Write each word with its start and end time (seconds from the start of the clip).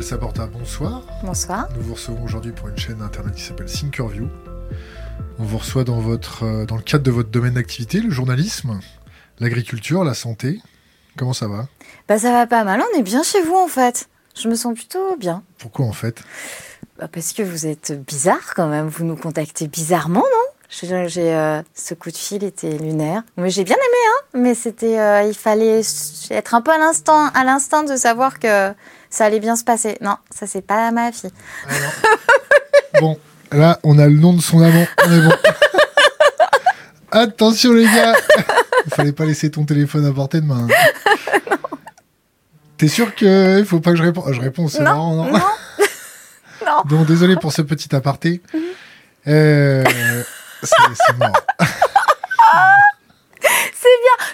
Isabelle 0.00 0.32
Saporta, 0.32 0.46
bonsoir. 0.46 1.02
Bonsoir. 1.22 1.68
Nous 1.76 1.82
vous 1.82 1.92
recevons 1.94 2.24
aujourd'hui 2.24 2.52
pour 2.52 2.68
une 2.68 2.76
chaîne 2.78 3.02
internet 3.02 3.34
qui 3.34 3.42
s'appelle 3.42 3.66
Thinkerview. 3.66 4.28
On 5.38 5.44
vous 5.44 5.58
reçoit 5.58 5.84
dans, 5.84 6.00
votre, 6.00 6.44
euh, 6.44 6.64
dans 6.64 6.76
le 6.76 6.82
cadre 6.82 7.04
de 7.04 7.10
votre 7.10 7.28
domaine 7.28 7.52
d'activité, 7.52 8.00
le 8.00 8.08
journalisme, 8.08 8.80
l'agriculture, 9.40 10.02
la 10.02 10.14
santé. 10.14 10.62
Comment 11.18 11.34
ça 11.34 11.48
va? 11.48 11.68
Bah 12.08 12.18
ça 12.18 12.32
va 12.32 12.46
pas 12.46 12.64
mal, 12.64 12.80
on 12.80 12.98
est 12.98 13.02
bien 13.02 13.22
chez 13.22 13.42
vous 13.42 13.56
en 13.56 13.68
fait. 13.68 14.08
Je 14.40 14.48
me 14.48 14.54
sens 14.54 14.74
plutôt 14.74 15.16
bien. 15.16 15.42
Pourquoi 15.58 15.84
en 15.84 15.92
fait? 15.92 16.22
Bah, 16.98 17.08
Parce 17.12 17.34
que 17.34 17.42
vous 17.42 17.66
êtes 17.66 17.92
bizarre 18.06 18.54
quand 18.56 18.68
même, 18.68 18.88
vous 18.88 19.04
nous 19.04 19.16
contactez 19.16 19.68
bizarrement, 19.68 20.20
non? 20.20 21.06
J'ai 21.08 21.34
euh, 21.34 21.60
ce 21.74 21.92
coup 21.94 22.10
de 22.10 22.16
fil 22.16 22.42
était 22.42 22.78
lunaire, 22.78 23.22
mais 23.36 23.50
j'ai 23.50 23.64
bien 23.64 23.76
aimé, 23.76 23.82
hein. 24.08 24.38
Mais 24.38 24.54
c'était, 24.54 24.98
euh, 24.98 25.24
il 25.24 25.34
fallait 25.34 25.82
être 26.30 26.54
un 26.54 26.62
peu 26.62 26.70
à 26.70 26.78
l'instant, 26.78 27.26
à 27.34 27.44
l'instant 27.44 27.82
de 27.82 27.96
savoir 27.96 28.38
que 28.38 28.72
ça 29.10 29.24
allait 29.26 29.40
bien 29.40 29.56
se 29.56 29.64
passer. 29.64 29.98
Non, 30.00 30.16
ça 30.34 30.46
c'est 30.46 30.62
pas 30.62 30.90
ma 30.92 31.12
fille. 31.12 31.30
Bon, 33.00 33.18
là, 33.52 33.78
on 33.82 33.98
a 33.98 34.06
le 34.08 34.14
nom 34.18 34.32
de 34.34 34.42
son 34.42 34.60
amant. 34.60 34.84
On 35.06 35.12
est 35.12 35.20
bon. 35.22 35.32
Attention 37.12 37.72
les 37.72 37.84
gars 37.84 38.14
Il 38.86 38.92
fallait 38.94 39.12
pas 39.12 39.24
laisser 39.24 39.50
ton 39.50 39.64
téléphone 39.64 40.04
à 40.06 40.12
portée 40.12 40.40
de 40.40 40.46
main. 40.46 40.66
hein. 40.68 41.16
T'es 42.76 42.88
sûr 42.88 43.14
qu'il 43.14 43.64
faut 43.66 43.80
pas 43.80 43.92
que 43.92 43.96
je 43.96 44.02
réponde? 44.02 44.24
Ah, 44.28 44.32
Je 44.32 44.40
réponds, 44.40 44.68
c'est 44.68 44.82
marrant, 44.82 45.14
non, 45.14 45.32
non. 45.32 45.38
Non. 46.66 46.82
Donc 46.88 47.06
désolé 47.06 47.36
pour 47.36 47.52
ce 47.52 47.62
petit 47.62 47.94
aparté. 47.94 48.42
Euh, 49.26 49.84
c'est 50.62 50.76
c'est 50.94 51.16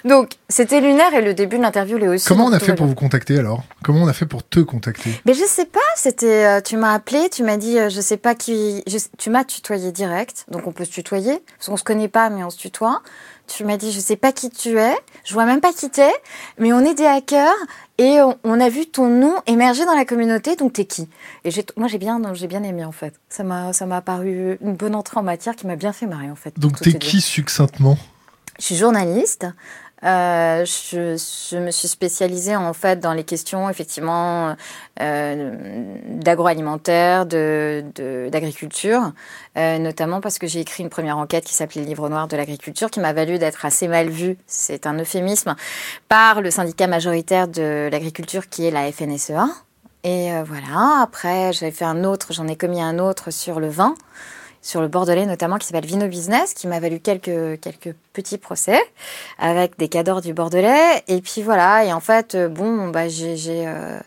Donc 0.04 0.32
c'était 0.48 0.80
lunaire 0.80 1.14
et 1.14 1.22
le 1.22 1.34
début 1.34 1.56
de 1.58 1.62
l'interview 1.62 1.98
l'est 1.98 2.08
aussi. 2.08 2.26
Comment 2.26 2.46
on 2.46 2.52
a 2.52 2.58
fait 2.60 2.74
pour 2.74 2.86
vous 2.86 2.94
contacter 2.94 3.38
alors? 3.38 3.62
Comment 3.82 4.02
on 4.02 4.08
a 4.08 4.12
fait 4.12 4.26
pour 4.26 4.46
te 4.46 4.60
contacter? 4.60 5.10
Mais 5.24 5.34
je 5.34 5.44
sais 5.44 5.64
pas, 5.66 5.80
c'était, 5.96 6.44
euh, 6.46 6.60
tu 6.60 6.76
m'as 6.76 6.92
appelé, 6.92 7.28
tu 7.30 7.42
m'as 7.42 7.56
dit, 7.56 7.78
euh, 7.78 7.88
je 7.88 8.00
sais 8.00 8.16
pas 8.16 8.34
qui, 8.34 8.82
je- 8.86 8.98
tu 9.18 9.30
m'as 9.30 9.44
tutoyé 9.44 9.92
direct, 9.92 10.44
donc 10.50 10.66
on 10.66 10.72
peut 10.72 10.84
se 10.84 10.90
tutoyer, 10.90 11.42
parce 11.56 11.68
qu'on 11.68 11.76
se 11.76 11.84
connaît 11.84 12.08
pas, 12.08 12.30
mais 12.30 12.44
on 12.44 12.50
se 12.50 12.58
tutoie. 12.58 13.02
Tu 13.48 13.64
m'as 13.64 13.76
dit, 13.76 13.92
je 13.92 14.00
sais 14.00 14.16
pas 14.16 14.32
qui 14.32 14.50
tu 14.50 14.76
es, 14.78 14.94
je 15.24 15.32
vois 15.32 15.44
même 15.44 15.60
pas 15.60 15.72
qui 15.72 15.88
t'es, 15.88 16.12
mais 16.58 16.72
on 16.72 16.80
est 16.80 16.94
des 16.94 17.06
hackers 17.06 17.54
et 17.98 18.20
on, 18.20 18.36
on 18.42 18.60
a 18.60 18.68
vu 18.68 18.86
ton 18.86 19.06
nom 19.08 19.34
émerger 19.46 19.84
dans 19.84 19.94
la 19.94 20.04
communauté, 20.04 20.56
donc 20.56 20.72
t'es 20.72 20.84
qui? 20.84 21.08
Et 21.44 21.50
moi 21.76 21.86
j'ai 21.86 21.98
bien, 21.98 22.20
j'ai 22.34 22.48
bien 22.48 22.62
aimé 22.64 22.84
en 22.84 22.90
fait. 22.92 23.14
Ça 23.28 23.44
m'a, 23.44 23.72
ça 23.72 23.86
m'a 23.86 24.00
paru 24.00 24.58
une 24.60 24.74
bonne 24.74 24.96
entrée 24.96 25.18
en 25.20 25.22
matière 25.22 25.54
qui 25.54 25.66
m'a 25.68 25.76
bien 25.76 25.92
fait 25.92 26.06
marrer 26.06 26.28
en 26.30 26.34
fait. 26.34 26.58
Donc 26.58 26.80
t'es 26.80 26.94
qui 26.94 27.20
succinctement? 27.20 27.96
Je 28.58 28.64
suis 28.64 28.76
journaliste. 28.76 29.46
Euh, 30.04 30.64
je, 30.66 31.56
me 31.56 31.70
suis 31.70 31.88
spécialisée 31.88 32.54
en 32.54 32.74
fait 32.74 33.00
dans 33.00 33.14
les 33.14 33.24
questions 33.24 33.70
effectivement 33.70 34.54
euh, 35.00 35.94
d'agroalimentaire, 36.08 37.24
de, 37.24 37.82
de- 37.94 38.28
d'agriculture, 38.30 39.12
euh, 39.56 39.78
notamment 39.78 40.20
parce 40.20 40.38
que 40.38 40.46
j'ai 40.46 40.60
écrit 40.60 40.82
une 40.82 40.90
première 40.90 41.16
enquête 41.16 41.44
qui 41.44 41.54
s'appelait 41.54 41.80
le 41.80 41.86
Livre 41.86 42.10
noir 42.10 42.28
de 42.28 42.36
l'agriculture, 42.36 42.90
qui 42.90 43.00
m'a 43.00 43.14
valu 43.14 43.38
d'être 43.38 43.64
assez 43.64 43.88
mal 43.88 44.10
vue, 44.10 44.36
c'est 44.46 44.86
un 44.86 44.98
euphémisme, 44.98 45.56
par 46.10 46.42
le 46.42 46.50
syndicat 46.50 46.88
majoritaire 46.88 47.48
de 47.48 47.88
l'agriculture 47.90 48.50
qui 48.50 48.66
est 48.66 48.70
la 48.70 48.92
FNSEA. 48.92 49.46
Et 50.04 50.30
voilà, 50.44 51.00
après 51.02 51.54
j'avais 51.54 51.72
fait 51.72 51.86
un 51.86 52.04
autre, 52.04 52.34
j'en 52.34 52.46
ai 52.48 52.54
commis 52.56 52.82
un 52.82 52.98
autre 52.98 53.30
sur 53.30 53.60
le 53.60 53.68
vin 53.68 53.94
sur 54.66 54.80
le 54.80 54.88
Bordelais 54.88 55.26
notamment, 55.26 55.58
qui 55.58 55.66
s'appelle 55.66 55.86
Vino 55.86 56.08
Business, 56.08 56.52
qui 56.52 56.66
m'a 56.66 56.80
valu 56.80 56.98
quelques, 56.98 57.60
quelques 57.60 57.94
petits 58.12 58.36
procès 58.36 58.80
avec 59.38 59.78
des 59.78 59.88
cadors 59.88 60.20
du 60.20 60.34
Bordelais. 60.34 61.04
Et 61.06 61.20
puis 61.20 61.42
voilà, 61.42 61.84
et 61.84 61.92
en 61.92 62.00
fait, 62.00 62.34
euh, 62.34 62.48
bon, 62.48 62.88
bah, 62.88 63.08
j'ai, 63.08 63.36
euh, 63.68 64.00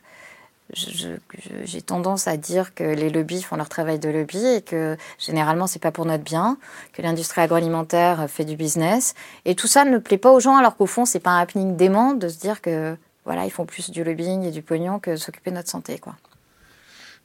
j'ai 0.73 1.81
tendance 1.81 2.27
à 2.27 2.35
dire 2.35 2.75
que 2.75 2.83
les 2.83 3.09
lobbies 3.09 3.41
font 3.41 3.55
leur 3.55 3.69
travail 3.69 3.99
de 3.99 4.09
lobby 4.09 4.45
et 4.45 4.61
que 4.61 4.97
généralement 5.17 5.65
c'est 5.65 5.79
pas 5.79 5.91
pour 5.91 6.05
notre 6.05 6.25
bien, 6.25 6.57
que 6.91 7.01
l'industrie 7.01 7.39
agroalimentaire 7.39 8.27
fait 8.29 8.43
du 8.43 8.57
business. 8.57 9.15
Et 9.45 9.55
tout 9.55 9.67
ça 9.67 9.85
ne 9.85 9.97
plaît 9.97 10.17
pas 10.17 10.31
aux 10.31 10.41
gens, 10.41 10.57
alors 10.57 10.75
qu'au 10.75 10.87
fond, 10.87 11.05
c'est 11.05 11.21
pas 11.21 11.31
un 11.31 11.39
happening 11.39 11.77
dément 11.77 12.13
de 12.13 12.27
se 12.27 12.37
dire 12.37 12.59
que 12.59 12.97
voilà, 13.23 13.45
ils 13.45 13.51
font 13.51 13.65
plus 13.65 13.91
du 13.91 14.03
lobbying 14.03 14.43
et 14.43 14.51
du 14.51 14.61
pognon 14.61 14.99
que 14.99 15.15
s'occuper 15.15 15.51
de 15.51 15.55
notre 15.55 15.69
santé, 15.69 15.99
quoi. 15.99 16.15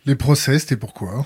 Les 0.06 0.16
procès, 0.16 0.58
c'était 0.58 0.76
pourquoi 0.76 1.24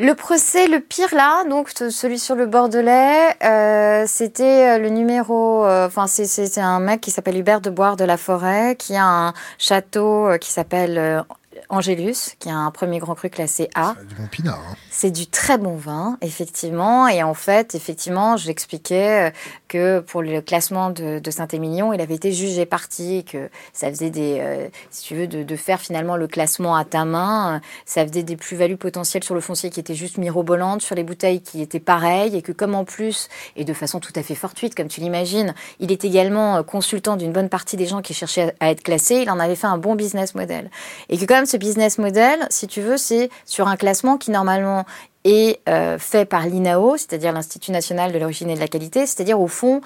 Le 0.00 0.14
procès, 0.14 0.68
le 0.68 0.78
pire 0.80 1.12
là, 1.12 1.42
donc 1.50 1.70
ce- 1.76 1.90
celui 1.90 2.20
sur 2.20 2.36
le 2.36 2.46
Bordelais, 2.46 3.34
euh, 3.44 4.04
c'était 4.06 4.76
euh, 4.76 4.78
le 4.78 4.90
numéro. 4.90 5.64
euh, 5.66 5.86
Enfin, 5.88 6.06
c'est- 6.06 6.58
un 6.58 6.78
mec 6.80 7.00
qui 7.00 7.10
s'appelle 7.10 7.36
Hubert 7.36 7.60
de 7.60 7.70
Boire 7.70 7.96
de 7.96 8.04
la 8.04 8.16
Forêt, 8.16 8.76
qui 8.76 8.94
a 8.94 9.04
un 9.04 9.32
château 9.58 10.28
qui 10.40 10.52
s'appelle 10.52 11.24
Angélus, 11.70 12.36
qui 12.38 12.48
a 12.48 12.54
un 12.54 12.70
premier 12.70 12.98
grand 13.00 13.14
cru 13.16 13.28
classé 13.28 13.68
A. 13.74 13.94
C'est 13.98 14.06
du 14.06 14.14
bon 14.14 14.26
pinard. 14.28 14.60
hein. 14.70 14.74
C'est 14.90 15.10
du 15.10 15.26
très 15.26 15.58
bon 15.58 15.74
vin, 15.76 16.16
effectivement. 16.20 17.08
Et 17.08 17.22
en 17.24 17.34
fait, 17.34 17.74
effectivement, 17.74 18.36
j'expliquais 18.36 19.32
que 19.68 20.00
pour 20.00 20.22
le 20.22 20.40
classement 20.40 20.90
de, 20.90 21.20
Saint-Émilion, 21.30 21.92
il 21.92 22.00
avait 22.00 22.14
été 22.14 22.32
jugé 22.32 22.64
parti, 22.64 23.24
que 23.24 23.50
ça 23.72 23.88
faisait 23.90 24.10
des, 24.10 24.38
euh, 24.40 24.68
si 24.90 25.04
tu 25.04 25.14
veux, 25.14 25.26
de, 25.26 25.42
de 25.42 25.56
faire 25.56 25.80
finalement 25.80 26.16
le 26.16 26.26
classement 26.26 26.74
à 26.74 26.84
ta 26.84 27.04
main, 27.04 27.56
euh, 27.56 27.58
ça 27.84 28.06
faisait 28.06 28.22
des 28.22 28.36
plus-values 28.36 28.78
potentielles 28.78 29.24
sur 29.24 29.34
le 29.34 29.40
foncier 29.40 29.70
qui 29.70 29.80
étaient 29.80 29.94
juste 29.94 30.18
mirobolantes, 30.18 30.82
sur 30.82 30.94
les 30.94 31.04
bouteilles 31.04 31.42
qui 31.42 31.60
étaient 31.60 31.80
pareilles, 31.80 32.36
et 32.36 32.42
que 32.42 32.52
comme 32.52 32.74
en 32.74 32.84
plus, 32.84 33.28
et 33.56 33.64
de 33.64 33.74
façon 33.74 34.00
tout 34.00 34.12
à 34.16 34.22
fait 34.22 34.34
fortuite, 34.34 34.74
comme 34.74 34.88
tu 34.88 35.00
l'imagines, 35.00 35.54
il 35.80 35.92
est 35.92 36.04
également 36.04 36.56
euh, 36.56 36.62
consultant 36.62 37.16
d'une 37.16 37.32
bonne 37.32 37.48
partie 37.48 37.76
des 37.76 37.86
gens 37.86 38.00
qui 38.02 38.14
cherchaient 38.14 38.54
à 38.60 38.68
à 38.68 38.70
être 38.70 38.82
classés, 38.82 39.16
il 39.22 39.30
en 39.30 39.38
avait 39.38 39.56
fait 39.56 39.66
un 39.66 39.78
bon 39.78 39.94
business 39.94 40.34
model. 40.34 40.70
Et 41.08 41.18
que 41.18 41.24
quand 41.24 41.34
même, 41.34 41.46
ce 41.46 41.56
business 41.56 41.98
model, 41.98 42.46
si 42.50 42.66
tu 42.66 42.80
veux, 42.80 42.96
c'est 42.96 43.30
sur 43.44 43.68
un 43.68 43.76
classement 43.76 44.18
qui 44.18 44.30
normalement 44.30 44.84
est 45.28 45.60
euh, 45.68 45.98
fait 45.98 46.24
par 46.24 46.46
l'INAO, 46.46 46.96
c'est-à-dire 46.96 47.32
l'Institut 47.32 47.72
national 47.72 48.12
de 48.12 48.18
l'origine 48.18 48.50
et 48.50 48.54
de 48.54 48.60
la 48.60 48.68
qualité, 48.68 49.06
c'est-à-dire 49.06 49.40
au 49.40 49.48
fond 49.48 49.80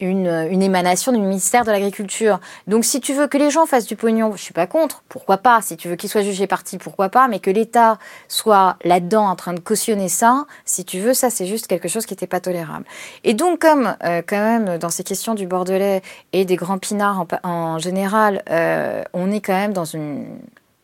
une, 0.00 0.28
une 0.50 0.62
émanation 0.62 1.12
du 1.12 1.18
ministère 1.18 1.64
de 1.64 1.70
l'Agriculture. 1.70 2.38
Donc 2.66 2.84
si 2.84 3.00
tu 3.00 3.14
veux 3.14 3.26
que 3.26 3.36
les 3.36 3.50
gens 3.50 3.66
fassent 3.66 3.86
du 3.86 3.96
pognon, 3.96 4.32
je 4.36 4.42
suis 4.42 4.54
pas 4.54 4.66
contre, 4.66 5.02
pourquoi 5.08 5.38
pas 5.38 5.60
Si 5.60 5.76
tu 5.76 5.88
veux 5.88 5.96
qu'ils 5.96 6.08
soient 6.08 6.22
jugés 6.22 6.46
partis, 6.46 6.78
pourquoi 6.78 7.08
pas 7.08 7.26
Mais 7.28 7.40
que 7.40 7.50
l'État 7.50 7.98
soit 8.28 8.76
là-dedans 8.84 9.26
en 9.26 9.36
train 9.36 9.54
de 9.54 9.60
cautionner 9.60 10.08
ça, 10.08 10.46
si 10.64 10.84
tu 10.84 11.00
veux, 11.00 11.14
ça 11.14 11.30
c'est 11.30 11.46
juste 11.46 11.66
quelque 11.66 11.88
chose 11.88 12.06
qui 12.06 12.12
n'était 12.12 12.26
pas 12.26 12.40
tolérable. 12.40 12.84
Et 13.24 13.34
donc 13.34 13.60
comme 13.60 13.96
euh, 14.04 14.22
quand 14.26 14.40
même 14.42 14.78
dans 14.78 14.90
ces 14.90 15.02
questions 15.02 15.34
du 15.34 15.46
Bordelais 15.46 16.02
et 16.32 16.44
des 16.44 16.56
grands 16.56 16.78
pinards 16.78 17.26
en, 17.42 17.78
général, 17.78 18.42
euh, 18.50 19.02
on 19.12 19.32
est 19.32 19.40
quand 19.40 19.54
même 19.54 19.72
dans 19.72 19.84
une 19.84 20.26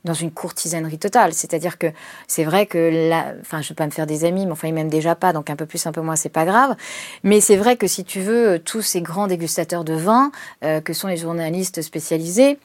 dans 0.04 0.15
une 0.15 0.31
courtisanerie 0.31 0.98
totale. 0.98 1.32
C'est-à-dire 1.32 1.78
que 1.78 1.87
c'est 2.28 2.44
vrai 2.44 2.66
que 2.66 3.09
là, 3.09 3.32
enfin, 3.41 3.62
je 3.62 3.70
vais 3.70 3.75
pas 3.75 3.87
me 3.87 3.91
faire 3.91 4.06
des 4.06 4.25
amis, 4.25 4.47
mais 4.47 4.53
enfin, 4.53 4.69
ils 4.69 4.75
m'aiment 4.75 4.88
déjà 4.88 5.15
pas, 5.15 5.32
donc 5.32 5.50
un 5.50 5.56
peu 5.56 5.66
plus, 5.66 5.87
un 5.87 5.92
peu 5.92 6.00
moins, 6.03 6.16
c'est 6.16 6.28
pas 6.28 6.44
grave. 6.44 6.76
Mais 7.22 7.41
c'est 7.41 7.56
vrai 7.56 7.76
que 7.76 7.87
si 7.87 8.04
tu 8.04 8.20
veux, 8.20 8.59
tous 8.59 8.82
ces 8.82 9.00
grands 9.00 9.26
dégustateurs 9.26 9.84
de 9.84 9.94
vin, 9.94 10.31
euh, 10.62 10.81
que 10.81 10.93
sont 10.93 11.09
les 11.09 11.16
journalistes 11.16 11.82
spécialisés, 11.82 12.59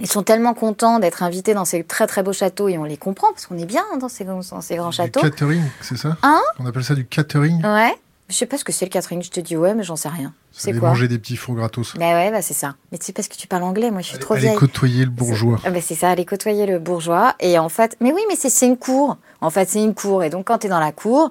ils 0.00 0.06
sont 0.06 0.22
tellement 0.22 0.54
contents 0.54 1.00
d'être 1.00 1.22
invités 1.24 1.54
dans 1.54 1.64
ces 1.64 1.82
très 1.82 2.06
très 2.06 2.22
beaux 2.22 2.32
châteaux, 2.32 2.68
et 2.68 2.78
on 2.78 2.84
les 2.84 2.96
comprend, 2.96 3.28
parce 3.32 3.46
qu'on 3.46 3.58
est 3.58 3.66
bien 3.66 3.84
dans 4.00 4.08
ces, 4.08 4.24
dans 4.24 4.42
ces 4.60 4.76
grands 4.76 4.90
Du 4.90 4.96
châteaux. 4.96 5.20
catering, 5.20 5.62
c'est 5.80 5.96
ça? 5.96 6.16
Hein? 6.22 6.40
On 6.60 6.66
appelle 6.66 6.84
ça 6.84 6.94
du 6.94 7.04
catering? 7.06 7.64
Ouais. 7.64 7.94
Je 8.28 8.34
sais 8.34 8.46
pas 8.46 8.58
ce 8.58 8.64
que 8.64 8.72
c'est 8.72 8.84
le 8.84 8.90
catering, 8.90 9.22
je 9.22 9.30
te 9.30 9.40
dis 9.40 9.56
ouais, 9.56 9.74
mais 9.74 9.82
j'en 9.82 9.96
sais 9.96 10.08
rien. 10.10 10.34
C'est 10.52 10.72
quoi 10.78 10.90
manger 10.90 11.08
des 11.08 11.18
petits 11.18 11.36
fours 11.36 11.54
gratos. 11.54 11.94
Bah 11.96 12.12
ouais, 12.12 12.30
bah 12.30 12.42
c'est 12.42 12.52
ça. 12.54 12.74
Mais 12.92 12.98
c'est 13.00 13.14
parce 13.14 13.26
que 13.28 13.36
tu 13.36 13.46
parles 13.46 13.62
anglais, 13.62 13.90
moi 13.90 14.00
je 14.02 14.06
suis 14.08 14.14
Allez, 14.16 14.24
trop 14.24 14.34
allez 14.34 14.42
vieille. 14.42 14.56
côtoyer 14.56 15.04
le 15.04 15.10
bourgeois. 15.10 15.58
C'est 15.80 15.94
ça, 15.94 16.10
aller 16.10 16.26
côtoyer 16.26 16.66
le 16.66 16.78
bourgeois. 16.78 17.34
Et 17.40 17.58
en 17.58 17.68
fait, 17.70 17.96
mais 18.00 18.12
oui, 18.12 18.20
mais 18.28 18.36
c'est 18.36 18.66
une 18.66 18.76
cour. 18.76 19.16
En 19.40 19.48
fait, 19.50 19.68
c'est 19.70 19.82
une 19.82 19.94
cour. 19.94 20.22
Et 20.24 20.30
donc, 20.30 20.46
quand 20.46 20.58
tu 20.58 20.66
es 20.66 20.70
dans 20.70 20.78
la 20.80 20.92
cour, 20.92 21.30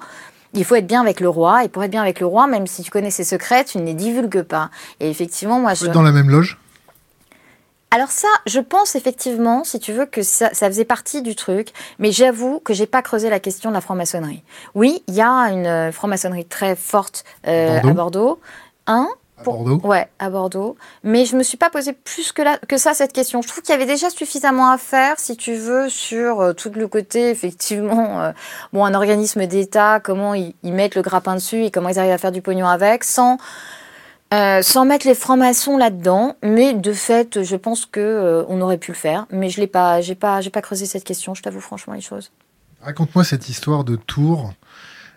il 0.53 0.65
faut 0.65 0.73
être 0.75 0.87
bien 0.87 1.01
avec 1.01 1.19
le 1.19 1.29
roi. 1.29 1.63
Et 1.65 1.69
pour 1.69 1.83
être 1.83 1.91
bien 1.91 2.01
avec 2.01 2.19
le 2.19 2.25
roi, 2.25 2.47
même 2.47 2.65
si 2.65 2.81
tu 2.81 2.89
connais 2.89 3.11
ses 3.11 3.23
secrets, 3.23 3.63
tu 3.63 3.77
ne 3.77 3.85
les 3.85 3.93
divulgues 3.93 4.41
pas. 4.41 4.71
Et 4.99 5.09
effectivement, 5.09 5.59
moi, 5.59 5.75
je. 5.75 5.85
dans 5.87 6.01
la 6.01 6.11
même 6.11 6.29
loge 6.31 6.57
Alors, 7.89 8.11
ça, 8.11 8.27
je 8.45 8.59
pense 8.59 8.95
effectivement, 8.95 9.63
si 9.63 9.79
tu 9.79 9.93
veux, 9.93 10.05
que 10.05 10.21
ça, 10.21 10.49
ça 10.53 10.67
faisait 10.67 10.83
partie 10.85 11.21
du 11.21 11.35
truc. 11.35 11.69
Mais 11.99 12.11
j'avoue 12.11 12.59
que 12.59 12.73
j'ai 12.73 12.85
pas 12.85 13.01
creusé 13.01 13.29
la 13.29 13.39
question 13.39 13.69
de 13.69 13.75
la 13.75 13.81
franc-maçonnerie. 13.81 14.43
Oui, 14.75 15.03
il 15.07 15.13
y 15.15 15.21
a 15.21 15.29
une 15.51 15.65
euh, 15.65 15.91
franc-maçonnerie 15.91 16.45
très 16.45 16.75
forte 16.75 17.23
euh, 17.47 17.79
Bordeaux 17.79 17.89
à 17.89 17.93
Bordeaux. 17.93 18.39
Hein? 18.87 19.07
À 19.39 19.43
Pour- 19.43 19.63
Bordeaux 19.63 19.87
Ouais, 19.87 20.09
à 20.19 20.29
Bordeaux. 20.29 20.75
Mais 21.03 21.23
je 21.25 21.37
me 21.37 21.43
suis 21.43 21.55
pas 21.57 21.69
posé 21.69 21.93
plus 21.93 22.33
que, 22.33 22.41
là, 22.41 22.57
que 22.67 22.75
ça 22.77 22.93
cette 22.93 23.13
question. 23.13 23.41
Je 23.41 23.47
trouve 23.47 23.61
qu'il 23.63 23.71
y 23.71 23.75
avait 23.75 23.85
déjà 23.85 24.09
suffisamment 24.09 24.69
à 24.69 24.77
faire, 24.77 25.17
si 25.17 25.37
tu 25.37 25.53
veux, 25.53 25.87
sur 25.87 26.41
euh, 26.41 26.53
tout 26.53 26.71
le 26.75 26.87
côté, 26.89 27.29
effectivement, 27.31 28.19
euh, 28.21 28.31
bon, 28.73 28.83
un 28.83 28.95
organisme 28.95 29.45
d'État, 29.45 30.01
comment 30.01 30.33
ils, 30.33 30.53
ils 30.63 30.73
mettent 30.73 30.95
le 30.95 31.03
grappin 31.03 31.35
dessus 31.35 31.63
et 31.63 31.71
comment 31.71 31.87
ils 31.87 31.99
arrivent 31.99 32.11
à 32.11 32.17
faire 32.17 32.33
du 32.33 32.41
pognon 32.41 32.67
avec, 32.67 33.05
sans, 33.05 33.37
euh, 34.33 34.61
sans 34.61 34.85
mettre 34.85 35.07
les 35.07 35.15
francs-maçons 35.15 35.77
là-dedans. 35.77 36.35
Mais 36.43 36.73
de 36.73 36.93
fait, 36.93 37.43
je 37.43 37.55
pense 37.55 37.85
que 37.85 37.99
euh, 37.99 38.43
on 38.49 38.61
aurait 38.61 38.77
pu 38.77 38.91
le 38.91 38.97
faire. 38.97 39.25
Mais 39.31 39.49
je 39.49 39.59
l'ai 39.59 39.67
pas, 39.67 40.01
j'ai 40.01 40.15
pas, 40.15 40.41
j'ai 40.41 40.49
pas 40.49 40.61
creusé 40.61 40.85
cette 40.85 41.03
question. 41.03 41.33
Je 41.33 41.41
t'avoue 41.41 41.61
franchement 41.61 41.93
les 41.93 42.01
choses. 42.01 42.31
Raconte-moi 42.81 43.23
cette 43.23 43.49
histoire 43.49 43.83
de 43.83 43.95
Tours 43.95 44.53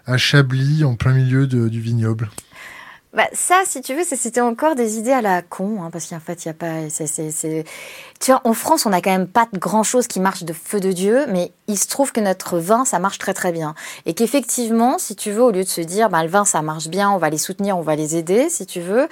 à 0.07 0.17
Chablis, 0.17 0.85
en 0.85 0.95
plein 0.97 1.13
milieu 1.13 1.47
du 1.47 1.81
vignoble. 1.81 2.31
Bah, 3.13 3.27
ça, 3.33 3.63
si 3.65 3.81
tu 3.81 3.95
veux, 3.95 4.05
c'était 4.05 4.41
encore 4.41 4.77
des 4.77 4.97
idées 4.97 5.11
à 5.11 5.21
la 5.21 5.43
con, 5.43 5.83
hein, 5.83 5.91
parce 5.91 6.07
qu'en 6.07 6.21
fait, 6.21 6.45
il 6.45 6.49
n'y 6.49 6.51
a 6.51 6.55
pas. 6.55 6.89
Tu 8.21 8.31
vois, 8.31 8.41
en 8.45 8.53
France, 8.53 8.87
on 8.87 8.91
n'a 8.91 9.01
quand 9.01 9.11
même 9.11 9.27
pas 9.27 9.49
grand 9.53 9.83
chose 9.83 10.07
qui 10.07 10.21
marche 10.21 10.45
de 10.45 10.53
feu 10.53 10.79
de 10.79 10.93
Dieu, 10.93 11.25
mais 11.29 11.51
il 11.67 11.77
se 11.77 11.89
trouve 11.89 12.13
que 12.13 12.21
notre 12.21 12.59
vin, 12.59 12.85
ça 12.85 13.01
marche 13.01 13.19
très 13.19 13.35
très 13.35 13.51
bien. 13.51 13.75
Et 14.07 14.15
qu'effectivement, 14.15 14.99
si 14.99 15.17
tu 15.17 15.33
veux, 15.33 15.43
au 15.43 15.51
lieu 15.51 15.65
de 15.65 15.69
se 15.69 15.81
dire, 15.81 16.09
bah, 16.09 16.23
le 16.23 16.29
vin, 16.29 16.45
ça 16.45 16.63
marche 16.63 16.87
bien, 16.87 17.11
on 17.11 17.17
va 17.19 17.31
les 17.31 17.39
soutenir, 17.39 17.77
on 17.77 17.83
va 17.83 17.97
les 17.97 18.15
aider, 18.15 18.49
si 18.49 18.65
tu 18.65 18.81
veux, 18.81 19.09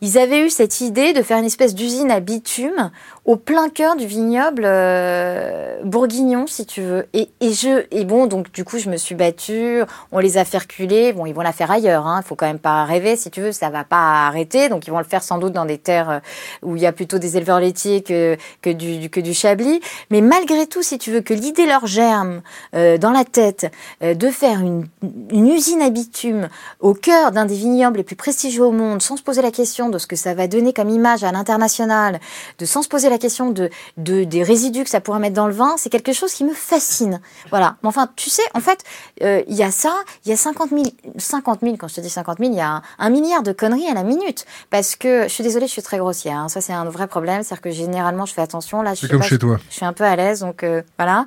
ils 0.00 0.16
avaient 0.16 0.46
eu 0.46 0.50
cette 0.50 0.80
idée 0.80 1.12
de 1.12 1.22
faire 1.22 1.38
une 1.38 1.44
espèce 1.44 1.74
d'usine 1.74 2.12
à 2.12 2.20
bitume 2.20 2.92
au 3.30 3.36
plein 3.36 3.68
cœur 3.68 3.94
du 3.94 4.06
vignoble 4.06 4.64
euh, 4.66 5.76
bourguignon, 5.84 6.48
si 6.48 6.66
tu 6.66 6.82
veux. 6.82 7.06
Et, 7.12 7.28
et, 7.40 7.52
je, 7.52 7.86
et 7.92 8.04
bon, 8.04 8.26
donc 8.26 8.50
du 8.50 8.64
coup, 8.64 8.80
je 8.80 8.90
me 8.90 8.96
suis 8.96 9.14
battue, 9.14 9.82
on 10.10 10.18
les 10.18 10.36
a 10.36 10.44
fait 10.44 10.58
reculer. 10.58 11.12
Bon, 11.12 11.26
ils 11.26 11.32
vont 11.32 11.40
la 11.40 11.52
faire 11.52 11.70
ailleurs, 11.70 12.08
hein, 12.08 12.22
faut 12.22 12.34
quand 12.34 12.48
même 12.48 12.58
pas 12.58 12.84
rêver, 12.84 13.14
si 13.14 13.30
tu 13.30 13.40
veux, 13.40 13.52
ça 13.52 13.70
va 13.70 13.84
pas 13.84 14.26
arrêter. 14.26 14.68
Donc 14.68 14.88
ils 14.88 14.90
vont 14.90 14.98
le 14.98 15.04
faire 15.04 15.22
sans 15.22 15.38
doute 15.38 15.52
dans 15.52 15.64
des 15.64 15.78
terres 15.78 16.10
euh, 16.10 16.18
où 16.62 16.74
il 16.74 16.82
y 16.82 16.86
a 16.86 16.90
plutôt 16.92 17.18
des 17.18 17.36
éleveurs 17.36 17.60
laitiers 17.60 18.02
que, 18.02 18.36
que, 18.62 18.70
du, 18.70 19.08
que 19.10 19.20
du 19.20 19.32
chablis. 19.32 19.80
Mais 20.10 20.22
malgré 20.22 20.66
tout, 20.66 20.82
si 20.82 20.98
tu 20.98 21.12
veux, 21.12 21.20
que 21.20 21.32
l'idée 21.32 21.66
leur 21.66 21.86
germe 21.86 22.42
euh, 22.74 22.98
dans 22.98 23.12
la 23.12 23.22
tête 23.22 23.70
euh, 24.02 24.14
de 24.14 24.26
faire 24.26 24.58
une, 24.58 24.88
une 25.30 25.46
usine 25.46 25.82
à 25.82 25.90
bitume 25.90 26.48
au 26.80 26.94
cœur 26.94 27.30
d'un 27.30 27.44
des 27.44 27.54
vignobles 27.54 27.98
les 27.98 28.02
plus 28.02 28.16
prestigieux 28.16 28.64
au 28.64 28.72
monde, 28.72 29.00
sans 29.00 29.16
se 29.16 29.22
poser 29.22 29.40
la 29.40 29.52
question 29.52 29.88
de 29.88 29.98
ce 29.98 30.08
que 30.08 30.16
ça 30.16 30.34
va 30.34 30.48
donner 30.48 30.72
comme 30.72 30.90
image 30.90 31.22
à 31.22 31.30
l'international, 31.30 32.18
de 32.58 32.64
sans 32.64 32.82
se 32.82 32.88
poser 32.88 33.08
la 33.08 33.19
question 33.20 33.50
de, 33.50 33.70
de 33.96 34.24
des 34.24 34.42
résidus 34.42 34.84
que 34.84 34.90
ça 34.90 35.00
pourrait 35.00 35.20
mettre 35.20 35.36
dans 35.36 35.46
le 35.46 35.54
vin, 35.54 35.74
c'est 35.76 35.90
quelque 35.90 36.12
chose 36.12 36.32
qui 36.32 36.44
me 36.44 36.54
fascine. 36.54 37.20
Voilà. 37.50 37.76
Mais 37.82 37.88
enfin, 37.88 38.08
tu 38.16 38.30
sais, 38.30 38.42
en 38.54 38.60
fait, 38.60 38.82
il 39.20 39.54
y 39.54 39.62
a 39.62 39.70
ça, 39.70 39.94
il 40.24 40.30
y 40.30 40.32
a 40.32 40.36
50 40.36 40.70
000, 40.70 40.82
50 41.16 41.60
000, 41.62 41.76
quand 41.76 41.88
je 41.88 41.96
te 41.96 42.00
dis 42.00 42.10
50 42.10 42.38
000, 42.38 42.50
il 42.50 42.56
y 42.56 42.60
a 42.60 42.68
un, 42.68 42.82
un 42.98 43.10
milliard 43.10 43.42
de 43.42 43.52
conneries 43.52 43.86
à 43.86 43.94
la 43.94 44.02
minute. 44.02 44.46
Parce 44.70 44.96
que, 44.96 45.24
je 45.24 45.28
suis 45.28 45.44
désolée, 45.44 45.66
je 45.66 45.72
suis 45.72 45.82
très 45.82 45.98
grossière. 45.98 46.36
Hein. 46.36 46.48
Ça, 46.48 46.60
c'est 46.60 46.72
un 46.72 46.84
vrai 46.84 47.06
problème. 47.06 47.42
C'est-à-dire 47.42 47.62
que 47.62 47.70
généralement, 47.70 48.26
je 48.26 48.34
fais 48.34 48.42
attention. 48.42 48.82
Là, 48.82 48.94
je 48.94 48.98
suis 48.98 49.08
comme 49.08 49.22
chez 49.22 49.38
toi. 49.38 49.58
Je 49.68 49.76
suis 49.76 49.84
un 49.84 49.92
peu 49.92 50.04
à 50.04 50.16
l'aise, 50.16 50.40
donc 50.40 50.62
euh, 50.62 50.82
voilà. 50.98 51.26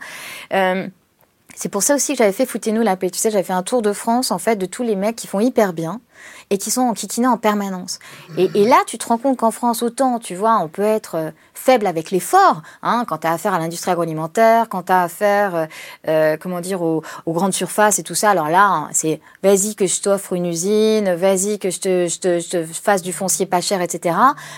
Euh, 0.54 0.88
c'est 1.56 1.70
pour 1.70 1.84
ça 1.84 1.96
aussi 1.96 2.14
que 2.14 2.18
j'avais 2.18 2.32
fait 2.32 2.46
Foutez-nous 2.46 2.82
la 2.82 2.96
paix. 2.96 3.10
Tu 3.10 3.20
sais, 3.20 3.30
j'avais 3.30 3.44
fait 3.44 3.54
un 3.54 3.64
tour 3.64 3.82
de 3.82 3.94
France, 3.94 4.32
en 4.32 4.40
fait, 4.40 4.56
de 4.56 4.66
tous 4.66 4.84
les 4.84 4.96
mecs 4.96 5.16
qui 5.16 5.28
font 5.28 5.40
hyper 5.40 5.74
bien 5.74 6.02
et 6.50 6.58
qui 6.58 6.72
sont 6.72 6.82
en 6.82 6.94
kikiné 6.94 7.28
en 7.28 7.38
permanence. 7.38 8.00
Et, 8.38 8.48
là, 8.66 8.78
tu 8.88 8.98
te 8.98 9.08
rends 9.08 9.18
compte 9.18 9.38
qu'en 9.38 9.52
France, 9.52 9.84
autant, 9.84 10.20
tu 10.20 10.36
vois, 10.36 10.60
on 10.60 10.68
peut 10.68 10.82
être 10.82 11.16
euh, 11.16 11.32
faible 11.54 11.88
avec 11.88 12.12
l'effort, 12.12 12.62
hein, 12.82 13.06
quand 13.08 13.20
tu 13.20 13.28
as 13.28 13.34
affaire 13.34 13.54
à 13.54 13.60
l'industrie 13.60 13.92
agroalimentaire, 13.92 14.70
quand 14.70 14.84
tu 14.84 14.92
as 14.92 15.04
affaire, 15.04 15.56
euh, 15.56 15.66
euh, 16.08 16.38
comment 16.40 16.62
dire, 16.62 16.82
aux, 16.82 17.04
grandes 17.28 17.54
surfaces 17.54 18.00
et 18.00 18.04
tout 18.04 18.16
ça. 18.16 18.32
Alors 18.32 18.50
là, 18.50 18.66
hein, 18.68 18.90
c'est 18.92 19.22
vas-y 19.44 19.76
que 19.76 19.88
je 19.88 20.02
t'offre 20.02 20.34
une 20.34 20.46
usine, 20.46 21.14
vas-y 21.14 21.60
que 21.60 21.70
je 21.70 21.80
te, 21.80 22.08
je, 22.08 22.20
te, 22.20 22.40
je 22.40 22.50
te, 22.50 22.66
fasse 22.66 23.02
du 23.02 23.14
foncier 23.14 23.46
pas 23.46 23.62
cher, 23.62 23.82
etc. 23.82 24.16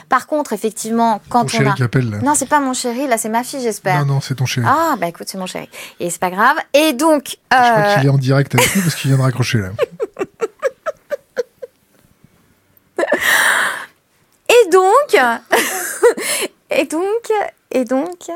Par 0.10 0.28
contre, 0.28 0.54
effectivement, 0.54 1.22
quand 1.30 1.42
ton 1.42 1.46
on 1.46 1.50
chéri 1.50 1.74
qui 1.76 1.84
appelle, 1.84 2.10
là. 2.10 2.18
Non, 2.20 2.34
c'est 2.36 2.50
pas 2.50 2.60
mon 2.60 2.74
chéri, 2.74 3.08
là, 3.08 3.18
c'est 3.18 3.30
ma 3.30 3.44
fille, 3.44 3.62
j'espère. 3.62 4.06
Non, 4.06 4.16
non, 4.16 4.22
c'est 4.22 4.36
ton 4.36 4.46
chéri. 4.46 4.66
Ah, 4.70 4.96
bah 5.00 5.08
écoute, 5.08 5.28
c'est 5.30 5.38
mon 5.38 5.46
chéri. 5.46 5.70
Et 6.00 6.10
c'est 6.10 6.20
pas 6.20 6.32
grave. 6.32 6.58
Et 6.74 6.94
donc... 6.94 7.38
Je 7.52 7.58
crois 7.58 7.96
qu'il 7.96 8.06
est 8.08 8.10
en 8.10 8.18
direct 8.18 8.56
avec 8.56 8.76
nous 8.76 8.82
parce 8.82 8.96
qu'il 8.96 9.10
vient 9.10 9.18
de 9.18 9.24
raccrocher, 9.24 9.60
là. 9.60 9.70
Et 14.48 14.70
donc, 14.70 15.16
et 16.70 16.86
donc, 16.86 17.32
et 17.72 17.84
donc, 17.84 18.30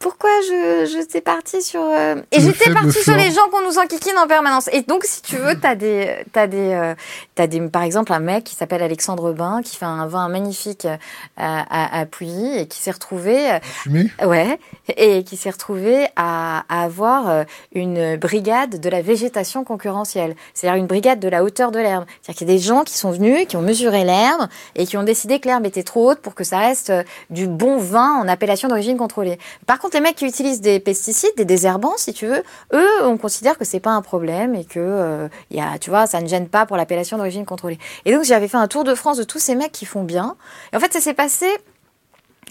pourquoi 0.00 0.30
je, 0.48 0.86
je 0.86 1.20
partie 1.20 1.60
sur... 1.60 1.82
Euh, 1.82 2.16
et 2.32 2.40
j'étais 2.40 2.72
partie 2.72 3.02
sur 3.02 3.14
les 3.16 3.30
gens 3.30 3.48
qu'on 3.50 3.62
nous 3.62 3.78
enquiquine 3.78 4.16
en 4.16 4.26
permanence. 4.26 4.70
Et 4.72 4.80
donc, 4.80 5.04
si 5.04 5.20
tu 5.20 5.36
veux, 5.36 5.60
t'as 5.60 5.74
des... 5.74 6.16
As 6.34 6.46
des, 6.46 6.72
euh, 6.72 6.94
as 7.36 7.46
des 7.46 7.60
par 7.68 7.82
exemple, 7.82 8.12
un 8.14 8.18
mec 8.18 8.44
qui 8.44 8.54
s'appelle 8.54 8.82
Alexandre 8.82 9.32
Bain, 9.32 9.60
qui 9.62 9.76
fait 9.76 9.84
un 9.84 10.06
vin 10.06 10.28
magnifique 10.30 10.86
euh, 10.86 10.96
à, 11.36 12.00
à, 12.00 12.06
Pouilly, 12.06 12.60
et 12.60 12.66
qui 12.66 12.78
s'est 12.78 12.90
retrouvé... 12.90 13.58
Fumé 13.62 14.10
Ouais, 14.24 14.58
et 14.96 15.22
qui 15.22 15.36
s'est 15.36 15.50
retrouvé 15.50 16.06
à, 16.16 16.64
à, 16.70 16.84
avoir 16.84 17.44
une 17.74 18.16
brigade 18.16 18.80
de 18.80 18.88
la 18.88 19.02
végétation 19.02 19.64
concurrentielle. 19.64 20.34
C'est-à-dire 20.54 20.80
une 20.80 20.86
brigade 20.86 21.20
de 21.20 21.28
la 21.28 21.44
hauteur 21.44 21.72
de 21.72 21.78
l'herbe. 21.78 22.06
C'est-à-dire 22.22 22.38
qu'il 22.38 22.48
y 22.48 22.50
a 22.50 22.54
des 22.54 22.62
gens 22.62 22.84
qui 22.84 22.96
sont 22.96 23.10
venus, 23.10 23.46
qui 23.46 23.58
ont 23.58 23.62
mesuré 23.62 24.04
l'herbe, 24.04 24.48
et 24.76 24.86
qui 24.86 24.96
ont 24.96 25.02
décidé 25.02 25.40
que 25.40 25.48
l'herbe 25.48 25.66
était 25.66 25.82
trop 25.82 26.10
haute 26.10 26.20
pour 26.20 26.34
que 26.34 26.44
ça 26.44 26.58
reste 26.58 26.90
du 27.28 27.46
bon 27.46 27.76
vin 27.76 28.14
en 28.14 28.28
appellation 28.28 28.68
d'origine 28.68 28.96
contrôlée. 28.96 29.38
Par 29.66 29.78
contre, 29.78 29.89
les 29.94 30.00
mecs 30.00 30.16
qui 30.16 30.26
utilisent 30.26 30.60
des 30.60 30.80
pesticides, 30.80 31.32
des 31.36 31.44
désherbants, 31.44 31.96
si 31.96 32.12
tu 32.12 32.26
veux, 32.26 32.42
eux, 32.72 33.04
on 33.04 33.16
considère 33.16 33.58
que 33.58 33.64
c'est 33.64 33.80
pas 33.80 33.90
un 33.90 34.02
problème 34.02 34.54
et 34.54 34.64
que 34.64 34.78
euh, 34.78 35.28
y 35.50 35.60
a, 35.60 35.78
tu 35.78 35.90
vois, 35.90 36.06
ça 36.06 36.20
ne 36.20 36.26
gêne 36.26 36.48
pas 36.48 36.66
pour 36.66 36.76
l'appellation 36.76 37.16
d'origine 37.16 37.44
contrôlée. 37.44 37.78
Et 38.04 38.12
donc, 38.12 38.24
j'avais 38.24 38.48
fait 38.48 38.56
un 38.56 38.68
tour 38.68 38.84
de 38.84 38.94
France 38.94 39.16
de 39.16 39.24
tous 39.24 39.38
ces 39.38 39.54
mecs 39.54 39.72
qui 39.72 39.86
font 39.86 40.02
bien. 40.02 40.36
Et 40.72 40.76
en 40.76 40.80
fait, 40.80 40.92
ça 40.92 41.00
s'est 41.00 41.14
passé 41.14 41.46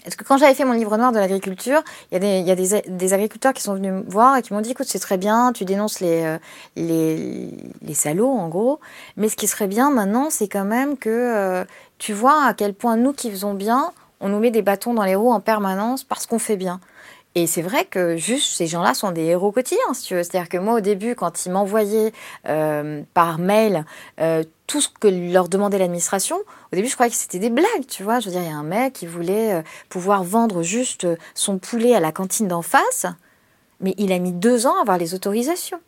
parce 0.04 0.16
que 0.16 0.24
quand 0.24 0.38
j'avais 0.38 0.54
fait 0.54 0.64
mon 0.64 0.72
livre 0.72 0.96
noir 0.96 1.12
de 1.12 1.18
l'agriculture, 1.18 1.82
il 2.10 2.22
y 2.22 2.50
a, 2.50 2.54
des, 2.54 3.12
agriculteurs 3.12 3.52
qui 3.52 3.62
sont 3.62 3.74
venus 3.74 3.92
me 3.92 4.02
voir 4.10 4.36
et 4.36 4.42
qui 4.42 4.54
m'ont 4.54 4.60
dit 4.60 4.70
écoute, 4.70 4.86
c'est 4.88 4.98
très 4.98 5.18
bien, 5.18 5.52
tu 5.52 5.64
dénonces 5.64 6.00
les, 6.00 6.22
euh, 6.24 6.38
les, 6.76 7.94
salauds 7.94 8.32
en 8.32 8.48
gros, 8.48 8.80
mais 9.16 9.28
ce 9.28 9.36
qui 9.36 9.46
serait 9.46 9.66
bien 9.66 9.90
maintenant, 9.90 10.30
c'est 10.30 10.48
quand 10.48 10.64
même 10.64 10.96
que 10.96 11.10
euh, 11.10 11.64
tu 11.98 12.14
vois 12.14 12.44
à 12.44 12.54
quel 12.54 12.72
point 12.72 12.96
nous 12.96 13.12
qui 13.12 13.30
faisons 13.30 13.52
bien, 13.52 13.92
on 14.20 14.28
nous 14.28 14.38
met 14.38 14.50
des 14.50 14.62
bâtons 14.62 14.94
dans 14.94 15.04
les 15.04 15.14
roues 15.14 15.32
en 15.32 15.40
permanence 15.40 16.04
parce 16.04 16.26
qu'on 16.26 16.38
fait 16.38 16.56
bien. 16.56 16.80
Et 17.36 17.46
c'est 17.46 17.62
vrai 17.62 17.84
que 17.84 18.16
juste 18.16 18.56
ces 18.56 18.66
gens-là 18.66 18.92
sont 18.92 19.12
des 19.12 19.22
héros 19.22 19.52
quotidiens, 19.52 19.94
si 19.94 20.04
tu 20.04 20.14
veux. 20.14 20.22
C'est-à-dire 20.22 20.48
que 20.48 20.58
moi, 20.58 20.74
au 20.74 20.80
début, 20.80 21.14
quand 21.14 21.46
ils 21.46 21.52
m'envoyaient 21.52 22.12
euh, 22.48 23.02
par 23.14 23.38
mail 23.38 23.84
euh, 24.20 24.42
tout 24.66 24.80
ce 24.80 24.88
que 24.88 25.06
leur 25.06 25.48
demandait 25.48 25.78
l'administration, 25.78 26.36
au 26.36 26.76
début, 26.76 26.88
je 26.88 26.94
croyais 26.94 27.10
que 27.10 27.16
c'était 27.16 27.38
des 27.38 27.50
blagues, 27.50 27.86
tu 27.88 28.02
vois. 28.02 28.18
Je 28.18 28.26
veux 28.26 28.32
dire, 28.32 28.42
il 28.42 28.48
y 28.48 28.52
a 28.52 28.56
un 28.56 28.64
mec 28.64 28.94
qui 28.94 29.06
voulait 29.06 29.54
euh, 29.54 29.62
pouvoir 29.88 30.24
vendre 30.24 30.62
juste 30.62 31.06
son 31.34 31.58
poulet 31.58 31.94
à 31.94 32.00
la 32.00 32.10
cantine 32.10 32.48
d'en 32.48 32.62
face, 32.62 33.06
mais 33.80 33.94
il 33.96 34.12
a 34.12 34.18
mis 34.18 34.32
deux 34.32 34.66
ans 34.66 34.76
à 34.78 34.80
avoir 34.80 34.98
les 34.98 35.14
autorisations 35.14 35.80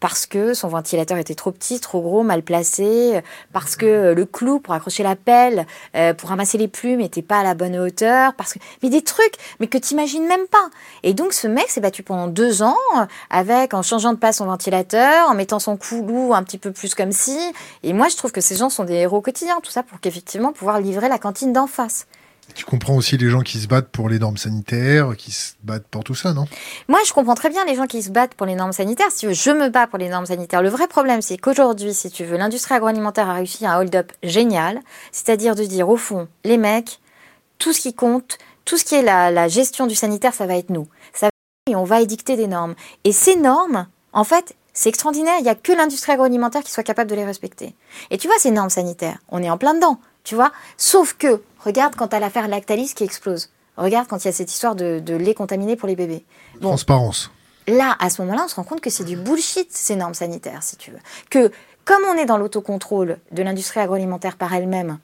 parce 0.00 0.26
que 0.26 0.54
son 0.54 0.68
ventilateur 0.68 1.18
était 1.18 1.34
trop 1.34 1.52
petit, 1.52 1.80
trop 1.80 2.00
gros, 2.00 2.22
mal 2.22 2.42
placé, 2.42 3.20
parce 3.52 3.76
que 3.76 4.12
le 4.12 4.24
clou 4.26 4.60
pour 4.60 4.74
accrocher 4.74 5.02
la 5.02 5.16
pelle, 5.16 5.66
euh, 5.94 6.14
pour 6.14 6.28
ramasser 6.28 6.58
les 6.58 6.68
plumes, 6.68 7.00
n'était 7.00 7.22
pas 7.22 7.38
à 7.38 7.42
la 7.42 7.54
bonne 7.54 7.76
hauteur, 7.78 8.34
parce 8.34 8.52
que 8.52 8.58
mais 8.82 8.90
des 8.90 9.02
trucs, 9.02 9.34
mais 9.60 9.66
que 9.66 9.78
t'imagines 9.78 10.26
même 10.26 10.46
pas. 10.50 10.68
Et 11.02 11.14
donc 11.14 11.32
ce 11.32 11.46
mec 11.46 11.68
s'est 11.68 11.80
battu 11.80 12.02
pendant 12.02 12.26
deux 12.26 12.62
ans 12.62 12.76
avec 13.30 13.74
en 13.74 13.82
changeant 13.82 14.12
de 14.12 14.18
place 14.18 14.36
son 14.36 14.46
ventilateur, 14.46 15.28
en 15.28 15.34
mettant 15.34 15.58
son 15.58 15.76
clou 15.76 16.34
un 16.34 16.42
petit 16.42 16.58
peu 16.58 16.72
plus 16.72 16.94
comme 16.94 17.12
si. 17.12 17.38
Et 17.82 17.92
moi 17.92 18.08
je 18.08 18.16
trouve 18.16 18.32
que 18.32 18.40
ces 18.40 18.56
gens 18.56 18.70
sont 18.70 18.84
des 18.84 18.94
héros 18.94 19.20
quotidiens, 19.20 19.60
tout 19.62 19.70
ça 19.70 19.82
pour 19.82 20.00
qu'effectivement 20.00 20.52
pouvoir 20.52 20.80
livrer 20.80 21.08
la 21.08 21.18
cantine 21.18 21.52
d'en 21.52 21.66
face. 21.66 22.06
Tu 22.54 22.64
comprends 22.64 22.94
aussi 22.94 23.16
les 23.18 23.28
gens 23.28 23.42
qui 23.42 23.58
se 23.58 23.66
battent 23.66 23.88
pour 23.88 24.08
les 24.08 24.18
normes 24.18 24.36
sanitaires, 24.36 25.14
qui 25.16 25.30
se 25.30 25.52
battent 25.62 25.86
pour 25.88 26.04
tout 26.04 26.14
ça, 26.14 26.32
non? 26.32 26.46
Moi, 26.88 26.98
je 27.06 27.12
comprends 27.12 27.34
très 27.34 27.50
bien 27.50 27.64
les 27.64 27.74
gens 27.74 27.86
qui 27.86 28.02
se 28.02 28.10
battent 28.10 28.34
pour 28.34 28.46
les 28.46 28.54
normes 28.54 28.72
sanitaires. 28.72 29.10
Si 29.10 29.20
tu 29.20 29.26
veux, 29.26 29.34
je 29.34 29.50
me 29.50 29.68
bats 29.68 29.86
pour 29.86 29.98
les 29.98 30.08
normes 30.08 30.26
sanitaires. 30.26 30.62
Le 30.62 30.68
vrai 30.68 30.86
problème, 30.88 31.20
c'est 31.20 31.36
qu'aujourd'hui, 31.36 31.92
si 31.92 32.10
tu 32.10 32.24
veux, 32.24 32.36
l'industrie 32.36 32.74
agroalimentaire 32.74 33.28
a 33.28 33.34
réussi 33.34 33.66
un 33.66 33.78
hold-up 33.78 34.12
génial, 34.22 34.80
c'est-à-dire 35.12 35.54
de 35.54 35.64
dire, 35.64 35.88
au 35.88 35.96
fond, 35.96 36.28
les 36.44 36.56
mecs, 36.56 37.00
tout 37.58 37.72
ce 37.72 37.80
qui 37.80 37.94
compte, 37.94 38.38
tout 38.64 38.76
ce 38.78 38.84
qui 38.84 38.94
est 38.94 39.02
la, 39.02 39.48
gestion 39.48 39.86
du 39.86 39.94
sanitaire, 39.94 40.34
ça 40.34 40.46
va 40.46 40.56
être 40.56 40.70
nous. 40.70 40.88
Ça 41.12 41.26
va, 41.26 41.30
et 41.72 41.76
on 41.76 41.84
va 41.84 42.00
édicter 42.00 42.36
des 42.36 42.46
normes. 42.46 42.74
Et 43.04 43.12
ces 43.12 43.36
normes, 43.36 43.86
en 44.12 44.24
fait, 44.24 44.56
c'est 44.72 44.88
extraordinaire. 44.88 45.36
Il 45.38 45.42
n'y 45.42 45.48
a 45.48 45.54
que 45.54 45.72
l'industrie 45.72 46.12
agroalimentaire 46.12 46.62
qui 46.62 46.70
soit 46.70 46.82
capable 46.82 47.10
de 47.10 47.16
les 47.16 47.24
respecter. 47.24 47.74
Et 48.10 48.18
tu 48.18 48.28
vois, 48.28 48.38
ces 48.38 48.50
normes 48.50 48.70
sanitaires, 48.70 49.18
on 49.28 49.42
est 49.42 49.50
en 49.50 49.58
plein 49.58 49.74
dedans, 49.74 49.98
tu 50.24 50.34
vois? 50.34 50.52
Sauf 50.76 51.14
que 51.14 51.42
Regarde 51.66 51.96
quand 51.96 52.06
tu 52.06 52.14
as 52.14 52.20
l'affaire 52.20 52.46
Lactalis 52.46 52.94
qui 52.94 53.02
explose. 53.02 53.50
Regarde 53.76 54.06
quand 54.06 54.24
il 54.24 54.26
y 54.26 54.28
a 54.28 54.32
cette 54.32 54.52
histoire 54.52 54.76
de, 54.76 55.16
lait 55.16 55.34
contaminé 55.34 55.74
pour 55.74 55.88
les 55.88 55.96
bébés. 55.96 56.24
Transparence. 56.60 57.32
Là, 57.66 57.96
à 57.98 58.08
ce 58.08 58.22
moment-là, 58.22 58.42
on 58.44 58.48
se 58.48 58.54
rend 58.54 58.62
compte 58.62 58.80
que 58.80 58.88
c'est 58.88 59.02
du 59.02 59.16
bullshit, 59.16 59.66
ces 59.72 59.96
normes 59.96 60.14
sanitaires, 60.14 60.62
si 60.62 60.76
tu 60.76 60.92
veux. 60.92 61.00
Que, 61.28 61.50
comme 61.84 62.02
on 62.08 62.14
est 62.14 62.24
dans 62.24 62.38
l'autocontrôle 62.38 63.18
de 63.32 63.42
l'industrie 63.42 63.80
agroalimentaire 63.80 64.36
par 64.36 64.54
elle-même, 64.54 64.98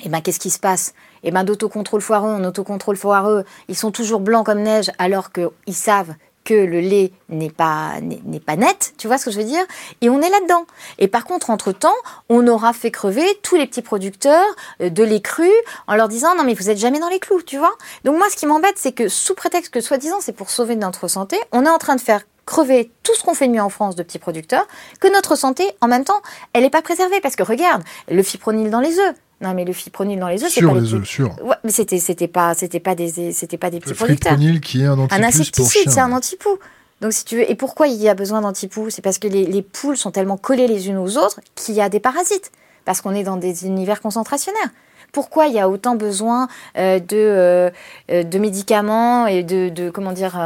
et 0.00 0.06
eh 0.06 0.08
ben, 0.08 0.22
qu'est-ce 0.22 0.40
qui 0.40 0.50
se 0.50 0.58
passe? 0.58 0.94
Eh 1.22 1.30
ben, 1.30 1.44
d'autocontrôle 1.44 2.00
foireux 2.00 2.32
en 2.32 2.42
autocontrôle 2.44 2.96
foireux, 2.96 3.44
ils 3.68 3.76
sont 3.76 3.92
toujours 3.92 4.20
blancs 4.20 4.46
comme 4.46 4.62
neige 4.62 4.90
alors 4.98 5.32
qu'ils 5.32 5.74
savent 5.74 6.14
que 6.44 6.54
le 6.54 6.80
lait 6.80 7.12
n'est 7.28 7.50
pas 7.50 7.94
n'est 8.00 8.40
pas 8.40 8.56
net, 8.56 8.94
tu 8.98 9.06
vois 9.06 9.18
ce 9.18 9.24
que 9.26 9.30
je 9.30 9.38
veux 9.38 9.44
dire 9.44 9.64
Et 10.00 10.10
on 10.10 10.20
est 10.20 10.28
là-dedans. 10.28 10.66
Et 10.98 11.08
par 11.08 11.24
contre, 11.24 11.50
entre-temps, 11.50 11.94
on 12.28 12.46
aura 12.46 12.72
fait 12.72 12.90
crever 12.90 13.26
tous 13.42 13.56
les 13.56 13.66
petits 13.66 13.82
producteurs 13.82 14.44
euh, 14.80 14.90
de 14.90 15.02
lait 15.02 15.20
cru 15.20 15.50
en 15.86 15.96
leur 15.96 16.08
disant 16.08 16.34
non 16.36 16.44
mais 16.44 16.54
vous 16.54 16.70
êtes 16.70 16.78
jamais 16.78 17.00
dans 17.00 17.08
les 17.08 17.18
clous, 17.18 17.42
tu 17.42 17.58
vois 17.58 17.74
Donc 18.04 18.16
moi, 18.18 18.28
ce 18.30 18.36
qui 18.36 18.46
m'embête, 18.46 18.76
c'est 18.76 18.92
que 18.92 19.08
sous 19.08 19.34
prétexte 19.34 19.72
que 19.72 19.80
soi-disant 19.80 20.18
c'est 20.20 20.32
pour 20.32 20.50
sauver 20.50 20.76
notre 20.76 21.08
santé, 21.08 21.38
on 21.52 21.64
est 21.64 21.70
en 21.70 21.78
train 21.78 21.96
de 21.96 22.00
faire 22.00 22.22
crever 22.46 22.90
tout 23.02 23.14
ce 23.14 23.22
qu'on 23.22 23.34
fait 23.34 23.46
de 23.46 23.52
mieux 23.52 23.62
en 23.62 23.68
France 23.68 23.96
de 23.96 24.02
petits 24.02 24.18
producteurs, 24.18 24.66
que 25.00 25.12
notre 25.12 25.36
santé, 25.36 25.70
en 25.80 25.88
même 25.88 26.04
temps, 26.04 26.20
elle 26.52 26.62
n'est 26.62 26.70
pas 26.70 26.82
préservée. 26.82 27.20
Parce 27.20 27.36
que 27.36 27.42
regarde, 27.42 27.82
le 28.08 28.22
fipronil 28.22 28.70
dans 28.70 28.80
les 28.80 28.98
œufs, 28.98 29.14
non, 29.40 29.52
mais 29.54 29.64
le 29.64 29.72
fipronil 29.72 30.18
dans 30.18 30.28
les 30.28 30.42
œufs, 30.44 30.52
c'est 30.52 30.62
pas 30.62 30.74
les 30.74 30.94
œufs, 30.94 31.04
sûr. 31.04 31.36
Ouais, 31.42 31.56
mais 31.64 31.70
c'était 31.70 31.98
c'était 31.98 32.28
pas 32.28 32.54
c'était 32.54 32.80
pas 32.80 32.94
des 32.94 33.32
c'était 33.32 33.58
pas 33.58 33.70
des 33.70 33.80
petits 33.80 33.94
producteurs. 33.94 34.32
Le 34.32 34.38
fipronil 34.38 34.60
qui 34.60 34.82
est 34.82 34.86
un 34.86 34.98
Un 34.98 35.22
insecticide, 35.22 35.90
c'est 35.90 36.00
un 36.00 36.12
antipoux. 36.12 36.58
Donc 37.00 37.12
si 37.12 37.24
tu 37.24 37.36
veux, 37.36 37.50
et 37.50 37.54
pourquoi 37.54 37.88
il 37.88 38.00
y 38.00 38.08
a 38.08 38.14
besoin 38.14 38.40
d'antipoux? 38.40 38.88
C'est 38.90 39.02
parce 39.02 39.18
que 39.18 39.28
les, 39.28 39.44
les 39.44 39.62
poules 39.62 39.96
sont 39.96 40.10
tellement 40.10 40.36
collées 40.36 40.68
les 40.68 40.88
unes 40.88 40.96
aux 40.96 41.18
autres 41.18 41.40
qu'il 41.54 41.74
y 41.74 41.80
a 41.80 41.88
des 41.88 42.00
parasites. 42.00 42.50
Parce 42.84 43.00
qu'on 43.00 43.14
est 43.14 43.24
dans 43.24 43.36
des 43.36 43.66
univers 43.66 44.00
concentrationnaires. 44.00 44.70
Pourquoi 45.12 45.46
il 45.46 45.54
y 45.54 45.60
a 45.60 45.68
autant 45.68 45.94
besoin 45.94 46.48
euh, 46.76 46.98
de, 46.98 47.16
euh, 47.16 47.70
euh, 48.10 48.24
de 48.24 48.38
médicaments 48.38 49.26
et 49.26 49.42
de, 49.42 49.68
de 49.68 49.90
comment 49.90 50.12
dire 50.12 50.38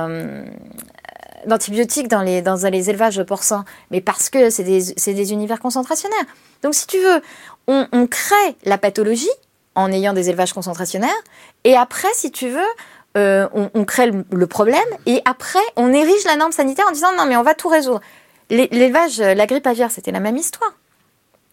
d'antibiotiques 1.46 2.08
dans 2.08 2.22
les, 2.22 2.42
dans 2.42 2.68
les 2.70 2.90
élevages 2.90 3.22
porcins? 3.22 3.64
Mais 3.90 4.00
parce 4.00 4.28
que 4.28 4.50
c'est 4.50 4.64
des, 4.64 4.94
des, 5.14 5.32
univers 5.32 5.58
concentrationnaires. 5.58 6.26
Donc 6.62 6.74
si 6.74 6.86
tu 6.86 6.98
veux, 6.98 7.22
on, 7.68 8.06
crée 8.06 8.56
la 8.64 8.78
pathologie 8.78 9.30
en 9.74 9.92
ayant 9.92 10.12
des 10.12 10.28
élevages 10.28 10.52
concentrationnaires, 10.52 11.10
et 11.64 11.76
après, 11.76 12.08
si 12.14 12.32
tu 12.32 12.48
veux, 12.48 12.68
on, 13.14 13.70
on, 13.74 13.84
crée 13.84 14.10
le, 14.10 14.24
le, 14.30 14.46
problème, 14.46 14.78
et 15.06 15.20
après, 15.24 15.58
on 15.76 15.92
érige 15.92 16.24
la 16.24 16.36
norme 16.36 16.52
sanitaire 16.52 16.86
en 16.88 16.92
disant 16.92 17.12
non 17.16 17.26
mais 17.26 17.36
on 17.36 17.42
va 17.42 17.54
tout 17.54 17.68
résoudre. 17.68 18.00
L'élevage, 18.50 19.18
la 19.20 19.46
grippe 19.46 19.66
aviaire, 19.66 19.90
c'était 19.90 20.12
la 20.12 20.20
même 20.20 20.36
histoire. 20.36 20.72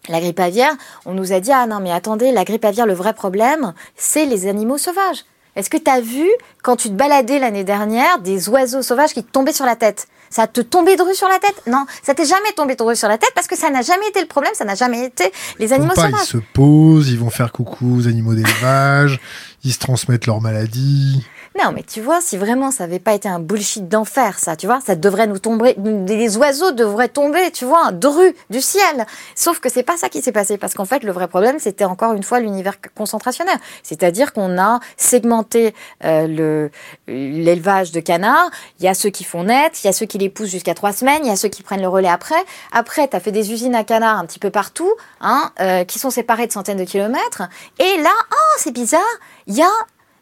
La 0.08 0.20
grippe 0.20 0.40
aviaire, 0.40 0.74
on 1.04 1.12
nous 1.12 1.32
a 1.32 1.40
dit 1.40 1.52
ah 1.52 1.66
non 1.66 1.80
mais 1.80 1.92
attendez, 1.92 2.32
la 2.32 2.44
grippe 2.44 2.64
aviaire, 2.64 2.86
le 2.86 2.94
vrai 2.94 3.12
problème, 3.12 3.74
c'est 3.96 4.24
les 4.24 4.46
animaux 4.46 4.78
sauvages. 4.78 5.24
Est-ce 5.56 5.70
que 5.70 5.78
tu 5.78 5.90
as 5.90 6.00
vu, 6.00 6.28
quand 6.62 6.76
tu 6.76 6.88
te 6.88 6.94
baladais 6.94 7.38
l'année 7.38 7.64
dernière, 7.64 8.18
des 8.18 8.48
oiseaux 8.48 8.82
sauvages 8.82 9.14
qui 9.14 9.24
te 9.24 9.30
tombaient 9.30 9.52
sur 9.52 9.64
la 9.64 9.74
tête? 9.74 10.06
Ça 10.30 10.46
te 10.46 10.60
tombait 10.60 10.96
de 10.96 11.02
rue 11.02 11.14
sur 11.14 11.28
la 11.28 11.38
tête? 11.38 11.62
Non, 11.66 11.86
ça 12.02 12.14
t'est 12.14 12.26
jamais 12.26 12.52
tombé 12.56 12.76
de 12.76 12.82
rue 12.82 12.96
sur 12.96 13.08
la 13.08 13.18
tête 13.18 13.32
parce 13.34 13.46
que 13.46 13.56
ça 13.56 13.70
n'a 13.70 13.82
jamais 13.82 14.08
été 14.08 14.20
le 14.20 14.26
problème, 14.26 14.52
ça 14.54 14.64
n'a 14.64 14.74
jamais 14.74 15.04
été 15.04 15.32
les 15.58 15.72
animaux 15.72 15.94
sauvages. 15.94 16.12
Ils 16.22 16.26
se 16.26 16.38
posent, 16.38 17.08
ils 17.10 17.18
vont 17.18 17.30
faire 17.30 17.52
coucou 17.52 17.98
aux 17.98 18.08
animaux 18.08 18.34
d'élevage, 18.34 19.20
ils 19.64 19.72
se 19.72 19.78
transmettent 19.78 20.26
leurs 20.26 20.40
maladies. 20.40 21.24
Non, 21.58 21.72
mais 21.72 21.82
tu 21.82 22.02
vois, 22.02 22.20
si 22.20 22.36
vraiment 22.36 22.70
ça 22.70 22.84
n'avait 22.84 22.98
pas 22.98 23.14
été 23.14 23.28
un 23.28 23.38
bullshit 23.38 23.88
d'enfer, 23.88 24.38
ça, 24.38 24.56
tu 24.56 24.66
vois, 24.66 24.80
ça 24.84 24.94
devrait 24.94 25.26
nous 25.26 25.38
tomber, 25.38 25.74
des 25.78 26.36
oiseaux 26.36 26.72
devraient 26.72 27.08
tomber, 27.08 27.50
tu 27.50 27.64
vois, 27.64 27.92
de 27.92 28.06
rue, 28.06 28.34
du 28.50 28.60
ciel. 28.60 29.06
Sauf 29.34 29.60
que 29.60 29.70
c'est 29.70 29.82
pas 29.82 29.96
ça 29.96 30.08
qui 30.10 30.20
s'est 30.20 30.32
passé, 30.32 30.58
parce 30.58 30.74
qu'en 30.74 30.84
fait, 30.84 31.02
le 31.02 31.12
vrai 31.12 31.28
problème, 31.28 31.58
c'était 31.58 31.84
encore 31.84 32.12
une 32.12 32.22
fois 32.22 32.40
l'univers 32.40 32.74
concentrationnaire. 32.94 33.58
C'est-à-dire 33.82 34.34
qu'on 34.34 34.58
a 34.58 34.80
segmenté 34.96 35.74
euh, 36.04 36.26
le 36.26 36.70
l'élevage 37.06 37.92
de 37.92 38.00
canards. 38.00 38.50
Il 38.80 38.84
y 38.84 38.88
a 38.88 38.94
ceux 38.94 39.10
qui 39.10 39.24
font 39.24 39.44
naître, 39.44 39.78
il 39.82 39.86
y 39.86 39.90
a 39.90 39.92
ceux 39.92 40.06
qui 40.06 40.18
les 40.18 40.28
poussent 40.28 40.50
jusqu'à 40.50 40.74
trois 40.74 40.92
semaines, 40.92 41.20
il 41.24 41.28
y 41.28 41.32
a 41.32 41.36
ceux 41.36 41.48
qui 41.48 41.62
prennent 41.62 41.80
le 41.80 41.88
relais 41.88 42.08
après. 42.08 42.42
Après, 42.72 43.08
tu 43.08 43.16
as 43.16 43.20
fait 43.20 43.32
des 43.32 43.52
usines 43.52 43.74
à 43.74 43.84
canards 43.84 44.18
un 44.18 44.26
petit 44.26 44.38
peu 44.38 44.50
partout, 44.50 44.92
hein, 45.20 45.50
euh, 45.60 45.84
qui 45.84 45.98
sont 45.98 46.10
séparées 46.10 46.46
de 46.46 46.52
centaines 46.52 46.78
de 46.78 46.84
kilomètres. 46.84 47.42
Et 47.78 48.02
là, 48.02 48.12
oh, 48.30 48.56
c'est 48.58 48.72
bizarre, 48.72 49.00
il 49.46 49.54
y 49.54 49.62
a 49.62 49.70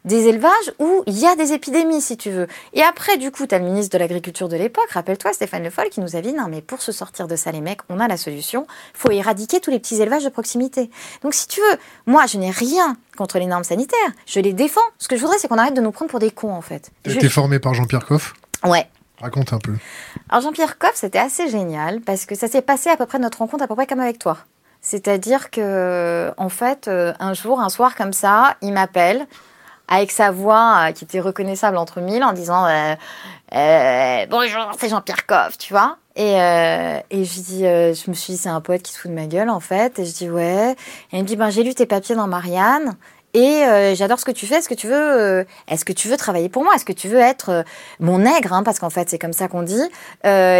des 0.05 0.27
élevages 0.27 0.71
où 0.79 1.03
il 1.07 1.17
y 1.17 1.25
a 1.25 1.35
des 1.35 1.51
épidémies, 1.51 1.99
si 1.99 2.15
tu 2.15 2.29
veux. 2.29 2.47
Et 2.73 2.83
après, 2.83 3.17
du 3.17 3.31
coup, 3.31 3.45
tu 3.47 3.55
as 3.55 3.59
le 3.59 3.65
ministre 3.65 3.91
de 3.93 3.97
l'Agriculture 3.97 4.47
de 4.47 4.55
l'époque, 4.55 4.89
rappelle-toi, 4.91 5.33
Stéphane 5.33 5.63
Le 5.63 5.71
Foll, 5.71 5.89
qui 5.89 5.99
nous 5.99 6.15
a 6.15 6.21
dit 6.21 6.31
non, 6.31 6.45
mais 6.47 6.61
pour 6.61 6.81
se 6.81 6.91
sortir 6.91 7.27
de 7.27 7.35
ça, 7.35 7.51
les 7.51 7.61
mecs, 7.61 7.79
on 7.89 7.99
a 7.99 8.07
la 8.07 8.17
solution. 8.17 8.67
faut 8.93 9.11
éradiquer 9.11 9.59
tous 9.59 9.71
les 9.71 9.79
petits 9.79 10.01
élevages 10.01 10.23
de 10.23 10.29
proximité. 10.29 10.89
Donc, 11.23 11.33
si 11.33 11.47
tu 11.47 11.59
veux, 11.59 11.77
moi, 12.05 12.27
je 12.27 12.37
n'ai 12.37 12.51
rien 12.51 12.95
contre 13.17 13.39
les 13.39 13.47
normes 13.47 13.63
sanitaires. 13.63 13.97
Je 14.27 14.39
les 14.39 14.53
défends. 14.53 14.79
Ce 14.99 15.07
que 15.07 15.15
je 15.15 15.21
voudrais, 15.21 15.39
c'est 15.39 15.47
qu'on 15.47 15.57
arrête 15.57 15.73
de 15.73 15.81
nous 15.81 15.91
prendre 15.91 16.11
pour 16.11 16.19
des 16.19 16.31
cons, 16.31 16.53
en 16.53 16.61
fait. 16.61 16.91
Tu 17.03 17.11
été 17.11 17.29
formé 17.29 17.59
par 17.59 17.73
Jean-Pierre 17.73 18.05
Coff? 18.05 18.33
Ouais. 18.63 18.87
Raconte 19.21 19.53
un 19.53 19.59
peu. 19.59 19.73
Alors, 20.29 20.43
Jean-Pierre 20.43 20.77
Coff, 20.77 20.93
c'était 20.95 21.19
assez 21.19 21.49
génial 21.49 22.01
parce 22.01 22.25
que 22.25 22.35
ça 22.35 22.47
s'est 22.47 22.61
passé 22.61 22.89
à 22.89 22.97
peu 22.97 23.07
près 23.07 23.17
notre 23.17 23.39
rencontre, 23.39 23.63
à 23.63 23.67
peu 23.67 23.75
près 23.75 23.87
comme 23.87 24.01
avec 24.01 24.19
toi. 24.19 24.37
C'est-à-dire 24.81 25.49
que, 25.49 26.31
en 26.37 26.49
fait, 26.49 26.87
euh, 26.87 27.11
un 27.19 27.33
jour, 27.33 27.59
un 27.59 27.69
soir 27.69 27.95
comme 27.95 28.13
ça, 28.13 28.55
il 28.61 28.71
m'appelle 28.71 29.25
avec 29.87 30.11
sa 30.11 30.31
voix 30.31 30.87
euh, 30.87 30.91
qui 30.91 31.03
était 31.03 31.19
reconnaissable 31.19 31.77
entre 31.77 32.01
mille 32.01 32.23
en 32.23 32.33
disant 32.33 32.65
euh, 32.65 32.95
euh, 33.53 34.25
bonjour 34.29 34.71
c'est 34.79 34.89
Jean-Pierre 34.89 35.25
Coff 35.25 35.57
tu 35.57 35.73
vois. 35.73 35.97
Et, 36.17 36.35
et 36.35 37.25
je 37.25 37.41
dis 37.41 37.59
je 37.59 38.09
me 38.09 38.13
suis 38.13 38.33
dit 38.33 38.39
c'est 38.39 38.47
un 38.47 38.61
poète 38.61 38.83
qui 38.83 38.93
se 38.93 38.99
fout 38.99 39.11
de 39.11 39.15
ma 39.15 39.25
gueule 39.25 39.49
en 39.49 39.59
fait. 39.59 39.99
Et 39.99 40.05
je 40.05 40.13
dis 40.13 40.29
ouais. 40.29 40.71
Et 41.11 41.17
il 41.17 41.23
me 41.23 41.27
dit 41.27 41.35
ben 41.35 41.49
j'ai 41.49 41.61
lu 41.61 41.75
tes 41.75 41.85
papiers 41.85 42.15
dans 42.15 42.27
Marianne 42.27 42.95
et 43.35 43.65
euh, 43.65 43.95
j'adore 43.95 44.17
ce 44.17 44.23
que 44.23 44.31
tu 44.31 44.47
fais. 44.47 44.55
Est-ce 44.55 44.69
que 44.69 44.73
tu 44.73 44.87
veux, 44.87 44.95
euh, 44.95 45.43
est-ce 45.67 45.83
que 45.83 45.91
tu 45.91 46.07
veux 46.07 46.15
travailler 46.15 46.47
pour 46.47 46.63
moi? 46.63 46.73
Est-ce 46.73 46.85
que 46.85 46.93
tu 46.93 47.09
veux 47.09 47.19
être 47.19 47.49
euh, 47.49 47.63
mon 47.99 48.19
nègre 48.19 48.53
hein, 48.53 48.63
Parce 48.63 48.79
qu'en 48.79 48.89
fait, 48.89 49.09
c'est 49.09 49.19
comme 49.19 49.33
ça 49.33 49.49
qu'on 49.49 49.61
dit. 49.61 49.83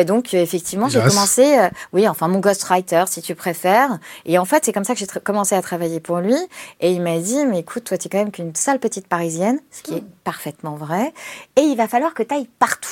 donc, 0.05 0.34
effectivement, 0.34 0.89
j'ai 0.89 1.00
commencé, 1.00 1.58
oui, 1.94 2.05
enfin, 2.08 2.27
mon 2.27 2.39
ghostwriter, 2.39 3.05
si 3.08 3.22
tu 3.22 3.34
préfères. 3.34 3.98
Et 4.25 4.38
en 4.38 4.44
fait, 4.44 4.65
c'est 4.65 4.74
comme 4.74 4.84
ça 4.84 4.94
que 4.94 5.00
j'ai 5.00 5.08
commencé 5.24 5.55
à 5.55 5.62
travailler 5.62 6.01
pour 6.01 6.17
lui. 6.17 6.36
Et 6.82 6.91
il 6.91 7.01
m'a 7.01 7.17
dit, 7.20 7.46
mais 7.46 7.60
écoute, 7.60 7.86
toi, 7.86 7.98
tu 7.98 8.08
es 8.08 8.10
quand 8.10 8.17
même 8.17 8.32
qu'une 8.32 8.53
sale 8.55 8.79
petite 8.79 9.08
parisienne, 9.08 9.60
ce 9.72 9.82
qui 9.82 9.94
est 9.94 10.03
parfaitement 10.25 10.75
vrai. 10.75 11.13
Et 11.55 11.62
il 11.62 11.77
va 11.77 11.88
falloir 11.88 12.13
que 12.13 12.24
tu 12.24 12.36
ailles 12.36 12.50
partout. 12.60 12.89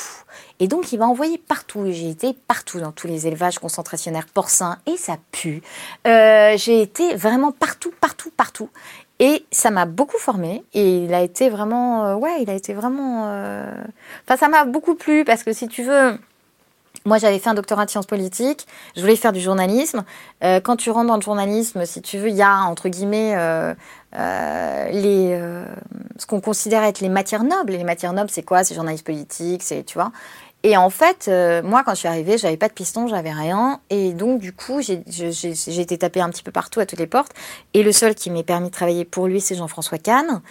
Et 0.59 0.67
donc, 0.67 0.93
il 0.93 0.99
m'a 0.99 1.07
envoyé 1.07 1.37
partout. 1.37 1.83
J'ai 1.89 2.09
été 2.09 2.33
partout 2.47 2.79
dans 2.79 2.93
tous 2.93 3.07
les 3.07 3.27
élevages 3.27 3.59
concentrationnaires 3.59 4.27
porcins 4.33 4.77
et 4.85 4.95
ça 4.95 5.17
pue. 5.33 5.61
j'ai 6.05 6.81
été 6.81 7.15
vraiment 7.15 7.51
partout, 7.51 7.91
partout, 7.99 8.31
partout. 8.35 8.69
Et 9.19 9.45
ça 9.51 9.69
m'a 9.69 9.85
beaucoup 9.85 10.17
formé 10.17 10.63
et 10.73 11.05
il 11.05 11.13
a 11.13 11.21
été 11.21 11.49
vraiment, 11.49 12.05
euh, 12.05 12.15
ouais, 12.15 12.41
il 12.41 12.49
a 12.49 12.53
été 12.53 12.73
vraiment, 12.73 13.25
euh, 13.27 13.71
enfin 14.25 14.37
ça 14.37 14.49
m'a 14.49 14.65
beaucoup 14.65 14.95
plu 14.95 15.23
parce 15.23 15.43
que 15.43 15.53
si 15.53 15.67
tu 15.67 15.83
veux, 15.83 16.17
moi 17.05 17.19
j'avais 17.19 17.37
fait 17.37 17.49
un 17.49 17.53
doctorat 17.53 17.85
de 17.85 17.91
sciences 17.91 18.07
politiques, 18.07 18.67
je 18.95 19.01
voulais 19.01 19.15
faire 19.15 19.31
du 19.31 19.39
journalisme. 19.39 20.03
Euh, 20.43 20.59
quand 20.59 20.77
tu 20.77 20.89
rentres 20.89 21.07
dans 21.07 21.15
le 21.15 21.21
journalisme, 21.21 21.85
si 21.85 22.01
tu 22.01 22.17
veux, 22.17 22.29
il 22.29 22.35
y 22.35 22.41
a 22.41 22.63
entre 22.63 22.89
guillemets 22.89 23.35
les, 24.13 25.39
ce 26.17 26.25
qu'on 26.25 26.41
considère 26.41 26.83
être 26.83 26.99
les 26.99 27.09
matières 27.09 27.43
nobles. 27.43 27.73
Et 27.73 27.77
les 27.77 27.83
matières 27.83 28.13
nobles, 28.13 28.31
c'est 28.31 28.43
quoi? 28.43 28.63
C'est 28.63 28.73
journaliste 28.73 29.05
politique, 29.05 29.61
c'est, 29.63 29.83
tu 29.83 29.93
vois. 29.93 30.11
Et 30.65 30.77
en 30.77 30.89
fait, 30.89 31.25
euh, 31.27 31.61
moi, 31.61 31.83
quand 31.83 31.91
je 31.91 31.99
suis 31.99 32.07
arrivée, 32.07 32.37
j'avais 32.37 32.55
pas 32.55 32.69
de 32.69 32.73
piston, 32.73 33.07
j'avais 33.07 33.33
rien. 33.33 33.81
Et 33.89 34.13
donc, 34.13 34.39
du 34.39 34.53
coup, 34.53 34.81
j'ai 34.81 35.01
été 35.81 35.97
tapée 35.97 36.21
un 36.21 36.29
petit 36.29 36.43
peu 36.43 36.51
partout 36.51 36.79
à 36.79 36.85
toutes 36.85 36.99
les 36.99 37.07
portes. 37.07 37.33
Et 37.73 37.83
le 37.83 37.91
seul 37.91 38.15
qui 38.15 38.29
m'ait 38.31 38.43
permis 38.43 38.69
de 38.69 38.73
travailler 38.73 39.03
pour 39.03 39.27
lui, 39.27 39.41
c'est 39.41 39.55
Jean-François 39.55 39.97
Kahn. 39.97 40.41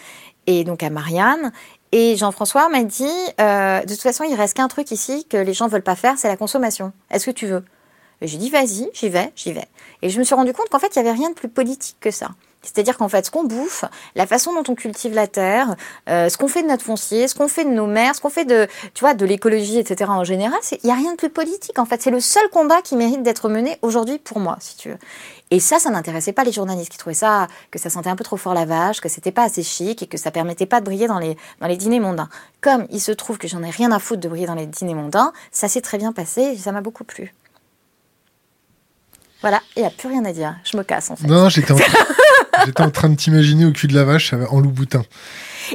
Et 0.46 0.64
donc 0.64 0.82
à 0.82 0.90
Marianne. 0.90 1.52
Et 1.92 2.16
Jean-François 2.16 2.68
m'a 2.68 2.84
dit, 2.84 3.06
euh, 3.40 3.80
de 3.80 3.88
toute 3.88 4.02
façon, 4.02 4.24
il 4.24 4.34
reste 4.34 4.56
qu'un 4.56 4.68
truc 4.68 4.90
ici 4.90 5.26
que 5.28 5.36
les 5.36 5.54
gens 5.54 5.68
veulent 5.68 5.82
pas 5.82 5.96
faire, 5.96 6.18
c'est 6.18 6.28
la 6.28 6.36
consommation. 6.36 6.92
Est-ce 7.10 7.26
que 7.26 7.30
tu 7.30 7.46
veux? 7.46 7.64
Et 8.20 8.28
j'ai 8.28 8.38
dit, 8.38 8.50
vas-y, 8.50 8.88
j'y 8.94 9.08
vais, 9.08 9.32
j'y 9.34 9.52
vais. 9.52 9.66
Et 10.00 10.08
je 10.08 10.18
me 10.18 10.24
suis 10.24 10.34
rendu 10.34 10.52
compte 10.52 10.68
qu'en 10.68 10.78
fait, 10.78 10.94
il 10.94 10.96
y 10.96 11.00
avait 11.00 11.12
rien 11.12 11.30
de 11.30 11.34
plus 11.34 11.48
politique 11.48 11.96
que 12.00 12.10
ça. 12.10 12.30
C'est-à-dire 12.62 12.96
qu'en 12.96 13.08
fait, 13.08 13.26
ce 13.26 13.30
qu'on 13.30 13.44
bouffe, 13.44 13.84
la 14.14 14.26
façon 14.26 14.54
dont 14.54 14.62
on 14.70 14.74
cultive 14.74 15.14
la 15.14 15.26
terre, 15.26 15.74
euh, 16.08 16.28
ce 16.28 16.36
qu'on 16.36 16.48
fait 16.48 16.62
de 16.62 16.68
notre 16.68 16.84
foncier, 16.84 17.26
ce 17.26 17.34
qu'on 17.34 17.48
fait 17.48 17.64
de 17.64 17.70
nos 17.70 17.86
mers, 17.86 18.14
ce 18.14 18.20
qu'on 18.20 18.30
fait 18.30 18.44
de, 18.44 18.68
tu 18.94 19.00
vois, 19.00 19.14
de 19.14 19.26
l'écologie, 19.26 19.78
etc. 19.78 20.10
en 20.10 20.24
général, 20.24 20.58
il 20.70 20.78
n'y 20.84 20.90
a 20.92 20.94
rien 20.94 21.12
de 21.12 21.16
plus 21.16 21.30
politique. 21.30 21.78
En 21.78 21.84
fait, 21.84 22.00
c'est 22.00 22.10
le 22.10 22.20
seul 22.20 22.48
combat 22.50 22.80
qui 22.82 22.96
mérite 22.96 23.22
d'être 23.22 23.48
mené 23.48 23.78
aujourd'hui 23.82 24.18
pour 24.18 24.38
moi, 24.38 24.56
si 24.60 24.76
tu 24.76 24.90
veux. 24.90 24.98
Et 25.50 25.60
ça, 25.60 25.78
ça 25.78 25.90
n'intéressait 25.90 26.32
pas 26.32 26.44
les 26.44 26.52
journalistes 26.52 26.90
qui 26.90 26.96
trouvaient 26.96 27.14
ça, 27.14 27.46
que 27.70 27.78
ça 27.78 27.90
sentait 27.90 28.08
un 28.08 28.16
peu 28.16 28.24
trop 28.24 28.38
fort 28.38 28.54
la 28.54 28.64
vache, 28.64 29.02
que 29.02 29.10
c'était 29.10 29.32
pas 29.32 29.42
assez 29.42 29.62
chic 29.62 30.02
et 30.02 30.06
que 30.06 30.16
ça 30.16 30.30
permettait 30.30 30.64
pas 30.64 30.80
de 30.80 30.86
briller 30.86 31.08
dans 31.08 31.18
les, 31.18 31.36
dans 31.60 31.66
les 31.66 31.76
dîners 31.76 32.00
mondains. 32.00 32.30
Comme 32.62 32.86
il 32.90 33.00
se 33.00 33.12
trouve 33.12 33.36
que 33.36 33.48
j'en 33.48 33.62
ai 33.62 33.68
rien 33.68 33.92
à 33.92 33.98
foutre 33.98 34.22
de 34.22 34.28
briller 34.28 34.46
dans 34.46 34.54
les 34.54 34.66
dîners 34.66 34.94
mondains, 34.94 35.32
ça 35.50 35.68
s'est 35.68 35.82
très 35.82 35.98
bien 35.98 36.12
passé 36.12 36.40
et 36.40 36.56
ça 36.56 36.72
m'a 36.72 36.80
beaucoup 36.80 37.04
plu. 37.04 37.34
Voilà, 39.42 39.60
il 39.76 39.80
n'y 39.82 39.86
a 39.86 39.90
plus 39.90 40.08
rien 40.08 40.24
à 40.24 40.32
dire. 40.32 40.56
Je 40.64 40.76
me 40.76 40.84
casse 40.84 41.10
en 41.10 41.16
fait. 41.16 41.26
Non, 41.26 41.50
j'étais 41.50 41.72
en... 41.72 41.76
J'étais 42.64 42.82
en 42.82 42.90
train 42.90 43.08
de 43.08 43.16
t'imaginer 43.16 43.64
au 43.64 43.72
cul 43.72 43.86
de 43.86 43.94
la 43.94 44.04
vache 44.04 44.34
en 44.50 44.60
loup 44.60 44.70
boutin. 44.70 45.02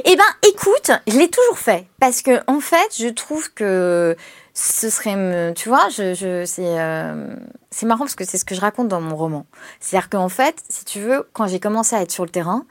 Eh 0.04 0.16
ben, 0.16 0.48
écoute, 0.48 0.90
je 1.06 1.18
l'ai 1.18 1.28
toujours 1.28 1.58
fait 1.58 1.86
parce 2.00 2.22
que 2.22 2.40
en 2.46 2.60
fait, 2.60 2.96
je 2.98 3.08
trouve 3.08 3.52
que 3.52 4.16
ce 4.54 4.90
serait, 4.90 5.54
tu 5.54 5.68
vois, 5.68 5.88
c'est 5.90 6.14
euh, 6.58 7.34
c'est 7.70 7.86
marrant 7.86 8.04
parce 8.04 8.14
que 8.14 8.24
c'est 8.24 8.38
ce 8.38 8.44
que 8.44 8.54
je 8.54 8.60
raconte 8.60 8.88
dans 8.88 9.00
mon 9.00 9.16
roman. 9.16 9.46
C'est-à-dire 9.80 10.08
qu'en 10.10 10.28
fait, 10.28 10.56
si 10.68 10.84
tu 10.84 11.00
veux, 11.00 11.28
quand 11.32 11.46
j'ai 11.46 11.60
commencé 11.60 11.94
à 11.94 12.02
être 12.02 12.10
sur 12.10 12.24
le 12.24 12.30
terrain, 12.30 12.64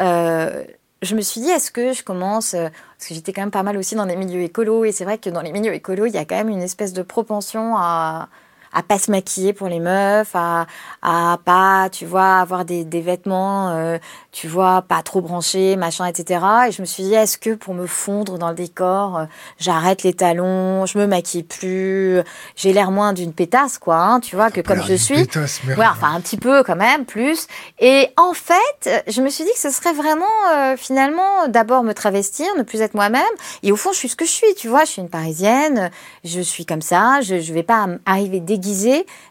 euh, 0.00 0.64
je 1.02 1.14
me 1.14 1.20
suis 1.20 1.40
dit, 1.40 1.50
est-ce 1.50 1.70
que 1.70 1.92
je 1.92 2.02
commence, 2.02 2.54
euh, 2.54 2.68
parce 2.98 3.08
que 3.08 3.14
j'étais 3.14 3.32
quand 3.32 3.42
même 3.42 3.50
pas 3.50 3.62
mal 3.62 3.76
aussi 3.76 3.94
dans 3.94 4.06
des 4.06 4.16
milieux 4.16 4.42
écolos, 4.42 4.84
et 4.84 4.92
c'est 4.92 5.04
vrai 5.04 5.18
que 5.18 5.28
dans 5.30 5.42
les 5.42 5.52
milieux 5.52 5.74
écolos, 5.74 6.06
il 6.06 6.14
y 6.14 6.18
a 6.18 6.24
quand 6.24 6.36
même 6.36 6.48
une 6.48 6.62
espèce 6.62 6.92
de 6.92 7.02
propension 7.02 7.76
à, 7.76 8.28
à 8.74 8.82
pas 8.82 8.98
se 8.98 9.10
maquiller 9.10 9.52
pour 9.52 9.68
les 9.68 9.78
meufs, 9.78 10.34
à, 10.34 10.66
à 11.00 11.38
pas, 11.44 11.88
tu 11.90 12.04
vois, 12.04 12.38
avoir 12.38 12.64
des, 12.64 12.84
des 12.84 13.00
vêtements, 13.00 13.70
euh, 13.70 13.98
tu 14.32 14.48
vois, 14.48 14.82
pas 14.82 15.02
trop 15.02 15.20
branchés, 15.20 15.76
machin, 15.76 16.06
etc. 16.06 16.44
Et 16.68 16.72
je 16.72 16.82
me 16.82 16.86
suis 16.86 17.04
dit, 17.04 17.14
est-ce 17.14 17.38
que 17.38 17.54
pour 17.54 17.72
me 17.72 17.86
fondre 17.86 18.36
dans 18.36 18.48
le 18.48 18.56
décor, 18.56 19.18
euh, 19.18 19.24
j'arrête 19.58 20.02
les 20.02 20.12
talons, 20.12 20.86
je 20.86 20.98
me 20.98 21.06
maquille 21.06 21.44
plus, 21.44 22.20
j'ai 22.56 22.72
l'air 22.72 22.90
moins 22.90 23.12
d'une 23.12 23.32
pétasse, 23.32 23.78
quoi, 23.78 23.96
hein, 23.96 24.20
tu 24.20 24.34
vois, 24.34 24.50
que 24.50 24.60
comme 24.60 24.82
je 24.82 24.94
suis. 24.94 25.14
Pétasse, 25.14 25.60
ouais, 25.64 25.86
enfin 25.86 26.12
un 26.12 26.20
petit 26.20 26.36
peu 26.36 26.64
quand 26.64 26.76
même, 26.76 27.04
plus. 27.04 27.46
Et 27.78 28.08
en 28.16 28.32
fait, 28.32 29.04
je 29.06 29.22
me 29.22 29.28
suis 29.28 29.44
dit 29.44 29.52
que 29.52 29.60
ce 29.60 29.70
serait 29.70 29.92
vraiment, 29.92 30.24
euh, 30.52 30.76
finalement, 30.76 31.46
d'abord 31.46 31.84
me 31.84 31.92
travestir, 31.92 32.46
ne 32.58 32.64
plus 32.64 32.80
être 32.80 32.94
moi-même. 32.94 33.22
Et 33.62 33.70
au 33.70 33.76
fond, 33.76 33.92
je 33.92 33.98
suis 33.98 34.08
ce 34.08 34.16
que 34.16 34.24
je 34.24 34.30
suis, 34.30 34.52
tu 34.56 34.66
vois, 34.66 34.84
je 34.84 34.90
suis 34.90 35.02
une 35.02 35.08
Parisienne, 35.08 35.90
je 36.24 36.40
suis 36.40 36.66
comme 36.66 36.82
ça, 36.82 37.20
je, 37.20 37.38
je 37.38 37.52
vais 37.52 37.62
pas 37.62 37.86
arriver 38.04 38.40
déguisée 38.40 38.63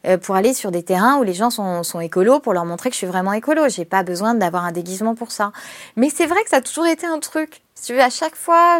euh, 0.05 0.17
pour 0.17 0.35
aller 0.35 0.53
sur 0.53 0.71
des 0.71 0.83
terrains 0.83 1.17
où 1.17 1.23
les 1.23 1.33
gens 1.33 1.49
sont, 1.49 1.99
écolos 1.99 2.39
pour 2.39 2.53
leur 2.53 2.65
montrer 2.65 2.89
que 2.89 2.93
je 2.93 2.99
suis 2.99 3.07
vraiment 3.07 3.33
écolo. 3.33 3.67
J'ai 3.69 3.85
pas 3.85 4.03
besoin 4.03 4.33
d'avoir 4.33 4.65
un 4.65 4.71
déguisement 4.71 5.15
pour 5.15 5.31
ça. 5.31 5.51
Mais 5.95 6.09
c'est 6.09 6.25
vrai 6.25 6.43
que 6.43 6.49
ça 6.49 6.57
a 6.57 6.61
toujours 6.61 6.87
été 6.87 7.05
un 7.05 7.19
truc. 7.19 7.61
À 7.99 8.09
chaque 8.09 8.35
fois 8.35 8.79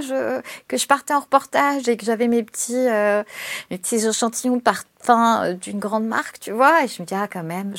que 0.67 0.77
je 0.77 0.87
partais 0.87 1.13
en 1.13 1.19
reportage 1.19 1.89
et 1.89 1.97
que 1.97 2.05
j'avais 2.05 2.29
mes 2.29 2.41
petits, 2.41 2.87
euh, 2.87 3.21
mes 3.69 3.77
petits 3.77 4.05
échantillons 4.05 4.55
de 4.55 4.61
parfum 4.61 5.43
euh, 5.43 5.53
d'une 5.53 5.79
grande 5.79 6.05
marque, 6.05 6.39
tu 6.39 6.51
vois, 6.51 6.85
et 6.85 6.87
je 6.87 7.01
me 7.01 7.05
dis, 7.05 7.13
ah, 7.13 7.27
quand 7.31 7.43
même, 7.43 7.73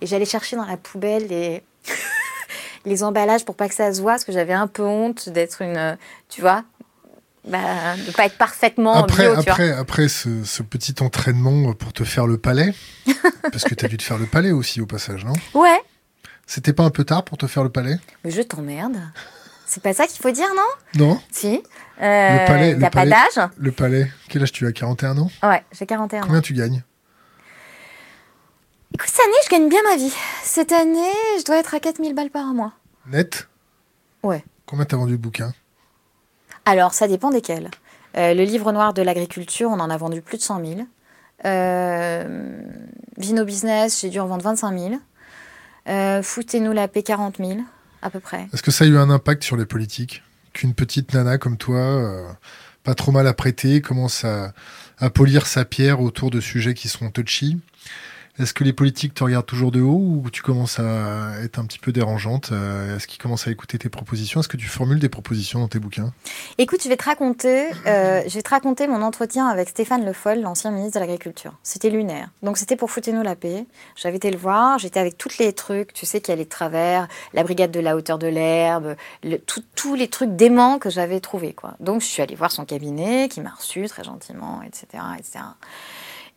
et 0.00 0.06
j'allais 0.06 0.24
chercher 0.24 0.56
dans 0.56 0.64
la 0.64 0.76
poubelle 0.76 1.28
les, 1.28 1.62
les 2.86 3.04
emballages 3.04 3.44
pour 3.44 3.54
pas 3.54 3.68
que 3.68 3.74
ça 3.74 3.92
se 3.94 4.00
voit, 4.00 4.12
parce 4.12 4.24
que 4.24 4.32
j'avais 4.32 4.52
un 4.52 4.66
peu 4.66 4.82
honte 4.82 5.28
d'être 5.28 5.62
une, 5.62 5.96
tu 6.28 6.40
vois, 6.40 6.64
bah, 7.48 7.96
de 7.96 8.10
pas 8.12 8.26
être 8.26 8.36
parfaitement 8.38 8.94
après, 8.94 9.24
bio, 9.32 9.42
tu 9.42 9.48
après, 9.50 9.72
après 9.72 10.08
ce, 10.08 10.44
ce 10.44 10.62
petit 10.62 10.94
entraînement 11.02 11.72
pour 11.74 11.92
te 11.92 12.04
faire 12.04 12.26
le 12.26 12.38
palais, 12.38 12.74
parce 13.52 13.64
que 13.64 13.74
tu 13.74 13.84
as 13.84 13.88
dû 13.88 13.96
te 13.96 14.02
faire 14.02 14.18
le 14.18 14.26
palais 14.26 14.50
aussi 14.52 14.80
au 14.80 14.86
passage, 14.86 15.24
non? 15.24 15.32
Vois. 15.52 15.62
Ouais, 15.70 15.80
C'était 16.46 16.72
pas 16.72 16.84
un 16.84 16.90
peu 16.90 17.04
tard 17.04 17.24
pour 17.24 17.38
te 17.38 17.46
faire 17.46 17.62
le 17.64 17.70
palais? 17.70 17.96
Mais 18.24 18.30
je 18.30 18.42
t'emmerde. 18.42 18.96
C'est 19.66 19.82
pas 19.82 19.92
ça 19.92 20.06
qu'il 20.06 20.20
faut 20.22 20.30
dire, 20.30 20.48
non? 20.56 21.04
Non 21.06 21.20
Si. 21.30 21.62
Euh, 22.00 22.38
Le 22.40 22.46
palais- 22.46 22.72
le 22.74 22.80
T'as 22.80 22.90
pas 22.90 23.00
palais- 23.00 23.10
d'âge? 23.10 23.48
Le 23.58 23.72
palais, 23.72 24.10
quel 24.28 24.42
âge 24.42 24.52
tu 24.52 24.66
as? 24.66 24.72
41 24.72 25.18
ans? 25.18 25.30
Ouais, 25.42 25.62
j'ai 25.72 25.84
41 25.84 26.20
ans. 26.22 26.26
Combien 26.26 26.40
tu 26.40 26.54
gagnes? 26.54 26.82
Écoute, 28.94 29.08
cette 29.10 29.20
année, 29.24 29.36
je 29.44 29.50
gagne 29.50 29.68
bien 29.68 29.82
ma 29.90 29.96
vie. 29.96 30.12
Cette 30.42 30.72
année, 30.72 31.12
je 31.38 31.44
dois 31.44 31.58
être 31.58 31.74
à 31.74 31.80
4000 31.80 32.14
balles 32.14 32.30
par 32.30 32.46
mois. 32.54 32.72
Net? 33.06 33.48
Ouais. 34.22 34.42
Combien 34.66 34.84
t'as 34.86 34.96
vendu 34.96 35.12
de 35.12 35.16
bouquins? 35.22 35.52
Alors, 36.68 36.92
ça 36.92 37.08
dépend 37.08 37.30
desquels. 37.30 37.70
Euh, 38.18 38.34
le 38.34 38.42
livre 38.42 38.72
noir 38.72 38.92
de 38.92 39.00
l'agriculture, 39.00 39.70
on 39.70 39.80
en 39.80 39.88
a 39.88 39.96
vendu 39.96 40.20
plus 40.20 40.36
de 40.36 40.42
100 40.42 40.66
000. 40.66 40.80
Euh, 41.46 42.60
Vino 43.16 43.46
Business, 43.46 44.02
j'ai 44.02 44.10
dû 44.10 44.20
en 44.20 44.26
vendre 44.26 44.44
25 44.44 44.78
000. 44.78 44.94
Euh, 45.88 46.22
Foutez-nous 46.22 46.72
la 46.72 46.86
paix, 46.86 47.02
40 47.02 47.38
000, 47.38 47.60
à 48.02 48.10
peu 48.10 48.20
près. 48.20 48.48
Est-ce 48.52 48.62
que 48.62 48.70
ça 48.70 48.84
a 48.84 48.86
eu 48.86 48.98
un 48.98 49.08
impact 49.08 49.44
sur 49.44 49.56
les 49.56 49.64
politiques 49.64 50.22
Qu'une 50.52 50.74
petite 50.74 51.14
nana 51.14 51.38
comme 51.38 51.56
toi, 51.56 52.36
pas 52.84 52.94
trop 52.94 53.12
mal 53.12 53.26
apprêtée, 53.26 53.80
commence 53.80 54.26
à, 54.26 54.52
à 54.98 55.08
polir 55.08 55.46
sa 55.46 55.64
pierre 55.64 56.02
autour 56.02 56.30
de 56.30 56.38
sujets 56.38 56.74
qui 56.74 56.88
sont 56.88 57.10
touchy? 57.10 57.58
Est-ce 58.38 58.54
que 58.54 58.62
les 58.62 58.72
politiques 58.72 59.14
te 59.14 59.24
regardent 59.24 59.46
toujours 59.46 59.72
de 59.72 59.80
haut 59.80 60.20
ou 60.22 60.30
tu 60.30 60.42
commences 60.42 60.78
à 60.78 61.32
être 61.42 61.58
un 61.58 61.64
petit 61.64 61.80
peu 61.80 61.90
dérangeante 61.90 62.50
Euh, 62.52 62.96
Est-ce 62.96 63.08
qu'ils 63.08 63.20
commencent 63.20 63.48
à 63.48 63.50
écouter 63.50 63.78
tes 63.78 63.88
propositions? 63.88 64.38
Est-ce 64.40 64.48
que 64.48 64.56
tu 64.56 64.68
formules 64.68 65.00
des 65.00 65.08
propositions 65.08 65.58
dans 65.58 65.66
tes 65.66 65.80
bouquins? 65.80 66.12
Écoute, 66.56 66.80
je 66.84 66.88
vais 66.88 66.96
te 66.96 67.04
raconter, 67.04 67.66
euh, 67.86 68.22
je 68.28 68.34
vais 68.34 68.42
te 68.42 68.50
raconter 68.50 68.86
mon 68.86 69.02
entretien 69.02 69.48
avec 69.48 69.68
Stéphane 69.68 70.04
Le 70.04 70.12
Foll, 70.12 70.40
l'ancien 70.40 70.70
ministre 70.70 71.00
de 71.00 71.00
l'Agriculture. 71.00 71.54
C'était 71.64 71.90
lunaire. 71.90 72.30
Donc 72.44 72.58
c'était 72.58 72.76
pour 72.76 72.92
Foutez-nous 72.92 73.22
la 73.24 73.34
paix. 73.34 73.66
J'avais 73.96 74.18
été 74.18 74.30
le 74.30 74.38
voir, 74.38 74.78
j'étais 74.78 75.00
avec 75.00 75.18
tous 75.18 75.38
les 75.38 75.52
trucs, 75.52 75.92
tu 75.92 76.06
sais, 76.06 76.20
qui 76.20 76.30
allaient 76.30 76.44
de 76.44 76.48
travers, 76.48 77.08
la 77.34 77.42
brigade 77.42 77.72
de 77.72 77.80
la 77.80 77.96
hauteur 77.96 78.18
de 78.18 78.28
l'herbe, 78.28 78.94
tous 79.74 79.94
les 79.96 80.08
trucs 80.08 80.36
déments 80.36 80.78
que 80.78 80.90
j'avais 80.90 81.18
trouvés, 81.18 81.54
quoi. 81.54 81.74
Donc 81.80 82.02
je 82.02 82.06
suis 82.06 82.22
allée 82.22 82.36
voir 82.36 82.52
son 82.52 82.64
cabinet, 82.64 83.28
qui 83.28 83.40
m'a 83.40 83.50
reçu 83.50 83.84
très 83.88 84.04
gentiment, 84.04 84.62
etc., 84.62 85.02
etc. 85.18 85.40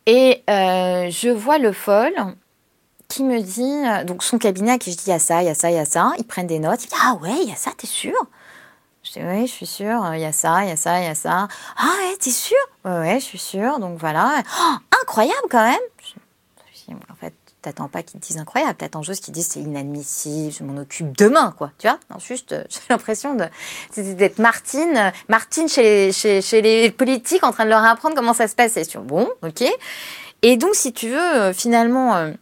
Et 0.06 0.42
euh, 0.50 1.10
je 1.10 1.28
vois 1.30 1.58
Le 1.58 1.72
Foll 1.72 2.12
qui 3.08 3.24
me 3.24 3.40
dit, 3.40 3.62
euh, 3.86 4.04
donc 4.04 4.22
son 4.22 4.38
cabinet 4.38 4.72
à 4.72 4.78
qui 4.78 4.90
je 4.92 4.96
dis, 4.96 5.04
il 5.06 5.10
y 5.10 5.12
a 5.12 5.18
ça, 5.18 5.42
il 5.42 5.46
y 5.46 5.50
a 5.50 5.54
ça, 5.54 5.70
il 5.70 5.76
y 5.76 5.78
a 5.78 5.84
ça. 5.84 6.12
Ils 6.18 6.24
prennent 6.26 6.46
des 6.46 6.58
notes. 6.58 6.82
Il 6.84 6.88
dit, 6.88 6.94
ah 7.04 7.14
ouais, 7.20 7.42
il 7.42 7.48
y 7.48 7.52
a 7.52 7.56
ça, 7.56 7.70
t'es 7.76 7.86
sûr? 7.86 8.14
Je 9.02 9.12
dis 9.12 9.20
oui, 9.22 9.46
je 9.46 9.52
suis 9.52 9.66
sûre, 9.66 10.14
il 10.14 10.20
y 10.20 10.24
a 10.24 10.32
ça, 10.32 10.62
il 10.64 10.68
y 10.68 10.72
a 10.72 10.76
ça, 10.76 11.00
il 11.00 11.04
y 11.04 11.08
a 11.08 11.14
ça. 11.14 11.48
Ah 11.76 11.84
ouais, 11.98 12.16
t'es 12.18 12.30
sûre? 12.30 12.56
Ouais, 12.84 12.98
ouais, 13.00 13.20
je 13.20 13.24
suis 13.24 13.38
sûre, 13.38 13.80
donc 13.80 13.98
voilà. 13.98 14.42
Oh, 14.60 14.74
incroyable 15.02 15.48
quand 15.50 15.64
même 15.64 15.80
Je- 16.04 16.92
En 17.10 17.14
fait, 17.16 17.34
t'attends 17.62 17.88
pas 17.88 18.02
qu'ils 18.02 18.20
te 18.20 18.26
disent 18.26 18.38
incroyable, 18.38 18.74
t'attends 18.74 19.02
juste 19.02 19.24
qu'ils 19.24 19.32
disent 19.32 19.48
c'est 19.48 19.60
inadmissible, 19.60 20.52
je 20.52 20.64
m'en 20.64 20.80
occupe 20.80 21.16
demain, 21.16 21.54
quoi. 21.56 21.70
Tu 21.78 21.86
vois 21.86 21.98
Non, 22.10 22.18
juste, 22.18 22.52
euh, 22.52 22.64
j'ai 22.68 22.80
l'impression 22.90 23.36
d'être 23.96 24.38
Martine, 24.38 24.96
euh, 24.96 25.10
Martine 25.28 25.68
chez 25.68 26.12
chez, 26.12 26.62
les 26.62 26.90
politiques 26.90 27.44
en 27.44 27.52
train 27.52 27.64
de 27.64 27.70
leur 27.70 27.84
apprendre 27.84 28.14
comment 28.14 28.34
ça 28.34 28.48
se 28.48 28.54
passe. 28.54 28.74
Dis, 28.74 28.96
bon, 28.98 29.28
ok. 29.42 29.64
Et 30.42 30.56
donc, 30.56 30.74
si 30.74 30.92
tu 30.92 31.08
veux, 31.08 31.16
euh, 31.16 31.52
finalement... 31.52 32.32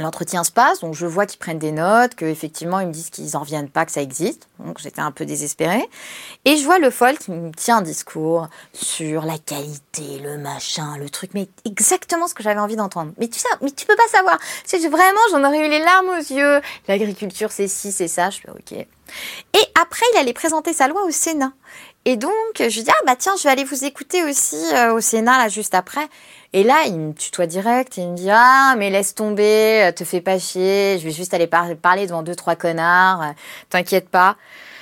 L'entretien 0.00 0.44
se 0.44 0.50
passe, 0.50 0.80
donc 0.80 0.94
je 0.94 1.04
vois 1.04 1.26
qu'ils 1.26 1.38
prennent 1.38 1.58
des 1.58 1.72
notes, 1.72 2.14
qu'effectivement 2.14 2.80
ils 2.80 2.86
me 2.86 2.92
disent 2.92 3.10
qu'ils 3.10 3.32
n'en 3.34 3.40
reviennent 3.40 3.68
pas 3.68 3.84
que 3.84 3.92
ça 3.92 4.00
existe, 4.00 4.48
donc 4.58 4.78
j'étais 4.78 5.02
un 5.02 5.10
peu 5.10 5.26
désespérée. 5.26 5.86
Et 6.46 6.56
je 6.56 6.64
vois 6.64 6.78
le 6.78 6.88
folle 6.90 7.18
qui 7.18 7.30
me 7.30 7.52
tient 7.52 7.76
un 7.78 7.82
discours 7.82 8.48
sur 8.72 9.26
la 9.26 9.36
qualité, 9.36 10.18
le 10.24 10.38
machin, 10.38 10.96
le 10.96 11.10
truc, 11.10 11.32
mais 11.34 11.48
exactement 11.66 12.28
ce 12.28 12.34
que 12.34 12.42
j'avais 12.42 12.60
envie 12.60 12.76
d'entendre. 12.76 13.12
Mais 13.18 13.28
tu 13.28 13.38
sais, 13.38 13.48
mais 13.60 13.70
tu 13.70 13.84
peux 13.84 13.96
pas 13.96 14.08
savoir. 14.08 14.38
C'est 14.64 14.78
vraiment, 14.88 15.20
j'en 15.32 15.44
aurais 15.44 15.66
eu 15.66 15.68
les 15.68 15.80
larmes 15.80 16.08
aux 16.08 16.34
yeux. 16.34 16.62
L'agriculture, 16.88 17.52
c'est 17.52 17.68
ci, 17.68 17.92
c'est 17.92 18.08
ça. 18.08 18.30
Je 18.30 18.40
fais 18.40 18.50
ok. 18.50 18.72
Et 18.72 19.66
après, 19.80 20.06
il 20.14 20.18
allait 20.18 20.32
présenter 20.32 20.72
sa 20.72 20.88
loi 20.88 21.04
au 21.04 21.10
Sénat. 21.10 21.52
Et 22.06 22.16
donc, 22.16 22.32
je 22.58 22.80
dis, 22.80 22.90
ah 22.90 23.04
bah 23.06 23.16
tiens, 23.18 23.34
je 23.36 23.42
vais 23.42 23.50
aller 23.50 23.64
vous 23.64 23.84
écouter 23.84 24.24
aussi 24.24 24.56
euh, 24.72 24.94
au 24.94 25.00
Sénat, 25.00 25.36
là, 25.36 25.48
juste 25.48 25.74
après. 25.74 26.08
Et 26.52 26.64
là, 26.64 26.82
il 26.86 26.98
me 26.98 27.12
tutoie 27.12 27.46
direct, 27.46 27.96
il 27.96 28.08
me 28.08 28.16
dit, 28.16 28.28
ah, 28.30 28.74
mais 28.76 28.90
laisse 28.90 29.14
tomber, 29.14 29.84
euh, 29.84 29.92
te 29.92 30.02
fais 30.02 30.20
pas 30.20 30.38
chier, 30.38 30.98
je 30.98 31.04
vais 31.04 31.12
juste 31.12 31.32
aller 31.32 31.46
par- 31.46 31.76
parler 31.76 32.06
devant 32.06 32.22
deux, 32.24 32.34
trois 32.34 32.56
connards, 32.56 33.22
euh, 33.22 33.32
t'inquiète 33.68 34.08
pas. 34.08 34.36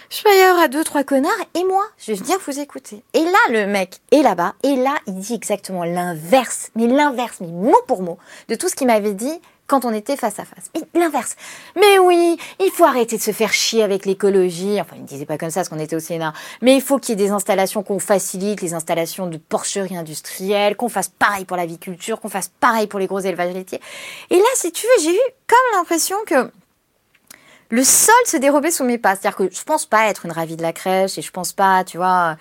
Je 0.08 0.22
vais 0.22 0.38
y 0.38 0.40
avoir 0.40 0.70
deux, 0.70 0.82
trois 0.82 1.04
connards, 1.04 1.30
et 1.54 1.64
moi, 1.64 1.84
je 1.98 2.14
venir 2.14 2.38
vous 2.46 2.58
écouter. 2.58 3.04
Et 3.12 3.22
là, 3.22 3.38
le 3.50 3.66
mec 3.66 3.98
est 4.12 4.22
là-bas, 4.22 4.54
et 4.62 4.76
là, 4.76 4.94
il 5.06 5.16
dit 5.16 5.34
exactement 5.34 5.84
l'inverse, 5.84 6.70
mais 6.74 6.86
l'inverse, 6.86 7.36
mais 7.42 7.48
mot 7.48 7.76
pour 7.86 8.02
mot, 8.02 8.18
de 8.48 8.54
tout 8.54 8.70
ce 8.70 8.74
qu'il 8.74 8.86
m'avait 8.86 9.12
dit 9.12 9.38
quand 9.68 9.84
on 9.84 9.92
était 9.92 10.16
face 10.16 10.40
à 10.40 10.44
face. 10.44 10.70
L'inverse. 10.94 11.36
Mais 11.76 11.98
oui, 11.98 12.38
il 12.58 12.70
faut 12.70 12.84
arrêter 12.84 13.18
de 13.18 13.22
se 13.22 13.30
faire 13.30 13.52
chier 13.52 13.84
avec 13.84 14.06
l'écologie. 14.06 14.80
Enfin, 14.80 14.96
il 14.96 15.02
ne 15.02 15.06
disait 15.06 15.26
pas 15.26 15.38
comme 15.38 15.50
ça 15.50 15.60
parce 15.60 15.68
qu'on 15.68 15.78
était 15.78 15.94
au 15.94 16.00
Sénat. 16.00 16.32
Mais 16.62 16.74
il 16.74 16.82
faut 16.82 16.98
qu'il 16.98 17.10
y 17.10 17.22
ait 17.22 17.26
des 17.26 17.30
installations 17.30 17.82
qu'on 17.82 17.98
facilite, 17.98 18.62
les 18.62 18.74
installations 18.74 19.26
de 19.26 19.36
porcherie 19.36 19.96
industrielle, 19.96 20.74
qu'on 20.74 20.88
fasse 20.88 21.08
pareil 21.08 21.44
pour 21.44 21.56
l'aviculture, 21.56 22.18
qu'on 22.18 22.30
fasse 22.30 22.50
pareil 22.60 22.86
pour 22.86 22.98
les 22.98 23.06
gros 23.06 23.20
élevages 23.20 23.52
laitiers. 23.52 23.80
Et 24.30 24.36
là, 24.36 24.48
si 24.54 24.72
tu 24.72 24.86
veux, 24.86 25.02
j'ai 25.04 25.14
eu 25.14 25.30
comme 25.46 25.78
l'impression 25.78 26.16
que 26.26 26.50
le 27.70 27.84
sol 27.84 28.14
se 28.24 28.38
dérobait 28.38 28.70
sous 28.70 28.84
mes 28.84 28.96
pas. 28.96 29.16
C'est-à-dire 29.16 29.36
que 29.36 29.54
je 29.54 29.62
pense 29.64 29.84
pas 29.84 30.08
être 30.08 30.24
une 30.24 30.32
ravie 30.32 30.56
de 30.56 30.62
la 30.62 30.72
crèche 30.72 31.18
et 31.18 31.22
je 31.22 31.30
pense 31.30 31.52
pas, 31.52 31.84
tu 31.84 31.98
vois, 31.98 32.38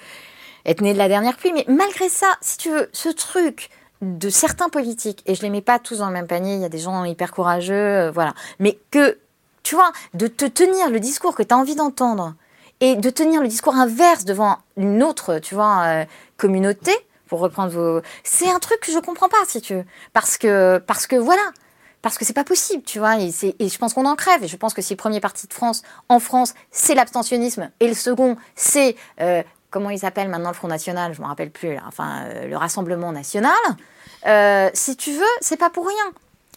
être 0.66 0.80
née 0.80 0.94
de 0.94 0.98
la 0.98 1.10
dernière 1.10 1.36
pluie. 1.36 1.52
Mais 1.54 1.66
malgré 1.68 2.08
ça, 2.08 2.38
si 2.40 2.58
tu 2.58 2.70
veux, 2.70 2.90
ce 2.94 3.10
truc 3.10 3.70
de 4.02 4.30
certains 4.30 4.70
politiques, 4.70 5.24
et 5.26 5.36
je 5.36 5.42
les 5.42 5.50
mets 5.50 5.62
pas 5.62 5.80
tous 5.80 6.00
dans 6.00 6.08
le 6.08 6.14
même 6.14 6.28
panier, 6.28 6.56
il 6.56 6.62
y 6.62 6.66
a 6.66 6.70
des 6.70 6.80
gens 6.80 7.04
hyper 7.04 7.32
courageux, 7.32 7.74
euh, 7.74 8.12
voilà, 8.12 8.34
mais 8.60 8.78
que, 8.92 9.18
tu 9.64 9.76
vois, 9.76 9.92
de 10.14 10.28
te 10.28 10.46
tenir 10.46 10.90
le 10.90 11.00
discours 11.00 11.36
que 11.36 11.44
tu 11.44 11.54
as 11.54 11.58
envie 11.58 11.76
d'entendre 11.76 12.36
et 12.80 12.96
de 12.96 13.10
tenir 13.10 13.42
le 13.42 13.48
discours 13.48 13.76
inverse 13.76 14.26
devant 14.26 14.58
une 14.76 15.02
autre, 15.04 15.40
tu 15.40 15.56
vois, 15.56 15.84
euh, 15.86 16.06
communauté, 16.38 16.92
pour 17.28 17.40
reprendre 17.40 17.72
vos... 17.72 18.02
C'est 18.24 18.50
un 18.50 18.60
truc 18.60 18.80
que 18.80 18.92
je 18.92 19.00
comprends 19.00 19.30
pas, 19.30 19.38
si 19.48 19.62
tu 19.62 19.74
veux. 19.74 19.86
Parce 20.14 20.38
que, 20.38 20.78
parce 20.78 21.08
que 21.08 21.16
voilà, 21.16 21.42
parce 22.02 22.18
que 22.18 22.26
c'est 22.26 22.34
pas 22.34 22.44
possible, 22.44 22.84
tu 22.84 23.00
vois, 23.00 23.20
et, 23.20 23.32
je 23.32 23.78
pense 23.78 23.94
qu'on 23.94 24.06
en 24.06 24.16
crève, 24.16 24.44
et 24.44 24.48
je 24.48 24.56
pense 24.56 24.74
que 24.74 24.82
si 24.82 24.94
le 24.94 24.98
premier 24.98 25.20
parti 25.20 25.48
de 25.48 25.54
France, 25.54 25.82
en 26.10 26.20
France, 26.20 26.54
c'est 26.72 26.96
l'abstentionnisme, 26.96 27.70
et 27.80 27.88
le 27.88 27.94
second, 27.94 28.38
c'est, 28.56 28.96
euh, 29.20 29.44
comment 29.70 29.90
il 29.90 30.00
s'appelle 30.00 30.30
maintenant 30.30 30.50
le 30.50 30.56
Front 30.56 30.68
National, 30.68 31.14
je 31.14 31.22
me 31.22 31.28
rappelle 31.28 31.52
plus, 31.52 31.76
là, 31.76 31.84
enfin, 31.88 32.24
euh, 32.26 32.48
le 32.48 32.58
Rassemblement 32.58 33.12
National, 33.12 33.54
euh, 34.26 34.70
si 34.74 34.96
tu 34.96 35.12
veux, 35.12 35.24
c'est 35.42 35.58
pas 35.58 35.70
pour 35.70 35.88
rien. 35.88 36.14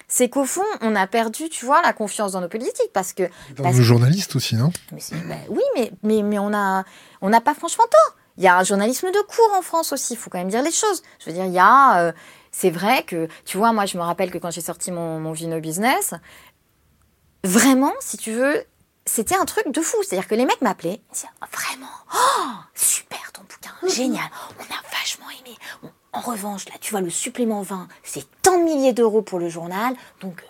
C'est 0.09 0.29
qu'au 0.29 0.45
fond, 0.45 0.65
on 0.81 0.97
a 0.97 1.07
perdu, 1.07 1.49
tu 1.49 1.65
vois, 1.65 1.83
la 1.83 1.93
confiance 1.93 2.33
dans 2.33 2.41
nos 2.41 2.49
politiques, 2.49 2.93
parce 2.93 3.13
que... 3.13 3.25
Dans 3.55 3.63
parce 3.63 3.77
nos 3.77 3.83
journalistes 3.83 4.35
aussi, 4.35 4.57
non? 4.57 4.71
Mais 4.93 5.01
ben 5.29 5.39
oui, 5.49 5.63
mais, 5.77 5.93
mais, 6.03 6.23
mais 6.23 6.39
on 6.39 6.53
a 6.53 6.85
on 7.21 7.29
n'a 7.29 7.41
pas 7.41 7.55
franchement 7.55 7.85
tort. 7.85 8.17
Il 8.37 8.43
y 8.43 8.49
a 8.49 8.59
un 8.59 8.65
journalisme 8.65 9.09
de 9.09 9.23
cours 9.27 9.53
en 9.57 9.63
France 9.63 9.93
aussi, 9.93 10.15
il 10.15 10.17
faut 10.17 10.31
quand 10.31 10.39
même 10.39 10.49
dire 10.49 10.63
les 10.63 10.73
choses. 10.73 11.03
Je 11.21 11.27
veux 11.27 11.33
dire, 11.33 11.45
il 11.45 11.53
y 11.53 11.59
a... 11.59 12.01
euh, 12.01 12.13
c'est 12.51 12.71
vrai 12.71 13.05
que, 13.05 13.29
tu 13.45 13.59
vois, 13.59 13.73
moi, 13.73 13.87
je 13.87 13.97
me 13.97 14.03
rappelle 14.03 14.31
que 14.33 14.39
quand 14.39 14.51
j'ai 14.51 14.61
sorti 14.61 14.91
mon, 14.91 15.21
mon 15.21 15.33
Vino 15.33 15.61
Business, 15.61 16.15
vraiment, 17.45 17.93
si 18.01 18.17
tu 18.17 18.33
veux, 18.33 18.65
c'était 19.11 19.37
un 19.37 19.45
truc 19.45 19.69
de 19.69 19.81
fou. 19.81 19.97
C'est-à-dire 20.03 20.29
que 20.29 20.35
les 20.35 20.47
mecs 20.47 20.61
m'appelaient, 20.61 21.01
ils 21.11 21.15
disaient, 21.15 21.29
vraiment, 21.53 21.91
oh, 22.15 22.49
super 22.75 23.33
ton 23.33 23.43
bouquin, 23.43 23.75
génial, 23.89 24.31
on 24.59 24.63
a 24.63 24.99
vachement 24.99 25.27
aimé. 25.31 25.57
Bon, 25.83 25.91
en 26.13 26.21
revanche, 26.21 26.67
là, 26.67 26.75
tu 26.81 26.93
vois, 26.93 27.01
le 27.01 27.11
supplément 27.11 27.63
20, 27.63 27.89
c'est 28.05 28.25
tant 28.43 28.59
de 28.59 28.65
milliers 28.65 28.93
d'euros 28.93 29.23
pour 29.23 29.39
le 29.39 29.49
journal, 29.49 29.95
donc 30.21 30.45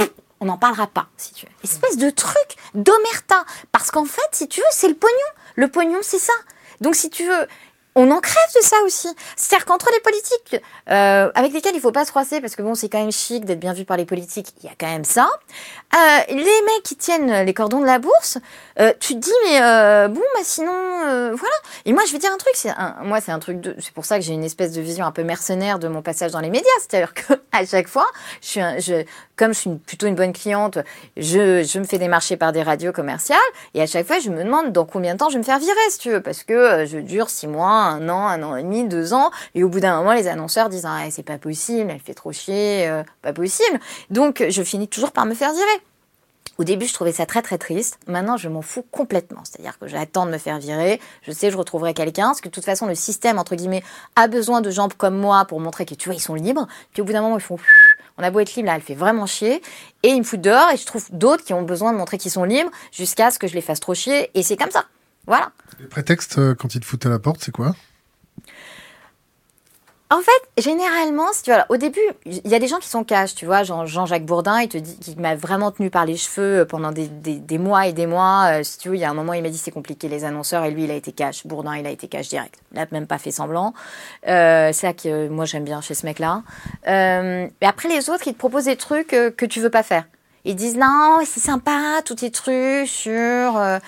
euh, 0.00 0.06
on 0.40 0.46
n'en 0.46 0.58
parlera 0.58 0.86
pas, 0.86 1.08
si 1.16 1.32
tu 1.32 1.46
veux. 1.46 1.52
Espèce 1.64 1.96
de 1.96 2.10
truc 2.10 2.56
d'omerta. 2.74 3.44
Parce 3.72 3.90
qu'en 3.90 4.04
fait, 4.04 4.28
si 4.32 4.48
tu 4.48 4.60
veux, 4.60 4.66
c'est 4.70 4.88
le 4.88 4.94
pognon. 4.94 5.14
Le 5.56 5.68
pognon, 5.68 5.98
c'est 6.02 6.18
ça. 6.18 6.32
Donc, 6.80 6.94
si 6.94 7.10
tu 7.10 7.26
veux, 7.26 7.48
on 7.94 8.10
en 8.10 8.20
crève 8.20 8.54
de 8.54 8.64
ça 8.64 8.76
aussi. 8.84 9.08
C'est-à-dire 9.36 9.66
qu'entre 9.66 9.90
les 9.92 10.00
politiques, 10.00 10.56
euh, 10.90 11.30
avec 11.34 11.52
lesquels 11.52 11.74
il 11.74 11.80
faut 11.80 11.92
pas 11.92 12.04
se 12.04 12.10
froisser, 12.10 12.40
parce 12.40 12.56
que 12.56 12.62
bon, 12.62 12.74
c'est 12.74 12.88
quand 12.88 13.00
même 13.00 13.12
chic 13.12 13.44
d'être 13.44 13.60
bien 13.60 13.72
vu 13.72 13.84
par 13.84 13.96
les 13.96 14.04
politiques, 14.06 14.54
il 14.62 14.66
y 14.66 14.68
a 14.68 14.74
quand 14.78 14.86
même 14.86 15.04
ça. 15.04 15.28
Euh, 15.94 16.20
les 16.28 16.36
mecs 16.44 16.82
qui 16.84 16.96
tiennent 16.96 17.44
les 17.44 17.54
cordons 17.54 17.80
de 17.80 17.86
la 17.86 17.98
bourse, 17.98 18.38
euh, 18.78 18.92
tu 19.00 19.14
te 19.14 19.18
dis, 19.18 19.32
mais 19.44 19.60
euh, 19.60 20.08
bon, 20.08 20.22
bah 20.34 20.40
sinon, 20.42 20.72
euh, 20.72 21.34
voilà. 21.34 21.54
Et 21.84 21.92
moi, 21.92 22.02
je 22.06 22.12
vais 22.12 22.18
dire 22.18 22.32
un 22.32 22.36
truc, 22.36 22.52
c'est 22.54 22.70
moi, 23.02 23.20
c'est 23.20 23.32
un 23.32 23.38
truc 23.38 23.60
de, 23.60 23.74
c'est 23.78 23.92
pour 23.92 24.04
ça 24.04 24.18
que 24.18 24.24
j'ai 24.24 24.32
une 24.32 24.44
espèce 24.44 24.72
de 24.72 24.80
vision 24.80 25.04
un 25.04 25.12
peu 25.12 25.22
mercenaire 25.22 25.78
de 25.78 25.88
mon 25.88 26.02
passage 26.02 26.30
dans 26.30 26.40
les 26.40 26.50
médias. 26.50 26.68
C'est-à-dire 26.78 27.12
que 27.12 27.34
à 27.52 27.66
chaque 27.66 27.88
fois, 27.88 28.06
je 28.40 28.46
suis, 28.46 28.60
un, 28.60 28.78
je, 28.78 29.04
comme 29.40 29.54
je 29.54 29.58
suis 29.58 29.70
plutôt 29.70 30.06
une 30.06 30.14
bonne 30.14 30.34
cliente, 30.34 30.78
je, 31.16 31.78
me 31.78 31.84
fais 31.84 31.96
démarcher 31.96 32.36
par 32.36 32.52
des 32.52 32.62
radios 32.62 32.92
commerciales, 32.92 33.38
et 33.72 33.80
à 33.80 33.86
chaque 33.86 34.06
fois, 34.06 34.18
je 34.18 34.28
me 34.28 34.44
demande 34.44 34.70
dans 34.70 34.84
combien 34.84 35.14
de 35.14 35.18
temps 35.18 35.30
je 35.30 35.34
vais 35.34 35.38
me 35.38 35.44
faire 35.44 35.58
virer, 35.58 35.72
si 35.88 35.98
tu 35.98 36.10
veux, 36.10 36.20
parce 36.20 36.42
que 36.42 36.52
euh, 36.52 36.86
je 36.86 36.98
dure 36.98 37.30
six 37.30 37.46
mois 37.46 37.70
un 37.70 38.06
an, 38.10 38.26
un 38.26 38.42
an 38.42 38.54
et 38.56 38.62
demi, 38.62 38.86
deux 38.86 39.14
ans, 39.14 39.30
et 39.54 39.64
au 39.64 39.70
bout 39.70 39.80
d'un 39.80 39.96
moment, 39.96 40.12
les 40.12 40.28
annonceurs 40.28 40.68
disent 40.68 40.84
ah, 40.86 41.00
c'est 41.10 41.22
pas 41.22 41.38
possible, 41.38 41.90
elle 41.90 42.00
fait 42.00 42.12
trop 42.12 42.32
chier, 42.32 42.86
euh, 42.86 43.02
pas 43.22 43.32
possible. 43.32 43.80
Donc, 44.10 44.44
je 44.46 44.62
finis 44.62 44.88
toujours 44.88 45.12
par 45.12 45.24
me 45.24 45.32
faire 45.32 45.54
virer. 45.54 45.80
Au 46.60 46.64
début, 46.64 46.84
je 46.84 46.92
trouvais 46.92 47.12
ça 47.12 47.24
très 47.24 47.40
très 47.40 47.56
triste. 47.56 47.98
Maintenant, 48.06 48.36
je 48.36 48.46
m'en 48.50 48.60
fous 48.60 48.84
complètement. 48.90 49.40
C'est-à-dire 49.44 49.78
que 49.78 49.86
j'attends 49.86 50.26
de 50.26 50.30
me 50.30 50.36
faire 50.36 50.58
virer. 50.58 51.00
Je 51.22 51.32
sais 51.32 51.50
je 51.50 51.56
retrouverai 51.56 51.94
quelqu'un. 51.94 52.26
Parce 52.26 52.42
que 52.42 52.48
de 52.48 52.52
toute 52.52 52.66
façon, 52.66 52.84
le 52.84 52.94
système, 52.94 53.38
entre 53.38 53.54
guillemets, 53.54 53.82
a 54.14 54.28
besoin 54.28 54.60
de 54.60 54.70
gens 54.70 54.90
comme 54.94 55.16
moi 55.16 55.46
pour 55.46 55.58
montrer 55.58 55.86
que, 55.86 55.94
tu 55.94 56.10
vois, 56.10 56.16
ils 56.16 56.20
sont 56.20 56.34
libres. 56.34 56.68
Puis 56.92 57.00
au 57.00 57.06
bout 57.06 57.14
d'un 57.14 57.22
moment, 57.22 57.38
ils 57.38 57.42
font... 57.42 57.56
On 58.20 58.22
a 58.22 58.30
beau 58.30 58.40
être 58.40 58.54
libre, 58.54 58.66
là, 58.66 58.76
elle 58.76 58.82
fait 58.82 58.94
vraiment 58.94 59.24
chier. 59.24 59.62
Et 60.02 60.08
ils 60.08 60.18
me 60.18 60.24
foutent 60.24 60.42
dehors. 60.42 60.70
Et 60.72 60.76
je 60.76 60.84
trouve 60.84 61.06
d'autres 61.10 61.42
qui 61.42 61.54
ont 61.54 61.62
besoin 61.62 61.92
de 61.92 61.98
montrer 61.98 62.18
qu'ils 62.18 62.30
sont 62.30 62.44
libres 62.44 62.70
jusqu'à 62.92 63.30
ce 63.30 63.38
que 63.38 63.46
je 63.46 63.54
les 63.54 63.62
fasse 63.62 63.80
trop 63.80 63.94
chier. 63.94 64.30
Et 64.34 64.42
c'est 64.42 64.56
comme 64.56 64.70
ça. 64.70 64.84
Voilà. 65.26 65.52
Les 65.78 65.86
prétextes, 65.86 66.38
euh, 66.38 66.54
quand 66.54 66.74
ils 66.74 66.80
te 66.80 66.84
foutent 66.84 67.06
à 67.06 67.08
la 67.08 67.18
porte, 67.18 67.42
c'est 67.42 67.52
quoi? 67.52 67.74
En 70.12 70.18
fait, 70.22 70.60
généralement, 70.62 71.32
si 71.32 71.44
tu 71.44 71.52
vois, 71.52 71.66
au 71.68 71.76
début, 71.76 72.00
il 72.26 72.40
y 72.48 72.54
a 72.56 72.58
des 72.58 72.66
gens 72.66 72.78
qui 72.78 72.88
sont 72.88 73.04
cash, 73.04 73.36
tu 73.36 73.46
vois, 73.46 73.62
Jean- 73.62 73.86
Jean-Jacques 73.86 74.24
Bourdin, 74.24 74.60
il 74.60 74.68
te 74.68 74.76
dit 74.76 74.98
qu'il 74.98 75.20
m'a 75.20 75.36
vraiment 75.36 75.70
tenu 75.70 75.88
par 75.88 76.04
les 76.04 76.16
cheveux 76.16 76.64
pendant 76.66 76.90
des, 76.90 77.06
des- 77.06 77.36
des 77.38 77.58
mois 77.58 77.86
et 77.86 77.92
des 77.92 78.06
mois. 78.08 78.58
Euh, 78.58 78.62
si 78.64 78.76
tu 78.78 78.88
veux, 78.88 78.96
il 78.96 79.00
y 79.00 79.04
a 79.04 79.10
un 79.10 79.14
moment, 79.14 79.34
il 79.34 79.42
m'a 79.44 79.50
dit 79.50 79.56
c'est 79.58 79.70
compliqué 79.70 80.08
les 80.08 80.24
annonceurs 80.24 80.64
et 80.64 80.72
lui, 80.72 80.82
il 80.82 80.90
a 80.90 80.94
été 80.94 81.12
cash. 81.12 81.46
Bourdin, 81.46 81.76
il 81.76 81.86
a 81.86 81.90
été 81.90 82.08
cash 82.08 82.28
direct. 82.28 82.56
Il 82.72 82.78
n'a 82.78 82.86
même 82.90 83.06
pas 83.06 83.18
fait 83.18 83.30
semblant. 83.30 83.72
Euh, 84.26 84.70
c'est 84.72 84.86
ça 84.88 84.92
que 84.94 85.08
euh, 85.08 85.28
moi 85.30 85.44
j'aime 85.44 85.64
bien 85.64 85.80
chez 85.80 85.94
ce 85.94 86.04
mec-là. 86.04 86.42
Euh, 86.88 87.46
mais 87.60 87.66
après, 87.68 87.88
les 87.88 88.10
autres, 88.10 88.26
ils 88.26 88.34
te 88.34 88.38
proposent 88.38 88.64
des 88.64 88.74
trucs 88.76 89.12
euh, 89.12 89.30
que 89.30 89.46
tu 89.46 89.60
veux 89.60 89.70
pas 89.70 89.84
faire. 89.84 90.06
Ils 90.44 90.56
disent 90.56 90.76
non, 90.76 91.20
c'est 91.24 91.40
sympa, 91.40 92.00
tous 92.04 92.16
tes 92.16 92.30
trucs 92.30 92.88
sur, 92.88 93.12
euh, 93.12 93.78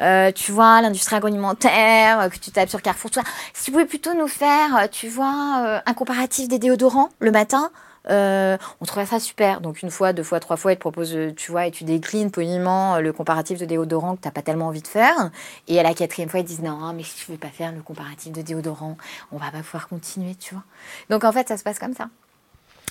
euh, 0.00 0.32
tu 0.32 0.52
vois, 0.52 0.80
l'industrie 0.80 1.16
agroalimentaire, 1.16 2.20
euh, 2.20 2.28
que 2.28 2.38
tu 2.38 2.50
tapes 2.50 2.70
sur 2.70 2.80
Carrefour, 2.80 3.10
tout. 3.10 3.20
Si 3.52 3.64
tu 3.64 3.72
pouvais 3.72 3.84
plutôt 3.84 4.14
nous 4.14 4.28
faire, 4.28 4.88
tu 4.90 5.08
vois, 5.08 5.82
un 5.84 5.94
comparatif 5.94 6.48
des 6.48 6.58
déodorants 6.58 7.10
le 7.20 7.30
matin, 7.30 7.70
on 8.08 8.84
trouverait 8.86 9.04
ça 9.06 9.20
super. 9.20 9.60
Donc 9.60 9.82
une 9.82 9.90
fois, 9.90 10.14
deux 10.14 10.22
fois, 10.22 10.40
trois 10.40 10.56
fois, 10.56 10.72
ils 10.72 10.76
te 10.76 10.80
proposent, 10.80 11.18
tu 11.36 11.50
vois, 11.50 11.66
et 11.66 11.70
tu 11.70 11.84
déclines 11.84 12.30
poliment 12.30 12.98
le 13.00 13.12
comparatif 13.12 13.58
de 13.58 13.66
déodorant 13.66 14.16
que 14.16 14.22
t'as 14.22 14.30
pas 14.30 14.40
tellement 14.40 14.68
envie 14.68 14.80
de 14.82 14.88
faire. 14.88 15.30
Et 15.66 15.78
à 15.78 15.82
la 15.82 15.92
quatrième 15.92 16.30
fois, 16.30 16.40
ils 16.40 16.46
disent 16.46 16.62
non, 16.62 16.94
mais 16.94 17.02
si 17.02 17.16
tu 17.16 17.30
veux 17.30 17.38
pas 17.38 17.48
faire 17.48 17.72
le 17.72 17.82
comparatif 17.82 18.32
de 18.32 18.40
déodorant, 18.40 18.96
on 19.30 19.36
va 19.36 19.50
pas 19.50 19.58
pouvoir 19.58 19.88
continuer, 19.88 20.34
tu 20.36 20.54
vois. 20.54 20.64
Donc 21.10 21.24
en 21.24 21.32
fait, 21.32 21.48
ça 21.48 21.58
se 21.58 21.62
passe 21.62 21.78
comme 21.78 21.94
ça. 21.94 22.08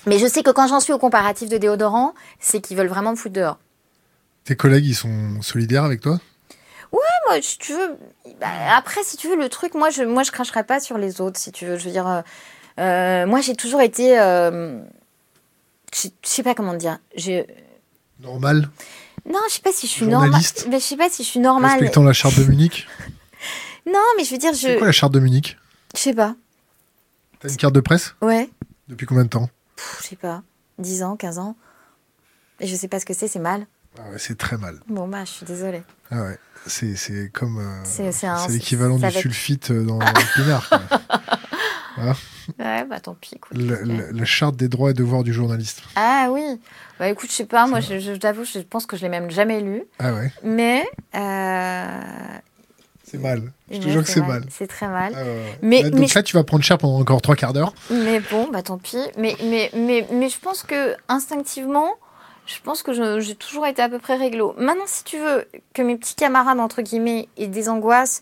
Mais 0.05 0.19
je 0.19 0.27
sais 0.27 0.43
que 0.43 0.51
quand 0.51 0.67
j'en 0.67 0.79
suis 0.79 0.93
au 0.93 0.97
comparatif 0.97 1.49
de 1.49 1.57
déodorant, 1.57 2.13
c'est 2.39 2.62
qu'ils 2.62 2.77
veulent 2.77 2.88
vraiment 2.88 3.12
me 3.12 3.15
foutre 3.15 3.33
dehors. 3.33 3.57
Tes 4.43 4.55
collègues, 4.55 4.86
ils 4.86 4.95
sont 4.95 5.41
solidaires 5.41 5.83
avec 5.83 6.01
toi? 6.01 6.19
Moi, 6.91 7.41
si 7.41 7.57
tu 7.57 7.73
veux, 7.73 7.97
bah, 8.39 8.47
après, 8.77 9.03
si 9.03 9.17
tu 9.17 9.27
veux, 9.27 9.36
le 9.36 9.49
truc, 9.49 9.73
moi, 9.73 9.89
je, 9.89 10.03
moi, 10.03 10.23
je 10.23 10.31
cracherai 10.31 10.63
pas 10.63 10.79
sur 10.79 10.97
les 10.97 11.19
autres, 11.19 11.38
si 11.38 11.51
tu 11.51 11.65
veux. 11.65 11.77
Je 11.77 11.83
veux 11.83 11.91
dire, 11.91 12.07
euh, 12.07 12.21
euh, 12.79 13.27
moi, 13.27 13.41
j'ai 13.41 13.53
toujours 13.53 13.81
été, 13.81 14.17
euh, 14.17 14.79
je 15.93 16.07
sais 16.23 16.43
pas 16.43 16.55
comment 16.55 16.73
dire. 16.73 16.99
Normal, 18.21 18.69
non, 19.29 19.39
je 19.49 19.55
sais 19.55 19.62
pas 19.62 19.73
si 19.73 19.88
je 19.88 19.91
suis 19.91 20.07
normale. 20.07 20.41
Je 20.41 20.79
sais 20.79 20.95
pas 20.95 21.10
si 21.10 21.23
je 21.23 21.27
suis 21.27 21.39
normale. 21.39 21.71
respectant 21.71 22.03
la 22.03 22.13
charte 22.13 22.38
de 22.39 22.43
Munich? 22.45 22.88
Non, 23.86 24.03
mais 24.17 24.25
je 24.25 24.31
veux 24.31 24.38
dire, 24.38 24.53
C'est 24.53 24.73
je, 24.73 24.77
quoi 24.77 24.88
la 24.88 24.91
charte 24.91 25.13
de 25.13 25.19
Munich? 25.21 25.57
Je 25.95 25.99
sais 26.01 26.13
pas. 26.13 26.36
T'as 27.39 27.47
une 27.47 27.55
carte 27.55 27.73
de 27.73 27.79
presse? 27.79 28.15
Ouais, 28.21 28.49
Depuis 28.89 29.05
combien 29.05 29.23
de 29.23 29.29
temps? 29.29 29.49
Je 30.02 30.04
sais 30.08 30.16
pas. 30.16 30.44
10 30.80 31.04
ans, 31.04 31.16
15 31.16 31.40
ans. 31.40 31.56
Et 32.60 32.68
je 32.68 32.76
sais 32.76 32.88
pas 32.88 33.00
ce 33.00 33.06
que 33.06 33.13
c'est, 33.13 33.28
c'est 33.28 33.40
mal. 33.40 33.68
ah 34.00 34.10
ouais, 34.12 34.18
C'est 34.20 34.38
très 34.38 34.58
mal. 34.58 34.80
Bon, 34.88 35.08
bah, 35.08 35.26
je 35.26 35.32
suis 35.32 35.46
désolée. 35.46 35.84
Ah 36.12 36.24
ouais. 36.24 36.38
C'est, 36.66 36.96
c'est 36.96 37.30
comme. 37.32 37.60
euh, 37.60 37.84
C'est- 37.84 38.12
l'équivalent 38.50 38.98
du 38.98 39.10
sulfite 39.12 39.72
euh, 39.72 39.84
dans 39.84 40.00
le 40.00 40.34
pinard. 40.36 40.68
quoi. 40.70 40.82
Ouais, 42.60 42.86
bah, 42.86 43.00
tant 43.00 43.16
pis, 43.16 43.36
écoute. 43.36 43.58
La, 43.58 43.82
la- 43.84 44.12
la 44.12 44.26
charte 44.26 44.56
des 44.56 44.68
droits 44.70 44.92
et 44.92 44.94
devoirs 44.94 45.24
du 45.24 45.34
journaliste. 45.34 45.82
Ah 45.96 46.28
oui. 46.32 46.62
Bah, 47.00 47.10
écoute, 47.10 47.30
je 47.30 47.36
sais 47.36 47.46
pas, 47.46 47.66
moi, 47.68 47.80
je, 47.80 48.00
je 48.00 48.13
je 48.13 48.60
pense 48.60 48.86
que 48.86 48.96
je 48.96 49.02
l'ai 49.02 49.10
même 49.10 49.30
jamais 49.32 49.60
lu. 49.62 49.84
Ah 50.00 50.13
ouais, 50.13 50.32
Mais. 50.44 50.86
Euh... 51.16 52.02
c'est 53.10 53.17
mal. 53.17 53.52
Je 53.72 53.78
te 53.78 53.88
jure 53.89 54.04
que 54.04 54.10
c'est 54.10 54.22
mal. 54.22 54.43
C'est 54.50 54.67
très 54.67 54.88
mal. 54.88 55.13
Ah. 55.15 55.22
Mais- 55.62 55.84
donc 55.84 56.02
mais 56.02 56.08
ça, 56.08 56.24
tu 56.24 56.36
vas 56.36 56.43
prendre 56.43 56.63
cher 56.63 56.78
pendant 56.78 57.00
encore 57.00 57.22
trois 57.22 57.36
quarts 57.36 57.54
d'heure. 57.54 57.74
Mais 57.89 58.20
bon, 58.20 58.50
bah 58.52 58.62
tant 58.62 58.78
pis. 58.78 58.98
Mais, 59.17 59.36
mais, 59.43 59.70
mais, 59.74 60.06
mais 60.12 60.30
je 60.30 60.39
pense 60.39 60.63
que 60.63 60.96
instinctivement, 61.08 61.89
je 62.46 62.56
pense 62.63 62.84
que 62.84 62.93
je- 62.93 63.20
j'ai 63.20 63.36
toujours 63.36 63.65
été 63.65 63.82
à 63.82 63.89
peu 63.89 64.00
près 64.00 64.15
réglo. 64.15 64.54
Maintenant, 64.58 64.84
si 64.88 65.04
tu 65.04 65.17
veux 65.17 65.48
que 65.74 65.82
mes 65.82 65.98
petits 65.98 66.15
camarades, 66.15 66.60
entre 66.60 66.82
guillemets, 66.82 67.28
aient 67.38 67.48
des 67.48 67.70
angoisses 67.70 68.22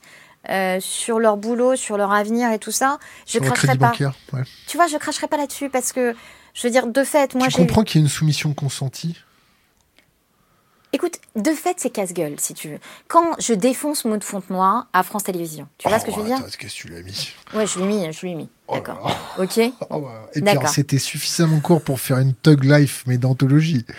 euh, 0.50 0.78
sur 0.80 1.18
leur 1.20 1.38
boulot, 1.38 1.76
sur 1.76 1.98
leur 1.98 2.12
avenir 2.14 2.52
et 2.52 2.60
tout 2.60 2.72
ça, 2.72 3.00
je 3.26 3.32
sur 3.34 3.42
cracherai 3.42 3.78
pas. 3.78 3.88
bancaire. 3.88 4.14
ouais. 4.34 4.44
Tu 4.68 4.78
vois, 4.78 4.86
je 4.88 4.98
cracherai 4.98 5.28
pas 5.28 5.38
là-dessus 5.38 5.70
parce 5.70 5.92
que, 5.92 6.16
je 6.54 6.68
veux 6.68 6.72
dire, 6.72 6.86
de 6.86 7.04
fait, 7.04 7.34
moi 7.34 7.50
j'ai. 7.50 7.58
comprends 7.58 7.84
qu'il 7.84 8.00
y 8.00 8.04
a 8.04 8.06
une 8.06 8.12
soumission 8.12 8.54
consentie 8.54 9.16
Écoute, 10.96 11.20
de 11.36 11.52
fait, 11.52 11.76
c'est 11.78 11.90
casse-gueule, 11.90 12.36
si 12.38 12.54
tu 12.54 12.70
veux. 12.70 12.80
Quand 13.10 13.36
je 13.38 13.54
défonce 13.54 14.06
Maud 14.06 14.24
Fontenoy 14.24 14.86
à 14.94 15.04
France 15.04 15.26
Télévisions, 15.26 15.68
tu 15.78 15.90
vois 15.90 16.00
ce 16.00 16.06
que 16.06 16.12
je 16.14 16.16
veux 16.16 16.24
dire 16.24 16.38
Oh, 16.40 16.44
attends, 16.44 16.56
Qu'est-ce 16.58 16.74
que 16.74 16.82
tu 16.82 16.88
lui 16.88 16.96
as 16.96 17.02
mis? 17.02 17.34
Ouais, 17.54 17.68
je 17.68 17.78
lui 17.78 17.84
ai 17.84 17.88
mis, 17.88 18.14
je 18.14 18.22
lui 18.22 18.32
ai 18.32 18.36
mis. 18.36 18.50
Oh 18.70 18.76
D'accord. 18.76 19.14
Ok 19.38 19.60
Oh, 19.90 20.00
bah, 20.00 20.30
Et 20.34 20.42
puis 20.42 20.68
c'était 20.68 20.98
suffisamment 20.98 21.60
court 21.60 21.82
pour 21.82 22.00
faire 22.00 22.20
une 22.20 22.34
Tug 22.34 22.64
Life, 22.64 23.04
mais 23.08 23.18
d'anthologie. 23.18 23.86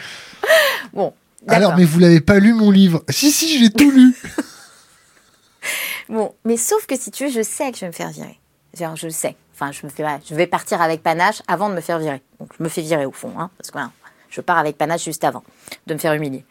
Bon. 0.94 1.12
Alors, 1.48 1.76
mais 1.76 1.84
vous 1.84 1.98
l'avez 1.98 2.22
pas 2.22 2.38
lu 2.38 2.54
mon 2.54 2.70
livre? 2.70 3.04
Si, 3.10 3.30
si, 3.30 3.58
j'ai 3.58 3.68
tout 3.70 3.90
lu. 3.90 4.16
Bon, 6.08 6.34
mais 6.46 6.56
sauf 6.56 6.86
que 6.86 6.96
si 6.96 7.10
tu 7.10 7.26
veux, 7.26 7.30
je 7.30 7.42
sais 7.42 7.70
que 7.72 7.76
je 7.76 7.82
vais 7.82 7.88
me 7.88 7.92
faire 7.92 8.10
virer. 8.10 8.38
Genre, 8.72 8.96
je 8.96 9.06
le 9.06 9.12
sais. 9.12 9.36
Enfin, 9.52 9.70
je 9.70 9.84
me 9.84 9.90
fais, 9.90 10.02
je 10.26 10.34
vais 10.34 10.46
partir 10.46 10.80
avec 10.80 11.02
panache 11.02 11.42
avant 11.46 11.68
de 11.68 11.74
me 11.74 11.82
faire 11.82 11.98
virer. 11.98 12.22
Donc, 12.40 12.52
je 12.56 12.62
me 12.62 12.70
fais 12.70 12.80
virer 12.80 13.04
au 13.04 13.12
fond, 13.12 13.34
hein, 13.36 13.50
parce 13.58 13.70
que 13.70 13.74
voilà, 13.74 13.90
je 14.36 14.40
pars 14.42 14.58
avec 14.58 14.76
panache 14.78 15.02
juste 15.04 15.24
avant 15.24 15.42
de 15.86 15.94
me 15.94 15.98
faire 15.98 16.12
humilier. 16.12 16.44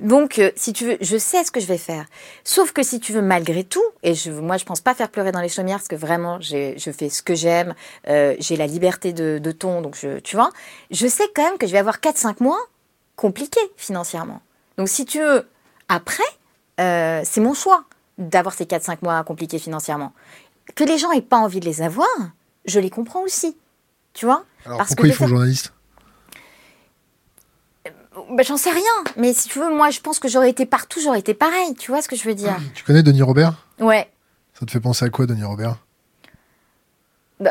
Donc, 0.00 0.38
euh, 0.38 0.50
si 0.56 0.72
tu 0.72 0.86
veux, 0.86 0.96
je 1.00 1.16
sais 1.18 1.44
ce 1.44 1.50
que 1.50 1.60
je 1.60 1.66
vais 1.66 1.78
faire. 1.78 2.06
Sauf 2.44 2.72
que 2.72 2.82
si 2.82 2.98
tu 2.98 3.12
veux, 3.12 3.22
malgré 3.22 3.62
tout, 3.64 3.84
et 4.02 4.14
je, 4.14 4.30
moi, 4.30 4.56
je 4.56 4.64
pense 4.64 4.80
pas 4.80 4.94
faire 4.94 5.10
pleurer 5.10 5.32
dans 5.32 5.40
les 5.40 5.48
chaumières, 5.48 5.76
parce 5.78 5.88
que 5.88 5.96
vraiment, 5.96 6.40
je 6.40 6.90
fais 6.96 7.08
ce 7.10 7.22
que 7.22 7.34
j'aime, 7.34 7.74
euh, 8.08 8.34
j'ai 8.38 8.56
la 8.56 8.66
liberté 8.66 9.12
de, 9.12 9.38
de 9.38 9.52
ton, 9.52 9.82
donc 9.82 9.96
je, 10.00 10.18
tu 10.20 10.36
vois, 10.36 10.50
je 10.90 11.06
sais 11.06 11.24
quand 11.34 11.42
même 11.44 11.58
que 11.58 11.66
je 11.66 11.72
vais 11.72 11.78
avoir 11.78 11.98
4-5 11.98 12.42
mois 12.42 12.58
compliqués 13.16 13.60
financièrement. 13.76 14.40
Donc, 14.78 14.88
si 14.88 15.04
tu 15.04 15.20
veux, 15.20 15.46
après, 15.88 16.22
euh, 16.80 17.20
c'est 17.24 17.40
mon 17.40 17.54
choix 17.54 17.84
d'avoir 18.18 18.54
ces 18.54 18.64
4-5 18.64 18.98
mois 19.02 19.22
compliqués 19.24 19.58
financièrement. 19.58 20.12
Que 20.74 20.84
les 20.84 20.98
gens 20.98 21.12
aient 21.12 21.22
pas 21.22 21.38
envie 21.38 21.60
de 21.60 21.64
les 21.66 21.80
avoir, 21.82 22.08
je 22.64 22.80
les 22.80 22.90
comprends 22.90 23.20
aussi. 23.22 23.56
Tu 24.14 24.24
vois? 24.26 24.44
Alors, 24.64 24.78
Parce 24.78 24.90
que 24.90 24.94
pourquoi 24.96 25.08
de 25.10 25.14
font 25.14 25.24
fait- 25.24 25.30
journaliste? 25.30 25.72
Ben, 28.30 28.44
J'en 28.44 28.56
sais 28.56 28.70
rien. 28.70 28.82
Mais 29.16 29.32
si 29.34 29.48
tu 29.48 29.58
veux, 29.58 29.74
moi, 29.74 29.90
je 29.90 30.00
pense 30.00 30.18
que 30.18 30.28
j'aurais 30.28 30.50
été 30.50 30.66
partout, 30.66 31.00
j'aurais 31.02 31.18
été 31.20 31.34
pareil. 31.34 31.74
Tu 31.78 31.90
vois 31.90 32.02
ce 32.02 32.08
que 32.08 32.16
je 32.16 32.24
veux 32.24 32.34
dire? 32.34 32.56
Tu 32.74 32.82
connais 32.84 33.02
Denis 33.02 33.22
Robert? 33.22 33.54
Ouais. 33.80 34.08
Ça 34.58 34.64
te 34.64 34.70
fait 34.70 34.80
penser 34.80 35.04
à 35.04 35.10
quoi, 35.10 35.26
Denis 35.26 35.44
Robert? 35.44 35.76
Bah, 37.38 37.50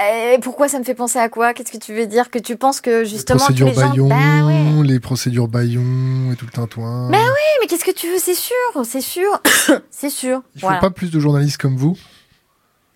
euh, 0.00 0.38
pourquoi 0.40 0.66
ça 0.68 0.78
me 0.78 0.84
fait 0.84 0.94
penser 0.94 1.18
à 1.18 1.28
quoi? 1.28 1.52
Qu'est-ce 1.52 1.70
que 1.70 1.76
tu 1.76 1.92
veux 1.94 2.06
dire? 2.06 2.30
Que 2.30 2.38
tu 2.38 2.56
penses 2.56 2.80
que 2.80 3.00
Les 3.00 3.04
justement 3.04 3.38
tous 3.38 3.44
procédures 3.44 3.66
les 3.68 3.74
gens... 3.74 3.90
Bayon, 3.90 4.08
Bah 4.08 4.46
ouais. 4.46 4.86
les 4.86 4.98
procédures 5.00 5.48
Bayon 5.48 6.32
et 6.32 6.36
tout 6.36 6.46
le 6.46 6.52
tintouin. 6.52 7.10
Bah 7.10 7.18
Oui, 7.20 7.58
mais 7.60 7.66
qu'est-ce 7.66 7.84
que 7.84 7.90
tu 7.90 8.08
veux? 8.10 8.18
C'est 8.18 8.34
sûr, 8.34 8.56
c'est 8.84 9.02
sûr, 9.02 9.28
c'est 9.90 10.08
sûr. 10.08 10.40
Il 10.54 10.60
faut 10.62 10.66
Voilà. 10.68 10.80
pas 10.80 10.88
plus 10.90 11.10
de 11.10 11.20
journalistes 11.20 11.58
comme 11.58 11.76
vous 11.76 11.98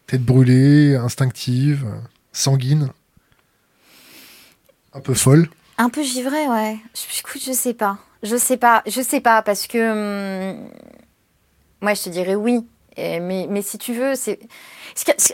Tête 0.06 0.24
brûlée, 0.24 0.96
instinctive, 0.96 1.84
sanguine, 2.32 2.88
un 4.94 5.00
peu 5.00 5.12
folle. 5.14 5.48
Un 5.80 5.88
peu 5.88 6.02
givré, 6.02 6.46
ouais. 6.48 6.78
Je- 6.94 7.18
Écoute, 7.20 7.42
je 7.44 7.52
sais 7.52 7.74
pas. 7.74 7.98
Je 8.22 8.36
sais 8.36 8.56
pas. 8.56 8.82
Je 8.86 9.00
sais 9.00 9.20
pas 9.20 9.42
parce 9.42 9.66
que. 9.66 9.78
hum, 10.58 10.68
moi, 11.80 11.94
je 11.94 12.02
te 12.02 12.08
dirais 12.10 12.34
oui. 12.34 12.66
Et- 12.96 13.20
mais, 13.20 13.46
mais 13.48 13.62
si 13.62 13.78
tu 13.78 13.94
veux, 13.94 14.14
c'est. 14.14 14.38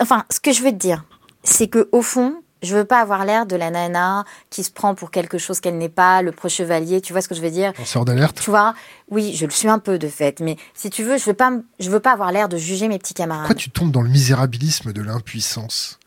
Enfin, 0.00 0.24
ce 0.30 0.38
que 0.40 0.52
je 0.52 0.62
veux 0.62 0.70
te 0.70 0.76
dire, 0.76 1.04
c'est 1.42 1.68
que 1.68 1.88
au 1.92 2.02
fond, 2.02 2.42
Je 2.62 2.74
veux 2.74 2.86
pas 2.86 3.00
avoir 3.00 3.26
l'air 3.26 3.44
de 3.44 3.54
la 3.54 3.70
nana 3.70 4.24
qui 4.48 4.64
se 4.64 4.70
prend 4.70 4.94
pour 4.94 5.10
quelque 5.10 5.36
chose 5.36 5.60
qu'elle 5.60 5.76
n'est 5.76 5.90
pas, 5.90 6.22
le 6.22 6.32
pro-chevalier, 6.32 7.02
tu 7.02 7.12
vois 7.12 7.20
ce 7.20 7.28
que 7.28 7.34
je 7.34 7.42
veux 7.42 7.50
dire? 7.50 7.72
Lanceur 7.78 8.06
d'alerte 8.06 8.40
Tu 8.42 8.48
vois? 8.50 8.74
Oui, 9.10 9.34
je 9.36 9.44
le 9.44 9.52
suis 9.52 9.68
un 9.68 9.78
peu 9.78 9.98
de 9.98 10.08
fait, 10.08 10.40
mais 10.40 10.56
si 10.74 10.88
tu 10.88 11.04
veux, 11.04 11.18
je 11.18 11.24
veux 11.26 11.34
pas, 11.34 11.52
je 11.78 11.90
veux 11.90 12.00
pas 12.00 12.12
avoir 12.12 12.32
l'air 12.32 12.48
de 12.48 12.56
juger 12.56 12.88
mes 12.88 12.98
petits 12.98 13.12
camarades. 13.12 13.42
Pourquoi 13.46 13.56
tu 13.62 13.70
tombes 13.70 13.92
dans 13.92 14.00
le 14.00 14.08
misérabilisme 14.08 14.94
de 14.94 15.02
l'impuissance? 15.02 15.98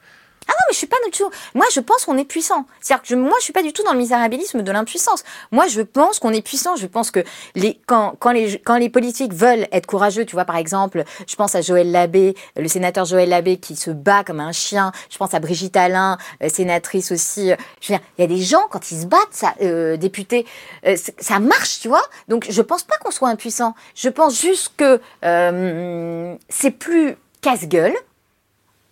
Ah 0.49 0.51
non, 0.51 0.65
mais 0.67 0.73
je 0.73 0.77
suis 0.77 0.87
pas 0.87 0.97
du 1.05 1.11
tout. 1.11 1.29
Moi, 1.53 1.67
je 1.71 1.79
pense 1.79 2.05
qu'on 2.05 2.17
est 2.17 2.25
puissant. 2.25 2.65
C'est-à-dire 2.81 3.03
que 3.07 3.13
moi, 3.13 3.35
je 3.37 3.43
suis 3.43 3.53
pas 3.53 3.61
du 3.61 3.71
tout 3.71 3.83
dans 3.83 3.93
le 3.93 3.99
misérabilisme 3.99 4.63
de 4.63 4.71
l'impuissance. 4.71 5.23
Moi, 5.51 5.67
je 5.67 5.81
pense 5.81 6.17
qu'on 6.17 6.33
est 6.33 6.41
puissant. 6.41 6.75
Je 6.75 6.87
pense 6.87 7.11
que 7.11 7.23
les, 7.53 7.79
quand, 7.85 8.15
quand, 8.17 8.31
les, 8.31 8.59
quand 8.59 8.77
les 8.77 8.89
politiques 8.89 9.33
veulent 9.33 9.67
être 9.71 9.85
courageux, 9.85 10.25
tu 10.25 10.35
vois, 10.35 10.45
par 10.45 10.57
exemple, 10.57 11.03
je 11.27 11.35
pense 11.35 11.53
à 11.53 11.61
Joël 11.61 11.91
Labbé, 11.91 12.35
le 12.55 12.67
sénateur 12.67 13.05
Joël 13.05 13.29
Labbé 13.29 13.57
qui 13.57 13.75
se 13.75 13.91
bat 13.91 14.23
comme 14.23 14.39
un 14.39 14.51
chien. 14.51 14.91
Je 15.11 15.17
pense 15.17 15.35
à 15.35 15.39
Brigitte 15.39 15.77
Alain, 15.77 16.17
euh, 16.43 16.49
sénatrice 16.49 17.11
aussi. 17.11 17.51
Je 17.81 17.93
veux 17.93 17.97
dire, 17.97 18.05
il 18.17 18.21
y 18.21 18.23
a 18.23 18.27
des 18.27 18.41
gens, 18.41 18.67
quand 18.71 18.89
ils 18.91 19.01
se 19.01 19.05
battent, 19.05 19.45
euh, 19.61 19.97
députés, 19.97 20.47
euh, 20.87 20.97
ça 21.19 21.39
marche, 21.39 21.79
tu 21.79 21.89
vois. 21.89 22.03
Donc, 22.27 22.47
je 22.49 22.61
pense 22.63 22.83
pas 22.83 22.97
qu'on 22.97 23.11
soit 23.11 23.29
impuissant. 23.29 23.75
Je 23.93 24.09
pense 24.09 24.41
juste 24.41 24.73
que 24.77 24.99
euh, 25.23 26.35
c'est 26.49 26.71
plus 26.71 27.15
casse-gueule 27.41 27.93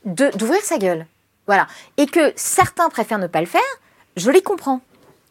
d'ouvrir 0.05 0.61
sa 0.61 0.77
gueule. 0.77 1.05
Voilà. 1.47 1.67
Et 1.97 2.05
que 2.05 2.33
certains 2.35 2.89
préfèrent 2.89 3.19
ne 3.19 3.27
pas 3.27 3.39
le 3.39 3.47
faire, 3.47 3.61
je 4.15 4.29
les 4.29 4.41
comprends. 4.41 4.81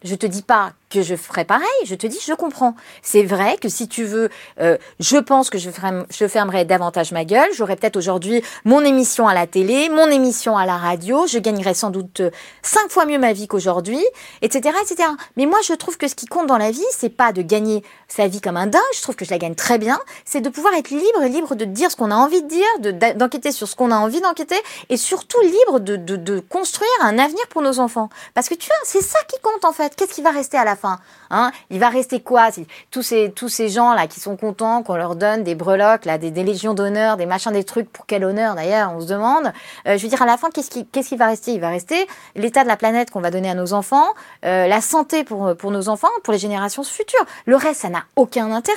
Je 0.03 0.15
te 0.15 0.27
dis 0.27 0.43
pas 0.43 0.73
que 0.91 1.03
je 1.03 1.17
ferai 1.17 1.45
pareil, 1.45 1.67
je 1.85 1.95
te 1.95 2.07
dis 2.07 2.19
je 2.25 2.33
comprends. 2.33 2.75
C'est 3.03 3.23
vrai 3.23 3.57
que 3.57 3.69
si 3.69 3.89
tu 3.89 4.05
veux, 4.05 4.29
euh, 4.61 4.77
je 5.01 5.17
pense 5.17 5.51
que 5.51 5.59
je, 5.59 5.71
je 6.11 6.29
fermerai 6.29 6.65
davantage 6.65 7.13
ma 7.13 7.25
gueule. 7.25 7.49
J'aurai 7.55 7.77
peut-être 7.77 7.97
aujourd'hui 7.97 8.43
mon 8.65 8.81
émission 8.85 9.29
à 9.29 9.35
la 9.35 9.47
télé, 9.47 9.89
mon 9.89 10.07
émission 10.07 10.57
à 10.57 10.67
la 10.67 10.77
radio. 10.77 11.27
Je 11.27 11.39
gagnerai 11.39 11.75
sans 11.75 11.91
doute 11.91 12.21
euh, 12.21 12.31
cinq 12.63 12.91
fois 12.91 13.05
mieux 13.05 13.19
ma 13.19 13.33
vie 13.33 13.49
qu'aujourd'hui, 13.49 14.05
etc., 14.43 14.77
etc. 14.83 15.09
Mais 15.37 15.47
moi, 15.47 15.59
je 15.67 15.73
trouve 15.75 15.97
que 15.99 16.09
ce 16.09 16.15
qui 16.15 16.27
compte 16.27 16.47
dans 16.47 16.59
la 16.59 16.71
vie, 16.71 16.85
c'est 16.93 17.09
pas 17.11 17.33
de 17.33 17.43
gagner 17.43 17.83
sa 18.09 18.29
vie 18.29 18.41
comme 18.41 18.57
un 18.57 18.67
dingue. 18.67 18.83
Je 18.95 19.03
trouve 19.03 19.17
que 19.17 19.25
je 19.25 19.31
la 19.31 19.39
gagne 19.39 19.55
très 19.55 19.79
bien. 19.79 19.99
C'est 20.25 20.41
de 20.41 20.49
pouvoir 20.49 20.75
être 20.75 20.91
libre 20.91 21.25
libre 21.25 21.55
de 21.55 21.65
dire 21.65 21.91
ce 21.91 21.97
qu'on 21.97 22.11
a 22.11 22.15
envie 22.17 22.43
de 22.43 22.49
dire, 22.49 23.15
d'enquêter 23.17 23.53
sur 23.53 23.69
ce 23.69 23.77
qu'on 23.77 23.91
a 23.91 23.97
envie 23.97 24.21
d'enquêter, 24.21 24.57
et 24.89 24.97
surtout 24.97 25.41
libre 25.41 25.81
de, 25.81 25.97
de, 25.97 26.17
de 26.17 26.41
construire 26.41 26.89
un 27.03 27.19
avenir 27.19 27.47
pour 27.49 27.63
nos 27.63 27.79
enfants. 27.79 28.09
Parce 28.35 28.49
que 28.49 28.55
tu 28.55 28.67
vois, 28.67 28.77
c'est 28.85 29.03
ça 29.03 29.19
qui 29.29 29.41
compte 29.41 29.65
en 29.65 29.73
fait. 29.73 29.95
Qu'est-ce 29.97 30.15
qui 30.15 30.23
va 30.23 30.31
rester 30.31 30.57
à 30.57 30.65
la 30.65 30.76
fin 30.77 30.99
Hein 31.31 31.51
il 31.71 31.81
va 31.81 31.89
rester 31.89 32.21
quoi 32.21 32.49
Tous 32.91 33.03
ces, 33.03 33.33
tous 33.33 33.49
ces 33.49 33.69
gens-là 33.69 34.07
qui 34.07 34.21
sont 34.21 34.37
contents 34.37 34.83
qu'on 34.83 34.95
leur 34.97 35.17
donne 35.17 35.43
des 35.43 35.55
breloques, 35.55 36.05
là, 36.05 36.19
des, 36.19 36.31
légions 36.31 36.75
d'honneur, 36.75 37.17
des 37.17 37.27
machins, 37.27 37.53
des 37.53 37.65
trucs, 37.65 37.91
pour 37.91 38.07
quel 38.07 38.25
honneur 38.25 38.55
d'ailleurs, 38.55 38.93
on 38.95 39.01
se 39.01 39.07
demande. 39.07 39.53
Euh, 39.89 39.99
je 39.99 40.03
veux 40.03 40.09
dire, 40.09 40.23
à 40.23 40.27
la 40.27 40.37
fin, 40.37 40.49
qu'est-ce 40.51 40.71
qui, 40.71 41.17
va 41.17 41.27
rester? 41.27 41.53
Il 41.53 41.61
va 41.61 41.71
rester 41.71 42.07
l'état 42.37 42.63
de 42.63 42.69
la 42.69 42.77
planète 42.77 43.11
qu'on 43.11 43.21
va 43.21 43.31
donner 43.31 43.51
à 43.51 43.55
nos 43.55 43.73
enfants, 43.73 44.07
euh, 44.45 44.67
la 44.67 44.81
santé 44.81 45.25
pour, 45.25 45.57
pour 45.57 45.71
nos 45.71 45.89
enfants, 45.89 46.09
pour 46.23 46.33
les 46.33 46.39
générations 46.39 46.85
futures. 46.85 47.25
Le 47.47 47.57
reste, 47.57 47.81
ça 47.81 47.89
n'a 47.89 48.05
aucun 48.15 48.53
intérêt. 48.53 48.77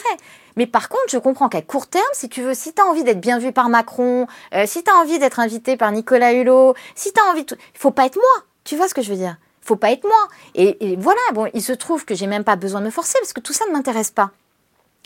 Mais 0.56 0.68
par 0.68 0.90
contre, 0.90 1.06
je 1.08 1.18
comprends 1.18 1.48
qu'à 1.48 1.62
court 1.62 1.88
terme, 1.88 2.04
si 2.14 2.28
tu 2.28 2.42
veux, 2.42 2.54
si 2.54 2.74
tu 2.74 2.82
as 2.82 2.86
envie 2.86 3.04
d'être 3.04 3.22
bien 3.22 3.40
vu 3.40 3.52
par 3.54 3.70
Macron, 3.70 4.28
euh, 4.54 4.66
si 4.66 4.84
tu 4.84 4.92
as 4.92 4.96
envie 4.96 5.18
d'être 5.20 5.40
invité 5.40 5.78
par 5.78 5.92
Nicolas 5.92 6.34
Hulot, 6.34 6.74
si 6.96 7.14
tu 7.14 7.20
as 7.22 7.32
envie 7.32 7.46
de... 7.46 7.56
Il 7.76 7.80
faut 7.80 7.92
pas 7.92 8.06
être 8.06 8.18
moi. 8.18 8.46
Tu 8.66 8.76
vois 8.76 8.88
ce 8.88 8.94
que 8.94 9.02
je 9.02 9.10
veux 9.10 9.18
dire? 9.18 9.38
Faut 9.70 9.76
pas 9.76 9.92
être 9.92 10.04
moi. 10.04 10.28
Et, 10.56 10.96
voilà, 10.98 11.22
bon, 11.34 11.50
il 11.54 11.62
se 11.62 11.74
trouve 11.74 12.04
que 12.04 12.16
j'ai 12.16 12.28
même 12.28 12.44
pas 12.44 12.56
besoin 12.56 12.82
de 12.82 12.88
me 12.88 12.92
forcer 12.92 13.18
parce 13.22 13.34
que 13.34 13.40
tout 13.40 13.54
ça 13.54 13.66
ne 13.68 13.72
m'intéresse 13.72 14.12
pas. 14.12 14.32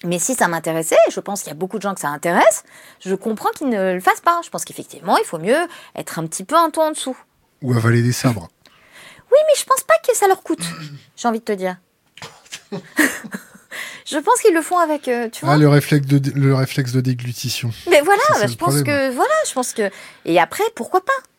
Mais 0.06 0.20
si 0.20 0.36
ça 0.36 0.48
m'intéressait, 0.48 0.98
je 1.12 1.20
pense 1.20 1.42
qu'il 1.42 1.50
y 1.50 1.52
a 1.52 1.56
beaucoup 1.56 1.78
de 1.78 1.82
gens 1.82 1.94
que 1.94 2.02
ça 2.02 2.10
intéresse, 2.10 2.64
je 3.00 3.16
comprends 3.16 3.50
qu'ils 3.52 3.70
ne 3.70 3.94
le 3.94 4.00
fassent 4.00 4.22
pas. 4.22 4.42
Je 4.44 4.50
pense 4.50 4.66
qu'effectivement, 4.66 5.18
il 5.18 5.26
faut 5.26 5.38
mieux 5.38 5.68
être 5.96 6.20
un 6.20 6.28
petit 6.28 6.44
peu 6.44 6.56
un 6.56 6.70
ton 6.70 6.84
en 6.84 6.92
dessous. 6.92 7.18
Ou 7.62 7.74
avaler 7.74 8.02
des 8.02 8.12
sabres. 8.12 8.50
Oui, 9.32 9.38
mais 9.48 9.54
je 9.58 9.66
pense 9.66 9.82
pas 9.82 9.96
que 10.08 10.16
ça 10.16 10.28
leur 10.28 10.44
coûte, 10.44 10.64
j'ai 11.16 11.28
envie 11.28 11.40
de 11.40 11.46
te 11.46 11.54
dire. 11.54 11.78
je 14.06 14.18
pense 14.18 14.40
qu'ils 14.42 14.54
le 14.54 14.62
font 14.62 14.78
avec, 14.78 15.08
euh, 15.08 15.30
tu 15.30 15.46
vois. 15.46 15.56
Ah, 15.56 15.58
le 15.58 15.68
réflexe 15.68 16.08
de, 16.08 16.32
le 16.36 16.54
réflexe 16.54 16.92
de 16.92 17.02
déglutition. 17.02 17.72
Mais 17.90 18.02
voilà, 18.02 18.22
bah, 18.30 18.48
je 18.48 18.56
pense 18.56 18.82
que, 18.84 19.12
voilà, 19.12 19.34
je 19.48 19.54
pense 19.54 19.74
que. 19.74 19.90
Et 20.26 20.40
après, 20.40 20.64
pourquoi 20.76 21.04
pas? 21.04 21.33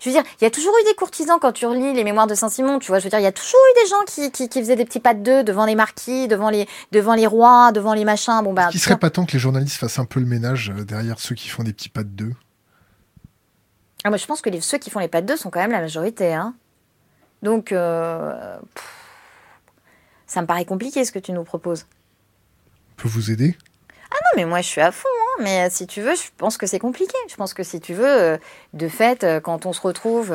Je 0.00 0.08
veux 0.08 0.14
dire, 0.14 0.24
il 0.40 0.44
y 0.44 0.46
a 0.46 0.50
toujours 0.50 0.72
eu 0.80 0.84
des 0.88 0.94
courtisans 0.94 1.38
quand 1.38 1.52
tu 1.52 1.66
relis 1.66 1.92
les 1.92 2.04
mémoires 2.04 2.26
de 2.26 2.34
Saint-Simon, 2.34 2.78
tu 2.78 2.88
vois. 2.88 2.98
Je 2.98 3.04
veux 3.04 3.10
dire, 3.10 3.18
il 3.18 3.24
y 3.24 3.26
a 3.26 3.32
toujours 3.32 3.60
eu 3.70 3.82
des 3.84 3.88
gens 3.90 4.30
qui, 4.30 4.48
qui, 4.48 4.60
faisaient 4.60 4.76
des 4.76 4.86
petits 4.86 5.00
pas 5.00 5.14
de 5.14 5.22
deux 5.22 5.44
devant 5.44 5.66
les 5.66 5.74
marquis, 5.74 6.26
devant 6.26 6.48
les, 6.48 6.66
devant 6.90 7.14
les 7.14 7.26
rois, 7.26 7.70
devant 7.72 7.92
les 7.92 8.04
machins. 8.04 8.40
Bon, 8.42 8.54
bah. 8.54 8.68
Qu'il 8.70 8.80
serait 8.80 8.96
pas 8.96 9.10
temps 9.10 9.26
que 9.26 9.32
les 9.32 9.38
journalistes 9.38 9.76
fassent 9.76 9.98
un 9.98 10.06
peu 10.06 10.18
le 10.18 10.26
ménage 10.26 10.72
euh, 10.74 10.84
derrière 10.84 11.20
ceux 11.20 11.34
qui 11.34 11.48
font 11.48 11.62
des 11.62 11.72
petits 11.72 11.90
pas 11.90 12.02
de 12.02 12.08
deux 12.08 12.32
ah, 14.02 14.08
moi, 14.08 14.16
je 14.16 14.24
pense 14.24 14.40
que 14.40 14.48
les, 14.48 14.62
ceux 14.62 14.78
qui 14.78 14.88
font 14.88 14.98
les 14.98 15.08
pas 15.08 15.20
de 15.20 15.26
deux 15.26 15.36
sont 15.36 15.50
quand 15.50 15.60
même 15.60 15.72
la 15.72 15.80
majorité. 15.80 16.32
Hein. 16.32 16.54
Donc, 17.42 17.70
euh, 17.70 18.56
ça 20.26 20.40
me 20.40 20.46
paraît 20.46 20.64
compliqué 20.64 21.04
ce 21.04 21.12
que 21.12 21.18
tu 21.18 21.32
nous 21.32 21.44
proposes. 21.44 21.86
peut 22.96 23.08
vous 23.08 23.30
aider? 23.30 23.56
Ah 24.10 24.16
non, 24.16 24.30
mais 24.36 24.44
moi 24.46 24.60
je 24.60 24.68
suis 24.68 24.80
à 24.80 24.90
fond. 24.90 25.08
Mais 25.40 25.66
euh, 25.66 25.68
si 25.70 25.86
tu 25.86 26.00
veux, 26.00 26.14
je 26.14 26.28
pense 26.36 26.56
que 26.56 26.66
c'est 26.66 26.78
compliqué. 26.78 27.16
Je 27.28 27.36
pense 27.36 27.54
que 27.54 27.62
si 27.62 27.80
tu 27.80 27.94
veux, 27.94 28.06
euh, 28.06 28.38
de 28.74 28.88
fait, 28.88 29.24
euh, 29.24 29.40
quand 29.40 29.66
on 29.66 29.72
se 29.72 29.80
retrouve. 29.80 30.34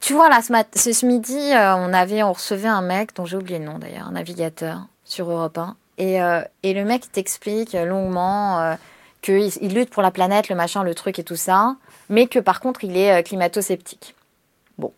Tu 0.00 0.14
vois, 0.14 0.28
là, 0.28 0.40
ce, 0.42 0.92
ce 0.92 1.06
midi, 1.06 1.38
on, 1.52 1.92
avait, 1.92 2.24
on 2.24 2.32
recevait 2.32 2.68
un 2.68 2.82
mec 2.82 3.14
dont 3.14 3.24
j'ai 3.24 3.36
oublié 3.36 3.60
le 3.60 3.66
nom 3.66 3.78
d'ailleurs, 3.78 4.08
un 4.08 4.12
navigateur 4.12 4.80
sur 5.04 5.30
Europe 5.30 5.56
1. 5.56 5.76
Et, 5.98 6.18
et 6.64 6.74
le 6.74 6.84
mec 6.84 7.12
t'explique 7.12 7.74
longuement 7.74 8.76
qu'il 9.20 9.52
il 9.60 9.74
lutte 9.74 9.90
pour 9.90 10.02
la 10.02 10.10
planète, 10.10 10.48
le 10.48 10.56
machin, 10.56 10.82
le 10.82 10.96
truc 10.96 11.20
et 11.20 11.22
tout 11.22 11.36
ça, 11.36 11.76
mais 12.08 12.26
que 12.26 12.40
par 12.40 12.58
contre, 12.58 12.82
il 12.82 12.96
est 12.96 13.22
climato-sceptique. 13.22 14.16
Bon, 14.76 14.92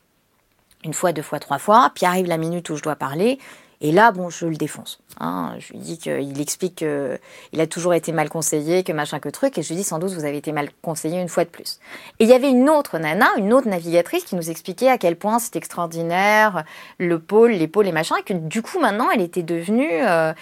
une 0.85 0.95
fois, 0.95 1.13
deux 1.13 1.21
fois, 1.21 1.39
trois 1.39 1.59
fois, 1.59 1.93
puis 1.95 2.07
arrive 2.07 2.25
la 2.25 2.39
minute 2.39 2.71
où 2.71 2.77
je 2.77 2.83
dois 2.83 2.97
parler, 2.97 3.39
et 3.85 3.93
là, 3.93 4.15
je 4.31 4.47
le 4.47 4.57
défonce. 4.57 4.99
Hein. 5.21 5.57
Je 5.59 5.75
lui 5.75 5.79
dis 5.79 5.99
qu'il 5.99 6.41
explique 6.41 6.77
qu'il 6.77 7.61
a 7.61 7.67
toujours 7.67 7.93
été 7.93 8.13
mal 8.13 8.31
conseillé, 8.31 8.83
que 8.83 8.93
machin 8.93 9.19
que 9.19 9.29
truc, 9.29 9.59
et 9.59 9.63
je 9.63 9.69
lui 9.69 9.77
dis 9.77 9.85
sans 9.85 9.99
doute 9.99 10.13
vous 10.13 10.25
avez 10.25 10.39
été 10.39 10.53
mal 10.53 10.71
conseillé 10.81 11.21
une 11.21 11.29
fois 11.29 11.45
de 11.45 11.51
plus. 11.51 11.81
Et 12.19 12.25
il 12.25 12.31
y 12.31 12.33
avait 12.33 12.49
une 12.49 12.71
autre 12.71 12.99
nana, 12.99 13.27
une 13.37 13.53
autre 13.53 13.69
navigatrice 13.69 14.25
qui 14.25 14.37
nous 14.37 14.49
expliquait 14.49 14.89
à 14.89 14.97
quel 14.97 15.17
point 15.17 15.39
c'était 15.39 15.59
extraordinaire, 15.59 16.65
le 16.97 17.19
pôle, 17.19 17.51
les 17.51 17.69
pôles, 17.69 17.85
les 17.85 17.93
machins, 17.93 18.17
et 18.19 18.23
que 18.23 18.33
du 18.33 18.63
coup 18.63 18.81
maintenant 18.81 19.11
elle 19.11 19.21
était 19.21 19.43
devenue, 19.43 19.91
euh, 19.93 20.33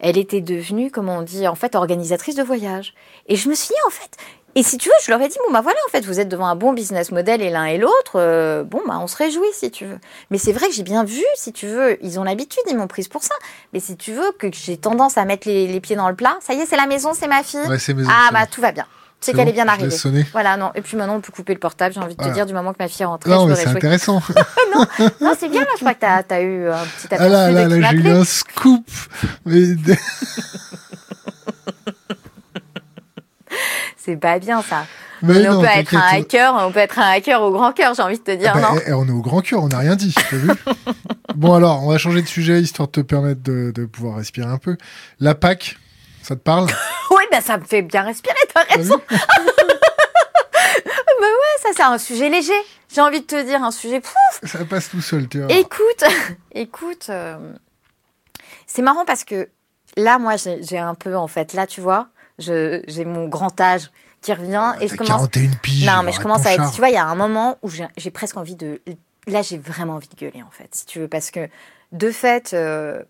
elle 0.00 0.16
était 0.16 0.40
devenue, 0.40 0.90
comment 0.90 1.18
on 1.18 1.22
dit, 1.22 1.46
en 1.46 1.54
fait 1.54 1.74
organisatrice 1.74 2.34
de 2.34 2.42
voyage. 2.42 2.94
Et 3.28 3.36
je 3.36 3.50
me 3.50 3.54
suis 3.54 3.68
dit 3.68 3.80
en 3.86 3.90
fait, 3.90 4.16
et 4.56 4.62
si 4.62 4.78
tu 4.78 4.88
veux, 4.88 4.94
je 5.04 5.10
leur 5.10 5.20
ai 5.20 5.28
dit, 5.28 5.36
bon, 5.46 5.52
bah 5.52 5.60
voilà, 5.60 5.78
en 5.86 5.90
fait, 5.90 6.02
vous 6.06 6.18
êtes 6.18 6.30
devant 6.30 6.46
un 6.46 6.56
bon 6.56 6.72
business 6.72 7.12
model 7.12 7.42
et 7.42 7.50
l'un 7.50 7.66
et 7.66 7.76
l'autre, 7.76 8.12
euh, 8.14 8.64
bon, 8.64 8.80
bah 8.88 8.98
on 9.02 9.06
se 9.06 9.14
réjouit 9.14 9.44
si 9.52 9.70
tu 9.70 9.84
veux. 9.84 9.98
Mais 10.30 10.38
c'est 10.38 10.52
vrai 10.52 10.68
que 10.68 10.74
j'ai 10.74 10.82
bien 10.82 11.04
vu, 11.04 11.22
si 11.34 11.52
tu 11.52 11.66
veux, 11.66 12.02
ils 12.02 12.18
ont 12.18 12.24
l'habitude, 12.24 12.62
ils 12.66 12.74
m'ont 12.74 12.86
prise 12.86 13.06
pour 13.08 13.22
ça. 13.22 13.34
Mais 13.74 13.80
si 13.80 13.98
tu 13.98 14.14
veux, 14.14 14.32
que 14.38 14.48
j'ai 14.50 14.78
tendance 14.78 15.18
à 15.18 15.26
mettre 15.26 15.46
les, 15.46 15.78
pieds 15.80 15.94
dans 15.94 16.08
le 16.08 16.16
plat, 16.16 16.38
ça 16.40 16.54
y 16.54 16.60
est, 16.60 16.64
c'est 16.64 16.78
la 16.78 16.86
maison, 16.86 17.12
c'est 17.12 17.28
ma 17.28 17.42
fille. 17.42 17.60
Ouais, 17.68 17.76
maison. 17.94 18.10
Ah, 18.10 18.30
bah 18.32 18.46
tout 18.46 18.62
va 18.62 18.72
bien. 18.72 18.86
C'est 19.20 19.34
qu'elle 19.34 19.48
est 19.48 19.52
bien 19.52 19.68
arrivée. 19.68 19.94
Voilà, 20.32 20.56
non. 20.56 20.70
Et 20.74 20.80
puis 20.80 20.96
maintenant, 20.96 21.16
on 21.16 21.20
peut 21.20 21.32
couper 21.32 21.52
le 21.52 21.60
portable, 21.60 21.94
j'ai 21.94 22.00
envie 22.00 22.16
de 22.16 22.24
te 22.24 22.28
dire, 22.30 22.46
du 22.46 22.54
moment 22.54 22.72
que 22.72 22.78
ma 22.78 22.88
fille 22.88 23.02
est 23.02 23.06
rentrée. 23.06 23.28
Non, 23.28 23.44
mais 23.44 23.56
c'est 23.56 23.68
intéressant. 23.68 24.22
non, 24.74 24.86
non 25.20 25.34
c'est 25.38 25.50
bien, 25.50 25.60
là, 25.60 25.68
je 25.74 25.80
crois 25.80 25.92
que 25.92 26.00
tu 26.00 26.34
as, 26.34 26.40
eu 26.40 26.70
un 26.70 26.84
petit 26.96 27.06
aperçu 27.12 27.24
Ah 27.24 27.28
là, 27.28 27.50
là, 27.50 27.68
là, 27.68 27.90
j'ai 27.90 27.96
eu 27.98 28.08
un 28.08 28.24
scoop. 28.24 28.88
c'est 34.06 34.16
pas 34.16 34.38
bien, 34.38 34.62
ça 34.62 34.84
on 35.22 35.26
peut 35.60 35.66
être 35.66 35.94
un 35.94 36.18
hacker, 36.18 36.54
on 36.54 36.72
peut 36.72 36.80
être 36.80 36.98
un 36.98 37.10
hacker 37.10 37.42
au 37.42 37.50
grand 37.50 37.72
cœur, 37.72 37.94
j'ai 37.94 38.02
envie 38.02 38.18
de 38.18 38.22
te 38.22 38.32
dire, 38.32 38.52
ah 38.54 38.60
bah, 38.60 38.68
non 38.72 38.80
eh, 38.86 38.92
On 38.92 39.06
est 39.06 39.10
au 39.10 39.20
grand 39.20 39.40
cœur, 39.40 39.62
on 39.62 39.68
n'a 39.68 39.78
rien 39.78 39.96
dit, 39.96 40.14
t'as 40.14 40.36
vu 40.36 40.50
Bon 41.34 41.54
alors, 41.54 41.82
on 41.84 41.90
va 41.90 41.98
changer 41.98 42.22
de 42.22 42.26
sujet 42.26 42.60
histoire 42.60 42.88
de 42.88 42.92
te 42.92 43.00
permettre 43.00 43.42
de, 43.42 43.84
pouvoir 43.86 44.16
respirer 44.16 44.46
un 44.48 44.58
peu. 44.58 44.76
La 45.20 45.34
PAC, 45.34 45.76
ça 46.22 46.34
te 46.34 46.40
parle 46.40 46.66
Oui, 47.10 47.22
ben 47.30 47.40
ça 47.40 47.58
me 47.58 47.64
fait 47.64 47.82
bien 47.82 48.02
respirer, 48.02 48.36
t'as 48.54 48.74
raison. 48.74 49.00
bah 49.10 49.16
ouais, 51.20 51.56
ça 51.62 51.68
c'est 51.74 51.82
un 51.82 51.98
sujet 51.98 52.28
léger. 52.28 52.52
J'ai 52.94 53.00
envie 53.00 53.20
de 53.20 53.26
te 53.26 53.44
dire 53.44 53.62
un 53.62 53.70
sujet 53.70 54.00
pouf. 54.00 54.40
Ça 54.42 54.64
passe 54.64 54.90
tout 54.90 55.02
seul, 55.02 55.28
tu 55.28 55.40
vois. 55.40 55.52
Écoute, 55.52 56.04
écoute, 56.52 57.06
euh, 57.10 57.36
c'est 58.66 58.82
marrant 58.82 59.04
parce 59.04 59.24
que 59.24 59.48
là, 59.96 60.18
moi, 60.18 60.36
j'ai 60.36 60.78
un 60.78 60.94
peu 60.94 61.16
en 61.16 61.26
fait, 61.26 61.52
là, 61.52 61.66
tu 61.66 61.80
vois, 61.80 62.08
j'ai 62.38 63.04
mon 63.04 63.28
grand 63.28 63.60
âge 63.60 63.90
qui 64.22 64.32
revient 64.32 64.74
et 64.80 64.88
je 64.88 64.96
commence. 64.96 65.28
41 65.30 65.50
piges. 65.62 65.86
Non, 65.86 66.02
mais 66.02 66.12
je 66.12 66.20
commence 66.20 66.46
à 66.46 66.54
être. 66.54 66.70
Tu 66.72 66.78
vois, 66.78 66.88
il 66.88 66.94
y 66.94 66.98
a 66.98 67.06
un 67.06 67.14
moment 67.14 67.58
où 67.62 67.70
j'ai 67.70 68.10
presque 68.10 68.36
envie 68.36 68.56
de. 68.56 68.80
Là, 69.26 69.42
j'ai 69.42 69.58
vraiment 69.58 69.94
envie 69.94 70.08
de 70.08 70.14
gueuler 70.14 70.42
en 70.42 70.50
fait, 70.50 70.68
si 70.72 70.86
tu 70.86 71.00
veux, 71.00 71.08
parce 71.08 71.30
que 71.30 71.48
de 71.92 72.10
fait. 72.10 72.52
Euh, 72.52 73.02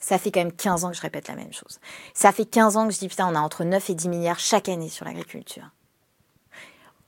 ça 0.00 0.16
fait 0.16 0.30
quand 0.30 0.40
même 0.40 0.52
15 0.52 0.84
ans 0.84 0.90
que 0.90 0.96
je 0.96 1.02
répète 1.02 1.26
la 1.26 1.34
même 1.34 1.52
chose. 1.52 1.80
Ça 2.14 2.30
fait 2.30 2.44
15 2.44 2.76
ans 2.76 2.86
que 2.86 2.94
je 2.94 3.00
dis, 3.00 3.08
putain, 3.08 3.28
on 3.28 3.34
a 3.34 3.40
entre 3.40 3.64
9 3.64 3.90
et 3.90 3.94
10 3.94 4.08
milliards 4.08 4.38
chaque 4.38 4.68
année 4.68 4.88
sur 4.88 5.04
l'agriculture. 5.04 5.64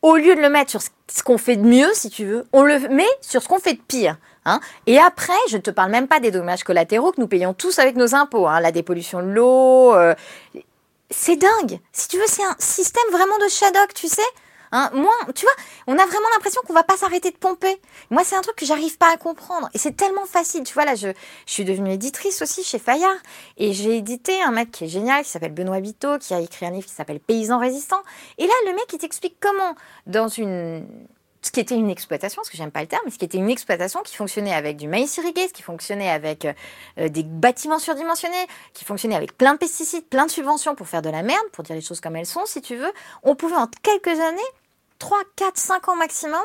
Au 0.02 0.16
lieu 0.16 0.34
de 0.34 0.40
le 0.40 0.48
mettre 0.48 0.70
sur 0.70 0.80
ce 0.82 1.22
qu'on 1.22 1.38
fait 1.38 1.56
de 1.56 1.64
mieux, 1.64 1.88
si 1.94 2.10
tu 2.10 2.24
veux, 2.24 2.46
on 2.52 2.62
le 2.62 2.88
met 2.88 3.06
sur 3.20 3.42
ce 3.42 3.48
qu'on 3.48 3.60
fait 3.60 3.74
de 3.74 3.80
pire. 3.80 4.16
Hein. 4.46 4.60
Et 4.86 4.98
après, 4.98 5.32
je 5.50 5.56
ne 5.56 5.62
te 5.62 5.70
parle 5.70 5.90
même 5.90 6.08
pas 6.08 6.20
des 6.20 6.30
dommages 6.30 6.64
collatéraux 6.64 7.12
que 7.12 7.20
nous 7.20 7.28
payons 7.28 7.52
tous 7.52 7.78
avec 7.78 7.96
nos 7.96 8.14
impôts. 8.14 8.48
Hein. 8.48 8.60
La 8.60 8.72
dépollution 8.72 9.20
de 9.20 9.28
l'eau, 9.28 9.94
euh, 9.94 10.14
c'est 11.10 11.36
dingue. 11.36 11.80
Si 11.92 12.08
tu 12.08 12.18
veux, 12.18 12.26
c'est 12.26 12.44
un 12.44 12.56
système 12.58 13.10
vraiment 13.10 13.38
de 13.38 13.48
Shadok, 13.48 13.94
tu 13.94 14.08
sais. 14.08 14.22
Hein. 14.72 14.90
Moi, 14.94 15.12
tu 15.34 15.44
vois, 15.44 15.54
on 15.88 15.94
a 15.94 16.06
vraiment 16.06 16.28
l'impression 16.32 16.62
qu'on 16.66 16.72
va 16.72 16.84
pas 16.84 16.96
s'arrêter 16.96 17.30
de 17.30 17.36
pomper. 17.36 17.80
Moi, 18.10 18.22
c'est 18.24 18.36
un 18.36 18.40
truc 18.40 18.56
que 18.56 18.66
j'arrive 18.66 18.96
pas 18.98 19.12
à 19.12 19.16
comprendre. 19.16 19.68
Et 19.74 19.78
c'est 19.78 19.96
tellement 19.96 20.26
facile. 20.26 20.62
Tu 20.62 20.74
vois, 20.74 20.84
là, 20.84 20.94
je, 20.94 21.08
je 21.46 21.52
suis 21.52 21.64
devenue 21.64 21.92
éditrice 21.92 22.40
aussi 22.42 22.62
chez 22.62 22.78
Fayard. 22.78 23.16
Et 23.56 23.72
j'ai 23.72 23.96
édité 23.96 24.40
un 24.42 24.52
mec 24.52 24.70
qui 24.70 24.84
est 24.84 24.88
génial, 24.88 25.24
qui 25.24 25.30
s'appelle 25.30 25.54
Benoît 25.54 25.80
Bito, 25.80 26.18
qui 26.18 26.34
a 26.34 26.40
écrit 26.40 26.66
un 26.66 26.70
livre 26.70 26.86
qui 26.86 26.94
s'appelle 26.94 27.20
Paysans 27.20 27.58
résistants. 27.58 28.02
Et 28.38 28.46
là, 28.46 28.54
le 28.66 28.74
mec, 28.74 28.86
il 28.92 28.98
t'explique 28.98 29.36
comment, 29.40 29.74
dans 30.06 30.28
une 30.28 30.86
ce 31.42 31.50
qui 31.50 31.60
était 31.60 31.74
une 31.74 31.88
exploitation, 31.88 32.40
parce 32.40 32.50
que 32.50 32.56
j'aime 32.56 32.70
pas 32.70 32.82
le 32.82 32.86
terme, 32.86 33.02
mais 33.04 33.10
ce 33.10 33.18
qui 33.18 33.24
était 33.24 33.38
une 33.38 33.48
exploitation 33.48 34.02
qui 34.02 34.14
fonctionnait 34.14 34.52
avec 34.52 34.76
du 34.76 34.88
maïs 34.88 35.16
irrigué, 35.16 35.48
ce 35.48 35.52
qui 35.52 35.62
fonctionnait 35.62 36.10
avec 36.10 36.44
euh, 36.44 37.08
des 37.08 37.22
bâtiments 37.22 37.78
surdimensionnés, 37.78 38.46
qui 38.74 38.84
fonctionnait 38.84 39.16
avec 39.16 39.36
plein 39.36 39.54
de 39.54 39.58
pesticides, 39.58 40.06
plein 40.06 40.26
de 40.26 40.30
subventions 40.30 40.74
pour 40.74 40.88
faire 40.88 41.02
de 41.02 41.08
la 41.08 41.22
merde, 41.22 41.46
pour 41.52 41.64
dire 41.64 41.74
les 41.74 41.82
choses 41.82 42.00
comme 42.00 42.16
elles 42.16 42.26
sont, 42.26 42.44
si 42.44 42.60
tu 42.60 42.76
veux, 42.76 42.92
on 43.22 43.34
pouvait 43.34 43.56
en 43.56 43.68
quelques 43.82 44.20
années, 44.20 44.40
3, 44.98 45.18
4, 45.36 45.56
5 45.56 45.88
ans 45.88 45.96
maximum, 45.96 46.40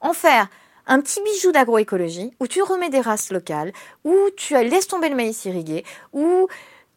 en 0.00 0.12
faire 0.12 0.48
un 0.86 1.00
petit 1.00 1.20
bijou 1.22 1.52
d'agroécologie 1.52 2.32
où 2.40 2.46
tu 2.46 2.62
remets 2.62 2.90
des 2.90 3.00
races 3.00 3.30
locales, 3.30 3.72
où 4.04 4.14
tu 4.36 4.54
laisses 4.54 4.86
tomber 4.86 5.08
le 5.08 5.16
maïs 5.16 5.44
irrigué, 5.44 5.84
où 6.12 6.48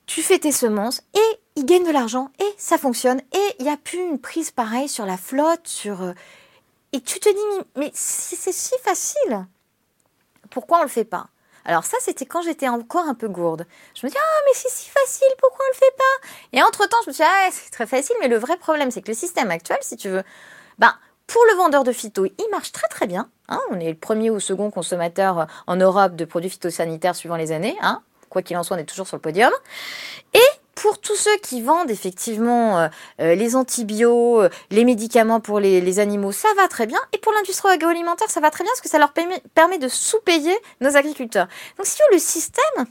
tu 0.06 0.22
fais 0.22 0.40
tes 0.40 0.52
semences 0.52 1.02
et 1.14 1.40
ils 1.56 1.66
gagnent 1.66 1.86
de 1.86 1.92
l'argent 1.92 2.32
et 2.40 2.54
ça 2.58 2.78
fonctionne 2.78 3.22
et 3.34 3.56
il 3.60 3.66
n'y 3.66 3.72
a 3.72 3.78
plus 3.78 4.00
une 4.00 4.20
prise 4.20 4.52
pareille 4.52 4.90
sur 4.90 5.06
la 5.06 5.18
flotte, 5.18 5.68
sur 5.68 6.02
euh, 6.02 6.14
et 6.94 7.02
tu 7.02 7.20
te 7.20 7.30
dis, 7.30 7.68
mais 7.76 7.92
c'est 7.94 8.52
si 8.52 8.74
facile, 8.84 9.46
pourquoi 10.50 10.80
on 10.80 10.84
le 10.84 10.90
fait 10.90 11.06
pas? 11.06 11.28
Alors 11.66 11.84
ça, 11.84 11.98
c'était 12.00 12.26
quand 12.26 12.42
j'étais 12.42 12.68
encore 12.68 13.06
un 13.06 13.14
peu 13.14 13.28
gourde. 13.28 13.66
Je 13.94 14.06
me 14.06 14.12
dis, 14.12 14.18
ah, 14.20 14.42
mais 14.46 14.52
c'est 14.54 14.70
si 14.70 14.90
facile, 14.90 15.28
pourquoi 15.38 15.66
on 15.66 15.72
le 15.72 15.78
fait 15.78 15.96
pas? 15.98 16.28
Et 16.54 16.64
entre-temps, 16.64 16.98
je 17.04 17.10
me 17.10 17.14
suis 17.14 17.24
dit, 17.24 17.30
ah, 17.32 17.50
c'est 17.52 17.72
très 17.72 17.86
facile, 17.86 18.16
mais 18.20 18.28
le 18.28 18.38
vrai 18.38 18.58
problème, 18.58 18.90
c'est 18.90 19.02
que 19.02 19.10
le 19.10 19.14
système 19.14 19.52
actuel, 19.52 19.78
si 19.82 19.96
tu 19.96 20.10
veux, 20.10 20.24
ben, 20.80 20.96
pour 21.28 21.44
le 21.52 21.58
vendeur 21.58 21.84
de 21.84 21.92
phyto, 21.92 22.26
il 22.26 22.50
marche 22.50 22.72
très 22.72 22.88
très 22.88 23.06
bien. 23.06 23.30
Hein. 23.50 23.62
on 23.70 23.80
est 23.80 23.90
le 23.90 23.98
premier 23.98 24.32
ou 24.32 24.40
second 24.40 24.72
consommateur 24.72 25.48
en 25.68 25.76
Europe 25.76 26.16
de 26.16 26.26
produits 26.26 26.50
phytosanitaires 26.50 27.16
suivant 27.16 27.36
les 27.36 27.52
années. 27.52 27.78
Hein. 27.82 28.02
Quoi 28.30 28.42
qu'il 28.42 28.58
en 28.58 28.64
soit, 28.64 28.78
on 28.78 28.80
est 28.80 28.86
toujours 28.86 29.08
sur 29.08 29.18
le 29.18 29.22
podium. 29.22 29.52
Et 30.34 30.59
pour 30.80 31.00
tous 31.00 31.16
ceux 31.16 31.36
qui 31.44 31.62
vendent 31.62 31.92
effectivement 31.92 32.80
euh, 32.80 32.88
euh, 33.20 33.36
les 33.36 33.58
antibiotiques, 33.58 33.90
euh, 34.00 34.50
les 34.72 34.86
médicaments 34.86 35.42
pour 35.42 35.60
les, 35.60 36.00
animaux, 36.00 36.32
ça 36.32 36.48
va 36.56 36.70
très 36.70 36.88
bien. 36.88 37.00
Et 37.12 37.18
pour 37.18 37.34
l'industrie 37.34 37.70
agroalimentaire, 37.70 38.30
ça 38.30 38.40
va 38.40 38.50
très 38.50 38.64
bien 38.64 38.72
parce 38.72 38.82
que 38.82 38.88
ça 38.88 38.98
leur 38.98 39.12
permet, 39.12 39.78
de 39.78 39.88
sous-payer 39.90 40.58
nos 40.80 40.96
agriculteurs. 40.96 41.48
Donc 41.78 41.86
si 41.86 42.00
le 42.14 42.18
système, 42.18 42.86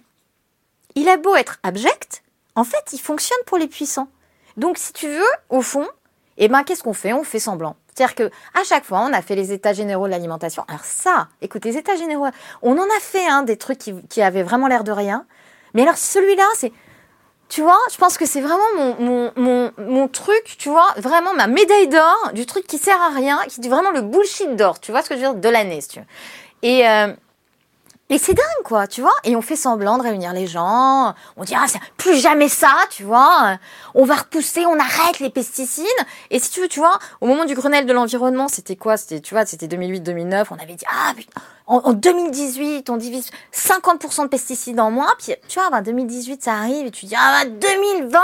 il 0.96 1.08
a 1.08 1.16
beau 1.16 1.34
être 1.34 1.58
abject, 1.62 2.22
en 2.54 2.64
fait, 2.64 2.92
il 2.92 2.98
fonctionne 2.98 3.38
pour 3.46 3.56
les 3.56 3.68
puissants. 3.68 4.08
Donc 4.58 4.76
si 4.76 4.92
tu 4.92 5.08
veux, 5.08 5.32
au 5.48 5.62
fond, 5.62 5.88
eh 6.36 6.48
ben, 6.48 6.64
qu'est-ce 6.64 6.82
qu'on 6.82 6.92
fait? 6.92 7.14
On 7.14 7.24
fait 7.24 7.38
semblant. 7.38 7.76
C'est-à-dire 7.94 8.14
que 8.14 8.30
à 8.58 8.64
chaque 8.64 8.84
fois, 8.84 9.00
on 9.00 9.12
a 9.14 9.22
fait 9.22 9.34
les 9.34 9.52
états 9.52 9.72
généraux 9.72 10.06
de 10.06 10.10
l'alimentation. 10.10 10.64
Alors 10.68 10.84
ça, 10.84 11.28
écoute, 11.40 11.64
les 11.64 11.78
états 11.78 11.96
généraux, 11.96 12.26
on 12.60 12.76
en 12.76 12.84
a 12.84 13.00
fait 13.00 13.26
hein, 13.26 13.42
des 13.44 13.56
trucs 13.56 13.78
qui, 13.78 13.94
qui 14.08 14.20
avaient 14.20 14.42
vraiment 14.42 14.66
l'air 14.66 14.84
de 14.84 14.92
rien. 14.92 15.26
Mais 15.74 15.82
alors 15.82 15.96
celui-là, 15.96 16.44
c'est 16.54 16.72
tu 17.48 17.62
vois, 17.62 17.78
je 17.90 17.96
pense 17.96 18.18
que 18.18 18.26
c'est 18.26 18.40
vraiment 18.40 18.58
mon, 18.76 18.96
mon, 19.00 19.32
mon, 19.36 19.72
mon, 19.78 20.08
truc, 20.08 20.56
tu 20.58 20.68
vois, 20.68 20.88
vraiment 20.98 21.34
ma 21.34 21.46
médaille 21.46 21.88
d'or 21.88 22.32
du 22.34 22.44
truc 22.44 22.66
qui 22.66 22.78
sert 22.78 23.00
à 23.00 23.08
rien, 23.08 23.38
qui 23.48 23.60
est 23.60 23.68
vraiment 23.68 23.90
le 23.90 24.02
bullshit 24.02 24.54
d'or, 24.54 24.80
tu 24.80 24.90
vois 24.90 25.02
ce 25.02 25.08
que 25.08 25.16
je 25.16 25.20
veux 25.20 25.32
dire, 25.32 25.34
de 25.34 25.48
l'année, 25.48 25.80
si 25.80 25.88
tu 25.88 25.98
veux. 26.00 26.06
Et, 26.62 26.86
euh, 26.86 27.12
et 28.10 28.16
c'est 28.16 28.32
dingue, 28.32 28.64
quoi, 28.64 28.86
tu 28.86 29.02
vois. 29.02 29.14
Et 29.24 29.36
on 29.36 29.42
fait 29.42 29.56
semblant 29.56 29.98
de 29.98 30.02
réunir 30.02 30.32
les 30.32 30.46
gens. 30.46 31.14
On 31.36 31.44
dit, 31.44 31.54
ah, 31.54 31.66
plus 31.98 32.16
jamais 32.16 32.48
ça, 32.48 32.74
tu 32.90 33.02
vois. 33.02 33.58
On 33.94 34.04
va 34.04 34.16
repousser, 34.16 34.64
on 34.64 34.78
arrête 34.78 35.20
les 35.20 35.28
pesticides. 35.28 35.84
Et 36.30 36.38
si 36.38 36.50
tu 36.50 36.60
veux, 36.60 36.68
tu 36.68 36.80
vois, 36.80 36.98
au 37.20 37.26
moment 37.26 37.44
du 37.44 37.54
Grenelle 37.54 37.84
de 37.84 37.92
l'environnement, 37.92 38.48
c'était 38.48 38.76
quoi? 38.76 38.96
C'était, 38.96 39.20
tu 39.20 39.34
vois, 39.34 39.44
c'était 39.44 39.66
2008-2009. 39.66 40.46
On 40.50 40.54
avait 40.54 40.74
dit, 40.74 40.86
ah, 40.90 41.12
en, 41.66 41.92
2018, 41.92 42.88
on 42.88 42.96
divise 42.96 43.30
50% 43.52 44.22
de 44.22 44.28
pesticides 44.28 44.80
en 44.80 44.90
moins. 44.90 45.14
Puis, 45.18 45.34
tu 45.46 45.58
vois, 45.60 45.68
ben, 45.68 45.82
2018, 45.82 46.42
ça 46.42 46.54
arrive 46.54 46.86
et 46.86 46.90
tu 46.90 47.04
dis, 47.04 47.14
ah, 47.14 47.44
2020, 47.44 48.10
ben, 48.10 48.22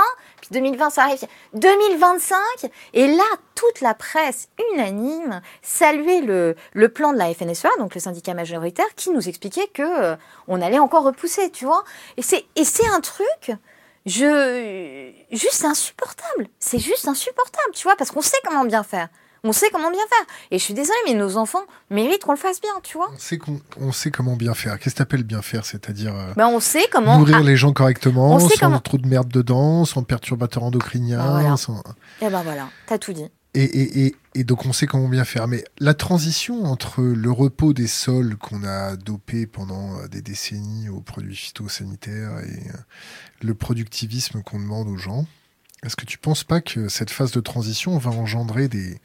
2020, 0.51 0.91
ça 0.91 1.05
arrive, 1.05 1.27
2025. 1.55 2.39
Et 2.93 3.07
là, 3.07 3.25
toute 3.55 3.81
la 3.81 3.95
presse 3.95 4.49
unanime 4.73 5.41
saluait 5.63 6.21
le, 6.21 6.89
plan 6.89 7.13
de 7.13 7.19
la 7.19 7.33
FNSEA, 7.33 7.71
donc 7.79 7.95
le 7.95 8.01
syndicat 8.01 8.35
majoritaire, 8.35 8.87
qui 8.97 9.11
nous 9.11 9.29
expliquait 9.29 9.69
que 9.69 9.83
euh, 9.83 10.17
on 10.49 10.61
allait 10.61 10.79
encore 10.79 11.05
repousser, 11.05 11.51
tu 11.51 11.65
vois. 11.65 11.85
Et 12.17 12.23
c'est, 12.23 12.45
et 12.57 12.65
c'est 12.65 12.87
un 12.87 13.01
truc, 13.01 13.53
je, 14.07 15.13
juste 15.33 15.65
insupportable. 15.65 16.49
C'est 16.59 16.79
juste 16.79 17.09
insupportable, 17.09 17.75
tu 17.75 17.85
vois, 17.85 17.97
parce 17.97 18.11
qu'on 18.11 18.23
sait 18.23 18.39
comment 18.45 18.65
bien 18.65 18.83
faire. 18.83 19.09
On 19.47 19.53
sait 19.53 19.69
comment 19.71 19.91
bien 19.91 20.01
faire. 20.09 20.27
Et 20.51 20.59
je 20.59 20.65
suis 20.65 20.73
désolée, 20.73 20.97
mais 21.07 21.13
nos 21.13 21.37
enfants 21.37 21.65
méritent 21.91 22.25
qu'on 22.25 22.33
le 22.33 22.39
fasse 22.39 22.63
bien, 22.63 22.73
tu 22.83 22.97
vois. 22.97 23.11
On 23.15 23.19
sait, 23.19 23.37
qu'on, 23.37 23.93
sait 23.93 24.11
comment 24.11 24.37
bien 24.37 24.55
faire. 24.55 24.79
Qu'est-ce 24.79 24.95
que 24.95 24.99
t'appelles 24.99 25.23
bien 25.23 25.43
faire? 25.43 25.67
C'est-à-dire 25.67 26.15
euh, 26.17 26.33
ben, 26.35 26.49
on 26.49 26.61
sait 26.61 26.87
comment 26.91 27.19
nourrir 27.19 27.43
les 27.43 27.57
gens 27.57 27.75
correctement, 27.75 28.39
sans 28.39 28.81
trop 28.81 28.97
de 28.97 29.07
merde 29.07 29.29
dedans, 29.29 29.85
sans 29.85 30.03
perturbateurs 30.03 30.63
endocriniens. 30.63 31.19
Ben 31.19 31.41
voilà. 31.41 31.57
Sans... 31.59 31.77
Et 31.77 31.83
eh 32.23 32.31
ben 32.31 32.43
voilà, 32.43 32.69
t'as 32.87 32.97
tout 32.97 33.13
dit. 33.13 33.27
Et, 33.53 33.63
et, 33.63 34.17
et, 34.35 34.45
donc 34.45 34.65
on 34.67 34.73
sait 34.73 34.87
comment 34.87 35.09
bien 35.09 35.25
faire. 35.25 35.47
Mais 35.47 35.63
la 35.79 35.93
transition 35.95 36.65
entre 36.65 37.03
le 37.03 37.31
repos 37.31 37.75
des 37.75 37.87
sols 37.87 38.37
qu'on 38.37 38.65
a 38.65 38.97
dopé 38.97 39.47
pendant 39.47 39.99
euh, 39.99 40.09
des 40.09 40.23
décennies 40.23 40.89
aux 40.89 41.01
produits 41.01 41.37
phytosanitaires 41.37 42.39
et 42.41 42.69
euh, 42.71 42.79
le 43.43 43.55
productivisme 43.55 44.43
qu'on 44.43 44.59
demande 44.59 44.89
aux 44.89 44.97
gens, 44.97 45.27
est-ce 45.85 45.97
que 45.97 46.07
tu 46.07 46.19
penses 46.19 46.45
pas 46.45 46.63
que 46.63 46.89
cette 46.89 47.11
phase 47.11 47.31
de 47.31 47.41
transition 47.41 47.97
va 47.99 48.11
engendrer 48.11 48.67
des, 48.67 48.99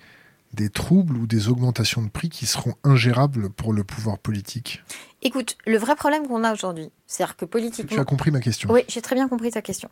des 0.54 0.70
troubles 0.70 1.18
ou 1.18 1.28
des 1.28 1.48
augmentations 1.48 2.02
de 2.02 2.10
prix 2.10 2.30
qui 2.30 2.46
seront 2.46 2.74
ingérables 2.84 3.50
pour 3.50 3.74
le 3.74 3.84
pouvoir 3.84 4.18
politique. 4.18 4.84
Écoute, 5.22 5.58
le 5.66 5.78
vrai 5.78 5.96
problème 5.96 6.28
qu'on 6.28 6.44
a 6.44 6.54
aujourd'hui, 6.54 6.90
c'est-à-dire 7.08 7.36
que 7.36 7.46
politiquement... 7.46 7.96
Tu 7.96 8.00
as 8.00 8.06
compris 8.06 8.32
ma 8.32 8.40
question. 8.40 8.72
Oui, 8.72 8.82
j'ai 8.88 9.02
très 9.02 9.16
bien 9.16 9.28
compris 9.28 9.52
ta 9.52 9.62
question. 9.62 9.90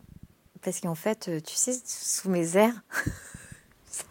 Parce 0.62 0.80
qu'en 0.80 0.94
fait, 0.94 1.28
euh, 1.28 1.40
tu 1.40 1.54
sais, 1.54 1.72
sous 1.84 2.28
mes 2.30 2.56
airs, 2.56 2.82
ça 3.90 4.04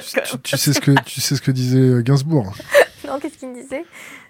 tu, 0.00 0.38
tu, 0.42 0.56
sais 0.56 0.72
ce 0.72 0.80
que, 0.80 0.92
tu 1.04 1.20
sais 1.20 1.36
ce 1.36 1.42
que 1.42 1.50
disait 1.50 2.02
Gainsbourg 2.02 2.54
Non, 3.10 3.18
qu'est-ce 3.18 3.38
qu'il 3.38 3.52
disait? 3.52 3.84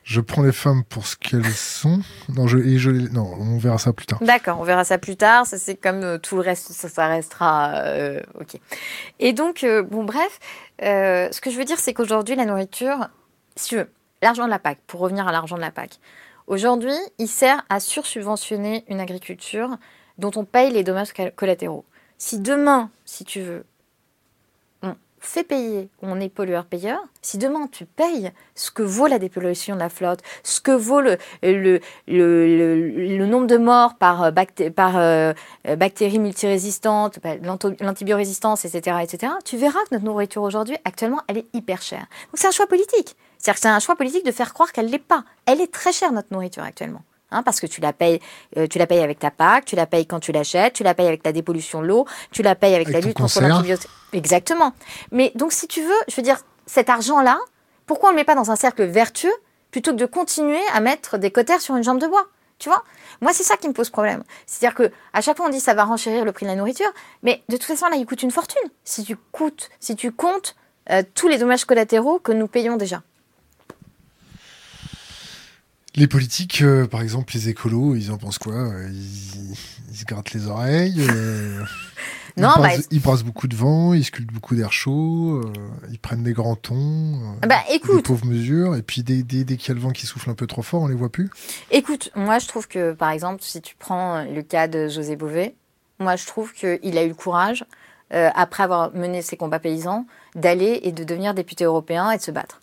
Je 0.05 0.23
prends 0.23 0.43
les 0.43 0.53
femmes 0.53 0.85
pour 0.85 1.07
ce 1.07 1.15
qu'elles 1.15 1.45
sont. 1.45 2.01
Non, 2.31 2.47
je, 2.47 2.57
et 2.57 2.79
je, 2.79 2.91
non, 2.91 3.31
on 3.39 3.59
verra 3.59 3.77
ça 3.77 3.93
plus 3.93 4.07
tard. 4.07 4.19
D'accord, 4.23 4.59
on 4.59 4.65
verra 4.65 4.85
ça 4.85 4.97
plus 4.97 5.17
tard. 5.17 5.47
Ça, 5.47 5.59
c'est 5.59 5.77
comme 5.77 6.03
euh, 6.03 6.17
tout 6.17 6.37
le 6.37 6.41
reste, 6.41 6.73
ça, 6.73 6.89
ça 6.89 7.07
restera. 7.07 7.75
Euh, 7.85 8.23
ok. 8.41 8.59
Et 9.19 9.35
donc, 9.35 9.65
euh, 9.65 9.83
bon, 9.83 10.05
bref, 10.05 10.41
ce 10.81 11.41
que 11.43 11.51
je 11.51 11.59
veux 11.59 11.67
dire, 11.67 11.79
c'est 11.79 11.93
qu'aujourd'hui, 11.93 12.37
la 12.37 12.47
nourriture, 12.47 13.09
si 13.55 13.69
tu 13.69 13.77
veux, 13.77 13.91
l'argent 14.23 14.47
de 14.47 14.51
la 14.51 14.59
PAC, 14.59 14.79
pour 14.87 15.01
revenir 15.01 15.29
à 15.29 15.33
l'argent 15.33 15.57
de 15.57 15.61
la 15.61 15.71
PAC, 15.71 15.99
aujourd'hui, 16.47 16.97
il 17.19 17.29
sert 17.29 17.63
à 17.69 17.81
sursubventionner 17.81 18.85
une 18.89 19.01
agriculture 19.01 19.77
dont 20.17 20.31
on 20.37 20.47
paye 20.47 20.73
les 20.73 20.85
dommages 20.85 21.13
collatéraux. 21.37 21.85
Si 22.17 22.41
demain, 22.41 22.91
si 23.05 23.27
tu 23.27 23.43
veux, 23.43 23.67
fait 25.21 25.45
payer, 25.45 25.89
on 26.03 26.19
est 26.19 26.29
pollueur-payeur, 26.29 26.99
si 27.23 27.39
demain 27.39 27.69
tu 27.71 27.85
payes 27.85 28.33
ce 28.55 28.71
que 28.71 28.83
vaut 28.83 29.07
la 29.07 29.19
dépollution 29.19 29.75
de 29.75 29.81
la 29.81 29.91
flotte, 29.91 30.21
ce 30.43 30.61
que 30.61 30.73
vaut 30.73 31.01
le, 31.01 31.19
le, 31.43 31.81
le, 32.07 33.27
nombre 33.27 33.47
de 33.47 33.59
morts 33.59 33.97
par, 33.97 34.25
euh, 34.25 34.31
par 34.75 34.97
euh, 34.97 35.33
bactéries 35.77 36.19
multirésistantes, 36.19 37.19
l'antibiorésistance, 37.81 38.65
etc., 38.65 38.97
etc., 39.03 39.33
tu 39.45 39.57
verras 39.57 39.81
que 39.85 39.95
notre 39.95 40.05
nourriture 40.05 40.43
aujourd'hui, 40.43 40.77
actuellement, 40.85 41.21
elle 41.29 41.39
est 41.39 41.47
hyper 41.53 41.83
chère. 41.83 42.07
Donc 42.27 42.35
c'est 42.35 42.49
un 42.49 42.53
choix 42.53 42.67
politique. 42.67 43.15
C'est-à-dire 43.39 43.55
que 43.55 43.61
c'est 43.61 43.69
un 43.69 43.79
choix 43.79 43.97
politique 43.97 44.25
de 44.25 44.33
faire 44.33 44.53
croire 44.53 44.73
qu'elle 44.73 44.87
ne 44.87 44.93
l'est 44.93 44.99
pas. 44.99 45.25
Elle 45.47 45.61
est 45.61 45.73
très 45.73 45.93
chère, 45.93 46.13
notre 46.13 46.33
nourriture, 46.33 46.63
actuellement. 46.63 47.03
Hein, 47.33 47.43
parce 47.43 47.61
que 47.61 47.67
tu 47.67 47.81
la 47.81 47.93
payes, 47.93 48.21
euh, 48.57 48.67
tu 48.67 48.79
la 48.79 48.87
payes 48.87 49.01
avec 49.01 49.19
ta 49.19 49.31
PAC, 49.31 49.65
tu 49.65 49.77
la 49.77 49.87
payes 49.87 50.07
quand 50.07 50.21
tu 50.21 50.33
l'achètes, 50.33 50.73
tu 50.73 50.83
la 50.83 50.95
payes 50.95 51.07
avec 51.07 51.25
la 51.25 51.33
dépollution 51.33 51.81
de 51.81 51.87
l'eau, 51.87 52.07
tu 52.33 52.43
la 52.43 52.55
payes 52.55 52.75
avec, 52.75 52.89
la 52.89 53.01
lutte 53.01 53.17
contre 53.17 53.41
l'antibiotique. 53.41 53.91
Exactement. 54.13 54.73
Mais 55.13 55.31
donc, 55.37 55.53
si 55.53 55.69
tu 55.69 55.81
veux, 55.81 56.01
je 56.09 56.17
veux 56.17 56.23
dire, 56.23 56.39
cet 56.67 56.91
argent-là, 56.91 57.39
pourquoi 57.87 58.09
on 58.09 58.13
ne 58.13 58.17
le 58.17 58.23
met 58.23 58.25
pas 58.25 58.35
dans 58.35 58.51
un 58.51 58.57
cercle 58.57 58.85
vertueux 58.85 59.33
plutôt 59.71 59.93
que 59.93 59.97
de 59.97 60.07
continuer 60.07 60.61
à 60.73 60.81
mettre 60.81 61.19
des 61.19 61.31
cotères 61.31 61.61
sur 61.61 61.77
une 61.77 61.85
jambe 61.85 62.01
de 62.01 62.07
bois 62.09 62.27
Tu 62.59 62.69
vois? 62.69 62.83
Moi, 63.21 63.33
c'est 63.33 63.45
ça 63.45 63.57
qui 63.57 63.69
me 63.69 63.73
pose 63.73 63.91
problème. 63.91 64.25
C'est-à-dire 64.47 64.75
que 64.75 64.91
à 65.13 65.21
chaque 65.21 65.37
fois, 65.37 65.47
on 65.47 65.51
dit 65.51 65.61
ça 65.61 65.75
va 65.75 65.85
renchérir 65.85 66.25
le 66.25 66.33
prix 66.33 66.47
de 66.47 66.51
la 66.51 66.57
nourriture, 66.57 66.91
mais 67.23 67.43
de 67.49 67.57
toute 67.57 67.67
façon, 67.67 67.87
là, 67.87 67.97
il 67.97 68.07
coûte 68.07 68.23
une 68.23 68.31
fortune 68.31 68.63
si 68.85 69.05
tu 69.05 69.17
coûtes, 69.31 69.71
si 69.79 69.95
tu 69.95 70.11
comptes 70.11 70.57
euh, 70.91 71.03
tous 71.15 71.29
les 71.29 71.39
dommages 71.39 71.65
collatéraux 71.65 72.19
que 72.19 72.33
nous 72.33 72.49
payons 72.49 72.77
déjà. 72.77 73.03
Les 75.97 76.07
politiques, 76.07 76.63
euh, 76.63 76.87
par 76.87 77.03
exemple, 77.03 77.35
les 77.35 77.49
écolos, 77.49 77.97
ils 77.97 78.13
en 78.13 78.17
pensent 78.17 78.39
quoi? 78.39 78.55
Euh, 78.55 78.89
ils, 78.93 79.97
se 79.97 80.05
grattent 80.05 80.33
les 80.33 80.47
oreilles. 80.47 81.05
Euh, 81.11 81.65
non, 82.37 82.51
ils, 82.51 82.55
bah, 82.55 82.69
brassent, 82.69 82.89
ils, 82.93 83.01
brassent, 83.01 83.23
beaucoup 83.25 83.49
de 83.49 83.57
vent, 83.57 83.93
ils 83.93 84.05
sculptent 84.05 84.33
beaucoup 84.33 84.55
d'air 84.55 84.73
chaud, 84.73 85.43
ils 85.91 85.99
prennent 85.99 86.23
des 86.23 86.33
grands 86.33 86.55
tons, 86.55 87.19
bah, 87.47 87.57
écoute, 87.71 87.97
des 87.97 88.03
pauvres 88.03 88.27
mesures, 88.27 88.77
et 88.77 88.83
puis 88.83 89.03
dès, 89.03 89.25
dès, 89.25 89.43
dès 89.43 89.57
qu'il 89.57 89.69
y 89.69 89.73
a 89.73 89.75
le 89.75 89.81
vent 89.81 89.91
qui 89.91 90.07
souffle 90.07 90.31
un 90.31 90.35
peu 90.35 90.47
trop 90.47 90.63
fort, 90.63 90.83
on 90.83 90.87
les 90.87 90.95
voit 90.95 91.11
plus. 91.11 91.29
Écoute, 91.73 92.13
moi 92.15 92.39
je 92.39 92.47
trouve 92.47 92.69
que, 92.69 92.93
par 92.93 93.11
exemple, 93.11 93.43
si 93.43 93.61
tu 93.61 93.75
prends 93.77 94.25
le 94.25 94.43
cas 94.43 94.69
de 94.69 94.87
José 94.87 95.17
Bové, 95.17 95.57
moi 95.99 96.15
je 96.15 96.25
trouve 96.25 96.53
qu'il 96.53 96.99
a 96.99 97.03
eu 97.03 97.09
le 97.09 97.15
courage 97.15 97.65
après 98.11 98.63
avoir 98.63 98.95
mené 98.95 99.23
ses 99.23 99.37
combats 99.37 99.59
paysans, 99.59 100.07
d'aller 100.37 100.81
et 100.85 100.93
de 100.93 101.03
devenir 101.03 101.35
député 101.35 101.65
européen 101.65 102.13
et 102.13 102.17
de 102.17 102.23
se 102.23 102.31
battre. 102.31 102.61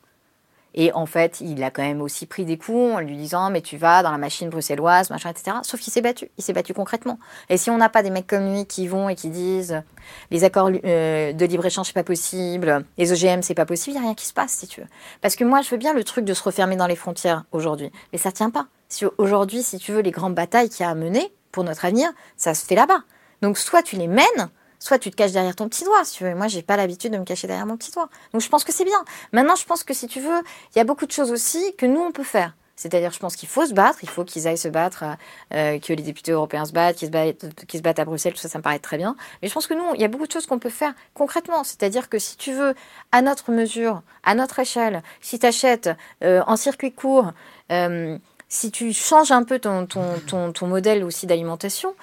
Et 0.79 0.93
en 0.93 1.07
fait, 1.07 1.41
il 1.41 1.63
a 1.63 1.71
quand 1.71 1.81
même 1.81 2.03
aussi 2.03 2.27
pris 2.27 2.45
des 2.45 2.57
coups 2.57 2.93
en 2.93 2.99
lui 2.99 3.17
disant 3.17 3.49
mais 3.49 3.61
tu 3.61 3.77
vas 3.77 4.03
dans 4.03 4.11
la 4.11 4.19
machine 4.19 4.49
bruxelloise, 4.49 5.09
machin, 5.09 5.31
etc. 5.31 5.57
Sauf 5.63 5.81
qu'il 5.81 5.91
s'est 5.91 6.01
battu, 6.01 6.29
il 6.37 6.43
s'est 6.43 6.53
battu 6.53 6.75
concrètement. 6.75 7.17
Et 7.49 7.57
si 7.57 7.71
on 7.71 7.77
n'a 7.77 7.89
pas 7.89 8.03
des 8.03 8.11
mecs 8.11 8.27
comme 8.27 8.53
lui 8.53 8.67
qui 8.67 8.87
vont 8.87 9.09
et 9.09 9.15
qui 9.15 9.29
disent 9.29 9.81
les 10.29 10.43
accords 10.43 10.69
euh, 10.85 11.33
de 11.33 11.45
libre 11.45 11.65
échange 11.65 11.87
c'est 11.87 11.93
pas 11.93 12.03
possible, 12.03 12.85
les 12.99 13.11
OGM 13.11 13.41
c'est 13.41 13.55
pas 13.55 13.65
possible, 13.65 13.95
il 13.95 13.99
y 13.99 14.03
a 14.03 14.05
rien 14.05 14.13
qui 14.13 14.27
se 14.27 14.33
passe 14.33 14.51
si 14.51 14.67
tu 14.67 14.81
veux. 14.81 14.87
Parce 15.21 15.35
que 15.35 15.43
moi 15.43 15.61
je 15.63 15.69
veux 15.71 15.77
bien 15.77 15.95
le 15.95 16.03
truc 16.03 16.25
de 16.25 16.35
se 16.35 16.43
refermer 16.43 16.75
dans 16.75 16.87
les 16.87 16.95
frontières 16.95 17.45
aujourd'hui, 17.51 17.91
mais 18.13 18.19
ça 18.19 18.31
tient 18.31 18.51
pas. 18.51 18.67
Si 18.87 19.03
aujourd'hui, 19.17 19.63
si 19.63 19.79
tu 19.79 19.91
veux, 19.91 20.01
les 20.01 20.11
grandes 20.11 20.35
batailles 20.35 20.69
qu'il 20.69 20.85
y 20.85 20.87
a 20.87 20.91
à 20.91 20.95
mener 20.95 21.33
pour 21.51 21.63
notre 21.63 21.85
avenir, 21.85 22.09
ça 22.37 22.53
se 22.53 22.65
fait 22.65 22.75
là-bas. 22.75 22.99
Donc 23.41 23.57
soit 23.57 23.81
tu 23.81 23.95
les 23.95 24.07
mènes, 24.07 24.49
soit 24.79 24.99
tu 24.99 25.11
te 25.11 25.15
caches 25.15 25.31
derrière 25.31 25.55
ton 25.55 25.67
petit 25.67 25.83
doigt. 25.83 26.03
Si 26.05 26.17
tu 26.17 26.23
veux. 26.23 26.35
Moi, 26.35 26.47
j'ai 26.47 26.61
pas 26.61 26.77
l'habitude 26.77 27.13
de 27.13 27.17
me 27.17 27.25
cacher 27.25 27.47
derrière 27.47 27.65
mon 27.65 27.77
petit 27.77 27.91
doigt. 27.91 28.09
Donc, 28.33 28.41
je 28.41 28.49
pense 28.49 28.63
que 28.63 28.73
c'est 28.73 28.85
bien. 28.85 29.03
Maintenant, 29.31 29.55
je 29.55 29.65
pense 29.65 29.83
que 29.83 29.93
si 29.93 30.07
tu 30.07 30.19
veux, 30.19 30.41
il 30.75 30.77
y 30.77 30.81
a 30.81 30.83
beaucoup 30.83 31.05
de 31.05 31.11
choses 31.11 31.31
aussi 31.31 31.75
que 31.77 31.85
nous, 31.85 32.01
on 32.01 32.11
peut 32.11 32.23
faire. 32.23 32.53
C'est-à-dire, 32.77 33.11
je 33.11 33.17
pense 33.17 33.35
qu'il 33.35 33.49
faut 33.49 33.65
se 33.65 33.73
battre, 33.73 33.99
il 34.03 34.09
faut 34.09 34.23
qu'ils 34.23 34.47
aillent 34.47 34.55
se 34.55 34.67
battre, 34.67 35.03
euh, 35.51 35.79
que 35.79 35.93
les 35.93 36.03
députés 36.03 36.31
européens 36.31 36.63
se 36.63 36.73
battent, 36.73 36.97
qu'ils 36.97 37.07
se 37.07 37.11
battent, 37.11 37.45
se 37.71 37.79
battent 37.79 37.97
à 37.97 38.05
Bruxelles, 38.05 38.33
tout 38.33 38.39
ça, 38.39 38.49
ça 38.49 38.59
me 38.59 38.63
paraît 38.63 38.77
très 38.77 38.97
bien. 38.97 39.15
Mais 39.41 39.47
je 39.47 39.53
pense 39.53 39.65
que 39.65 39.73
nous, 39.73 39.95
il 39.95 40.01
y 40.01 40.05
a 40.05 40.07
beaucoup 40.07 40.27
de 40.27 40.31
choses 40.31 40.45
qu'on 40.45 40.59
peut 40.59 40.69
faire 40.69 40.93
concrètement. 41.15 41.63
C'est-à-dire 41.63 42.07
que 42.07 42.19
si 42.19 42.37
tu 42.37 42.53
veux, 42.53 42.75
à 43.11 43.23
notre 43.23 43.51
mesure, 43.51 44.03
à 44.23 44.35
notre 44.35 44.59
échelle, 44.59 45.01
si 45.21 45.39
tu 45.39 45.47
achètes 45.47 45.89
euh, 46.23 46.43
en 46.45 46.55
circuit 46.55 46.91
court, 46.91 47.31
euh, 47.71 48.15
si 48.47 48.69
tu 48.69 48.93
changes 48.93 49.31
un 49.31 49.43
peu 49.43 49.57
ton, 49.57 49.87
ton, 49.87 50.19
ton, 50.27 50.53
ton 50.53 50.67
modèle 50.67 51.03
aussi 51.03 51.25
d'alimentation, 51.25 51.95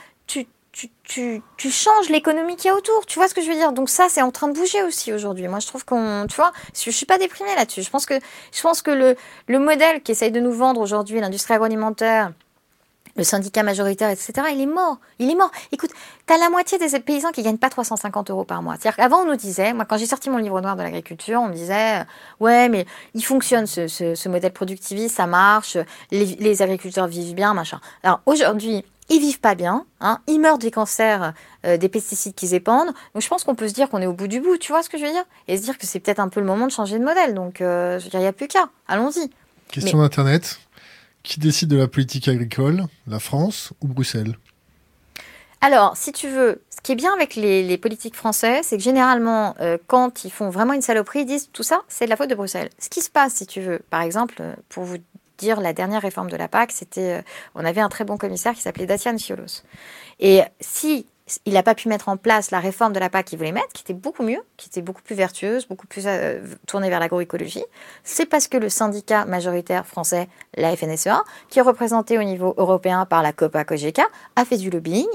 tu, 0.74 1.70
changes 1.70 2.08
l'économie 2.08 2.56
qu'il 2.56 2.66
y 2.66 2.70
a 2.70 2.74
autour. 2.74 3.06
Tu 3.06 3.18
vois 3.18 3.28
ce 3.28 3.34
que 3.34 3.42
je 3.42 3.48
veux 3.48 3.54
dire? 3.54 3.72
Donc 3.72 3.88
ça, 3.88 4.06
c'est 4.08 4.22
en 4.22 4.30
train 4.30 4.48
de 4.48 4.54
bouger 4.54 4.82
aussi 4.82 5.12
aujourd'hui. 5.12 5.46
Moi, 5.48 5.60
je 5.60 5.66
trouve 5.66 5.84
qu'on, 5.84 6.26
tu 6.28 6.36
vois, 6.36 6.52
je 6.74 6.90
suis 6.90 7.06
pas 7.06 7.18
déprimée 7.18 7.54
là-dessus. 7.54 7.82
Je 7.82 7.90
pense 7.90 8.06
que, 8.06 8.14
je 8.52 8.62
pense 8.62 8.82
que 8.82 8.90
le, 8.90 9.16
le 9.46 9.58
modèle 9.58 10.02
qu'essaye 10.02 10.32
de 10.32 10.40
nous 10.40 10.52
vendre 10.52 10.80
aujourd'hui 10.80 11.20
l'industrie 11.20 11.54
agroalimentaire, 11.54 12.32
le 13.16 13.22
syndicat 13.22 13.62
majoritaire, 13.62 14.10
etc., 14.10 14.32
il 14.52 14.60
est 14.60 14.66
mort. 14.66 14.98
Il 15.20 15.30
est 15.30 15.36
mort. 15.36 15.50
Écoute, 15.70 15.90
tu 16.26 16.32
as 16.32 16.38
la 16.38 16.50
moitié 16.50 16.78
des 16.78 16.98
paysans 16.98 17.30
qui 17.30 17.42
gagnent 17.42 17.58
pas 17.58 17.70
350 17.70 18.30
euros 18.30 18.44
par 18.44 18.62
mois. 18.62 18.74
C'est-à-dire 18.74 18.96
qu'avant, 18.96 19.18
on 19.18 19.26
nous 19.26 19.36
disait, 19.36 19.72
moi, 19.72 19.84
quand 19.84 19.96
j'ai 19.96 20.06
sorti 20.06 20.30
mon 20.30 20.38
livre 20.38 20.60
noir 20.60 20.74
de 20.74 20.82
l'agriculture, 20.82 21.40
on 21.40 21.48
me 21.48 21.54
disait, 21.54 22.00
euh, 22.00 22.04
ouais, 22.40 22.68
mais 22.68 22.86
il 23.14 23.24
fonctionne 23.24 23.66
ce, 23.66 24.28
modèle 24.28 24.52
productiviste, 24.52 25.16
ça 25.16 25.26
marche, 25.26 25.76
les 26.10 26.62
agriculteurs 26.62 27.06
vivent 27.06 27.34
bien, 27.34 27.54
machin. 27.54 27.80
Alors 28.02 28.20
aujourd'hui, 28.26 28.84
ils 29.10 29.20
vivent 29.20 29.40
pas 29.40 29.54
bien, 29.54 29.84
hein, 30.00 30.20
ils 30.26 30.40
meurent 30.40 30.58
des 30.58 30.70
cancers, 30.70 31.34
euh, 31.66 31.76
des 31.76 31.88
pesticides 31.88 32.34
qu'ils 32.34 32.54
épandent. 32.54 32.94
Donc 33.14 33.22
je 33.22 33.28
pense 33.28 33.44
qu'on 33.44 33.54
peut 33.54 33.68
se 33.68 33.74
dire 33.74 33.88
qu'on 33.88 34.00
est 34.00 34.06
au 34.06 34.12
bout 34.12 34.28
du 34.28 34.40
bout, 34.40 34.56
tu 34.56 34.72
vois 34.72 34.82
ce 34.82 34.88
que 34.88 34.98
je 34.98 35.04
veux 35.04 35.12
dire? 35.12 35.24
Et 35.48 35.56
se 35.56 35.62
dire 35.62 35.78
que 35.78 35.86
c'est 35.86 36.00
peut-être 36.00 36.20
un 36.20 36.28
peu 36.28 36.40
le 36.40 36.46
moment 36.46 36.66
de 36.66 36.72
changer 36.72 36.98
de 36.98 37.04
modèle. 37.04 37.34
Donc 37.34 37.60
euh, 37.60 37.98
je 37.98 38.04
veux 38.04 38.10
dire, 38.10 38.20
il 38.20 38.24
n'y 38.24 38.28
a 38.28 38.32
plus 38.32 38.48
qu'à. 38.48 38.70
Allons-y. 38.88 39.30
Question 39.68 39.98
d'Internet. 39.98 40.58
Qui 41.22 41.40
décide 41.40 41.68
de 41.68 41.76
la 41.76 41.88
politique 41.88 42.28
agricole? 42.28 42.84
La 43.06 43.18
France 43.18 43.72
ou 43.80 43.88
Bruxelles? 43.88 44.36
Alors, 45.62 45.96
si 45.96 46.12
tu 46.12 46.28
veux, 46.28 46.60
ce 46.68 46.82
qui 46.82 46.92
est 46.92 46.96
bien 46.96 47.14
avec 47.14 47.36
les, 47.36 47.78
politiques 47.78 48.14
français, 48.14 48.60
c'est 48.62 48.76
que 48.76 48.82
généralement, 48.82 49.54
euh, 49.60 49.78
quand 49.86 50.26
ils 50.26 50.30
font 50.30 50.50
vraiment 50.50 50.74
une 50.74 50.82
saloperie, 50.82 51.20
ils 51.20 51.26
disent 51.26 51.48
tout 51.50 51.62
ça, 51.62 51.80
c'est 51.88 52.04
de 52.04 52.10
la 52.10 52.16
faute 52.16 52.28
de 52.28 52.34
Bruxelles. 52.34 52.68
Ce 52.78 52.90
qui 52.90 53.00
se 53.00 53.08
passe, 53.08 53.32
si 53.36 53.46
tu 53.46 53.62
veux, 53.62 53.80
par 53.88 54.02
exemple, 54.02 54.42
pour 54.68 54.84
vous 54.84 54.98
dire 55.38 55.60
la 55.60 55.72
dernière 55.72 56.02
réforme 56.02 56.30
de 56.30 56.36
la 56.36 56.48
PAC, 56.48 56.72
c'était, 56.72 57.18
euh, 57.18 57.22
on 57.54 57.64
avait 57.64 57.80
un 57.80 57.88
très 57.88 58.04
bon 58.04 58.16
commissaire 58.16 58.54
qui 58.54 58.62
s'appelait 58.62 58.86
Dacian 58.86 59.16
Ciolos. 59.18 59.62
Et 60.20 60.42
si 60.60 61.06
il 61.46 61.54
n'a 61.54 61.62
pas 61.62 61.74
pu 61.74 61.88
mettre 61.88 62.08
en 62.08 62.16
place 62.16 62.50
la 62.50 62.60
réforme 62.60 62.92
de 62.92 62.98
la 62.98 63.08
PAC 63.08 63.26
qu'il 63.26 63.38
voulait 63.38 63.52
mettre, 63.52 63.72
qui 63.72 63.82
était 63.82 63.94
beaucoup 63.94 64.22
mieux, 64.22 64.42
qui 64.56 64.68
était 64.68 64.82
beaucoup 64.82 65.00
plus 65.00 65.14
vertueuse, 65.14 65.66
beaucoup 65.66 65.86
plus 65.86 66.04
euh, 66.06 66.40
tournée 66.66 66.90
vers 66.90 67.00
l'agroécologie, 67.00 67.64
c'est 68.02 68.26
parce 68.26 68.46
que 68.46 68.58
le 68.58 68.68
syndicat 68.68 69.24
majoritaire 69.24 69.86
français, 69.86 70.28
la 70.56 70.76
FNSEA, 70.76 71.24
qui 71.48 71.60
est 71.60 71.62
représenté 71.62 72.18
au 72.18 72.22
niveau 72.22 72.54
européen 72.58 73.06
par 73.06 73.22
la 73.22 73.32
COPA 73.32 73.64
COGECA, 73.64 74.06
a 74.36 74.44
fait 74.44 74.58
du 74.58 74.68
lobbying 74.68 75.08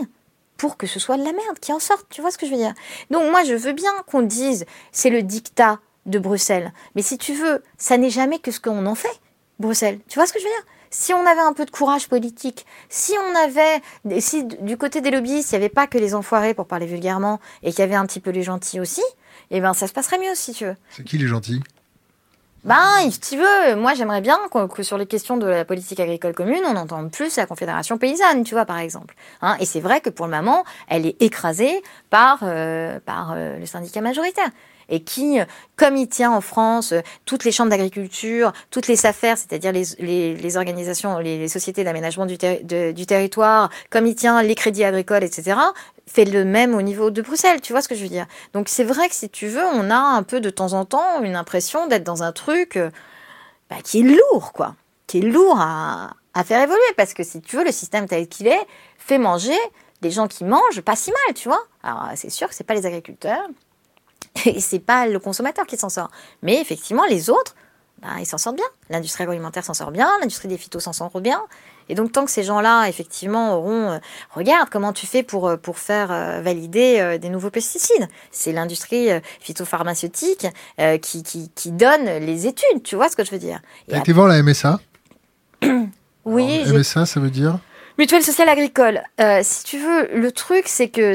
pour 0.58 0.78
que 0.78 0.88
ce 0.88 1.00
soit 1.00 1.18
de 1.18 1.24
la 1.24 1.32
merde 1.32 1.60
qui 1.62 1.72
en 1.72 1.80
sorte. 1.80 2.08
Tu 2.10 2.22
vois 2.22 2.32
ce 2.32 2.38
que 2.38 2.46
je 2.46 2.52
veux 2.52 2.58
dire? 2.58 2.74
Donc 3.12 3.30
moi, 3.30 3.44
je 3.44 3.54
veux 3.54 3.74
bien 3.74 3.92
qu'on 4.08 4.24
dise 4.24 4.66
c'est 4.92 5.12
le 5.12 5.22
dictat 5.22 5.80
de 6.06 6.18
Bruxelles, 6.18 6.74
mais 6.96 7.04
si 7.04 7.18
tu 7.18 7.34
veux, 7.34 7.64
ça 7.78 7.98
n'est 7.98 8.10
jamais 8.10 8.40
que 8.40 8.52
ce 8.52 8.60
qu'on 8.60 8.86
en 8.88 8.96
fait. 8.96 9.20
Bruxelles. 9.60 10.00
Tu 10.08 10.18
vois 10.18 10.26
ce 10.26 10.34
que 10.34 10.40
je 10.40 10.46
veux 10.46 10.50
dire? 10.50 10.66
Si 10.92 11.14
on 11.14 11.26
avait 11.26 11.42
un 11.42 11.54
peu 11.54 11.66
de 11.66 11.72
courage 11.72 12.08
politique, 12.08 12.66
si 12.90 13.14
on 13.14 13.36
avait, 13.36 14.20
si 14.22 14.44
du 14.44 14.76
côté 14.76 15.02
des 15.02 15.12
lobbyistes, 15.12 15.52
il 15.52 15.56
n'y 15.56 15.64
avait 15.64 15.70
pas 15.70 15.86
que 15.86 16.00
les 16.00 16.16
enfoirés 16.16 16.56
pour 16.56 16.66
parler 16.66 16.88
vulgairement, 16.88 17.40
et 17.62 17.70
qu'il 17.70 17.80
y 17.80 17.84
avait 17.84 17.96
un 17.96 18.08
petit 18.08 18.20
peu 18.20 18.32
les 18.32 18.42
gentils 18.42 18.80
aussi, 18.80 19.04
eh 19.52 19.62
ben 19.62 19.74
ça 19.76 19.88
se 19.88 19.94
passerait 19.94 20.18
mieux 20.18 20.34
si 20.34 20.54
tu 20.54 20.66
veux. 20.66 20.76
C'est 20.90 21.04
qui 21.04 21.20
les 21.20 21.28
gentils? 21.28 21.62
Ben, 22.66 23.10
si 23.10 23.20
tu 23.20 23.38
veux, 23.38 23.76
moi 23.76 23.94
j'aimerais 23.94 24.20
bien 24.20 24.38
que, 24.52 24.84
sur 24.84 24.98
les 24.98 25.06
questions 25.06 25.38
de 25.38 25.46
la 25.46 25.64
politique 25.64 26.00
agricole 26.00 26.34
commune, 26.34 26.64
on 26.66 26.76
entende 26.76 27.10
plus 27.10 27.38
la 27.38 27.46
Confédération 27.46 27.98
paysanne, 27.98 28.44
tu 28.44 28.54
vois, 28.54 28.66
par 28.66 28.80
exemple. 28.80 29.16
Hein 29.42 29.56
et 29.62 29.66
c'est 29.66 29.80
vrai 29.80 30.02
que 30.02 30.10
pour 30.10 30.26
le 30.26 30.36
moment, 30.36 30.66
elle 30.90 31.06
est 31.06 31.22
écrasée 31.22 31.82
par, 32.10 32.40
euh, 32.44 33.00
par 33.06 33.34
euh, 33.34 33.58
le 33.58 33.66
syndicat 33.66 34.02
majoritaire 34.02 34.50
et 34.90 35.02
qui, 35.02 35.40
comme 35.76 35.96
il 35.96 36.08
tient 36.08 36.32
en 36.32 36.42
France 36.42 36.92
euh, 36.92 37.02
toutes 37.26 37.46
les 37.46 37.52
chambres 37.52 37.70
d'agriculture, 37.70 38.52
toutes 38.72 38.88
les 38.88 38.96
SAFER, 38.96 39.36
c'est-à-dire 39.36 39.72
les, 39.72 40.58
organisations, 40.58 41.20
les, 41.20 41.48
sociétés 41.48 41.84
d'aménagement 41.84 42.26
du, 42.26 42.38
du, 42.38 43.06
territoire, 43.06 43.70
comme 43.90 44.08
il 44.08 44.16
tient 44.16 44.42
les 44.42 44.56
crédits 44.56 44.84
agricoles, 44.84 45.24
etc., 45.24 45.58
fait 46.08 46.26
le 46.26 46.44
même 46.44 46.74
au 46.74 46.82
niveau 46.82 47.12
de 47.12 47.22
Bruxelles, 47.22 47.62
tu 47.62 47.72
vois 47.72 47.84
ce 47.84 47.88
que 47.88 47.96
je 47.96 48.02
veux 48.02 48.10
dire? 48.10 48.26
Donc 48.54 48.68
c'est 48.68 48.84
vrai 48.84 49.08
que 49.10 49.16
si 49.16 49.30
tu 49.30 49.48
veux, 49.48 49.66
on 49.66 49.92
a 49.92 49.96
un 49.96 50.24
peu 50.24 50.42
de 50.42 50.50
temps 50.50 50.74
en 50.74 50.84
temps 50.84 51.22
une 51.22 51.36
impression 51.36 51.88
d'être 51.88 52.04
dans 52.04 52.24
un 52.24 52.32
truc 52.32 52.78
euh, 52.78 52.90
bah, 53.70 53.78
qui 53.84 54.00
est 54.00 54.04
lourd, 54.04 54.52
quoi, 54.54 54.76
qui 55.06 55.20
est 55.20 55.22
lourd 55.22 55.58
à, 55.60 56.16
à 56.34 56.44
faire 56.44 56.62
évoluer, 56.62 56.80
parce 56.98 57.14
que 57.14 57.24
si 57.24 57.42
tu 57.42 57.58
veux, 57.58 57.64
le 57.64 57.72
système 57.72 58.08
tel 58.08 58.28
qu'il 58.28 58.48
est 58.48 58.66
fait 58.98 59.20
manger 59.20 59.58
des 60.02 60.12
gens 60.12 60.28
qui 60.28 60.46
mangent 60.46 60.82
pas 60.82 60.96
si 60.96 61.12
mal, 61.12 61.36
tu 61.36 61.48
vois? 61.48 61.62
Alors 61.84 62.10
c'est 62.16 62.30
sûr 62.30 62.48
que 62.48 62.56
c'est 62.56 62.64
pas 62.64 62.74
les 62.74 62.86
agriculteurs, 62.86 63.46
et 64.46 64.60
c'est 64.60 64.80
pas 64.80 65.08
le 65.08 65.20
consommateur 65.20 65.66
qui 65.66 65.78
s'en 65.78 65.90
sort. 65.90 66.10
Mais 66.42 66.60
effectivement, 66.62 67.06
les 67.06 67.30
autres, 67.30 67.56
bah, 68.02 68.10
ils 68.20 68.26
s'en 68.26 68.38
sortent 68.38 68.56
bien. 68.56 68.66
L'industrie 68.90 69.24
agroalimentaire 69.24 69.66
s'en 69.66 69.74
sort 69.74 69.92
bien, 69.92 70.10
l'industrie 70.22 70.48
des 70.48 70.58
phytos 70.58 70.80
s'en 70.80 70.94
sort 70.94 71.20
bien. 71.20 71.42
Et 71.90 71.96
donc, 71.96 72.12
tant 72.12 72.24
que 72.24 72.32
ces 72.32 72.44
gens-là, 72.44 72.88
effectivement, 72.88 73.56
auront. 73.58 73.92
Euh, 73.92 73.98
regarde 74.32 74.70
comment 74.70 74.94
tu 74.94 75.08
fais 75.08 75.24
pour, 75.24 75.50
euh, 75.50 75.58
pour 75.58 75.80
faire 75.80 76.12
euh, 76.12 76.40
valider 76.42 77.18
des 77.20 77.30
nouveaux 77.30 77.50
pesticides. 77.50 78.08
C'est 78.32 78.52
l'industrie 78.52 79.10
phytopharmaceutique 79.42 80.48
qui, 81.02 81.24
qui, 81.24 81.50
qui, 81.54 81.72
donne 81.72 82.06
les 82.06 82.48
études, 82.48 82.84
tu 82.84 82.96
vois 82.96 83.10
ce 83.10 83.16
que 83.16 83.26
je 83.26 83.32
veux 83.32 83.40
dire? 83.40 83.60
Tu 83.90 83.98
été 83.98 84.14
voir 84.14 84.28
la 84.28 84.42
MSA 84.42 84.80
Oui. 86.26 86.64
MSA, 86.68 87.06
ça 87.06 87.20
veut 87.20 87.32
dire? 87.32 87.60
Mutuelle 87.98 88.24
sociale 88.24 88.50
agricole. 88.50 89.02
si 89.42 89.64
tu 89.64 89.80
veux, 89.80 90.10
le 90.14 90.32
truc, 90.32 90.68
c'est 90.68 90.90
que. 90.90 91.14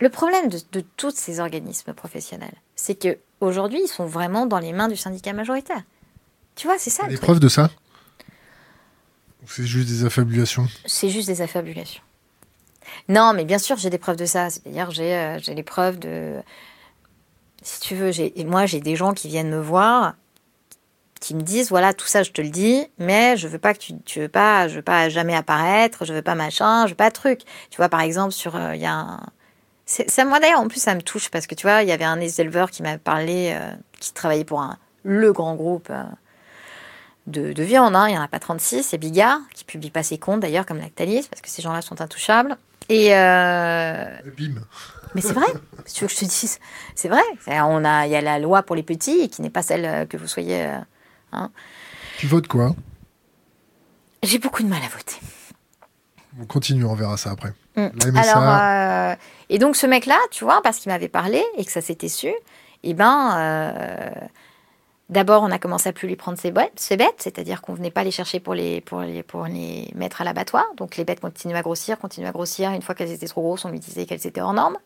Le 0.00 0.08
problème 0.10 0.48
de, 0.48 0.80
tous 0.96 1.14
ces 1.14 1.40
organismes 1.40 1.94
professionnels, 1.94 2.54
c'est 2.74 2.96
que 2.96 3.18
aujourd'hui, 3.40 3.80
ils 3.82 3.88
sont 3.88 4.04
vraiment 4.04 4.46
dans 4.46 4.58
les 4.58 4.72
mains 4.72 4.88
du 4.88 4.96
syndicat 4.96 5.32
majoritaire. 5.32 5.82
Tu 6.54 6.66
vois, 6.66 6.78
c'est 6.78 6.90
ça. 6.90 7.06
Des 7.06 7.16
preuves 7.16 7.40
de 7.40 7.48
ça? 7.48 7.70
C'est 9.46 9.64
juste 9.64 9.88
des 9.88 10.04
affabulations? 10.04 10.66
C'est 10.86 11.08
juste 11.08 11.28
des 11.28 11.40
affabulations. 11.40 12.02
Non, 13.08 13.32
mais 13.32 13.44
bien 13.44 13.58
sûr, 13.58 13.76
j'ai 13.76 13.90
des 13.90 13.98
preuves 13.98 14.16
de 14.16 14.26
ça. 14.26 14.50
C'est-à-dire, 14.50 14.90
j'ai 14.90 15.14
euh, 15.14 15.38
j'ai 15.38 15.54
les 15.54 15.62
preuves 15.62 15.98
de. 15.98 16.40
Si 17.62 17.80
tu 17.80 17.94
veux, 17.94 18.10
moi, 18.44 18.66
j'ai 18.66 18.80
des 18.80 18.96
gens 18.96 19.12
qui 19.12 19.28
viennent 19.28 19.50
me 19.50 19.60
voir, 19.60 20.14
qui 21.20 21.34
me 21.34 21.42
disent 21.42 21.70
voilà, 21.70 21.94
tout 21.94 22.06
ça, 22.06 22.22
je 22.22 22.30
te 22.30 22.40
le 22.40 22.50
dis, 22.50 22.86
mais 22.98 23.36
je 23.36 23.48
veux 23.48 23.58
pas 23.58 23.74
que 23.74 23.78
tu, 23.78 23.94
tu 24.04 24.20
veux 24.20 24.28
pas, 24.28 24.68
je 24.68 24.76
veux 24.76 24.82
pas 24.82 25.08
jamais 25.08 25.34
apparaître, 25.34 26.04
je 26.04 26.12
veux 26.12 26.22
pas 26.22 26.34
machin, 26.34 26.86
je 26.86 26.90
veux 26.90 26.96
pas 26.96 27.10
truc. 27.10 27.40
Tu 27.70 27.76
vois, 27.76 27.88
par 27.88 28.00
exemple, 28.00 28.32
sur, 28.32 28.56
euh, 28.56 28.74
il 28.74 28.80
y 28.80 28.86
a 28.86 28.94
un, 28.94 29.20
ça, 29.86 30.24
moi 30.24 30.40
d'ailleurs, 30.40 30.60
en 30.60 30.68
plus, 30.68 30.80
ça 30.80 30.94
me 30.94 31.00
touche 31.00 31.30
parce 31.30 31.46
que 31.46 31.54
tu 31.54 31.66
vois, 31.66 31.82
il 31.82 31.88
y 31.88 31.92
avait 31.92 32.04
un 32.04 32.20
éleveur 32.20 32.70
qui 32.70 32.82
m'a 32.82 32.98
parlé, 32.98 33.56
euh, 33.56 33.70
qui 34.00 34.12
travaillait 34.12 34.44
pour 34.44 34.60
un, 34.60 34.78
le 35.04 35.32
grand 35.32 35.54
groupe 35.54 35.88
euh, 35.90 36.02
de, 37.28 37.52
de, 37.52 37.62
viande. 37.62 37.94
Hein. 37.94 38.08
Il 38.08 38.12
n'y 38.12 38.18
en 38.18 38.22
a 38.22 38.28
pas 38.28 38.40
36, 38.40 38.82
c'est 38.82 38.98
Bigard, 38.98 39.38
qui 39.54 39.64
publie 39.64 39.90
pas 39.90 40.02
ses 40.02 40.18
comptes 40.18 40.40
d'ailleurs, 40.40 40.66
comme 40.66 40.78
Lactalis, 40.78 41.28
parce 41.30 41.40
que 41.40 41.48
ces 41.48 41.62
gens-là 41.62 41.82
sont 41.82 42.00
intouchables. 42.00 42.56
Et. 42.88 43.14
Euh... 43.14 44.06
Bim 44.36 44.60
Mais 45.14 45.20
c'est 45.20 45.32
vrai, 45.32 45.46
si 45.86 45.94
tu 45.94 46.00
veux 46.02 46.08
que 46.08 46.14
je 46.14 46.18
te 46.18 46.24
dise? 46.24 46.58
C'est 46.96 47.08
vrai. 47.08 47.22
On 47.46 47.84
a, 47.84 48.06
il 48.06 48.12
y 48.12 48.16
a 48.16 48.20
la 48.20 48.40
loi 48.40 48.64
pour 48.64 48.74
les 48.74 48.82
petits, 48.82 49.28
qui 49.28 49.40
n'est 49.40 49.50
pas 49.50 49.62
celle 49.62 50.08
que 50.08 50.16
vous 50.16 50.26
soyez. 50.26 50.68
Hein. 51.32 51.50
Tu 52.18 52.26
votes 52.26 52.48
quoi? 52.48 52.74
J'ai 54.24 54.38
beaucoup 54.38 54.64
de 54.64 54.68
mal 54.68 54.82
à 54.82 54.88
voter. 54.88 55.20
On 56.40 56.46
continue, 56.46 56.84
on 56.84 56.94
verra 56.94 57.16
ça 57.16 57.30
après. 57.30 57.52
Mm. 57.76 57.88
Alors, 58.16 58.42
euh, 58.42 59.14
et 59.50 59.58
donc 59.58 59.76
ce 59.76 59.86
mec-là, 59.86 60.18
tu 60.30 60.44
vois, 60.44 60.62
parce 60.62 60.78
qu'il 60.78 60.90
m'avait 60.90 61.08
parlé 61.08 61.44
et 61.56 61.64
que 61.64 61.70
ça 61.70 61.80
s'était 61.80 62.08
su, 62.08 62.28
et 62.28 62.90
eh 62.90 62.94
ben, 62.94 63.36
euh, 63.38 64.10
d'abord 65.08 65.42
on 65.42 65.50
a 65.50 65.58
commencé 65.58 65.88
à 65.88 65.92
plus 65.92 66.08
lui 66.08 66.16
prendre 66.16 66.38
ses 66.38 66.50
bêtes, 66.50 66.72
ses 66.76 66.96
bêtes 66.96 67.16
c'est-à-dire 67.18 67.62
qu'on 67.62 67.74
venait 67.74 67.90
pas 67.90 68.04
les 68.04 68.10
chercher 68.10 68.40
pour 68.40 68.54
les, 68.54 68.80
pour 68.80 69.00
les, 69.00 69.22
pour 69.22 69.44
les 69.44 69.90
mettre 69.94 70.20
à 70.20 70.24
l'abattoir. 70.24 70.64
Donc 70.76 70.96
les 70.96 71.04
bêtes 71.04 71.20
continuaient 71.20 71.58
à 71.58 71.62
grossir, 71.62 71.98
continuaient 71.98 72.28
à 72.28 72.32
grossir. 72.32 72.70
Une 72.72 72.82
fois 72.82 72.94
qu'elles 72.94 73.12
étaient 73.12 73.28
trop 73.28 73.42
grosses, 73.42 73.64
on 73.64 73.70
lui 73.70 73.80
disait 73.80 74.06
qu'elles 74.06 74.26
étaient 74.26 74.40
hors 74.40 74.54
normes. 74.54 74.78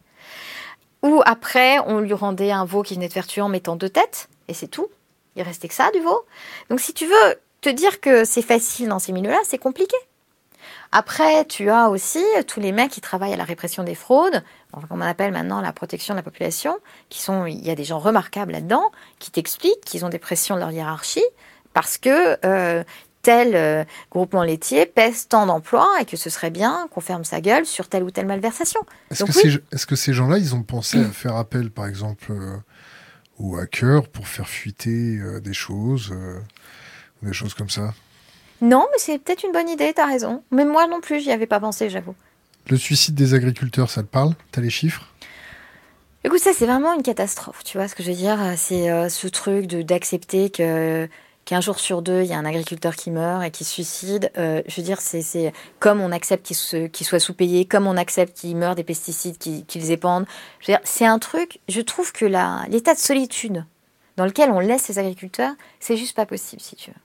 Ou 1.03 1.23
après, 1.25 1.79
on 1.87 1.99
lui 2.01 2.13
rendait 2.13 2.51
un 2.51 2.65
veau 2.65 2.83
qui 2.83 2.95
venait 2.95 3.09
de 3.09 3.13
faire 3.13 3.27
tuer 3.27 3.41
en 3.41 3.49
mettant 3.49 3.77
deux 3.77 3.89
têtes, 3.89 4.29
et 4.49 4.55
c'est 4.55 4.69
tout. 4.69 4.89
Il 5.37 5.43
restait 5.43 5.69
que 5.69 5.75
ça 5.75 5.91
du 5.93 6.01
veau. 6.01 6.25
Donc 6.69 6.81
si 6.81 6.93
tu 6.93 7.07
veux 7.07 7.41
te 7.61 7.69
dire 7.69 8.01
que 8.01 8.25
c'est 8.25 8.43
facile 8.43 8.89
dans 8.89 8.99
ces 8.99 9.13
milieux-là, 9.13 9.41
c'est 9.45 9.59
compliqué. 9.59 9.97
Après, 10.93 11.45
tu 11.45 11.71
as 11.71 11.89
aussi 11.89 12.25
tous 12.47 12.61
les 12.61 12.73
mecs 12.73 12.91
qui 12.91 13.01
travaillent 13.01 13.33
à 13.33 13.37
la 13.37 13.45
répression 13.45 13.85
des 13.85 13.95
fraudes, 13.95 14.43
comme 14.73 14.85
on 14.91 15.01
appelle 15.01 15.33
maintenant 15.33 15.61
la 15.61 15.73
protection 15.73 16.15
de 16.15 16.19
la 16.19 16.23
population, 16.23 16.79
qui 17.09 17.21
sont, 17.21 17.47
il 17.47 17.65
y 17.65 17.71
a 17.71 17.75
des 17.75 17.85
gens 17.85 17.99
remarquables 17.99 18.53
là-dedans, 18.53 18.91
qui 19.19 19.31
t'expliquent 19.31 19.85
qu'ils 19.85 20.05
ont 20.05 20.09
des 20.09 20.19
pressions 20.19 20.57
de 20.57 20.61
leur 20.61 20.73
hiérarchie, 20.73 21.25
parce 21.73 21.99
que 21.99 22.39
euh, 22.45 22.83
tel 23.23 23.55
euh, 23.55 23.85
groupement 24.11 24.43
laitier 24.43 24.87
pèse 24.87 25.29
tant 25.29 25.47
d'emplois 25.47 25.89
et 26.01 26.05
que 26.05 26.17
ce 26.17 26.31
serait 26.31 26.51
bien 26.51 26.89
qu'on 26.91 27.01
ferme 27.01 27.25
sa 27.25 27.41
gueule 27.41 27.67
sur 27.67 27.89
telle 27.89 28.03
ou 28.03 28.11
telle 28.11 28.27
malversation. 28.27 28.81
Est-ce 29.11 29.25
que, 29.25 29.87
que, 29.87 29.97
ces 29.97 30.13
gens-là, 30.13 30.39
ils 30.39 30.55
ont 30.55 30.63
pensé 30.63 30.99
à 30.99 31.11
faire 31.11 31.37
appel, 31.37 31.71
par 31.71 31.87
exemple, 31.87 32.33
euh, 32.33 32.57
aux 33.39 33.57
hackers 33.57 34.09
pour 34.09 34.27
faire 34.27 34.49
fuiter 34.49 35.19
des 35.41 35.55
choses, 35.55 36.13
des 37.23 37.33
choses 37.33 37.55
comme 37.55 37.71
ça? 37.71 37.95
Non, 38.61 38.87
mais 38.93 38.99
c'est 38.99 39.19
peut-être 39.19 39.45
une 39.45 39.53
bonne 39.53 39.69
idée, 39.69 39.93
t'as 39.95 40.07
raison. 40.07 40.43
Mais 40.51 40.65
moi 40.65 40.87
non 40.87 41.01
plus, 41.01 41.21
j'y 41.21 41.33
avais 41.33 41.47
pas 41.47 41.61
pensé, 41.61 41.91
j'avoue. 41.91 42.15
Le 42.69 42.77
suicide 42.77 43.15
des 43.15 43.35
agriculteurs, 43.35 43.91
ça 43.91 44.03
te 44.03 44.09
parle? 44.09 44.35
T'as 44.53 44.61
les 44.61 44.71
chiffres? 44.71 45.07
Écoute, 46.23 46.41
ça 46.41 46.53
c'est 46.53 46.67
vraiment 46.67 46.93
une 46.93 47.03
catastrophe, 47.03 47.65
tu 47.65 47.79
vois 47.79 47.89
ce 47.89 47.95
que 47.95 48.03
je 48.03 48.11
veux 48.11 48.17
dire? 48.17 48.39
C'est 48.57 48.91
euh, 48.91 49.09
ce 49.09 49.27
truc 49.27 49.67
d'accepter 49.67 50.51
que 50.51 51.09
qu'un 51.47 51.63
jour 51.63 51.81
sur 51.81 52.03
deux, 52.03 52.23
il 52.23 52.29
y 52.29 52.35
a 52.35 52.39
un 52.39 52.45
agriculteur 52.45 52.95
qui 52.95 53.11
meurt 53.11 53.43
et 53.43 53.51
qui 53.51 53.65
se 53.65 53.73
suicide. 53.73 54.31
Euh, 54.37 54.63
je 54.69 54.77
veux 54.77 54.85
dire, 54.85 55.01
c'est 55.01 55.53
comme 55.79 56.01
on 56.01 56.13
accepte 56.13 56.47
qu'il 56.47 57.07
soit 57.07 57.19
sous-payé, 57.19 57.65
comme 57.65 57.87
on 57.87 57.97
accepte 57.97 58.39
qu'il 58.39 58.55
meure 58.57 58.75
des 58.75 58.85
pesticides 58.85 59.39
qu'ils 59.39 59.91
épandent. 59.91 60.27
Je 60.61 60.67
veux 60.67 60.77
dire, 60.77 60.81
c'est 60.85 61.07
un 61.07 61.19
truc, 61.19 61.59
je 61.69 61.81
trouve 61.81 62.13
que 62.13 62.27
l'état 62.69 62.95
de 62.95 62.99
solitude 62.99 63.65
dans 64.17 64.27
lequel 64.27 64.51
on 64.51 64.61
laisse 64.61 64.83
ces 64.83 64.99
agriculteurs, 64.99 65.55
c'est 65.81 65.97
juste 65.97 66.15
pas 66.15 66.27
possible, 66.27 66.61
si 66.61 66.77
tu 66.77 66.91
veux 66.91 66.97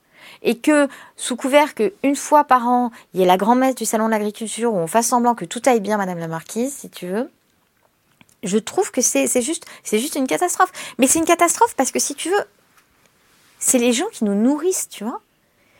et 0.41 0.57
que 0.57 0.87
sous 1.15 1.35
couvert 1.35 1.75
qu'une 1.75 2.15
fois 2.15 2.43
par 2.43 2.67
an, 2.67 2.91
il 3.13 3.19
y 3.19 3.23
ait 3.23 3.27
la 3.27 3.37
grand-messe 3.37 3.75
du 3.75 3.85
salon 3.85 4.05
de 4.05 4.11
l'agriculture 4.11 4.73
où 4.73 4.77
on 4.77 4.87
fasse 4.87 5.07
semblant 5.07 5.35
que 5.35 5.45
tout 5.45 5.61
aille 5.65 5.79
bien, 5.79 5.97
Madame 5.97 6.19
la 6.19 6.27
Marquise, 6.27 6.73
si 6.73 6.89
tu 6.89 7.07
veux, 7.07 7.29
je 8.43 8.57
trouve 8.57 8.91
que 8.91 9.01
c'est 9.01 9.41
juste, 9.41 9.65
juste 9.91 10.15
une 10.15 10.27
catastrophe. 10.27 10.71
Mais 10.97 11.07
c'est 11.07 11.19
une 11.19 11.25
catastrophe 11.25 11.75
parce 11.75 11.91
que 11.91 11.99
si 11.99 12.15
tu 12.15 12.29
veux, 12.29 12.45
c'est 13.59 13.79
les 13.79 13.93
gens 13.93 14.07
qui 14.11 14.23
nous 14.23 14.35
nourrissent, 14.35 14.89
tu 14.89 15.03
vois. 15.03 15.21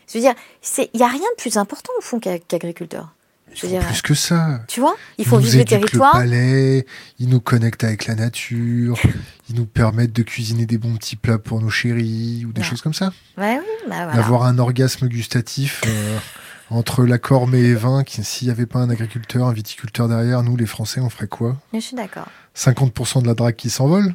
Je 0.08 0.18
veux 0.18 0.20
dire, 0.20 0.34
il 0.78 0.98
n'y 0.98 1.02
a 1.02 1.08
rien 1.08 1.28
de 1.30 1.36
plus 1.36 1.56
important 1.56 1.92
au 1.98 2.00
fond 2.00 2.20
qu'agriculteur 2.20 3.12
plus 3.54 4.02
que 4.02 4.14
ça. 4.14 4.60
Tu 4.68 4.80
vois 4.80 4.96
Il 5.18 5.26
faut 5.26 5.38
vivre 5.38 5.58
le 5.58 5.64
territoire. 5.64 6.14
Le 6.16 6.20
palais, 6.20 6.86
ils 7.18 7.28
nous 7.28 7.40
connectent 7.40 7.84
avec 7.84 8.06
la 8.06 8.14
nature, 8.14 8.98
ils 9.48 9.56
nous 9.56 9.66
permettent 9.66 10.12
de 10.12 10.22
cuisiner 10.22 10.66
des 10.66 10.78
bons 10.78 10.94
petits 10.96 11.16
plats 11.16 11.38
pour 11.38 11.60
nos 11.60 11.70
chéris 11.70 12.44
ou 12.46 12.52
des 12.52 12.62
choses 12.62 12.82
comme 12.82 12.94
ça. 12.94 13.12
Ouais, 13.38 13.58
oui, 13.58 13.88
bah 13.88 14.12
D'avoir 14.14 14.44
un 14.44 14.58
orgasme 14.58 15.08
gustatif 15.08 15.82
euh, 15.86 16.18
entre 16.70 17.04
la 17.04 17.18
corme 17.18 17.54
et 17.54 17.62
les 17.62 17.74
vins. 17.74 18.04
S'il 18.06 18.48
n'y 18.48 18.52
avait 18.52 18.66
pas 18.66 18.80
un 18.80 18.90
agriculteur, 18.90 19.46
un 19.46 19.52
viticulteur 19.52 20.08
derrière, 20.08 20.42
nous, 20.42 20.56
les 20.56 20.66
Français, 20.66 21.00
on 21.00 21.10
ferait 21.10 21.28
quoi? 21.28 21.56
Je 21.72 21.80
suis 21.80 21.96
d'accord. 21.96 22.28
50% 22.56 23.22
de 23.22 23.26
la 23.26 23.34
drague 23.34 23.56
qui 23.56 23.70
s'envole? 23.70 24.14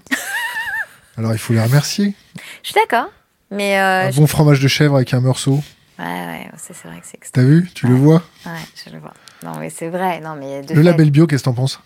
Alors 1.17 1.33
il 1.33 1.39
faut 1.39 1.53
les 1.53 1.61
remercier. 1.61 2.15
Je 2.63 2.69
suis 2.69 2.75
d'accord. 2.75 3.09
Mais 3.51 3.79
euh, 3.79 4.07
un 4.07 4.11
bon 4.11 4.27
fromage 4.27 4.61
de 4.61 4.67
chèvre 4.67 4.95
avec 4.95 5.13
un 5.13 5.19
morceau. 5.19 5.61
Ouais, 6.01 6.07
ouais, 6.07 6.49
c'est 6.57 6.87
vrai 6.87 6.99
que 6.99 7.05
c'est 7.05 7.31
T'as 7.31 7.43
vu? 7.43 7.69
Tu 7.75 7.87
le 7.87 7.93
vois? 7.93 8.23
Ouais, 8.45 8.51
je 8.83 8.91
le 8.91 8.99
vois. 8.99 9.13
Non, 9.43 9.59
mais 9.59 9.69
c'est 9.69 9.89
vrai. 9.89 10.19
Non, 10.19 10.35
mais 10.35 10.63
le 10.63 10.81
label 10.81 11.11
bio, 11.11 11.27
qu'est-ce 11.27 11.43
que 11.43 11.49
t'en 11.49 11.53
penses? 11.53 11.79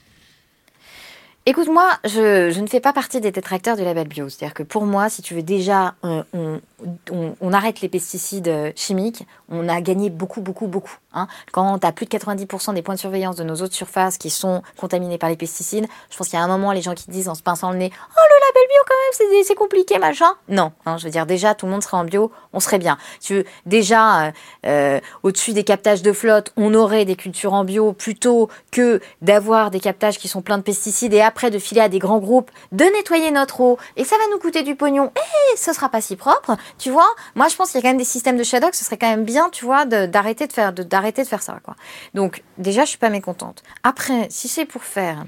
Écoute, 1.48 1.68
moi, 1.68 1.91
je, 2.04 2.60
ne 2.60 2.66
fais 2.66 2.80
pas 2.80 2.91
partie 2.91 3.22
des 3.22 3.30
détracteurs 3.30 3.78
du 3.78 3.84
label 3.84 4.08
bio. 4.08 4.30
C'est-à-dire 4.30 4.56
que 4.56 4.64
pour 4.64 4.88
moi, 4.88 5.10
si 5.10 5.22
tu 5.22 5.36
veux 5.36 5.43
déjà, 5.43 5.93
on, 6.02 7.54
arrête 7.54 7.82
les 7.82 7.88
pesticides 7.88 8.48
euh, 8.48 8.72
chimiques, 8.76 9.28
on 9.50 9.70
a 9.70 9.80
gagné 9.80 10.10
beaucoup, 10.10 10.41
beaucoup, 10.41 10.66
beaucoup. 10.66 10.98
Hein. 11.14 11.28
Quand 11.52 11.78
tu 11.78 11.86
as 11.86 11.91
plus 11.91 12.08
de 12.08 12.18
90% 12.18 12.74
des 12.74 12.82
points 12.82 12.96
de 12.96 13.00
surveillance 13.00 13.36
de 13.36 13.43
nos 13.43 13.58
autres 13.58 13.76
surfaces 13.76 14.18
qui 14.18 14.32
sont 14.32 14.64
contaminés 14.76 15.20
par 15.20 15.30
les 15.30 15.36
pesticides, 15.36 15.86
je 16.10 16.18
pense 16.18 16.30
qu'il 16.30 16.39
y 16.39 16.41
a 16.41 16.43
un 16.43 16.48
moment, 16.48 16.72
les 16.72 16.82
gens 16.82 16.96
qui 16.96 17.12
disent 17.12 17.30
en 17.30 17.36
se 17.36 17.43
pinçant 17.43 17.72
le 17.72 17.78
nez 17.78 17.91
Oh, 17.93 18.22
le 18.28 18.36
label 18.48 18.68
bio, 18.68 18.82
quand 18.88 19.30
même, 19.36 19.43
c'est 19.43 19.56
compliqué, 19.56 20.00
machin. 20.00 20.34
Non, 20.50 20.72
hein, 20.88 20.98
je 20.98 21.06
veux 21.06 21.12
dire, 21.12 21.28
déjà, 21.28 21.54
tout 21.54 21.68
le 21.68 21.72
monde 21.72 21.84
serait 21.84 21.98
en 21.98 22.06
bio, 22.06 22.32
on 22.54 22.60
serait 22.60 22.80
bien. 22.80 22.98
Tu 23.22 23.36
veux, 23.36 23.46
déjà, 23.68 24.26
euh, 24.26 24.32
euh, 24.66 25.00
au-dessus 25.22 25.54
des 25.54 25.64
captages 25.64 26.02
de 26.02 26.12
flotte, 26.12 26.52
on 26.58 26.74
aurait 26.74 27.06
des 27.06 27.16
cultures 27.16 27.54
en 27.54 27.64
bio 27.64 27.93
plutôt 27.93 28.50
que 28.72 29.00
d'avoir 29.22 29.70
des 29.70 29.80
captages 29.80 30.18
qui 30.18 30.28
sont 30.28 30.41
pleins 30.41 30.58
de 30.58 30.64
pesticides 30.64 31.14
et 31.14 31.22
après 31.22 31.35
de 31.44 31.60
filer 31.60 31.82
à 31.82 31.90
des 31.90 32.00
grands 32.00 32.20
groupes, 32.20 32.50
de 32.72 32.86
nettoyer 32.86 33.32
notre 33.32 33.62
eau 33.62 33.78
et 33.98 34.04
ça 34.04 34.18
va 34.18 34.24
nous 34.32 34.40
coûter 34.40 34.64
du 34.64 34.76
pognon 34.76 35.12
et 35.16 35.58
ce 35.58 35.74
sera 35.74 35.90
pas 35.90 36.02
si 36.02 36.16
propre. 36.16 36.58
Tu 36.78 36.90
vois, 36.90 37.08
moi, 37.36 37.48
je 37.48 37.56
pense 37.56 37.72
qu'il 37.72 37.80
y 37.80 37.80
a 37.80 37.82
quand 37.84 37.90
même 37.90 37.98
des 37.98 38.04
systèmes 38.04 38.38
de 38.38 38.44
shadow, 38.44 38.68
ce 38.72 38.84
serait 38.84 38.98
quand 38.98 39.10
même 39.10 39.26
bien, 39.26 39.50
tu 39.52 39.66
vois, 39.66 39.86
d'arrêter 39.86 40.48
de, 40.48 40.54
faire, 40.54 40.74
d'arrêter 40.74 41.24
de 41.24 41.28
faire 41.28 41.44
ça, 41.44 41.60
quoi. 41.64 41.76
Donc, 42.14 42.44
déjà, 42.58 42.84
je 42.84 42.90
suis 42.90 42.98
pas 42.98 43.10
mécontente. 43.10 43.64
Après, 43.84 44.28
si 44.30 44.48
c'est 44.48 44.66
pour 44.66 44.84
faire 44.84 45.26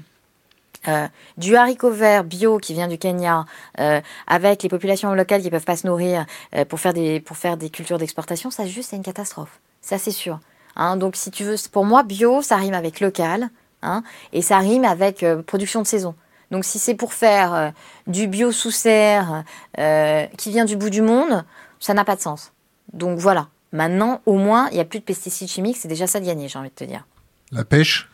euh, 0.86 1.06
du 1.36 1.56
haricot 1.56 1.90
vert 1.90 2.24
bio 2.24 2.58
qui 2.58 2.72
vient 2.72 2.88
du 2.88 2.98
Kenya, 2.98 3.44
euh, 3.80 4.00
avec 4.26 4.62
les 4.62 4.68
populations 4.68 5.12
locales 5.12 5.42
qui 5.42 5.50
peuvent 5.50 5.64
pas 5.64 5.76
se 5.76 5.86
nourrir 5.86 6.24
euh, 6.54 6.64
pour 6.64 6.78
faire 6.78 6.94
des 6.94 7.20
pour 7.20 7.36
faire 7.36 7.56
des 7.56 7.68
cultures 7.68 7.98
d'exportation, 7.98 8.50
ça 8.50 8.64
juste 8.64 8.90
c'est 8.90 8.96
une 8.96 9.02
catastrophe. 9.02 9.60
Ça 9.80 9.98
c'est 9.98 10.12
sûr. 10.12 10.38
Hein, 10.76 10.96
donc 10.96 11.16
si 11.16 11.30
tu 11.32 11.42
veux, 11.42 11.56
pour 11.72 11.84
moi 11.84 12.04
bio, 12.04 12.42
ça 12.42 12.56
rime 12.56 12.74
avec 12.74 13.00
local, 13.00 13.50
hein, 13.82 14.02
et 14.32 14.42
ça 14.42 14.58
rime 14.58 14.84
avec 14.84 15.24
production 15.46 15.82
de 15.82 15.86
saison. 15.86 16.14
Donc 16.50 16.64
si 16.64 16.78
c'est 16.78 16.94
pour 16.94 17.12
faire 17.12 17.72
du 18.06 18.26
bio 18.26 18.52
sous 18.52 18.70
serre 18.70 19.44
qui 19.76 20.50
vient 20.50 20.64
du 20.64 20.76
bout 20.76 20.90
du 20.90 21.02
monde, 21.02 21.44
ça 21.78 21.94
n'a 21.94 22.04
pas 22.04 22.16
de 22.16 22.20
sens. 22.20 22.52
Donc 22.92 23.18
voilà. 23.18 23.48
Maintenant, 23.72 24.22
au 24.24 24.34
moins, 24.38 24.68
il 24.70 24.74
n'y 24.74 24.80
a 24.80 24.84
plus 24.84 24.98
de 24.98 25.04
pesticides 25.04 25.48
chimiques, 25.48 25.76
c'est 25.76 25.88
déjà 25.88 26.06
ça 26.06 26.20
de 26.20 26.24
gagner, 26.24 26.48
j'ai 26.48 26.58
envie 26.58 26.70
de 26.70 26.74
te 26.74 26.84
dire. 26.84 27.04
La 27.52 27.64
pêche? 27.64 28.08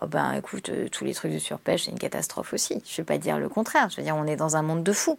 Oh 0.00 0.06
ben 0.06 0.32
écoute, 0.32 0.68
euh, 0.70 0.88
tous 0.88 1.04
les 1.04 1.14
trucs 1.14 1.32
de 1.32 1.38
surpêche, 1.38 1.84
c'est 1.84 1.92
une 1.92 1.98
catastrophe 1.98 2.52
aussi. 2.52 2.82
Je 2.84 2.92
ne 2.92 2.96
vais 2.98 3.04
pas 3.04 3.18
dire 3.18 3.38
le 3.38 3.48
contraire. 3.48 3.88
Je 3.90 3.96
veux 3.96 4.02
dire, 4.02 4.16
on 4.16 4.26
est 4.26 4.36
dans 4.36 4.56
un 4.56 4.62
monde 4.62 4.82
de 4.82 4.92
fous. 4.92 5.18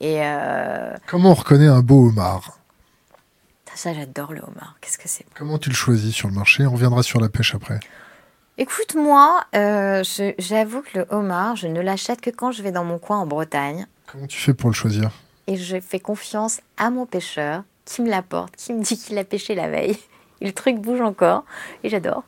Et 0.00 0.18
euh, 0.20 0.94
Comment 1.06 1.30
on 1.30 1.34
reconnaît 1.34 1.66
un 1.66 1.80
beau 1.80 2.06
homard? 2.08 2.58
Ça, 3.74 3.92
j'adore 3.94 4.32
le 4.32 4.40
homard. 4.40 4.76
Qu'est-ce 4.80 4.98
que 4.98 5.08
c'est 5.08 5.24
Comment 5.34 5.58
tu 5.58 5.70
le 5.70 5.74
choisis 5.74 6.14
sur 6.14 6.28
le 6.28 6.34
marché? 6.34 6.66
On 6.66 6.72
reviendra 6.72 7.02
sur 7.02 7.20
la 7.20 7.28
pêche 7.28 7.54
après. 7.54 7.80
Écoute, 8.58 8.94
moi, 8.94 9.44
euh, 9.54 10.02
j'avoue 10.38 10.82
que 10.82 10.98
le 10.98 11.06
homard, 11.08 11.56
je 11.56 11.68
ne 11.68 11.80
l'achète 11.80 12.20
que 12.20 12.30
quand 12.30 12.52
je 12.52 12.62
vais 12.62 12.70
dans 12.70 12.84
mon 12.84 12.98
coin 12.98 13.18
en 13.18 13.26
Bretagne. 13.26 13.86
Comment 14.06 14.26
tu 14.26 14.38
fais 14.38 14.52
pour 14.52 14.68
le 14.68 14.74
choisir? 14.74 15.10
Et 15.46 15.56
je 15.56 15.80
fais 15.80 15.98
confiance 15.98 16.60
à 16.76 16.90
mon 16.90 17.06
pêcheur 17.06 17.64
qui 17.86 18.02
me 18.02 18.10
l'apporte, 18.10 18.54
qui 18.56 18.74
me 18.74 18.82
dit 18.82 18.98
qu'il 18.98 19.16
a 19.18 19.24
pêché 19.24 19.54
la 19.54 19.68
veille. 19.68 19.98
Et 20.40 20.46
le 20.46 20.52
truc 20.52 20.78
bouge 20.78 21.00
encore. 21.00 21.44
Et 21.82 21.88
j'adore. 21.88 22.24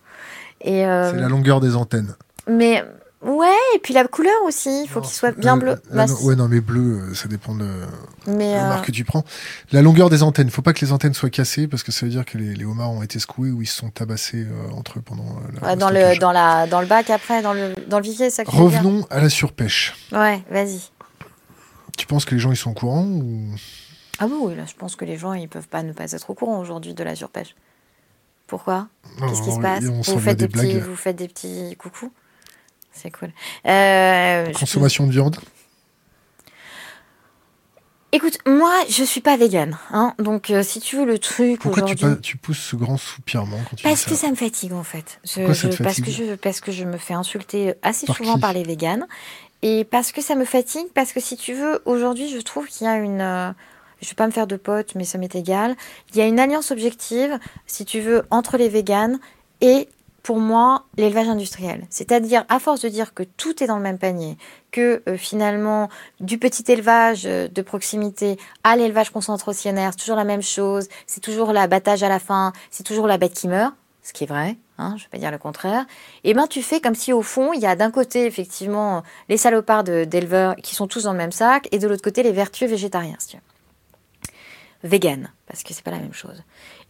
Euh, 0.66 1.11
c'est 1.11 1.20
la 1.20 1.29
longueur 1.29 1.61
des 1.61 1.77
antennes. 1.77 2.16
Mais 2.49 2.83
ouais, 3.25 3.57
et 3.75 3.79
puis 3.79 3.95
la 3.95 4.07
couleur 4.07 4.35
aussi, 4.45 4.85
il 4.85 4.89
faut 4.89 5.01
qu'il 5.01 5.12
soit 5.12 5.33
bien 5.33 5.57
bleu. 5.57 5.77
Bah, 5.93 6.07
ouais, 6.22 6.37
non, 6.37 6.49
mais 6.49 6.61
bleu, 6.61 7.01
euh, 7.01 7.14
ça 7.14 7.29
dépend 7.29 7.55
de 7.55 7.68
mais 8.27 8.55
la 8.55 8.79
euh, 8.79 8.81
que 8.81 8.93
tu 8.93 9.05
prends. 9.05 9.25
La 9.72 9.83
longueur 9.83 10.11
des 10.11 10.22
antennes, 10.22 10.51
faut 10.51 10.62
pas 10.62 10.72
que 10.72 10.85
les 10.85 10.93
antennes 10.93 11.14
soient 11.14 11.31
cassées 11.31 11.66
parce 11.66 11.83
que 11.83 11.93
ça 11.93 12.07
veut 12.07 12.12
dire 12.12 12.25
que 12.25 12.39
les, 12.39 12.64
homards 12.64 12.91
ont 12.91 13.03
été 13.03 13.18
secoués 13.18 13.51
ou 13.51 13.62
ils 13.62 13.66
se 13.66 13.77
sont 13.77 13.91
tabassés 13.91 14.47
entre 14.72 14.99
eux 14.99 15.03
pendant 15.03 15.41
la. 15.61 15.77
dans 15.77 15.91
le 15.91 16.18
dans 16.18 16.33
la 16.33 16.66
dans 16.66 16.81
le 16.81 16.87
bac 16.87 17.11
après, 17.11 17.43
dans 17.43 17.53
le 17.53 17.75
dans 17.89 17.99
le 17.99 18.05
vivier, 18.05 18.31
ça. 18.31 18.43
Revenons 18.47 19.07
à 19.11 19.20
la 19.20 19.29
surpêche. 19.29 19.95
Ouais, 20.12 20.43
vas-y. 20.51 20.91
Tu 21.97 22.07
penses 22.07 22.25
que 22.25 22.35
les 22.35 22.41
gens 22.41 22.51
ils 22.51 22.57
sont 22.57 22.70
au 22.70 22.75
courant 22.75 23.05
ou? 23.05 23.55
Ah 24.18 24.27
oui, 24.27 24.55
là, 24.55 24.64
je 24.66 24.75
pense 24.75 24.97
que 24.97 25.05
les 25.05 25.16
gens 25.16 25.33
ils 25.33 25.49
peuvent 25.49 25.68
pas 25.68 25.83
ne 25.83 25.93
pas 25.93 26.12
être 26.12 26.31
au 26.31 26.35
courant 26.35 26.59
aujourd'hui 26.61 26.95
de 26.95 27.03
la 27.03 27.14
surpêche. 27.14 27.55
Pourquoi? 28.47 28.89
Qu'est-ce 29.18 29.43
qui 29.43 29.53
se 29.53 29.61
passe? 29.61 29.85
vous 29.85 30.18
faites 30.20 30.39
des, 30.39 30.49
petits, 30.49 30.79
vous 30.79 30.97
faites 30.97 31.16
des 31.16 31.29
petits 31.29 31.75
coucous? 31.79 32.12
C'est 32.95 33.11
cool. 33.11 33.30
Euh, 33.66 34.53
Consommation 34.53 35.07
de 35.07 35.12
viande 35.12 35.36
Écoute, 38.12 38.38
moi, 38.47 38.72
je 38.88 39.03
suis 39.03 39.20
pas 39.20 39.36
végane, 39.36 39.76
hein, 39.90 40.14
donc 40.20 40.51
euh, 40.51 40.62
si 40.62 40.78
tu 40.78 40.97
veux 40.97 41.05
le 41.05 41.18
truc 41.18 41.61
Pourquoi 41.61 41.82
tu, 41.82 41.97
tu, 42.22 42.36
pousses 42.36 42.61
ce 42.61 42.76
grand 42.76 42.97
soupirement 42.97 43.59
quand 43.68 43.74
tu 43.74 43.82
Parce 43.82 44.05
que 44.05 44.14
ça. 44.14 44.30
me 44.30 44.36
fatigue 44.36 44.72
en 44.72 44.84
fait. 44.84 45.20
parce 45.82 46.01
que 46.01 46.12
je 46.12 46.36
parce 46.36 46.61
que 46.61 46.70
je 46.70 46.84
me 46.84 46.97
fais 46.97 47.14
insulter 47.14 47.74
assez 47.82 48.07
souvent 48.07 48.38
par 48.38 48.53
les 48.53 48.62
véganes 48.62 49.09
et 49.62 49.82
parce 49.82 50.12
que 50.12 50.22
ça 50.22 50.36
me 50.36 50.45
fatigue 50.45 50.86
parce 50.95 51.12
que 51.12 51.18
si 51.18 51.36
tu 51.36 51.55
veux, 51.55 51.82
aujourd'hui, 51.86 52.28
je 52.28 52.38
trouve 52.38 52.68
qu'il 52.68 52.86
y 52.86 52.88
a 52.88 52.99
une 52.99 53.20
euh, 53.20 53.51
je 54.01 54.11
vais 54.11 54.14
pas 54.14 54.26
me 54.26 54.32
faire 54.32 54.47
de 54.47 54.57
potes, 54.57 54.95
mais 54.95 55.05
ça 55.05 55.18
m'est 55.18 55.34
égal. 55.34 55.74
Il 56.12 56.18
y 56.18 56.20
a 56.20 56.26
une 56.26 56.38
alliance 56.38 56.70
objective, 56.70 57.40
si 57.66 57.84
tu 57.84 58.01
veux, 58.01 58.22
entre 58.30 58.59
les 58.59 58.68
véganes 58.68 59.18
et 59.61 59.88
pour 60.25 60.39
moi, 60.39 60.87
l'élevage 60.97 61.29
industriel. 61.29 61.87
C'est-à-dire, 61.91 62.47
à 62.49 62.59
force 62.59 62.81
de 62.81 62.89
dire 62.89 63.12
que 63.12 63.22
tout 63.22 63.62
est 63.62 63.66
dans 63.66 63.77
le 63.77 63.83
même 63.83 63.99
panier, 63.99 64.39
que 64.72 65.03
euh, 65.07 65.18
finalement, 65.18 65.91
du 66.18 66.39
petit 66.39 66.64
élevage 66.72 67.27
euh, 67.27 67.47
de 67.47 67.61
proximité 67.61 68.39
à 68.64 68.75
l'élevage 68.75 69.11
concentrationnaire, 69.11 69.91
c'est 69.93 70.01
toujours 70.01 70.16
la 70.16 70.25
même 70.25 70.43
chose, 70.43 70.89
c'est 71.07 71.20
toujours 71.20 71.53
l'abattage 71.53 72.03
à 72.03 72.09
la 72.09 72.18
fin, 72.18 72.55
c'est 72.70 72.85
toujours 72.85 73.07
la 73.07 73.18
bête 73.18 73.35
qui 73.35 73.49
meurt, 73.49 73.75
ce 74.03 74.14
qui 74.14 74.25
est 74.25 74.27
vrai, 74.27 74.57
hein, 74.79 74.95
je 74.97 75.03
ne 75.03 75.07
vais 75.07 75.11
pas 75.11 75.18
dire 75.18 75.31
le 75.31 75.37
contraire, 75.37 75.85
et 76.25 76.31
eh 76.31 76.35
ben 76.35 76.47
tu 76.47 76.62
fais 76.62 76.81
comme 76.81 76.95
si 76.95 77.12
au 77.12 77.22
fond, 77.22 77.53
il 77.53 77.61
y 77.61 77.66
a 77.66 77.77
d'un 77.77 77.91
côté 77.91 78.25
effectivement 78.25 79.03
les 79.29 79.37
salopards 79.37 79.85
d'éleveurs 79.85 80.57
qui 80.57 80.75
sont 80.75 80.87
tous 80.87 81.05
dans 81.05 81.12
le 81.12 81.18
même 81.18 81.33
sac, 81.33 81.68
et 81.70 81.79
de 81.79 81.87
l'autre 81.87 82.03
côté 82.03 82.22
les 82.22 82.33
vertueux 82.33 82.66
végétariens, 82.66 83.16
si 83.18 83.29
tu 83.29 83.37
veux. 83.37 84.89
Vegan, 84.89 85.31
parce 85.47 85.62
que 85.62 85.75
c'est 85.75 85.85
pas 85.85 85.91
la 85.91 85.99
même 85.99 86.14
chose. 86.14 86.43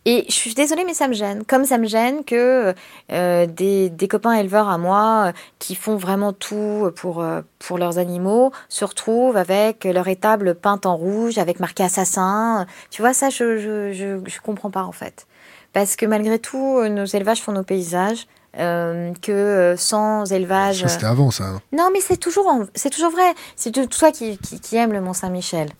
Et 0.06 0.26
je 0.28 0.34
suis 0.34 0.52
désolée, 0.52 0.84
mais 0.84 0.92
ça 0.92 1.08
me 1.08 1.14
gêne. 1.14 1.44
Comme 1.44 1.64
ça 1.64 1.78
me 1.78 1.86
gêne 1.86 2.24
que 2.24 2.74
euh, 3.10 3.46
des, 3.46 3.88
des, 3.88 4.08
copains 4.08 4.34
éleveurs 4.34 4.68
à 4.68 4.76
moi 4.76 5.28
euh, 5.28 5.32
qui 5.58 5.74
font 5.74 5.96
vraiment 5.96 6.34
tout 6.34 6.90
pour, 6.96 7.22
euh, 7.22 7.40
pour 7.58 7.78
leurs 7.78 7.96
animaux 7.96 8.52
se 8.68 8.84
retrouvent 8.84 9.38
avec 9.38 9.84
leur 9.84 10.06
étable 10.08 10.56
peinte 10.56 10.84
en 10.84 10.96
rouge, 10.96 11.38
avec 11.38 11.58
marqué 11.58 11.84
assassin. 11.84 12.66
Tu 12.90 13.00
vois, 13.00 13.14
ça, 13.14 13.30
je, 13.30 13.56
je, 13.56 13.92
je, 13.92 14.30
je 14.30 14.40
comprends 14.42 14.70
pas 14.70 14.82
en 14.82 14.92
fait. 14.92 15.26
Parce 15.72 15.96
que 15.96 16.04
malgré 16.04 16.38
tout, 16.38 16.86
nos 16.86 17.06
élevages 17.06 17.40
font 17.42 17.52
nos 17.52 17.64
paysages. 17.64 18.26
Euh, 18.56 19.12
que 19.20 19.74
sans 19.76 20.30
élevage. 20.30 20.86
C'était 20.86 21.06
avant 21.06 21.32
ça. 21.32 21.42
Hein. 21.42 21.60
Non, 21.72 21.88
mais 21.92 22.00
c'est 22.00 22.16
toujours, 22.16 22.46
c'est 22.76 22.90
toujours 22.90 23.10
vrai. 23.10 23.34
C'est 23.56 23.72
toi 23.88 24.12
qui, 24.12 24.38
qui, 24.38 24.60
qui 24.60 24.76
aime 24.76 24.92
le 24.92 25.00
Mont 25.00 25.12
Saint-Michel. 25.12 25.70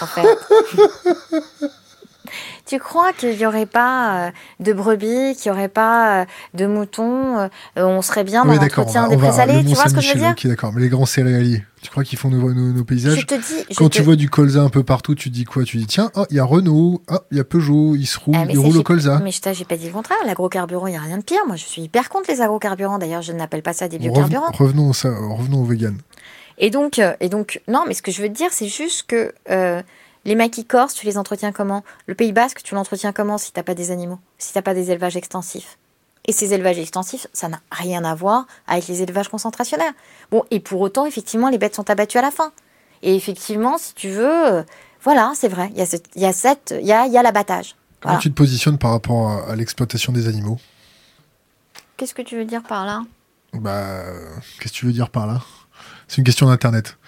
En 0.00 0.06
fait. 0.06 0.24
Tu 2.66 2.80
crois 2.80 3.12
qu'il 3.12 3.36
n'y 3.36 3.46
aurait 3.46 3.64
pas 3.64 4.26
euh, 4.26 4.30
de 4.58 4.72
brebis, 4.72 5.36
qu'il 5.36 5.52
n'y 5.52 5.56
aurait 5.56 5.68
pas 5.68 6.22
euh, 6.22 6.24
de 6.54 6.66
moutons 6.66 7.38
euh, 7.38 7.48
On 7.76 8.02
serait 8.02 8.24
bien 8.24 8.44
dans 8.44 8.54
l'entretien 8.54 9.06
des 9.06 9.16
présalés, 9.16 9.64
tu 9.64 9.74
vois 9.74 9.88
ce 9.88 9.94
que 9.94 10.00
je 10.00 10.12
veux 10.12 10.18
dire 10.18 10.30
Ok, 10.30 10.44
d'accord. 10.48 10.72
Mais 10.72 10.80
les 10.80 10.88
grands 10.88 11.06
céréaliers, 11.06 11.64
tu 11.80 11.90
crois 11.90 12.02
qu'ils 12.02 12.18
font 12.18 12.28
nos, 12.28 12.52
nos, 12.52 12.84
paysages 12.84 13.20
je 13.20 13.24
te 13.24 13.36
dis, 13.36 13.76
Quand 13.76 13.88
tu 13.88 14.02
vois 14.02 14.16
du 14.16 14.28
colza 14.28 14.62
un 14.62 14.68
peu 14.68 14.82
partout, 14.82 15.14
tu 15.14 15.30
dis 15.30 15.44
quoi? 15.44 15.62
Tu 15.62 15.76
dis 15.76 15.86
tiens, 15.86 16.10
oh, 16.16 16.24
il 16.30 16.36
y 16.36 16.40
a 16.40 16.44
Renault, 16.44 17.02
oh, 17.08 17.18
il 17.30 17.36
y 17.36 17.40
a 17.40 17.44
Peugeot, 17.44 17.94
ils 17.94 18.06
se 18.06 18.18
roulent, 18.18 18.34
ah, 18.36 18.46
ils 18.50 18.58
roulent 18.58 18.78
au 18.78 18.82
colza. 18.82 19.20
Mais 19.22 19.30
je 19.30 19.40
t'ai 19.40 19.52
pas 19.64 19.76
dit 19.76 19.86
le 19.86 19.92
contraire. 19.92 20.18
L'agrocarburant, 20.26 20.88
il 20.88 20.90
n'y 20.90 20.96
a 20.96 21.02
rien 21.02 21.18
de 21.18 21.24
pire. 21.24 21.46
Moi, 21.46 21.54
je 21.54 21.64
suis 21.64 21.82
hyper 21.82 22.08
contre 22.08 22.32
les 22.32 22.40
agrocarburants. 22.40 22.98
D'ailleurs, 22.98 23.22
je 23.22 23.32
n'appelle 23.32 23.62
pas 23.62 23.74
ça 23.74 23.86
des 23.86 23.98
biocarburants. 23.98 24.50
Revenons, 24.52 24.92
ça, 24.92 25.10
revenons 25.10 25.62
au 25.62 25.64
vegan. 25.64 25.96
Et 26.58 26.70
donc, 26.70 27.00
et 27.20 27.28
donc, 27.28 27.60
non, 27.68 27.84
mais 27.86 27.94
ce 27.94 28.02
que 28.02 28.10
je 28.10 28.22
veux 28.22 28.28
te 28.28 28.34
dire, 28.34 28.48
c'est 28.50 28.66
juste 28.66 29.04
que 29.06 29.32
les 30.26 30.34
maquis 30.34 30.64
corses, 30.64 30.94
tu 30.94 31.06
les 31.06 31.16
entretiens 31.16 31.52
comment? 31.52 31.84
Le 32.06 32.14
Pays 32.14 32.32
Basque, 32.32 32.62
tu 32.62 32.74
l'entretiens 32.74 33.12
comment 33.12 33.38
si 33.38 33.52
t'as 33.52 33.62
pas 33.62 33.74
des 33.74 33.92
animaux? 33.92 34.18
Si 34.38 34.52
t'as 34.52 34.60
pas 34.60 34.74
des 34.74 34.90
élevages 34.90 35.16
extensifs? 35.16 35.78
Et 36.26 36.32
ces 36.32 36.52
élevages 36.52 36.78
extensifs, 36.78 37.28
ça 37.32 37.48
n'a 37.48 37.60
rien 37.70 38.04
à 38.04 38.14
voir 38.16 38.46
avec 38.66 38.88
les 38.88 39.02
élevages 39.02 39.28
concentrationnaires. 39.28 39.92
Bon, 40.32 40.44
et 40.50 40.58
pour 40.58 40.80
autant, 40.80 41.06
effectivement, 41.06 41.48
les 41.48 41.58
bêtes 41.58 41.76
sont 41.76 41.88
abattues 41.88 42.18
à 42.18 42.22
la 42.22 42.32
fin. 42.32 42.50
Et 43.02 43.14
effectivement, 43.14 43.78
si 43.78 43.94
tu 43.94 44.08
veux, 44.08 44.54
euh, 44.54 44.62
voilà, 45.00 45.32
c'est 45.36 45.48
vrai, 45.48 45.70
il 45.72 45.78
y 45.78 45.82
a, 45.82 45.98
il 46.16 46.22
y 46.22 46.26
a, 46.26 46.32
cette, 46.32 46.74
il 46.76 46.86
y 46.86 46.92
a, 46.92 47.06
y 47.06 47.16
a 47.16 47.22
l'abattage. 47.22 47.76
Comment 48.00 48.18
tu 48.18 48.30
te 48.30 48.34
positionnes 48.34 48.78
par 48.78 48.90
rapport 48.90 49.30
à, 49.48 49.54
l'exploitation 49.54 50.12
des 50.12 50.26
animaux? 50.26 50.58
Qu'est-ce 51.96 52.14
que 52.14 52.22
tu 52.22 52.36
veux 52.36 52.44
dire 52.44 52.64
par 52.64 52.84
là? 52.84 53.02
Bah, 53.52 54.02
qu'est-ce 54.58 54.72
que 54.72 54.78
tu 54.78 54.86
veux 54.86 54.92
dire 54.92 55.08
par 55.08 55.28
là? 55.28 55.40
C'est 56.08 56.18
une 56.18 56.24
question 56.24 56.48
d'Internet. 56.48 56.98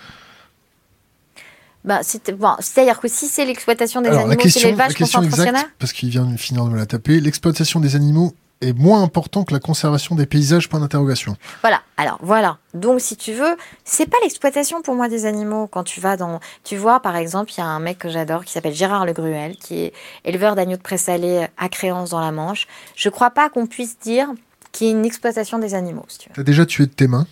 Bah, 1.85 2.01
C'est-à-dire 2.03 3.01
que 3.01 3.09
si 3.09 3.26
c'est 3.26 3.45
l'exploitation 3.45 4.01
des 4.01 4.11
animaux, 4.11 4.35
c'est 4.49 4.64
l'élevage 4.64 4.95
concentrationnaire 4.95 5.64
Parce 5.79 5.93
qu'il 5.93 6.11
vient 6.11 6.24
de 6.24 6.37
finir 6.37 6.64
de 6.64 6.70
me 6.70 6.76
la 6.76 6.87
taper, 6.87 7.20
l'exploitation 7.20 7.81
des 7.81 7.97
animaux 7.97 8.35
est 8.61 8.72
moins 8.72 9.03
important 9.03 9.45
que 9.45 9.53
la 9.53 9.61
conservation 9.61 10.14
des 10.14 10.26
paysages, 10.26 10.68
point 10.68 10.81
d'interrogation. 10.81 11.37
Voilà, 11.61 11.83
alors 11.97 12.18
voilà. 12.22 12.59
Donc 12.74 13.01
si 13.01 13.16
tu 13.16 13.33
veux, 13.33 13.57
c'est 13.85 14.07
pas 14.07 14.16
l'exploitation 14.22 14.83
pour 14.83 14.95
moi 14.95 15.09
des 15.09 15.26
animaux. 15.26 15.68
Quand 15.68 15.85
tu 15.85 16.01
vas 16.01 16.16
dans... 16.16 16.41
Tu 16.64 16.76
vois, 16.76 17.01
par 17.01 17.16
exemple, 17.16 17.53
il 17.53 17.59
y 17.59 17.61
a 17.61 17.66
un 17.66 17.79
mec 17.79 17.99
que 17.99 18.09
j'adore 18.09 18.45
qui 18.45 18.53
s'appelle 18.53 18.74
Gérard 18.74 19.07
Le 19.07 19.12
Gruel, 19.12 19.57
qui 19.57 19.83
est 19.83 19.93
éleveur 20.24 20.57
d'agneaux 20.57 20.76
de 20.76 20.83
présalé 20.83 21.47
à 21.57 21.68
Créance 21.68 22.11
dans 22.11 22.20
la 22.20 22.33
Manche. 22.33 22.66
Je 22.97 23.09
crois 23.09 23.31
pas 23.31 23.49
qu'on 23.49 23.66
puisse 23.66 23.99
dire 23.99 24.29
qu'il 24.72 24.89
y 24.89 24.91
ait 24.91 24.93
une 24.93 25.05
exploitation 25.05 25.59
des 25.59 25.74
animaux. 25.74 26.05
Si 26.09 26.18
tu 26.18 26.29
as 26.37 26.43
déjà 26.43 26.66
tué 26.66 26.87
de 26.87 26.93
tes 26.93 27.07
mains 27.07 27.26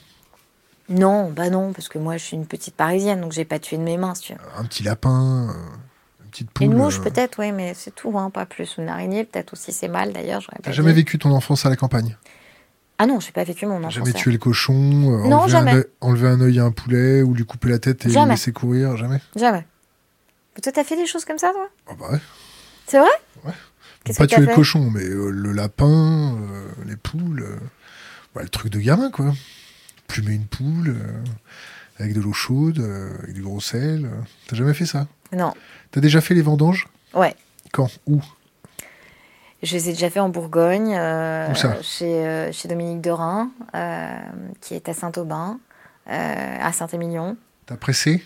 non, 0.88 1.30
bah 1.30 1.50
non, 1.50 1.72
parce 1.72 1.88
que 1.88 1.98
moi 1.98 2.16
je 2.16 2.24
suis 2.24 2.36
une 2.36 2.46
petite 2.46 2.76
parisienne, 2.76 3.20
donc 3.20 3.32
j'ai 3.32 3.44
pas 3.44 3.58
tué 3.58 3.76
de 3.76 3.82
mes 3.82 3.96
mains, 3.96 4.12
tu 4.12 4.34
Un 4.56 4.64
petit 4.64 4.84
lapin, 4.84 5.48
euh, 5.48 6.24
une 6.24 6.30
petite 6.30 6.50
poule. 6.50 6.66
Une 6.66 6.74
mouche 6.74 7.00
euh. 7.00 7.02
peut-être, 7.02 7.40
oui, 7.40 7.50
mais 7.50 7.74
c'est 7.74 7.94
tout, 7.94 8.16
hein, 8.16 8.30
pas 8.30 8.46
plus. 8.46 8.76
Une 8.78 8.88
araignée, 8.88 9.24
peut-être 9.24 9.54
aussi, 9.54 9.72
c'est 9.72 9.88
mal 9.88 10.12
d'ailleurs. 10.12 10.42
T'as 10.62 10.72
jamais 10.72 10.92
vécu 10.92 11.18
ton 11.18 11.30
enfance 11.32 11.66
à 11.66 11.70
la 11.70 11.76
campagne? 11.76 12.16
Ah 12.98 13.06
non, 13.06 13.20
j'ai 13.20 13.32
pas 13.32 13.44
vécu 13.44 13.66
mon 13.66 13.78
enfance. 13.78 13.94
Jamais 13.94 14.12
tué 14.12 14.32
le 14.32 14.38
cochon, 14.38 14.74
euh, 14.74 15.28
non, 15.28 15.38
enlever, 15.38 15.50
jamais. 15.50 15.72
Un, 15.72 15.84
enlever 16.00 16.28
un 16.28 16.40
œil 16.40 16.60
à 16.60 16.64
un 16.64 16.70
poulet 16.70 17.20
ou 17.20 17.34
lui 17.34 17.44
couper 17.44 17.68
la 17.68 17.78
tête 17.78 18.06
et 18.06 18.08
le 18.08 18.28
laisser 18.28 18.52
courir, 18.52 18.96
jamais? 18.96 19.20
Jamais. 19.34 19.66
Mais 20.54 20.60
toi, 20.62 20.72
t'as 20.72 20.84
fait 20.84 20.96
des 20.96 21.06
choses 21.06 21.24
comme 21.24 21.38
ça, 21.38 21.50
toi? 21.52 21.68
Ah 21.88 21.92
bah 21.98 22.12
ouais. 22.12 22.20
C'est 22.86 22.98
vrai? 22.98 23.10
Ouais. 23.44 23.52
Pas 24.16 24.26
tuer 24.28 24.42
le 24.42 24.54
cochon, 24.54 24.88
mais 24.94 25.04
le 25.04 25.50
lapin, 25.50 26.38
les 26.86 26.96
poules, 26.96 27.44
bah, 28.34 28.42
le 28.42 28.48
truc 28.48 28.70
de 28.70 28.78
gamin, 28.78 29.10
quoi 29.10 29.34
plumer 30.06 30.34
une 30.34 30.46
poule 30.46 30.88
euh, 30.88 31.24
avec 31.98 32.14
de 32.14 32.20
l'eau 32.20 32.32
chaude, 32.32 32.78
euh, 32.78 33.16
avec 33.22 33.34
du 33.34 33.42
gros 33.42 33.60
sel. 33.60 34.08
T'as 34.46 34.56
jamais 34.56 34.74
fait 34.74 34.86
ça? 34.86 35.06
Non. 35.32 35.52
T'as 35.90 36.00
déjà 36.00 36.20
fait 36.20 36.34
les 36.34 36.42
vendanges? 36.42 36.86
Ouais. 37.14 37.34
Quand? 37.72 37.90
Où? 38.06 38.22
Je 39.62 39.74
les 39.74 39.88
ai 39.88 39.92
déjà 39.92 40.10
fait 40.10 40.20
en 40.20 40.28
Bourgogne, 40.28 40.94
euh, 40.94 41.52
chez, 41.82 42.50
chez, 42.52 42.68
Dominique 42.68 43.00
Dorin, 43.00 43.50
qui 44.60 44.74
est 44.74 44.88
à 44.88 44.94
Saint-Aubin, 44.94 45.58
à 46.06 46.72
Saint-Émilion. 46.72 47.36
T'as 47.64 47.76
pressé? 47.76 48.22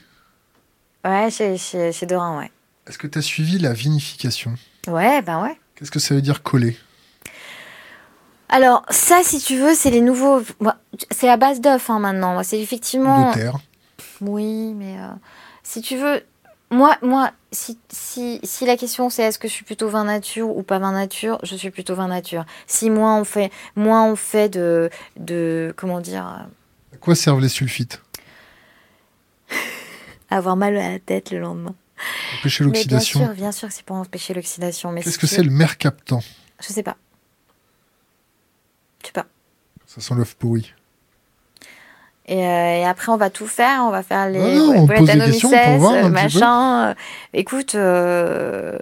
Ouais, 1.05 1.31
chez, 1.31 1.57
chez, 1.57 1.93
chez 1.93 2.07
Dorin, 2.07 2.39
ouais. 2.39 2.51
Est-ce 2.87 2.99
que 2.99 3.07
t'as 3.07 3.23
suivi 3.23 3.59
la 3.59 3.73
vinification? 3.73 4.55
Ouais, 4.89 5.23
ben 5.23 5.43
ouais. 5.43 5.57
Qu'est-ce 5.77 5.91
que 5.91 6.01
ça 6.01 6.15
veut 6.15 6.23
dire 6.23 6.43
coller? 6.43 6.77
Alors, 8.51 8.85
ça, 8.91 9.23
si 9.23 9.39
tu 9.39 9.57
veux, 9.57 9.75
c'est 9.75 9.91
les 9.91 10.01
nouveaux. 10.01 10.43
C'est 11.11 11.29
à 11.29 11.37
base 11.37 11.61
d'œufs 11.61 11.89
hein, 11.89 12.01
maintenant. 12.01 12.43
C'est 12.43 12.61
effectivement. 12.61 13.31
De 13.31 13.35
terre. 13.35 13.59
Oui, 14.21 14.75
mais 14.75 14.99
euh, 14.99 15.09
si 15.63 15.81
tu 15.81 15.97
veux. 15.97 16.23
Moi, 16.73 16.97
moi 17.03 17.33
si, 17.51 17.79
si, 17.89 18.39
si 18.45 18.65
la 18.65 18.77
question 18.77 19.11
c'est 19.11 19.25
est-ce 19.25 19.41
que 19.41 19.49
je 19.49 19.53
suis 19.53 19.65
plutôt 19.65 19.89
vin 19.89 20.05
nature 20.05 20.57
ou 20.57 20.63
pas 20.63 20.79
vin 20.79 20.93
nature, 20.93 21.41
je 21.43 21.57
suis 21.57 21.71
plutôt 21.71 21.97
vin 21.97 22.07
nature. 22.07 22.45
Si 22.69 22.91
moins 22.91 23.19
on 23.21 23.25
fait, 23.25 23.51
moins 23.75 24.05
on 24.05 24.15
fait 24.15 24.49
de, 24.49 24.91
de. 25.17 25.75
Comment 25.77 26.01
dire 26.01 26.25
À 26.25 26.97
quoi 27.01 27.15
servent 27.15 27.41
les 27.41 27.49
sulfites? 27.49 28.03
Avoir 30.31 30.57
mal 30.57 30.77
à 30.77 30.93
la 30.93 30.99
tête 31.01 31.33
le 31.33 31.41
lendemain. 31.41 31.75
Empêcher 32.39 32.65
l'oxydation. 32.65 33.21
Bien 33.21 33.29
sûr, 33.29 33.37
bien 33.37 33.53
sûr 33.53 33.69
que 33.69 33.75
c'est 33.75 33.85
pour 33.85 33.97
empêcher 33.97 34.35
l'oxydation. 34.35 34.95
Qu'est-ce 34.95 35.19
que 35.19 35.27
c'est 35.27 35.43
le 35.43 35.51
mercaptan? 35.51 36.23
Je 36.61 36.73
sais 36.73 36.85
pas. 36.85 36.97
Tu 39.03 39.09
sais 39.09 39.13
pas. 39.13 39.27
Ça 39.87 40.01
sent 40.01 40.15
l'œuf 40.15 40.35
pourri. 40.35 40.73
Et, 42.27 42.47
euh, 42.47 42.81
et, 42.81 42.85
après, 42.85 43.11
on 43.11 43.17
va 43.17 43.29
tout 43.29 43.49
faire. 43.49 43.83
On 43.85 43.91
va 43.91 44.03
faire 44.03 44.29
les 44.29 44.41
ah 44.41 44.55
non, 44.55 44.73
on 44.77 44.87
pose 44.87 45.07
des 45.07 45.19
questions 45.19 45.51
pour 45.51 45.79
voir 45.79 45.95
un 45.95 46.09
machin. 46.11 46.95
Écoute, 47.33 47.75
euh, 47.75 48.79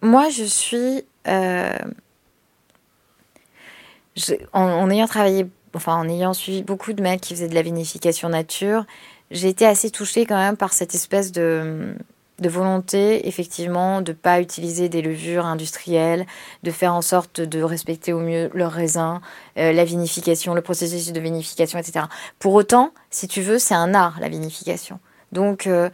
moi, 0.00 0.28
je 0.28 0.44
suis. 0.44 1.04
Euh, 1.26 1.76
je, 4.14 4.34
en, 4.52 4.62
en, 4.62 4.90
ayant 4.90 5.08
travaillé, 5.08 5.46
enfin, 5.74 5.96
en 5.96 6.08
ayant 6.08 6.32
suivi 6.32 6.62
beaucoup 6.62 6.92
de 6.92 7.02
mecs 7.02 7.20
qui 7.20 7.34
faisaient 7.34 7.48
de 7.48 7.54
la 7.54 7.62
vinification 7.62 8.28
nature, 8.28 8.84
j'ai 9.32 9.48
été 9.48 9.66
assez 9.66 9.90
touchée 9.90 10.24
quand 10.24 10.36
même 10.36 10.56
par 10.56 10.72
cette 10.72 10.94
espèce 10.94 11.32
de 11.32 11.96
de 12.40 12.48
volonté, 12.48 13.28
effectivement, 13.28 14.00
de 14.00 14.12
ne 14.12 14.16
pas 14.16 14.40
utiliser 14.40 14.88
des 14.88 15.02
levures 15.02 15.46
industrielles, 15.46 16.26
de 16.62 16.70
faire 16.70 16.94
en 16.94 17.02
sorte 17.02 17.40
de 17.40 17.62
respecter 17.62 18.12
au 18.12 18.18
mieux 18.18 18.50
leur 18.54 18.72
raisin, 18.72 19.20
euh, 19.56 19.72
la 19.72 19.84
vinification, 19.84 20.54
le 20.54 20.60
processus 20.60 21.12
de 21.12 21.20
vinification, 21.20 21.78
etc. 21.78 22.06
Pour 22.38 22.54
autant, 22.54 22.92
si 23.10 23.28
tu 23.28 23.40
veux, 23.40 23.58
c'est 23.58 23.74
un 23.74 23.94
art, 23.94 24.18
la 24.20 24.28
vinification. 24.28 24.98
Donc, 25.30 25.66
euh, 25.66 25.90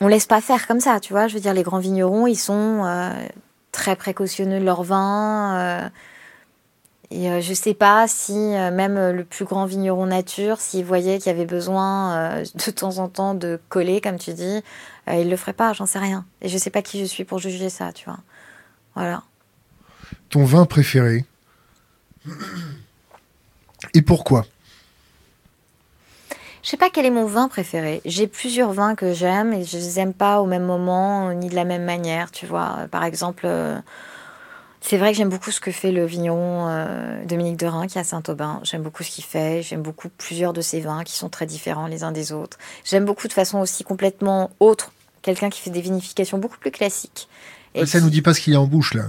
on 0.00 0.08
laisse 0.08 0.26
pas 0.26 0.40
faire 0.40 0.66
comme 0.66 0.80
ça, 0.80 1.00
tu 1.00 1.12
vois. 1.12 1.28
Je 1.28 1.34
veux 1.34 1.40
dire, 1.40 1.54
les 1.54 1.62
grands 1.62 1.78
vignerons, 1.78 2.26
ils 2.26 2.36
sont 2.36 2.82
euh, 2.84 3.12
très 3.72 3.96
précautionneux 3.96 4.60
de 4.60 4.64
leur 4.64 4.82
vin. 4.82 5.90
Et 7.10 7.30
euh, 7.30 7.40
je 7.40 7.50
ne 7.50 7.54
sais 7.54 7.74
pas 7.74 8.08
si 8.08 8.32
euh, 8.32 8.70
même 8.72 8.94
le 9.12 9.24
plus 9.24 9.44
grand 9.44 9.64
vigneron 9.64 10.06
nature, 10.06 10.58
s'il 10.60 10.84
voyait 10.84 11.18
qu'il 11.18 11.28
y 11.28 11.34
avait 11.34 11.46
besoin 11.46 12.16
euh, 12.16 12.44
de 12.66 12.70
temps 12.70 12.98
en 12.98 13.08
temps 13.08 13.34
de 13.34 13.60
coller, 13.68 14.00
comme 14.00 14.18
tu 14.18 14.32
dis, 14.32 14.62
il 15.08 15.26
ne 15.26 15.30
le 15.30 15.36
ferait 15.36 15.52
pas, 15.52 15.72
j'en 15.72 15.86
sais 15.86 16.00
rien. 16.00 16.24
Et 16.42 16.48
je 16.48 16.54
ne 16.54 16.58
sais 16.58 16.70
pas 16.70 16.82
qui 16.82 16.98
je 16.98 17.04
suis 17.04 17.24
pour 17.24 17.38
juger 17.38 17.70
ça, 17.70 17.92
tu 17.92 18.06
vois. 18.06 18.18
Voilà. 18.94 19.22
Ton 20.30 20.44
vin 20.44 20.64
préféré 20.64 21.24
Et 23.94 24.02
pourquoi? 24.02 24.44
Je 26.64 26.70
sais 26.70 26.76
pas 26.76 26.90
quel 26.90 27.06
est 27.06 27.10
mon 27.10 27.26
vin 27.26 27.46
préféré. 27.46 28.00
J'ai 28.04 28.26
plusieurs 28.26 28.72
vins 28.72 28.96
que 28.96 29.12
j'aime 29.12 29.52
et 29.52 29.62
je 29.62 29.76
les 29.76 30.00
aime 30.00 30.12
pas 30.12 30.40
au 30.40 30.46
même 30.46 30.64
moment 30.64 31.32
ni 31.32 31.48
de 31.48 31.54
la 31.54 31.64
même 31.64 31.84
manière, 31.84 32.32
tu 32.32 32.46
vois. 32.46 32.88
Par 32.90 33.04
exemple, 33.04 33.46
c'est 34.88 34.98
vrai 34.98 35.10
que 35.10 35.18
j'aime 35.18 35.30
beaucoup 35.30 35.50
ce 35.50 35.58
que 35.58 35.72
fait 35.72 35.90
le 35.90 36.06
vigneron 36.06 36.68
euh, 36.68 37.24
Dominique 37.24 37.56
Derain 37.56 37.88
qui 37.88 37.98
est 37.98 38.00
à 38.00 38.04
Saint-Aubin. 38.04 38.60
J'aime 38.62 38.82
beaucoup 38.82 39.02
ce 39.02 39.10
qu'il 39.10 39.24
fait. 39.24 39.60
J'aime 39.64 39.82
beaucoup 39.82 40.08
plusieurs 40.08 40.52
de 40.52 40.60
ses 40.60 40.78
vins 40.78 41.02
qui 41.02 41.14
sont 41.14 41.28
très 41.28 41.44
différents 41.44 41.88
les 41.88 42.04
uns 42.04 42.12
des 42.12 42.30
autres. 42.30 42.56
J'aime 42.84 43.04
beaucoup 43.04 43.26
de 43.26 43.32
façon 43.32 43.58
aussi 43.58 43.82
complètement 43.82 44.50
autre 44.60 44.92
quelqu'un 45.22 45.50
qui 45.50 45.60
fait 45.60 45.70
des 45.70 45.80
vinifications 45.80 46.38
beaucoup 46.38 46.58
plus 46.58 46.70
classiques. 46.70 47.28
Et 47.74 47.84
ça 47.84 47.98
ne 47.98 48.04
nous 48.04 48.10
dit 48.10 48.22
pas 48.22 48.32
ce 48.32 48.40
qu'il 48.40 48.52
y 48.52 48.56
a 48.56 48.60
en 48.60 48.66
bouche 48.66 48.94
là. 48.94 49.06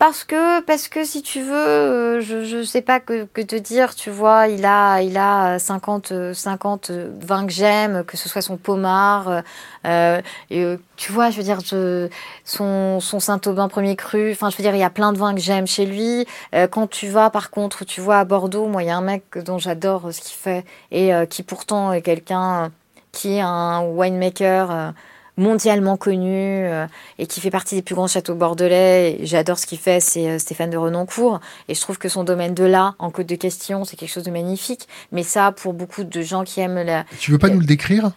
Parce 0.00 0.24
que, 0.24 0.62
parce 0.62 0.88
que 0.88 1.04
si 1.04 1.20
tu 1.20 1.42
veux, 1.42 1.52
euh, 1.52 2.20
je 2.22 2.56
ne 2.56 2.62
sais 2.64 2.80
pas 2.80 3.00
que, 3.00 3.24
te 3.26 3.56
dire, 3.56 3.94
tu 3.94 4.08
vois, 4.08 4.48
il 4.48 4.64
a, 4.64 5.02
il 5.02 5.18
a 5.18 5.58
50, 5.58 6.32
50 6.32 6.90
20 6.90 7.46
que 7.46 7.52
j'aime, 7.52 8.04
que 8.04 8.16
ce 8.16 8.26
soit 8.26 8.40
son 8.40 8.56
pommard, 8.56 9.42
euh, 9.86 10.22
et, 10.48 10.64
tu 10.96 11.12
vois, 11.12 11.28
je 11.28 11.36
veux 11.36 11.42
dire, 11.42 11.60
je, 11.60 12.08
son, 12.46 12.98
son 13.00 13.20
Saint-Aubin 13.20 13.68
premier 13.68 13.94
cru, 13.94 14.32
enfin, 14.32 14.48
je 14.48 14.56
veux 14.56 14.62
dire, 14.62 14.74
il 14.74 14.80
y 14.80 14.84
a 14.84 14.88
plein 14.88 15.12
de 15.12 15.18
vins 15.18 15.34
que 15.34 15.40
j'aime 15.40 15.66
chez 15.66 15.84
lui. 15.84 16.26
quand 16.70 16.86
tu 16.88 17.08
vas, 17.08 17.28
par 17.28 17.50
contre, 17.50 17.84
tu 17.84 18.00
vois, 18.00 18.20
à 18.20 18.24
Bordeaux, 18.24 18.68
moi, 18.68 18.82
il 18.82 18.86
y 18.86 18.90
a 18.90 18.96
un 18.96 19.02
mec 19.02 19.36
dont 19.36 19.58
j'adore 19.58 20.14
ce 20.14 20.22
qu'il 20.22 20.34
fait, 20.34 20.64
et 20.92 21.10
qui 21.28 21.42
pourtant 21.42 21.92
est 21.92 22.00
quelqu'un 22.00 22.72
qui 23.12 23.34
est 23.34 23.42
un 23.42 23.82
winemaker 23.82 24.94
mondialement 25.40 25.96
connu 25.96 26.64
euh, 26.66 26.86
et 27.18 27.26
qui 27.26 27.40
fait 27.40 27.50
partie 27.50 27.74
des 27.74 27.82
plus 27.82 27.94
grands 27.94 28.06
châteaux 28.06 28.34
bordelais. 28.34 29.18
J'adore 29.22 29.58
ce 29.58 29.66
qu'il 29.66 29.78
fait, 29.78 29.98
c'est 29.98 30.28
euh, 30.28 30.38
Stéphane 30.38 30.70
de 30.70 30.76
Renoncourt. 30.76 31.40
Et 31.68 31.74
je 31.74 31.80
trouve 31.80 31.98
que 31.98 32.08
son 32.08 32.22
domaine 32.22 32.54
de 32.54 32.64
là, 32.64 32.94
en 32.98 33.10
Côte 33.10 33.26
de 33.26 33.34
Question, 33.34 33.84
c'est 33.84 33.96
quelque 33.96 34.10
chose 34.10 34.22
de 34.24 34.30
magnifique. 34.30 34.86
Mais 35.10 35.22
ça, 35.22 35.50
pour 35.50 35.72
beaucoup 35.72 36.04
de 36.04 36.22
gens 36.22 36.44
qui 36.44 36.60
aiment 36.60 36.82
la... 36.82 37.04
Tu 37.18 37.32
veux 37.32 37.38
pas 37.38 37.48
nous 37.48 37.60
le 37.60 37.66
décrire? 37.66 38.12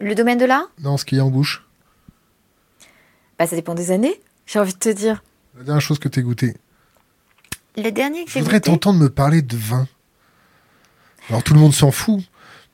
Le 0.00 0.14
domaine 0.14 0.38
de 0.38 0.44
là? 0.44 0.66
Non, 0.80 0.96
ce 0.96 1.04
qu'il 1.04 1.18
y 1.18 1.20
a 1.20 1.24
en 1.24 1.30
bouche. 1.30 1.64
Bah, 3.38 3.46
ça 3.46 3.54
dépend 3.54 3.74
des 3.74 3.92
années, 3.92 4.20
j'ai 4.46 4.58
envie 4.58 4.74
de 4.74 4.78
te 4.78 4.88
dire. 4.88 5.22
La 5.56 5.62
dernière 5.62 5.80
chose 5.80 6.00
que 6.00 6.08
tu 6.08 6.18
as 6.18 6.22
goûté. 6.22 6.56
Le 7.76 7.90
dernier 7.90 8.24
que 8.24 8.30
j'ai 8.30 8.40
goûté. 8.40 8.40
Je 8.40 8.44
voudrais 8.44 8.60
t'entendre 8.60 8.98
me 8.98 9.08
parler 9.08 9.42
de 9.42 9.56
vin. 9.56 9.86
Alors 11.30 11.44
tout 11.44 11.54
le 11.54 11.60
monde 11.60 11.74
s'en 11.74 11.92
fout. 11.92 12.20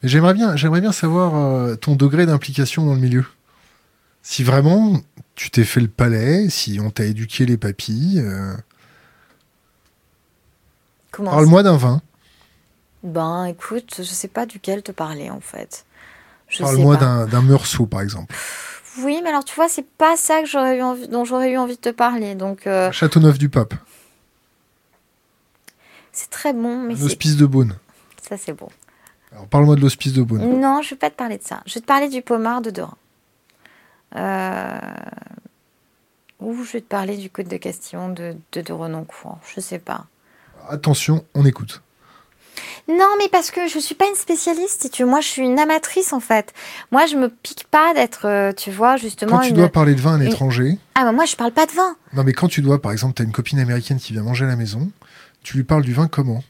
J'aimerais 0.05 0.35
bien, 0.35 0.55
j'aimerais 0.55 0.83
bien 0.83 0.93
savoir 0.93 1.35
euh, 1.35 1.77
ton 1.77 1.97
degré 1.97 2.27
d'implication 2.27 2.85
dans 2.85 2.93
le 2.93 3.01
milieu. 3.01 3.25
Si 4.23 4.45
vraiment 4.45 5.01
tu 5.35 5.51
t'es 5.51 5.65
fait 5.65 5.81
le 5.81 5.89
palais, 5.89 6.51
si 6.51 6.79
on 6.81 6.91
t'a 6.91 7.05
éduqué 7.05 7.47
les 7.47 7.57
papilles. 7.57 8.21
Euh, 8.21 8.55
Parle-moi 11.11 11.63
d'un 11.63 11.79
vin. 11.79 12.03
Ben, 13.03 13.47
écoute, 13.47 13.95
je 13.99 14.03
sais 14.03 14.29
pas 14.29 14.45
duquel 14.45 14.83
te 14.83 14.93
parler 14.93 15.31
en 15.31 15.41
fait. 15.41 15.87
Parle-moi 16.59 16.97
d'un 16.97 17.43
meursault 17.43 17.87
par 17.87 18.03
exemple. 18.03 18.35
Oui, 18.99 19.21
mais 19.23 19.31
alors 19.31 19.45
tu 19.45 19.55
vois, 19.55 19.71
c'est 19.71 19.87
pas 19.87 20.17
ça 20.17 20.43
que 20.43 20.47
j'aurais 20.47 20.79
eu 20.79 20.83
envie, 20.83 21.09
dont 21.09 21.25
j'aurais 21.25 21.51
eu 21.51 21.57
envie 21.57 21.77
de 21.77 21.81
te 21.81 21.89
parler. 21.89 22.35
Donc. 22.35 22.67
Euh, 22.67 22.93
Châteauneuf 22.93 23.39
du 23.39 23.49
Pape. 23.49 23.75
C'est 26.13 26.31
très 26.31 26.53
bon, 26.53 26.79
mais. 26.79 26.95
L'hospice 26.95 27.37
de 27.37 27.47
Beaune. 27.47 27.75
Ça 28.29 28.37
c'est 28.37 28.53
bon. 28.53 28.69
Alors 29.35 29.47
parle-moi 29.49 29.77
de 29.77 29.81
l'hospice 29.81 30.13
de 30.13 30.23
Beaune. 30.23 30.61
Non, 30.61 30.81
je 30.83 30.91
vais 30.91 30.97
pas 30.97 31.11
te 31.11 31.17
parler 31.17 31.39
de 31.39 31.43
ça. 31.43 31.61
Je 31.67 31.75
vais 31.75 31.81
te 31.81 31.87
parler 31.87 32.09
du 32.09 32.23
pommard 32.23 32.63
de 32.63 32.71
Dorin. 32.71 32.97
Euh... 34.17 34.79
Ou 36.41 36.63
je 36.63 36.73
vais 36.73 36.81
te 36.81 36.89
parler 36.89 37.17
du 37.17 37.31
Code 37.31 37.49
de 37.49 37.57
question 37.57 38.09
de, 38.09 38.37
de, 38.53 38.61
de 38.61 38.73
Renoncourt. 38.73 39.39
Je 39.55 39.61
sais 39.61 39.79
pas. 39.79 40.07
Attention, 40.69 41.25
on 41.35 41.45
écoute. 41.45 41.83
Non, 42.89 43.09
mais 43.19 43.29
parce 43.29 43.51
que 43.51 43.67
je 43.67 43.79
suis 43.79 43.95
pas 43.95 44.07
une 44.07 44.15
spécialiste, 44.15 44.91
tu 44.93 45.05
Moi, 45.05 45.21
je 45.21 45.29
suis 45.29 45.43
une 45.43 45.59
amatrice, 45.59 46.13
en 46.13 46.21
fait. 46.21 46.53
Moi, 46.93 47.07
je 47.07 47.17
me 47.17 47.29
pique 47.29 47.65
pas 47.71 47.95
d'être, 47.95 48.27
euh, 48.27 48.53
tu 48.53 48.71
vois, 48.71 48.97
justement. 48.97 49.39
Quand 49.39 49.47
tu 49.47 49.53
dois 49.53 49.71
parler 49.71 49.95
de 49.95 50.01
vin 50.01 50.15
à 50.15 50.19
l'étranger. 50.19 50.79
Ah, 50.95 51.05
bah, 51.05 51.13
moi, 51.13 51.25
je 51.25 51.35
parle 51.35 51.53
pas 51.53 51.67
de 51.67 51.73
vin. 51.73 51.97
Non, 52.13 52.23
mais 52.25 52.33
quand 52.33 52.49
tu 52.49 52.63
dois, 52.63 52.81
par 52.81 52.93
exemple, 52.93 53.15
tu 53.15 53.23
as 53.23 53.25
une 53.25 53.33
copine 53.33 53.59
américaine 53.59 53.99
qui 53.99 54.13
vient 54.13 54.23
manger 54.23 54.45
à 54.45 54.49
la 54.49 54.57
maison, 54.57 54.91
tu 55.43 55.57
lui 55.57 55.65
parles 55.65 55.83
du 55.83 55.95
vin 55.95 56.07
comment? 56.07 56.45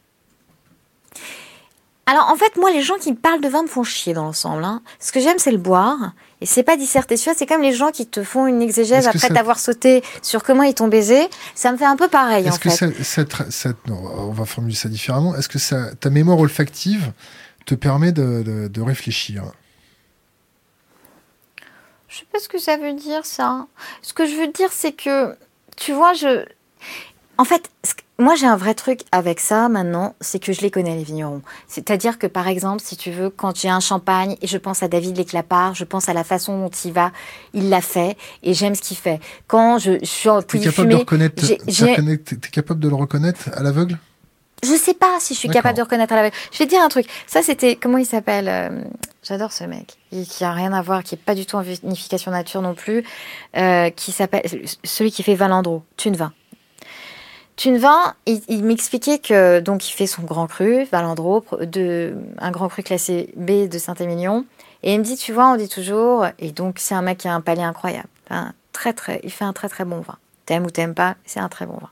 Alors 2.07 2.29
en 2.29 2.37
fait, 2.37 2.57
moi, 2.57 2.71
les 2.71 2.83
gens 2.83 2.97
qui 2.97 3.13
me 3.13 3.17
parlent 3.17 3.41
de 3.41 3.49
vin 3.49 3.63
me 3.63 3.69
font 3.69 3.83
chier 3.83 4.13
dans 4.13 4.25
l'ensemble. 4.25 4.65
Hein. 4.65 4.83
Ce 5.01 5.13
que 5.13 5.21
j'aime, 5.21 5.39
c'est 5.39 5.53
le 5.53 5.59
boire. 5.59 6.13
Et 6.41 6.47
c'est 6.47 6.63
pas 6.63 6.77
disserter 6.77 7.17
vois, 7.17 7.33
c'est 7.35 7.47
comme 7.47 7.63
les 7.63 7.73
gens 7.73 7.91
qui 7.91 8.07
te 8.07 8.23
font 8.23 8.47
une 8.47 8.61
exégèse 8.61 9.07
après 9.07 9.29
t'avoir 9.29 9.59
sauté 9.59 10.03
sur 10.21 10.43
comment 10.43 10.63
ils 10.63 10.75
t'ont 10.75 10.89
baisé. 10.89 11.29
Ça 11.55 11.73
me 11.73 11.79
fait 11.79 11.87
un 11.87 11.97
peu 11.97 12.09
pareil, 12.09 12.47
en 12.51 12.57
que 12.59 12.69
fait. 12.69 12.93
on 13.89 14.33
va 14.33 14.45
formuler 14.45 14.75
ça 14.75 14.91
différemment. 14.91 15.35
Est-ce 15.35 15.49
que 15.49 15.59
ça, 15.59 15.95
ta 15.95 16.11
mémoire 16.11 16.39
olfactive 16.39 17.13
te 17.65 17.75
permet 17.75 18.13
de, 18.13 18.69
de 18.69 18.81
réfléchir? 18.83 19.45
Je 22.09 22.19
sais 22.19 22.27
pas 22.31 22.39
ce 22.39 22.49
que 22.49 22.59
ça 22.59 22.77
veut 22.77 22.93
dire, 22.93 23.25
ça. 23.25 23.67
Ce 24.03 24.13
que 24.13 24.27
je 24.27 24.37
veux 24.37 24.49
dire, 24.49 24.69
c'est 24.71 24.93
que, 24.93 25.37
tu 25.77 25.93
vois, 25.93 26.13
je... 26.13 26.45
En 27.39 27.45
fait, 27.45 27.71
moi, 28.19 28.37
j'ai 28.37 28.47
un 28.47 28.57
vrai 28.57 28.75
truc 28.75 29.01
avec 29.11 29.41
ça 29.41 29.69
maintenant, 29.69 30.15
c'est 30.21 30.39
que 30.39 30.53
je 30.53 30.61
les 30.61 30.71
connais, 30.71 30.95
les 30.95 31.03
vignerons. 31.03 31.43
C'est-à-dire 31.67 32.17
que, 32.17 32.29
par 32.29 32.47
exemple, 32.47 32.81
si 32.85 32.97
tu 32.97 33.11
veux, 33.11 33.29
quand 33.29 33.57
j'ai 33.59 33.69
un 33.69 33.81
champagne 33.81 34.37
et 34.41 34.47
je 34.47 34.57
pense 34.57 34.85
à 34.85 34.89
David 34.89 35.17
Léclapart, 35.17 35.75
je 35.75 35.83
pense 35.83 36.09
à 36.09 36.13
la 36.13 36.23
façon 36.23 36.61
dont 36.61 36.71
il 36.71 36.93
va, 36.93 37.11
il 37.55 37.71
l'a 37.71 37.81
fait 37.81 38.17
et 38.45 38.55
j'aime 38.55 38.77
ce 38.77 38.83
qu'il 38.83 38.97
fait. 38.97 39.19
Quand 39.49 39.79
je, 39.79 39.99
je 40.01 40.07
suis 40.07 40.29
en 40.29 40.43
T'es 40.43 40.61
capable, 40.61 40.91
de 40.91 40.97
reconnaître, 40.97 41.45
es 41.51 42.51
capable 42.53 42.79
de 42.79 42.89
le 42.89 42.95
reconnaître 42.95 43.51
à 43.53 43.65
l'aveugle? 43.65 43.99
Je 44.63 44.77
sais 44.77 44.95
pas 44.95 45.19
si 45.19 45.35
je 45.35 45.41
suis 45.41 45.49
capable 45.49 45.77
de 45.77 45.83
reconnaître 45.83 46.13
à 46.13 46.17
l'aveugle. 46.17 46.37
Je 46.53 46.59
vais 46.59 46.67
te 46.67 46.71
dire 46.71 46.83
un 46.83 46.89
truc. 46.89 47.07
Ça, 47.27 47.43
c'était, 47.43 47.77
comment 47.77 47.99
il 47.99 48.07
s'appelle 48.07 48.49
euh, 48.49 48.83
J'adore 49.23 49.53
ce 49.53 49.65
mec. 49.65 49.97
qui 50.11 50.45
a 50.45 50.53
rien 50.53 50.73
à 50.73 50.81
voir, 50.81 51.03
qui 51.03 51.17
est 51.17 51.19
pas 51.19 51.35
du 51.35 51.45
tout 51.45 51.57
en 51.57 51.63
vinification 51.63 52.31
nature 52.31 52.63
non 52.63 52.75
plus. 52.75 53.05
Euh, 53.57 53.91
qui 53.91 54.13
s'appelle, 54.13 54.43
celui 54.85 55.11
qui 55.11 55.23
fait 55.23 55.35
Valandro, 55.35 55.83
Tunevin. 55.97 56.33
Tunevin, 57.57 58.15
il, 58.27 58.41
il 58.49 58.65
m'expliquait 58.65 59.19
que 59.19 59.61
donc 59.61 59.89
il 59.89 59.93
fait 59.93 60.07
son 60.07 60.23
grand 60.23 60.47
cru, 60.47 60.85
Valandro, 60.85 61.45
de, 61.61 62.15
un 62.39 62.51
grand 62.51 62.69
cru 62.69 62.83
classé 62.83 63.33
B 63.37 63.69
de 63.69 63.79
Saint-Émilion. 63.79 64.45
Et 64.83 64.93
il 64.93 64.99
me 64.99 65.05
dit, 65.05 65.17
tu 65.17 65.33
vois, 65.33 65.49
on 65.49 65.57
dit 65.57 65.69
toujours, 65.69 66.27
et 66.39 66.53
donc 66.53 66.77
c'est 66.79 66.95
un 66.95 67.01
mec 67.01 67.19
qui 67.19 67.29
a 67.29 67.35
un 67.35 67.41
palais 67.41 67.63
incroyable. 67.63 68.09
très, 68.73 68.93
très, 68.93 69.21
il 69.25 69.31
fait 69.31 69.45
un 69.45 69.55
très 69.55 69.69
très 69.69 69.85
bon 69.85 70.01
vin. 70.01 70.19
T'aimes 70.45 70.67
ou 70.67 70.71
t'aimes 70.71 70.95
pas, 70.95 71.17
c'est 71.25 71.41
un 71.41 71.49
très 71.49 71.65
bon 71.65 71.79
vin. 71.79 71.89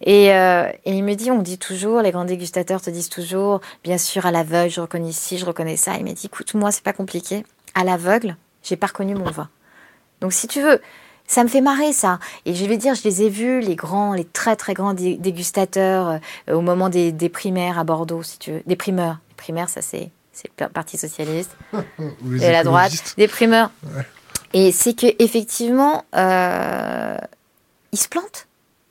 Et, 0.00 0.32
euh, 0.32 0.70
et, 0.84 0.94
il 0.94 1.02
me 1.02 1.14
dit, 1.14 1.32
on 1.32 1.42
dit 1.42 1.58
toujours, 1.58 2.02
les 2.02 2.12
grands 2.12 2.24
dégustateurs 2.24 2.80
te 2.80 2.88
disent 2.88 3.08
toujours, 3.08 3.60
bien 3.82 3.98
sûr, 3.98 4.26
à 4.26 4.30
l'aveugle, 4.30 4.70
je 4.70 4.80
reconnais 4.80 5.10
ci, 5.10 5.38
je 5.38 5.44
reconnais 5.44 5.76
ça. 5.76 5.96
Il 5.96 6.04
m'a 6.04 6.12
dit, 6.12 6.26
écoute, 6.26 6.54
moi, 6.54 6.70
c'est 6.70 6.84
pas 6.84 6.92
compliqué. 6.92 7.44
À 7.74 7.82
l'aveugle, 7.82 8.36
j'ai 8.62 8.76
pas 8.76 8.86
reconnu 8.86 9.16
mon 9.16 9.30
vin. 9.30 9.48
Donc, 10.20 10.32
si 10.32 10.46
tu 10.46 10.62
veux, 10.62 10.80
ça 11.30 11.44
me 11.44 11.48
fait 11.48 11.60
marrer 11.60 11.92
ça. 11.92 12.18
Et 12.44 12.54
je 12.54 12.66
vais 12.66 12.76
dire, 12.76 12.96
je 12.96 13.04
les 13.04 13.22
ai 13.22 13.28
vus, 13.28 13.60
les 13.60 13.76
grands, 13.76 14.14
les 14.14 14.24
très 14.24 14.56
très 14.56 14.74
grands 14.74 14.94
dégustateurs 14.94 16.18
euh, 16.48 16.54
au 16.54 16.60
moment 16.60 16.88
des, 16.88 17.12
primaires 17.28 17.78
à 17.78 17.84
Bordeaux, 17.84 18.24
si 18.24 18.38
tu 18.38 18.50
veux. 18.50 18.62
Des 18.66 18.74
primeurs. 18.74 19.18
Les 19.30 19.34
primaires, 19.36 19.68
ça 19.68 19.80
c'est 19.80 20.10
le 20.58 20.68
Parti 20.68 20.98
socialiste 20.98 21.56
et 21.72 22.50
la 22.50 22.64
droite. 22.64 23.14
Des 23.16 23.28
primeurs. 23.28 23.70
Et 24.54 24.72
c'est 24.72 24.94
que 24.94 25.06
effectivement, 25.20 26.04
euh, 26.16 27.16
ils 27.92 27.98
se 28.00 28.08
plantent. 28.08 28.48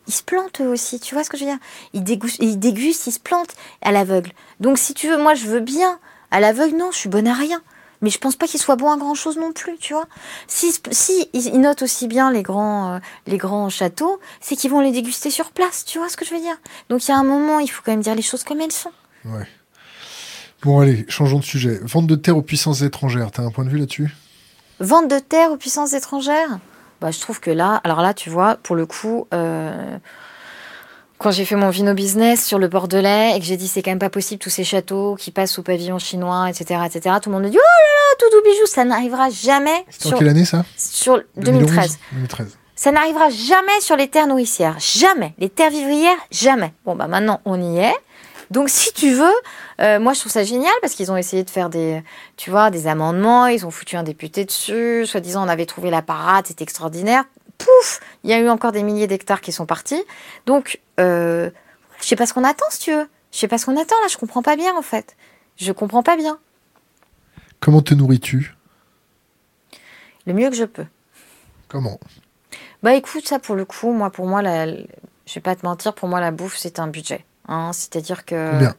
Ils 0.08 0.14
se 0.14 0.24
plantent 0.24 0.62
eux 0.62 0.68
aussi, 0.68 1.02
tu 1.02 1.16
vois 1.16 1.26
ce 1.26 1.30
que 1.30 1.38
je 1.38 1.44
veux 1.44 1.52
dire? 1.52 1.60
Ils 1.94 2.04
dégustent, 2.04 2.42
ils 2.42 2.58
dégustent, 2.58 3.06
ils 3.08 3.12
se 3.12 3.20
plantent 3.20 3.54
à 3.82 3.92
l'aveugle. 3.92 4.32
Donc 4.62 4.78
si 4.78 4.94
tu 4.94 5.10
veux, 5.10 5.22
moi 5.22 5.34
je 5.34 5.46
veux 5.46 5.60
bien. 5.60 6.00
À 6.32 6.40
l'aveugle, 6.40 6.78
non, 6.78 6.92
je 6.92 6.98
suis 6.98 7.10
bonne 7.10 7.28
à 7.28 7.34
rien 7.34 7.62
mais 8.02 8.10
je 8.10 8.18
pense 8.18 8.36
pas 8.36 8.48
qu'il 8.48 8.60
soit 8.60 8.76
bon 8.76 8.92
à 8.92 8.98
grand 8.98 9.16
chose 9.16 9.38
non 9.38 9.52
plus, 9.52 9.78
tu 9.78 9.94
vois. 9.94 10.08
Si, 10.48 10.74
si 10.92 11.30
ils 11.34 11.60
notent 11.60 11.82
aussi 11.82 12.08
bien 12.08 12.32
les 12.32 12.44
grands, 12.44 12.94
euh, 12.94 13.00
les 13.28 13.38
grands 13.38 13.70
châteaux, 13.70 14.20
c'est 14.42 14.56
qu'ils 14.56 14.72
vont 14.72 14.82
les 14.82 14.92
déguster 14.92 15.30
sur 15.30 15.52
place, 15.52 15.86
tu 15.86 15.98
vois 15.98 16.10
ce 16.10 16.18
que 16.18 16.26
je 16.26 16.34
veux 16.34 16.42
dire. 16.42 16.58
Donc 16.90 17.06
il 17.08 17.12
y 17.12 17.14
a 17.14 17.18
un 17.18 17.24
moment, 17.24 17.60
il 17.60 17.68
faut 17.68 17.82
quand 17.86 17.92
même 17.92 18.02
dire 18.02 18.16
les 18.16 18.22
choses 18.22 18.44
comme 18.44 18.62
elles 18.62 18.72
sont. 18.72 18.92
Ouais. 19.26 19.48
Bon, 20.62 20.80
allez, 20.82 21.06
changeons 21.08 21.40
de 21.40 21.44
sujet. 21.44 21.80
Vente 21.84 22.08
de 22.08 22.16
terre 22.16 22.36
aux 22.36 22.42
puissances 22.42 22.82
étrangères, 22.82 23.32
t'as 23.32 23.44
un 23.44 23.52
point 23.52 23.64
de 23.64 23.70
vue 23.70 23.78
là-dessus? 23.78 24.14
Vente 24.80 25.10
de 25.10 25.20
terre 25.20 25.52
aux 25.52 25.58
puissances 25.58 25.94
étrangères? 25.94 26.60
Bah, 27.02 27.12
Je 27.12 27.20
trouve 27.20 27.40
que 27.40 27.52
là, 27.52 27.80
alors 27.84 28.02
là, 28.02 28.14
tu 28.14 28.30
vois, 28.30 28.56
pour 28.56 28.76
le 28.76 28.86
coup, 28.86 29.28
euh, 29.34 29.98
quand 31.20 31.32
j'ai 31.32 31.44
fait 31.44 31.58
mon 31.58 31.70
vino 31.70 31.94
business 31.94 32.46
sur 32.46 32.58
le 32.60 32.70
Bordelais 32.70 33.36
et 33.36 33.40
que 33.40 33.46
j'ai 33.46 33.58
dit 33.58 33.68
c'est 33.68 33.84
quand 33.84 33.92
même 33.92 34.00
pas 34.00 34.10
possible 34.10 34.40
tous 34.40 34.50
ces 34.50 34.64
châteaux 34.64 35.16
qui 35.16 35.32
passent 35.32 35.52
sous 35.52 35.64
pavillon 35.64 36.00
chinois, 36.00 36.50
etc., 36.50 36.80
etc., 36.86 37.18
tout 37.22 37.30
le 37.30 37.36
monde 37.36 37.44
me 37.44 37.50
dit 37.50 37.58
oh 37.58 37.60
là 37.60 37.62
là, 37.62 38.16
tout 38.18 38.36
doux 38.36 38.50
bijou, 38.50 38.66
ça 38.66 38.86
n'arrivera 38.86 39.30
jamais. 39.30 39.86
Sur 39.90 40.18
quelle 40.18 40.30
année 40.30 40.46
ça? 40.46 40.64
Sur 40.78 41.22
2013. 41.36 42.00
2013. 42.14 42.58
Ça 42.76 42.92
n'arrivera 42.94 43.30
jamais 43.30 43.82
sur 43.82 43.98
les 43.98 44.08
terres 44.08 44.28
nourricières, 44.28 44.78
jamais. 44.80 45.34
Les 45.38 45.50
terres 45.50 45.72
vivrières, 45.72 46.18
jamais. 46.32 46.74
Bon 46.86 46.96
bah 46.96 47.08
maintenant 47.08 47.42
on 47.44 47.62
y 47.62 47.80
est. 47.80 47.96
Donc 48.50 48.70
si 48.70 48.94
tu 48.94 49.14
veux, 49.14 49.36
euh, 49.82 50.00
moi 50.00 50.14
je 50.14 50.22
trouve 50.22 50.32
ça 50.32 50.46
génial 50.46 50.72
parce 50.82 50.94
qu'ils 50.94 51.12
ont 51.12 51.18
essayé 51.18 51.44
de 51.44 51.50
faire 51.50 51.70
des, 51.70 52.02
tu 52.38 52.50
vois, 52.50 52.72
des 52.72 52.88
amendements, 52.88 53.48
ils 53.48 53.66
ont 53.66 53.72
foutu 53.72 53.98
un 53.98 54.04
député 54.04 54.46
dessus, 54.46 55.06
soi-disant 55.06 55.46
on 55.46 55.50
avait 55.50 55.66
trouvé 55.66 55.92
la 55.92 56.02
parade, 56.02 56.48
c'était 56.48 56.64
extraordinaire 56.64 57.26
pouf, 57.60 58.00
il 58.24 58.32
y 58.32 58.34
a 58.34 58.40
eu 58.40 58.50
encore 58.50 58.72
des 58.72 58.82
milliers 58.82 59.06
d'hectares 59.06 59.42
qui 59.42 59.52
sont 59.52 59.68
partis. 59.68 60.04
Donc, 60.48 60.80
euh, 61.00 61.52
je 62.02 62.08
sais 62.08 62.16
pas 62.16 62.26
ce 62.26 62.34
qu'on 62.34 62.44
attend, 62.44 62.66
si 62.72 62.80
tu 62.80 62.92
veux. 62.92 63.08
Je 63.32 63.38
sais 63.38 63.48
pas 63.48 63.58
ce 63.60 63.66
qu'on 63.66 63.80
attend 63.80 63.96
là, 64.02 64.08
je 64.10 64.18
comprends 64.18 64.42
pas 64.42 64.56
bien 64.56 64.76
en 64.76 64.82
fait. 64.82 65.16
Je 65.58 65.72
comprends 65.72 66.02
pas 66.02 66.18
bien. 66.18 66.40
Comment 67.60 67.82
te 67.82 67.94
nourris-tu? 67.94 68.56
Le 70.26 70.34
mieux 70.34 70.50
que 70.50 70.56
je 70.56 70.66
peux. 70.66 70.86
Comment? 71.68 72.00
Bah 72.82 72.96
écoute, 72.96 73.28
ça 73.28 73.40
pour 73.40 73.56
le 73.56 73.66
coup, 73.66 73.92
moi 73.92 74.10
pour 74.10 74.26
moi, 74.26 74.42
la, 74.42 74.66
je 74.66 75.36
vais 75.36 75.42
pas 75.42 75.56
te 75.56 75.66
mentir, 75.66 75.94
pour 75.94 76.10
moi 76.10 76.20
la 76.20 76.32
bouffe 76.32 76.58
c'est 76.58 76.80
un 76.80 76.88
budget. 76.88 77.26
Hein. 77.48 77.72
C'est-à-dire 77.74 78.26
que. 78.26 78.52
Combien? 78.52 78.76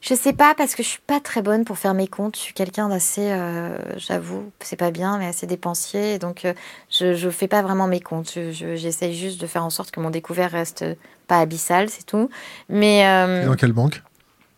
Je 0.00 0.14
sais 0.14 0.32
pas 0.32 0.54
parce 0.54 0.74
que 0.74 0.82
je 0.82 0.88
suis 0.88 1.02
pas 1.06 1.20
très 1.20 1.42
bonne 1.42 1.64
pour 1.66 1.76
faire 1.76 1.92
mes 1.92 2.08
comptes. 2.08 2.36
Je 2.36 2.40
suis 2.40 2.54
quelqu'un 2.54 2.88
d'assez, 2.88 3.30
euh, 3.32 3.76
j'avoue, 3.98 4.50
c'est 4.60 4.76
pas 4.76 4.90
bien, 4.90 5.18
mais 5.18 5.26
assez 5.26 5.46
dépensier. 5.46 6.18
Donc 6.18 6.46
euh, 6.46 6.54
je 6.90 7.14
je 7.14 7.28
fais 7.28 7.48
pas 7.48 7.60
vraiment 7.60 7.86
mes 7.86 8.00
comptes. 8.00 8.38
J'essaye 8.50 9.14
juste 9.14 9.40
de 9.40 9.46
faire 9.46 9.62
en 9.62 9.68
sorte 9.68 9.90
que 9.90 10.00
mon 10.00 10.08
découvert 10.08 10.52
reste 10.52 10.86
pas 11.28 11.38
abyssal, 11.40 11.90
c'est 11.90 12.06
tout. 12.06 12.30
Mais 12.70 13.06
euh, 13.06 13.44
dans 13.44 13.56
quelle 13.56 13.72
banque? 13.72 14.02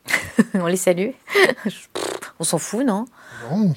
On 0.55 0.67
les 0.67 0.77
salue. 0.77 1.11
on 2.39 2.45
s'en 2.45 2.59
fout, 2.59 2.87
non? 2.87 3.07
Non. 3.51 3.75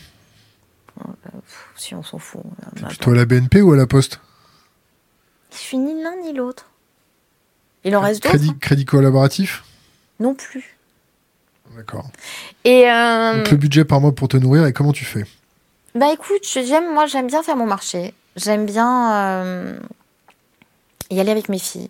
Si 1.76 1.94
on 1.94 2.04
s'en 2.04 2.20
fout. 2.20 2.42
T'es 2.76 2.86
plutôt 2.86 3.12
à 3.12 3.16
la 3.16 3.26
BNP 3.26 3.62
ou 3.62 3.74
à 3.74 3.76
la 3.76 3.86
Poste? 3.86 4.22
Je 5.52 5.58
suis 5.58 5.78
ni 5.78 6.02
l'un 6.02 6.16
ni 6.24 6.32
l'autre. 6.32 6.70
Il 7.84 7.96
en 7.96 8.02
reste 8.02 8.24
d'autres? 8.24 8.36
Crédit, 8.36 8.58
crédit 8.60 8.86
collaboratif? 8.86 9.64
Non 10.20 10.34
plus. 10.34 10.75
D'accord. 11.76 12.08
Et 12.64 12.90
euh... 12.90 13.38
Donc 13.38 13.52
le 13.52 13.58
budget 13.58 13.86
par 13.86 14.00
mois 14.00 14.14
pour 14.14 14.28
te 14.28 14.38
nourrir 14.38 14.66
et 14.66 14.74
comment 14.74 14.94
tu 14.94 15.06
fais? 15.06 15.26
Bah 15.94 16.12
écoute, 16.14 16.44
j'aime 16.44 16.94
moi 16.94 17.06
j'aime 17.06 17.28
bien 17.28 17.44
faire 17.44 17.56
mon 17.56 17.66
marché. 17.66 18.14
J'aime 18.36 18.66
bien 18.66 19.14
euh, 19.14 19.80
y 21.10 21.20
aller 21.20 21.32
avec 21.32 21.48
mes 21.48 21.60
filles. 21.60 21.90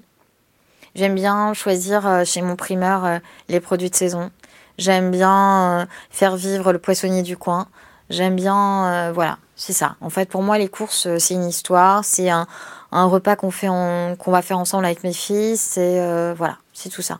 J'aime 0.93 1.15
bien 1.15 1.53
choisir 1.53 2.07
euh, 2.07 2.23
chez 2.23 2.41
mon 2.41 2.55
primeur 2.55 3.05
euh, 3.05 3.17
les 3.49 3.59
produits 3.59 3.89
de 3.89 3.95
saison. 3.95 4.31
J'aime 4.77 5.09
bien 5.09 5.87
faire 6.09 6.35
vivre 6.35 6.73
le 6.73 6.79
poissonnier 6.79 7.23
du 7.23 7.37
coin. 7.37 7.67
J'aime 8.09 8.35
bien, 8.35 9.11
voilà, 9.13 9.37
c'est 9.55 9.73
ça. 9.73 9.95
En 10.01 10.09
fait, 10.09 10.29
pour 10.29 10.43
moi, 10.43 10.57
les 10.57 10.67
courses, 10.67 11.07
c'est 11.17 11.33
une 11.33 11.47
histoire, 11.47 12.03
c'est 12.03 12.29
un, 12.29 12.45
un 12.91 13.05
repas 13.05 13.37
qu'on 13.37 13.51
fait, 13.51 13.67
qu'on 13.67 14.31
va 14.31 14.41
faire 14.41 14.59
ensemble 14.59 14.85
avec 14.85 15.03
mes 15.03 15.13
filles. 15.13 15.55
C'est 15.55 16.33
voilà, 16.33 16.57
c'est 16.73 16.89
tout 16.89 17.01
ça. 17.01 17.19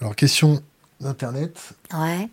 Alors 0.00 0.16
question 0.16 0.62
d'internet. 1.00 1.74
Ouais. 1.92 2.28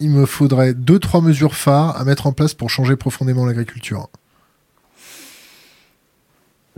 Il 0.00 0.10
me 0.10 0.26
faudrait 0.26 0.74
deux 0.74 0.98
trois 0.98 1.20
mesures 1.20 1.54
phares 1.54 1.96
à 1.96 2.04
mettre 2.04 2.26
en 2.26 2.32
place 2.32 2.54
pour 2.54 2.70
changer 2.70 2.96
profondément 2.96 3.44
l'agriculture. 3.44 4.08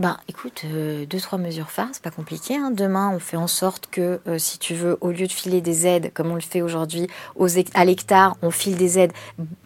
Ben, 0.00 0.16
écoute, 0.28 0.62
euh, 0.64 1.04
deux, 1.04 1.20
trois 1.20 1.36
mesures 1.36 1.70
phares, 1.70 1.90
c'est 1.92 2.02
pas 2.02 2.10
compliqué. 2.10 2.56
hein. 2.56 2.70
Demain, 2.70 3.12
on 3.14 3.18
fait 3.18 3.36
en 3.36 3.46
sorte 3.46 3.88
que, 3.90 4.18
euh, 4.26 4.38
si 4.38 4.58
tu 4.58 4.72
veux, 4.72 4.96
au 5.02 5.10
lieu 5.10 5.26
de 5.26 5.32
filer 5.32 5.60
des 5.60 5.86
aides, 5.86 6.10
comme 6.14 6.30
on 6.30 6.36
le 6.36 6.40
fait 6.40 6.62
aujourd'hui, 6.62 7.06
à 7.74 7.84
l'hectare, 7.84 8.34
on 8.40 8.50
file 8.50 8.78
des 8.78 8.98
aides. 8.98 9.12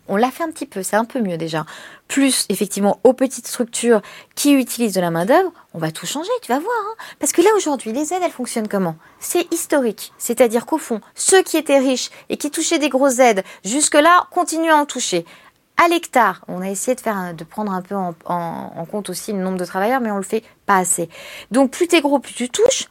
On 0.09 0.16
l'a 0.16 0.32
fait 0.32 0.43
un 0.43 0.51
petit 0.51 0.66
peu, 0.66 0.82
c'est 0.82 0.97
un 0.97 1.05
peu 1.05 1.20
mieux 1.20 1.37
déjà. 1.37 1.64
Plus, 2.09 2.47
effectivement, 2.49 2.99
aux 3.05 3.12
petites 3.12 3.47
structures 3.47 4.03
qui 4.35 4.55
utilisent 4.55 4.95
de 4.95 5.01
la 5.01 5.12
main-d'œuvre, 5.12 5.53
on 5.72 5.78
va 5.78 5.93
tout 5.93 6.05
changer, 6.05 6.30
tu 6.43 6.51
vas 6.51 6.59
voir. 6.59 6.74
hein. 6.91 6.95
Parce 7.20 7.30
que 7.30 7.41
là, 7.41 7.51
aujourd'hui, 7.57 7.93
les 7.93 8.12
aides, 8.12 8.22
elles 8.24 8.32
fonctionnent 8.32 8.68
comment? 8.68 8.97
C'est 9.20 9.47
historique. 9.55 10.12
C'est-à-dire 10.18 10.66
qu'au 10.66 10.78
fond, 10.78 11.01
ceux 11.14 11.43
qui 11.45 11.57
étaient 11.59 11.78
riches 11.78 12.11
et 12.28 12.37
qui 12.39 12.51
touchaient 12.51 12.80
des 12.80 12.89
grosses 12.89 13.20
aides, 13.20 13.45
jusque-là, 13.64 14.26
continuent 14.32 14.72
à 14.72 14.78
en 14.78 14.85
toucher 14.85 15.24
à 15.83 15.89
l'hectare. 15.89 16.45
On 16.49 16.61
a 16.62 16.68
essayé 16.70 16.95
de 16.95 17.01
faire 17.01 17.35
de 17.35 17.45
prendre 17.45 17.72
un 17.72 17.83
peu 17.83 17.95
en, 17.97 18.14
en- 18.27 18.72
en 18.77 18.85
compte 18.85 19.11
aussi 19.11 19.33
le 19.33 19.39
nombre 19.39 19.59
de 19.59 19.64
travailleurs, 19.64 20.01
mais 20.01 20.11
on 20.11 20.16
le 20.16 20.22
fait 20.22 20.43
pas 20.66 20.77
assez. 20.77 21.09
Donc 21.51 21.70
plus 21.72 21.89
t'es 21.89 22.01
gros, 22.01 22.18
plus 22.18 22.35
tu 22.35 22.49
touches. 22.49 22.89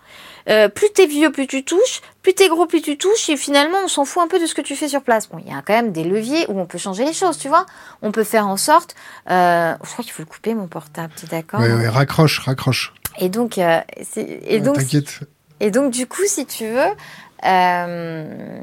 Euh, 0.50 0.68
plus 0.68 0.90
t'es 0.92 1.06
vieux, 1.06 1.32
plus 1.32 1.48
tu 1.48 1.64
touches. 1.64 2.02
Plus 2.22 2.34
t'es 2.34 2.50
gros, 2.50 2.66
plus 2.66 2.82
tu 2.82 2.98
touches. 2.98 3.30
Et 3.30 3.38
finalement, 3.38 3.78
on 3.86 3.88
s'en 3.88 4.04
fout 4.04 4.22
un 4.22 4.28
peu 4.28 4.40
de 4.42 4.46
ce 4.46 4.54
que 4.54 4.60
tu 4.62 4.76
fais 4.76 4.90
sur 4.90 5.02
place. 5.02 5.30
Bon, 5.30 5.38
il 5.40 5.50
y 5.50 5.56
a 5.56 5.62
quand 5.62 5.74
même 5.74 5.94
des 5.94 6.04
leviers 6.04 6.46
où 6.50 6.60
on 6.60 6.66
peut 6.66 6.78
changer 6.78 7.06
les 7.06 7.14
choses, 7.14 7.38
tu 7.38 7.48
vois. 7.48 7.66
On 8.02 8.12
peut 8.12 8.26
faire 8.26 8.48
en 8.48 8.58
sorte. 8.58 8.94
euh, 9.32 9.74
je 9.82 9.90
crois 9.92 10.04
qu'il 10.04 10.12
faut 10.12 10.22
le 10.22 10.28
couper, 10.28 10.54
mon 10.54 10.68
portable. 10.68 11.14
Tu 11.16 11.26
es 11.26 11.30
d'accord 11.30 11.62
Ouais, 11.62 11.72
ouais, 11.72 11.88
raccroche, 11.88 12.40
raccroche. 12.40 12.94
Et 13.20 13.30
donc, 13.30 13.58
euh, 13.58 13.80
et 14.18 14.60
donc, 14.60 14.80
T'inquiète. 14.80 15.20
et 15.62 15.72
donc, 15.72 15.92
du 15.92 16.08
coup, 16.08 16.24
si 16.26 16.46
tu 16.46 16.66
veux, 16.68 16.92
euh, 17.46 18.62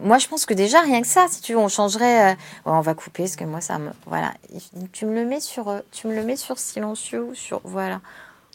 moi, 0.00 0.18
je 0.18 0.28
pense 0.28 0.46
que 0.46 0.54
déjà, 0.54 0.80
rien 0.80 1.00
que 1.00 1.06
ça, 1.06 1.26
si 1.28 1.40
tu 1.42 1.52
veux, 1.54 1.58
on 1.58 1.68
changerait. 1.68 2.32
euh, 2.32 2.36
on 2.64 2.80
va 2.80 2.94
couper, 2.94 3.24
parce 3.24 3.36
que 3.36 3.44
moi, 3.44 3.60
ça 3.60 3.78
me. 3.78 3.90
Voilà. 4.06 4.32
Tu 4.92 5.06
me 5.06 5.14
le 5.14 5.24
mets 5.24 5.40
sur, 5.40 5.68
euh, 5.68 5.80
tu 5.90 6.06
me 6.06 6.14
le 6.14 6.22
mets 6.22 6.36
sur 6.36 6.58
silencieux 6.58 7.22
ou 7.24 7.34
sur. 7.34 7.60
Voilà. 7.64 8.00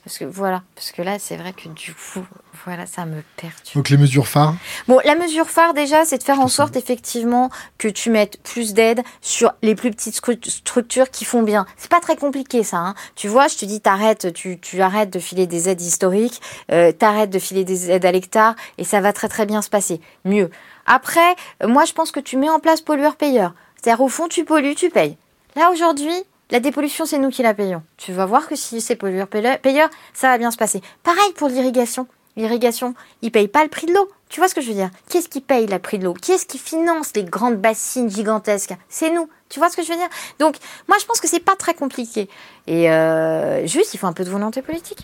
Parce 0.03 0.17
que, 0.17 0.25
voilà. 0.25 0.63
Parce 0.75 0.91
que 0.91 1.01
là, 1.01 1.17
c'est 1.17 1.37
vrai 1.37 1.53
que 1.53 1.69
du 1.69 1.93
coup, 1.93 2.25
voilà, 2.65 2.85
ça 2.85 3.05
me 3.05 3.21
perturbe. 3.37 3.75
Donc 3.75 3.89
les 3.89 3.97
mesures 3.97 4.27
phares. 4.27 4.55
Bon, 4.87 4.99
la 5.05 5.15
mesure 5.15 5.49
phare 5.49 5.73
déjà, 5.73 6.03
c'est 6.03 6.17
de 6.17 6.23
faire 6.23 6.41
en 6.41 6.49
sorte 6.49 6.75
effectivement 6.75 7.49
que 7.77 7.87
tu 7.87 8.09
mettes 8.09 8.41
plus 8.43 8.73
d'aide 8.73 9.01
sur 9.21 9.53
les 9.61 9.75
plus 9.75 9.91
petites 9.91 10.15
structures 10.15 11.09
qui 11.09 11.23
font 11.23 11.41
bien. 11.41 11.65
C'est 11.77 11.89
pas 11.89 12.01
très 12.01 12.17
compliqué 12.17 12.63
ça. 12.63 12.77
Hein. 12.77 12.95
Tu 13.15 13.29
vois, 13.29 13.47
je 13.47 13.55
te 13.55 13.65
dis, 13.65 13.79
t'arrêtes, 13.79 14.33
tu, 14.33 14.59
tu 14.59 14.81
arrêtes 14.81 15.09
de 15.09 15.19
filer 15.19 15.47
des 15.47 15.69
aides 15.69 15.81
historiques, 15.81 16.41
euh, 16.71 16.91
t'arrêtes 16.91 17.29
de 17.29 17.39
filer 17.39 17.63
des 17.63 17.89
aides 17.89 18.05
à 18.05 18.11
l'hectare 18.11 18.55
et 18.77 18.83
ça 18.83 18.99
va 18.99 19.13
très 19.13 19.29
très 19.29 19.45
bien 19.45 19.61
se 19.61 19.69
passer. 19.69 20.01
Mieux. 20.25 20.49
Après, 20.85 21.35
euh, 21.63 21.67
moi 21.67 21.85
je 21.85 21.93
pense 21.93 22.11
que 22.11 22.19
tu 22.19 22.35
mets 22.35 22.49
en 22.49 22.59
place 22.59 22.81
pollueur-payeur. 22.81 23.53
C'est-à-dire 23.81 24.01
au 24.01 24.09
fond, 24.09 24.27
tu 24.27 24.43
pollues, 24.43 24.75
tu 24.75 24.89
payes. 24.89 25.17
Là 25.55 25.69
aujourd'hui, 25.71 26.23
la 26.53 26.59
dépollution, 26.61 27.05
c'est 27.05 27.17
nous 27.19 27.29
qui 27.31 27.43
la 27.43 27.53
payons. 27.53 27.83
Tu 27.97 28.13
vas 28.13 28.25
voir 28.25 28.47
que 28.47 28.55
si 28.55 28.79
c'est 28.79 28.95
pollueur-payeur, 28.95 29.89
ça 30.13 30.27
va 30.29 30.37
bien 30.37 30.51
se 30.51 30.57
passer. 30.57 30.81
Pareil 31.03 31.33
pour 31.35 31.49
l'irrigation. 31.49 32.07
L'irrigation, 32.35 32.95
ils 33.21 33.31
payent 33.31 33.47
pas 33.47 33.63
le 33.63 33.69
prix 33.69 33.85
de 33.85 33.93
l'eau. 33.93 34.07
Tu 34.29 34.39
vois 34.39 34.47
ce 34.49 34.55
que 34.55 34.61
je 34.61 34.67
veux 34.69 34.73
dire? 34.73 34.89
Qui 35.09 35.17
est-ce 35.17 35.29
qui 35.29 35.41
paye 35.41 35.67
le 35.67 35.77
prix 35.77 35.99
de 35.99 36.05
l'eau? 36.05 36.13
Qui 36.13 36.31
est-ce 36.31 36.45
qui 36.47 36.57
finance 36.57 37.11
les 37.15 37.23
grandes 37.23 37.57
bassines 37.57 38.09
gigantesques? 38.09 38.73
C'est 38.89 39.11
nous. 39.13 39.29
Tu 39.49 39.59
vois 39.59 39.69
ce 39.69 39.77
que 39.77 39.83
je 39.83 39.89
veux 39.91 39.97
dire? 39.97 40.07
Donc, 40.39 40.55
moi, 40.87 40.97
je 40.99 41.05
pense 41.05 41.19
que 41.19 41.27
c'est 41.27 41.39
pas 41.39 41.55
très 41.55 41.75
compliqué. 41.75 42.27
Et 42.65 42.89
euh, 42.89 43.67
juste, 43.67 43.93
il 43.93 43.97
faut 43.99 44.07
un 44.07 44.13
peu 44.13 44.23
de 44.23 44.29
volonté 44.31 44.61
politique. 44.63 45.03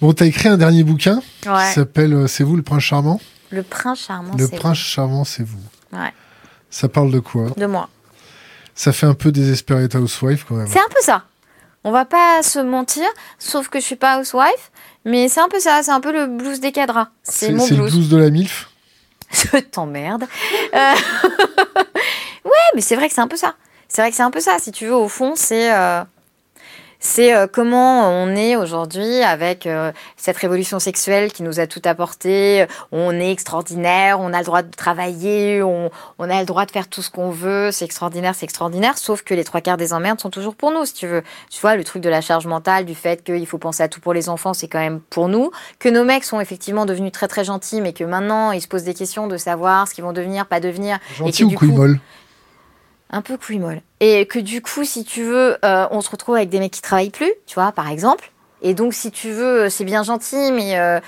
Bon, 0.00 0.12
t'as 0.14 0.24
écrit 0.26 0.48
un 0.48 0.56
dernier 0.56 0.82
bouquin 0.84 1.20
qui 1.42 1.48
Ouais. 1.50 1.72
s'appelle 1.74 2.14
euh, 2.14 2.26
C'est 2.26 2.44
vous 2.44 2.56
le 2.56 2.62
prince 2.62 2.82
charmant? 2.82 3.20
Le 3.50 3.62
prince 3.62 3.98
charmant, 4.00 4.34
Le 4.38 4.46
c'est 4.46 4.56
prince 4.56 4.78
charmant, 4.78 5.24
c'est 5.24 5.42
vous. 5.44 5.60
Ouais. 5.92 6.12
Ça 6.70 6.88
parle 6.88 7.10
de 7.10 7.20
quoi? 7.20 7.50
De 7.56 7.66
moi. 7.66 7.88
Ça 8.74 8.92
fait 8.92 9.06
un 9.06 9.14
peu 9.14 9.32
Desperate 9.32 9.94
Housewife 9.94 10.44
quand 10.48 10.56
même. 10.56 10.66
C'est 10.66 10.78
un 10.78 10.88
peu 10.88 11.00
ça. 11.02 11.24
On 11.84 11.90
va 11.90 12.04
pas 12.04 12.42
se 12.42 12.60
mentir, 12.60 13.06
sauf 13.38 13.68
que 13.68 13.80
je 13.80 13.84
suis 13.84 13.96
pas 13.96 14.20
housewife, 14.20 14.70
mais 15.04 15.28
c'est 15.28 15.40
un 15.40 15.48
peu 15.48 15.58
ça. 15.58 15.82
C'est 15.82 15.90
un 15.90 16.00
peu 16.00 16.12
le 16.12 16.26
blues 16.26 16.60
des 16.60 16.70
cadras. 16.70 17.08
C'est 17.22 17.50
mon 17.50 17.64
c'est 17.64 17.74
le 17.74 17.82
blues. 17.82 17.94
blues 17.94 18.08
de 18.08 18.16
la 18.16 18.30
MILF. 18.30 18.70
Je 19.32 19.58
t'emmerde. 19.58 20.24
Euh, 20.74 20.76
ouais, 22.44 22.50
mais 22.74 22.80
c'est 22.80 22.94
vrai 22.94 23.08
que 23.08 23.14
c'est 23.14 23.20
un 23.20 23.28
peu 23.28 23.36
ça. 23.36 23.54
C'est 23.88 24.00
vrai 24.02 24.10
que 24.10 24.16
c'est 24.16 24.22
un 24.22 24.30
peu 24.30 24.40
ça. 24.40 24.58
Si 24.58 24.70
tu 24.70 24.86
veux, 24.86 24.94
au 24.94 25.08
fond, 25.08 25.34
c'est 25.34 25.72
euh, 25.72 26.04
c'est 27.04 27.34
euh, 27.34 27.48
comment 27.52 28.08
on 28.08 28.28
est 28.36 28.54
aujourd'hui 28.54 29.22
avec 29.22 29.66
euh, 29.66 29.90
cette 30.16 30.36
révolution 30.36 30.78
sexuelle 30.78 31.32
qui 31.32 31.42
nous 31.42 31.58
a 31.58 31.66
tout 31.66 31.82
apporté. 31.84 32.64
On 32.92 33.12
est 33.18 33.32
extraordinaire, 33.32 34.20
on 34.20 34.32
a 34.32 34.38
le 34.38 34.44
droit 34.44 34.62
de 34.62 34.70
travailler, 34.70 35.62
on, 35.64 35.90
on 36.20 36.30
a 36.30 36.38
le 36.38 36.46
droit 36.46 36.64
de 36.64 36.70
faire 36.70 36.86
tout 36.86 37.02
ce 37.02 37.10
qu'on 37.10 37.30
veut. 37.30 37.70
C'est 37.72 37.84
extraordinaire, 37.84 38.34
c'est 38.36 38.44
extraordinaire. 38.44 38.96
Sauf 38.98 39.22
que 39.22 39.34
les 39.34 39.42
trois 39.42 39.60
quarts 39.60 39.76
des 39.76 39.92
emmerdes 39.92 40.20
sont 40.20 40.30
toujours 40.30 40.54
pour 40.54 40.70
nous, 40.70 40.84
si 40.84 40.94
tu 40.94 41.08
veux. 41.08 41.22
Tu 41.50 41.60
vois, 41.60 41.74
le 41.74 41.82
truc 41.82 42.02
de 42.02 42.08
la 42.08 42.20
charge 42.20 42.46
mentale, 42.46 42.84
du 42.84 42.94
fait 42.94 43.24
qu'il 43.24 43.46
faut 43.48 43.58
penser 43.58 43.82
à 43.82 43.88
tout 43.88 44.00
pour 44.00 44.14
les 44.14 44.28
enfants, 44.28 44.54
c'est 44.54 44.68
quand 44.68 44.78
même 44.78 45.00
pour 45.10 45.26
nous. 45.28 45.50
Que 45.80 45.88
nos 45.88 46.04
mecs 46.04 46.22
sont 46.24 46.38
effectivement 46.40 46.86
devenus 46.86 47.10
très 47.10 47.26
très 47.26 47.42
gentils, 47.44 47.80
mais 47.80 47.92
que 47.92 48.04
maintenant 48.04 48.52
ils 48.52 48.62
se 48.62 48.68
posent 48.68 48.84
des 48.84 48.94
questions 48.94 49.26
de 49.26 49.36
savoir 49.36 49.88
ce 49.88 49.94
qu'ils 49.94 50.04
vont 50.04 50.12
devenir, 50.12 50.46
pas 50.46 50.60
devenir. 50.60 50.98
Gentil 51.16 51.42
que 51.42 51.44
ou 51.46 51.48
du 51.48 51.56
coup- 51.58 51.66
un 53.12 53.22
peu 53.22 53.36
couille 53.36 53.58
molle. 53.58 53.82
Et 54.00 54.26
que 54.26 54.38
du 54.38 54.62
coup, 54.62 54.84
si 54.84 55.04
tu 55.04 55.22
veux, 55.22 55.56
euh, 55.64 55.86
on 55.90 56.00
se 56.00 56.10
retrouve 56.10 56.36
avec 56.36 56.48
des 56.48 56.58
mecs 56.58 56.72
qui 56.72 56.82
travaillent 56.82 57.10
plus, 57.10 57.32
tu 57.46 57.54
vois, 57.54 57.72
par 57.72 57.88
exemple. 57.88 58.32
Et 58.62 58.74
donc, 58.74 58.94
si 58.94 59.10
tu 59.10 59.30
veux, 59.30 59.68
c'est 59.68 59.84
bien 59.84 60.02
gentil, 60.02 60.50
mais 60.52 60.78
euh, 60.78 61.00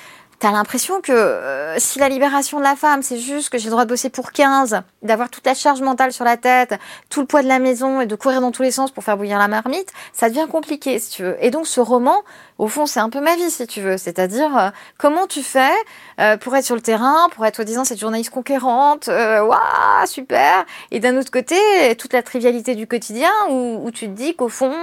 t'as 0.45 0.53
l'impression 0.53 1.01
que 1.01 1.11
euh, 1.11 1.78
si 1.78 1.99
la 1.99 2.11
libération 2.11 2.59
de 2.59 2.64
la 2.64 2.76
femme, 2.76 3.01
c'est 3.01 3.16
juste 3.16 3.49
que 3.49 3.57
j'ai 3.57 3.64
le 3.64 3.70
droit 3.70 3.86
de 3.86 3.88
bosser 3.88 4.11
pour 4.11 4.30
15, 4.30 4.82
d'avoir 5.01 5.30
toute 5.30 5.47
la 5.47 5.55
charge 5.55 5.80
mentale 5.80 6.12
sur 6.12 6.26
la 6.26 6.36
tête, 6.36 6.74
tout 7.09 7.20
le 7.20 7.26
poids 7.26 7.42
de 7.42 7.49
la 7.49 7.59
maison 7.59 8.03
et 8.03 8.07
de 8.07 8.14
courir 8.14 8.42
dans 8.42 8.51
tous 8.51 8.61
les 8.61 8.70
sens 8.70 8.90
pour 8.90 9.05
faire 9.05 9.16
bouillir 9.16 9.38
la 9.38 9.49
marmite, 9.49 9.90
ça 10.12 10.28
devient 10.28 10.47
compliqué, 10.47 10.99
si 10.99 11.09
tu 11.09 11.22
veux. 11.22 11.38
Et 11.40 11.51
donc, 11.51 11.66
ce 11.66 11.80
roman, 11.80 12.24
au 12.59 12.68
fond, 12.68 12.84
c'est 12.84 13.01
un 13.01 13.09
peu 13.09 13.22
ma 13.22 13.36
vie, 13.36 13.51
si 13.51 13.66
tu 13.66 13.80
veux. 13.80 13.97
C'est-à-dire, 13.97 14.55
euh, 14.55 14.68
comment 14.99 15.26
tu 15.26 15.42
fais 15.42 15.72
euh, 16.20 16.36
pour 16.36 16.55
être 16.55 16.66
sur 16.66 16.74
le 16.74 16.82
terrain, 16.82 17.30
pour 17.30 17.47
être, 17.47 17.55
soi-disant, 17.55 17.84
cette 17.84 18.01
journaliste 18.01 18.28
conquérante, 18.28 19.07
waouh, 19.07 20.07
super 20.07 20.66
et 20.90 21.01
d'un 21.01 21.16
autre 21.16 21.30
côté, 21.30 21.57
toute 21.97 22.12
la 22.12 22.22
trivialité 22.22 22.74
du 22.74 22.86
quotidien 22.86 23.30
où, 23.49 23.80
où 23.82 23.90
tu 23.90 24.09
te 24.09 24.12
dis 24.12 24.36
qu'au 24.36 24.51
fond, 24.51 24.74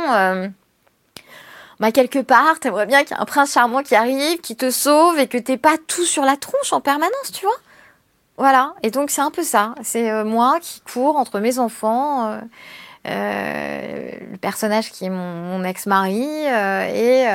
bah, 1.81 1.91
quelque 1.91 2.19
part, 2.19 2.59
t'aimerais 2.59 2.85
bien 2.85 3.03
qu'il 3.03 3.17
y 3.17 3.19
ait 3.19 3.21
un 3.23 3.25
prince 3.25 3.53
charmant 3.53 3.81
qui 3.81 3.95
arrive, 3.95 4.39
qui 4.39 4.55
te 4.55 4.69
sauve 4.69 5.17
et 5.17 5.25
que 5.25 5.39
t'aies 5.39 5.57
pas 5.57 5.77
tout 5.87 6.05
sur 6.05 6.23
la 6.23 6.37
tronche 6.37 6.71
en 6.73 6.79
permanence, 6.79 7.31
tu 7.33 7.43
vois? 7.43 7.57
Voilà. 8.37 8.75
Et 8.83 8.91
donc, 8.91 9.09
c'est 9.09 9.21
un 9.21 9.31
peu 9.31 9.41
ça. 9.41 9.73
C'est 9.81 10.11
euh, 10.11 10.23
moi 10.23 10.59
qui 10.61 10.81
cours 10.81 11.17
entre 11.17 11.39
mes 11.39 11.57
enfants, 11.57 12.27
euh, 12.27 12.39
euh, 13.07 14.11
le 14.31 14.37
personnage 14.37 14.91
qui 14.91 15.05
est 15.05 15.09
mon, 15.09 15.63
ex-mari 15.63 16.23
et, 16.23 17.25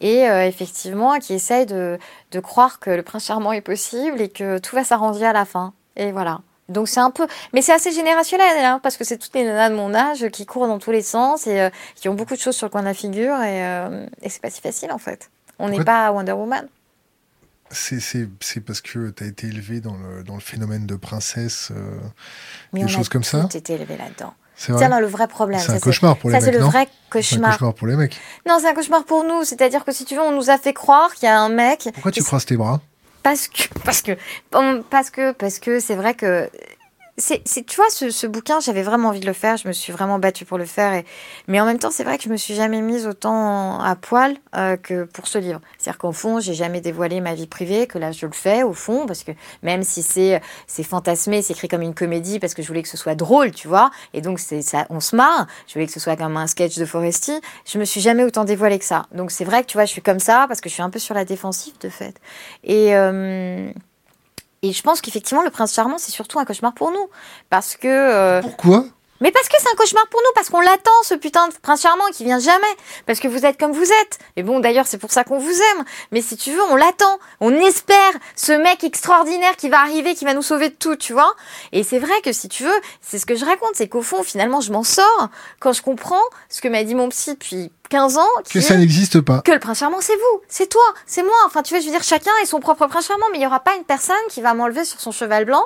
et 0.00 0.22
effectivement 0.22 1.18
qui 1.18 1.34
essaye 1.34 1.66
de, 1.66 1.98
de 2.32 2.40
croire 2.40 2.80
que 2.80 2.88
le 2.88 3.02
prince 3.02 3.26
charmant 3.26 3.52
est 3.52 3.60
possible 3.60 4.22
et 4.22 4.30
que 4.30 4.56
tout 4.56 4.74
va 4.74 4.84
s'arranger 4.84 5.26
à 5.26 5.34
la 5.34 5.44
fin. 5.44 5.74
Et 5.96 6.12
voilà. 6.12 6.40
Donc 6.68 6.88
c'est 6.88 7.00
un 7.00 7.10
peu, 7.10 7.26
mais 7.52 7.62
c'est 7.62 7.72
assez 7.72 7.92
générationnel, 7.92 8.64
hein, 8.64 8.80
parce 8.82 8.96
que 8.96 9.04
c'est 9.04 9.18
toutes 9.18 9.34
les 9.34 9.44
nanas 9.44 9.70
de 9.70 9.74
mon 9.76 9.94
âge 9.94 10.28
qui 10.30 10.46
courent 10.46 10.66
dans 10.66 10.78
tous 10.78 10.90
les 10.90 11.02
sens 11.02 11.46
et 11.46 11.60
euh, 11.60 11.70
qui 11.94 12.08
ont 12.08 12.14
beaucoup 12.14 12.34
de 12.34 12.40
choses 12.40 12.56
sur 12.56 12.66
le 12.66 12.70
coin 12.70 12.80
de 12.80 12.86
la 12.86 12.94
figure 12.94 13.40
et, 13.42 13.64
euh, 13.64 14.06
et 14.22 14.28
c'est 14.28 14.42
pas 14.42 14.50
si 14.50 14.60
facile 14.60 14.90
en 14.90 14.98
fait. 14.98 15.30
On 15.58 15.68
n'est 15.68 15.84
pas 15.84 16.10
Wonder 16.10 16.32
Woman. 16.32 16.66
c'est 17.70 18.60
parce 18.66 18.80
que 18.80 19.10
tu 19.10 19.24
as 19.24 19.26
été 19.26 19.46
élevé 19.46 19.80
dans 19.80 19.96
le, 19.96 20.24
dans 20.24 20.34
le 20.34 20.40
phénomène 20.40 20.86
de 20.86 20.96
princesse, 20.96 21.70
euh, 21.70 21.98
des 22.72 22.88
choses 22.88 23.08
comme 23.08 23.24
ça. 23.24 23.46
Tu 23.50 23.58
été 23.58 23.74
élevé 23.74 23.96
là-dedans. 23.96 24.34
C'est 24.56 24.72
le 24.72 25.06
vrai 25.06 25.28
problème. 25.28 25.60
C'est 25.60 25.72
un 25.72 25.80
cauchemar 25.80 26.16
pour 26.16 26.30
les 26.30 26.36
mecs. 26.36 26.42
Ça, 26.44 26.50
c'est 26.50 26.58
le 26.58 26.64
vrai 26.64 26.88
cauchemar 27.10 27.74
pour 27.74 27.86
les 27.86 27.96
mecs. 27.96 28.18
Non, 28.48 28.58
c'est 28.60 28.68
un 28.68 28.74
cauchemar 28.74 29.04
pour 29.04 29.24
nous. 29.24 29.44
C'est-à-dire 29.44 29.84
que 29.84 29.92
si 29.92 30.04
tu 30.04 30.14
veux, 30.16 30.22
on 30.22 30.32
nous 30.32 30.50
a 30.50 30.58
fait 30.58 30.72
croire 30.72 31.14
qu'il 31.14 31.26
y 31.26 31.30
a 31.30 31.38
un 31.38 31.50
mec. 31.50 31.88
Pourquoi 31.92 32.10
tu 32.12 32.22
croises 32.22 32.46
tes 32.46 32.56
bras? 32.56 32.80
Parce 33.26 33.48
que, 33.48 33.62
parce 33.84 34.02
que, 34.02 34.12
parce 34.88 35.10
que, 35.10 35.32
parce 35.32 35.58
que 35.58 35.80
c'est 35.80 35.96
vrai 35.96 36.14
que 36.14 36.48
c'est, 37.18 37.42
tu 37.64 37.76
vois, 37.76 37.88
ce, 37.90 38.10
ce 38.10 38.26
bouquin, 38.26 38.60
j'avais 38.60 38.82
vraiment 38.82 39.08
envie 39.08 39.20
de 39.20 39.26
le 39.26 39.32
faire. 39.32 39.56
Je 39.56 39.66
me 39.66 39.72
suis 39.72 39.92
vraiment 39.92 40.18
battue 40.18 40.44
pour 40.44 40.58
le 40.58 40.66
faire. 40.66 40.92
Et, 40.92 41.04
mais 41.48 41.60
en 41.60 41.64
même 41.64 41.78
temps, 41.78 41.90
c'est 41.90 42.04
vrai 42.04 42.18
que 42.18 42.24
je 42.24 42.28
me 42.28 42.36
suis 42.36 42.54
jamais 42.54 42.82
mise 42.82 43.06
autant 43.06 43.80
à 43.80 43.96
poil 43.96 44.36
euh, 44.54 44.76
que 44.76 45.04
pour 45.04 45.26
ce 45.26 45.38
livre. 45.38 45.60
C'est-à-dire 45.78 45.98
qu'au 45.98 46.12
fond, 46.12 46.40
j'ai 46.40 46.52
jamais 46.52 46.82
dévoilé 46.82 47.20
ma 47.20 47.34
vie 47.34 47.46
privée, 47.46 47.86
que 47.86 47.98
là, 47.98 48.12
je 48.12 48.26
le 48.26 48.32
fais 48.32 48.62
au 48.62 48.74
fond, 48.74 49.06
parce 49.06 49.22
que 49.22 49.32
même 49.62 49.82
si 49.82 50.02
c'est, 50.02 50.42
c'est 50.66 50.82
fantasmé, 50.82 51.40
c'est 51.40 51.54
écrit 51.54 51.68
comme 51.68 51.82
une 51.82 51.94
comédie, 51.94 52.38
parce 52.38 52.52
que 52.52 52.60
je 52.62 52.68
voulais 52.68 52.82
que 52.82 52.88
ce 52.88 52.98
soit 52.98 53.14
drôle, 53.14 53.50
tu 53.52 53.66
vois. 53.66 53.90
Et 54.12 54.20
donc, 54.20 54.38
c'est 54.38 54.60
ça, 54.60 54.86
on 54.90 55.00
se 55.00 55.16
marre. 55.16 55.46
Je 55.68 55.72
voulais 55.74 55.86
que 55.86 55.92
ce 55.92 56.00
soit 56.00 56.16
comme 56.16 56.36
un 56.36 56.46
sketch 56.46 56.76
de 56.76 56.84
Foresti. 56.84 57.40
Je 57.64 57.78
me 57.78 57.86
suis 57.86 58.02
jamais 58.02 58.24
autant 58.24 58.44
dévoilée 58.44 58.78
que 58.78 58.84
ça. 58.84 59.06
Donc, 59.12 59.30
c'est 59.30 59.44
vrai 59.44 59.62
que 59.62 59.68
tu 59.68 59.78
vois, 59.78 59.86
je 59.86 59.92
suis 59.92 60.02
comme 60.02 60.20
ça 60.20 60.44
parce 60.48 60.60
que 60.60 60.68
je 60.68 60.74
suis 60.74 60.82
un 60.82 60.90
peu 60.90 60.98
sur 60.98 61.14
la 61.14 61.24
défensive 61.24 61.74
de 61.80 61.88
fait. 61.88 62.20
Et 62.62 62.94
euh, 62.94 63.70
et 64.62 64.72
je 64.72 64.82
pense 64.82 65.00
qu'effectivement, 65.00 65.42
le 65.42 65.50
prince 65.50 65.74
charmant, 65.74 65.98
c'est 65.98 66.12
surtout 66.12 66.38
un 66.38 66.44
cauchemar 66.44 66.74
pour 66.74 66.90
nous. 66.90 67.08
Parce 67.50 67.76
que. 67.76 67.88
Euh, 67.88 68.42
Pourquoi? 68.42 68.84
Mais 69.20 69.30
parce 69.30 69.48
que 69.48 69.54
c'est 69.58 69.70
un 69.70 69.76
cauchemar 69.76 70.06
pour 70.08 70.20
nous, 70.20 70.32
parce 70.34 70.50
qu'on 70.50 70.60
l'attend, 70.60 70.90
ce 71.02 71.14
putain 71.14 71.48
de 71.48 71.54
prince 71.62 71.80
charmant 71.80 72.04
qui 72.12 72.24
vient 72.24 72.38
jamais. 72.38 72.66
Parce 73.06 73.18
que 73.18 73.28
vous 73.28 73.46
êtes 73.46 73.58
comme 73.58 73.72
vous 73.72 73.90
êtes. 73.90 74.18
Et 74.36 74.42
bon, 74.42 74.60
d'ailleurs, 74.60 74.86
c'est 74.86 74.98
pour 74.98 75.10
ça 75.10 75.24
qu'on 75.24 75.38
vous 75.38 75.50
aime. 75.50 75.84
Mais 76.12 76.20
si 76.20 76.36
tu 76.36 76.52
veux, 76.52 76.62
on 76.64 76.76
l'attend. 76.76 77.18
On 77.40 77.50
espère 77.54 78.12
ce 78.34 78.52
mec 78.52 78.84
extraordinaire 78.84 79.56
qui 79.56 79.68
va 79.70 79.80
arriver, 79.80 80.14
qui 80.14 80.26
va 80.26 80.34
nous 80.34 80.42
sauver 80.42 80.68
de 80.68 80.74
tout, 80.74 80.96
tu 80.96 81.14
vois. 81.14 81.34
Et 81.72 81.82
c'est 81.82 81.98
vrai 81.98 82.20
que 82.22 82.32
si 82.32 82.48
tu 82.48 82.64
veux, 82.64 82.80
c'est 83.00 83.18
ce 83.18 83.24
que 83.24 83.36
je 83.36 83.44
raconte, 83.44 83.70
c'est 83.74 83.88
qu'au 83.88 84.02
fond, 84.02 84.22
finalement, 84.22 84.60
je 84.60 84.70
m'en 84.72 84.84
sors 84.84 85.28
quand 85.60 85.72
je 85.72 85.80
comprends 85.80 86.22
ce 86.50 86.60
que 86.60 86.68
m'a 86.68 86.84
dit 86.84 86.94
mon 86.94 87.08
psy 87.08 87.32
depuis 87.34 87.72
15 87.88 88.18
ans. 88.18 88.26
Que 88.50 88.60
ça 88.60 88.76
n'existe 88.76 89.20
pas. 89.20 89.40
Que 89.40 89.52
le 89.52 89.58
prince 89.58 89.78
charmant, 89.78 90.00
c'est 90.00 90.16
vous, 90.16 90.42
c'est 90.48 90.68
toi, 90.68 90.86
c'est 91.06 91.22
moi. 91.22 91.36
Enfin, 91.46 91.62
tu 91.62 91.74
vois, 91.74 91.80
je 91.80 91.86
veux 91.86 91.92
dire, 91.92 92.02
chacun 92.02 92.30
est 92.42 92.46
son 92.46 92.60
propre 92.60 92.86
prince 92.86 93.06
charmant, 93.06 93.26
mais 93.32 93.38
il 93.38 93.40
n'y 93.40 93.46
aura 93.46 93.60
pas 93.60 93.74
une 93.76 93.84
personne 93.84 94.16
qui 94.28 94.40
va 94.40 94.54
m'enlever 94.54 94.84
sur 94.84 95.00
son 95.00 95.12
cheval 95.12 95.44
blanc. 95.44 95.64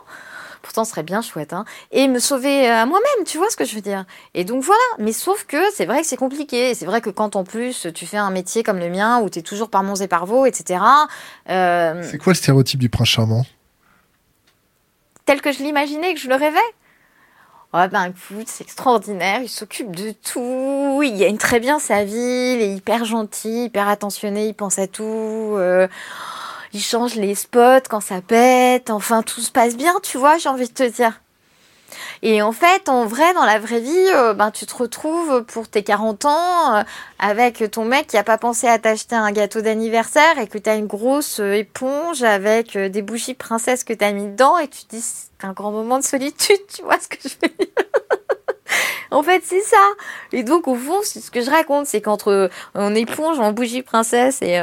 Pourtant, 0.63 0.85
ce 0.85 0.91
serait 0.91 1.03
bien 1.03 1.23
chouette, 1.23 1.55
hein. 1.55 1.65
Et 1.91 2.07
me 2.07 2.19
sauver 2.19 2.69
à 2.69 2.85
moi-même, 2.85 3.25
tu 3.25 3.39
vois 3.39 3.49
ce 3.49 3.57
que 3.57 3.65
je 3.65 3.75
veux 3.75 3.81
dire. 3.81 4.05
Et 4.35 4.45
donc 4.45 4.63
voilà. 4.63 4.83
Mais 4.99 5.13
sauf 5.13 5.45
que 5.45 5.57
c'est 5.75 5.87
vrai 5.87 6.03
que 6.03 6.07
c'est 6.07 6.19
compliqué. 6.19 6.75
C'est 6.75 6.85
vrai 6.85 7.01
que 7.01 7.09
quand 7.09 7.35
en 7.35 7.45
plus 7.45 7.87
tu 7.95 8.07
fais 8.07 8.19
un 8.19 8.31
métier 8.31 8.63
comme 8.63 8.79
le 8.79 8.91
mien 8.91 9.21
où 9.21 9.31
tu 9.31 9.39
es 9.39 9.43
toujours 9.43 9.71
par 9.71 9.83
Mons 9.83 10.03
et 10.03 10.09
par 10.09 10.27
Vaux, 10.27 10.45
etc. 10.45 10.81
Euh, 11.49 12.03
c'est 12.11 12.19
quoi 12.19 12.33
le 12.33 12.37
stéréotype 12.37 12.79
du 12.79 12.91
prince 12.91 13.09
charmant? 13.09 13.47
Tel 15.25 15.41
que 15.41 15.53
je 15.53 15.63
l'imaginais, 15.63 16.13
que 16.13 16.21
je 16.21 16.29
le 16.29 16.35
rêvais 16.35 16.59
Oh 17.73 17.79
ben 17.89 18.07
écoute, 18.07 18.49
c'est 18.49 18.65
extraordinaire, 18.65 19.43
il 19.43 19.49
s'occupe 19.49 19.95
de 19.95 20.11
tout, 20.11 21.03
il 21.05 21.17
gagne 21.17 21.37
très 21.37 21.61
bien 21.61 21.79
sa 21.79 22.03
vie, 22.03 22.15
il 22.17 22.61
est 22.63 22.75
hyper 22.75 23.05
gentil, 23.05 23.67
hyper 23.67 23.89
attentionné, 23.89 24.49
il 24.49 24.55
pense 24.55 24.81
à 24.81 24.89
tout. 24.89 25.05
Euh, 25.57 25.87
il 26.73 26.81
change 26.81 27.15
les 27.15 27.37
spots 27.37 27.87
quand 27.89 28.01
ça 28.01 28.23
pète, 28.23 28.91
enfin 28.91 29.23
tout 29.23 29.41
se 29.41 29.53
passe 29.53 29.77
bien, 29.77 29.95
tu 30.03 30.19
vois, 30.19 30.37
j'ai 30.39 30.49
envie 30.49 30.67
de 30.67 30.75
te 30.75 30.83
dire. 30.83 31.21
Et 32.23 32.43
en 32.43 32.53
fait, 32.53 32.89
en 32.89 33.07
vrai, 33.07 33.33
dans 33.35 33.45
la 33.45 33.59
vraie 33.59 33.81
vie, 33.81 34.11
euh, 34.15 34.35
ben, 34.35 34.51
tu 34.51 34.67
te 34.67 34.75
retrouves 34.75 35.45
pour 35.45 35.69
tes 35.69 35.83
40 35.83 36.25
ans 36.25 36.77
euh, 36.77 36.83
avec 37.19 37.71
ton 37.71 37.85
mec 37.85 38.07
qui 38.07 38.17
a 38.17 38.25
pas 38.25 38.39
pensé 38.39 38.67
à 38.67 38.79
t'acheter 38.79 39.17
un 39.17 39.33
gâteau 39.33 39.61
d'anniversaire 39.61 40.39
et 40.39 40.47
que 40.47 40.59
tu 40.59 40.69
as 40.69 40.77
une 40.77 40.87
grosse 40.87 41.41
euh, 41.41 41.53
éponge 41.53 42.23
avec 42.23 42.77
des 42.77 43.03
bougies 43.03 43.35
princesses 43.35 43.85
que 43.85 43.93
tu 43.93 44.05
as 44.05 44.13
mis 44.13 44.29
dedans 44.29 44.59
et 44.59 44.69
tu 44.69 44.85
te 44.85 44.97
dis 44.97 45.03
c'est 45.03 45.47
un 45.47 45.53
grand 45.53 45.71
moment 45.71 45.99
de 45.99 46.05
solitude, 46.05 46.61
tu 46.75 46.83
vois 46.83 46.99
ce 46.99 47.09
que 47.09 47.17
je 47.23 47.29
dire? 47.29 47.67
En 49.13 49.25
fait, 49.25 49.43
c'est 49.45 49.63
ça. 49.63 49.77
Et 50.31 50.45
donc, 50.45 50.69
au 50.69 50.77
fond, 50.77 51.01
ce 51.03 51.33
que 51.33 51.41
je 51.41 51.51
raconte, 51.51 51.87
c'est 51.87 52.01
qu'entre 52.01 52.49
on 52.77 52.95
éponge 52.95 53.41
en 53.41 53.51
bougie 53.51 53.83
princesse 53.83 54.41
et 54.41 54.61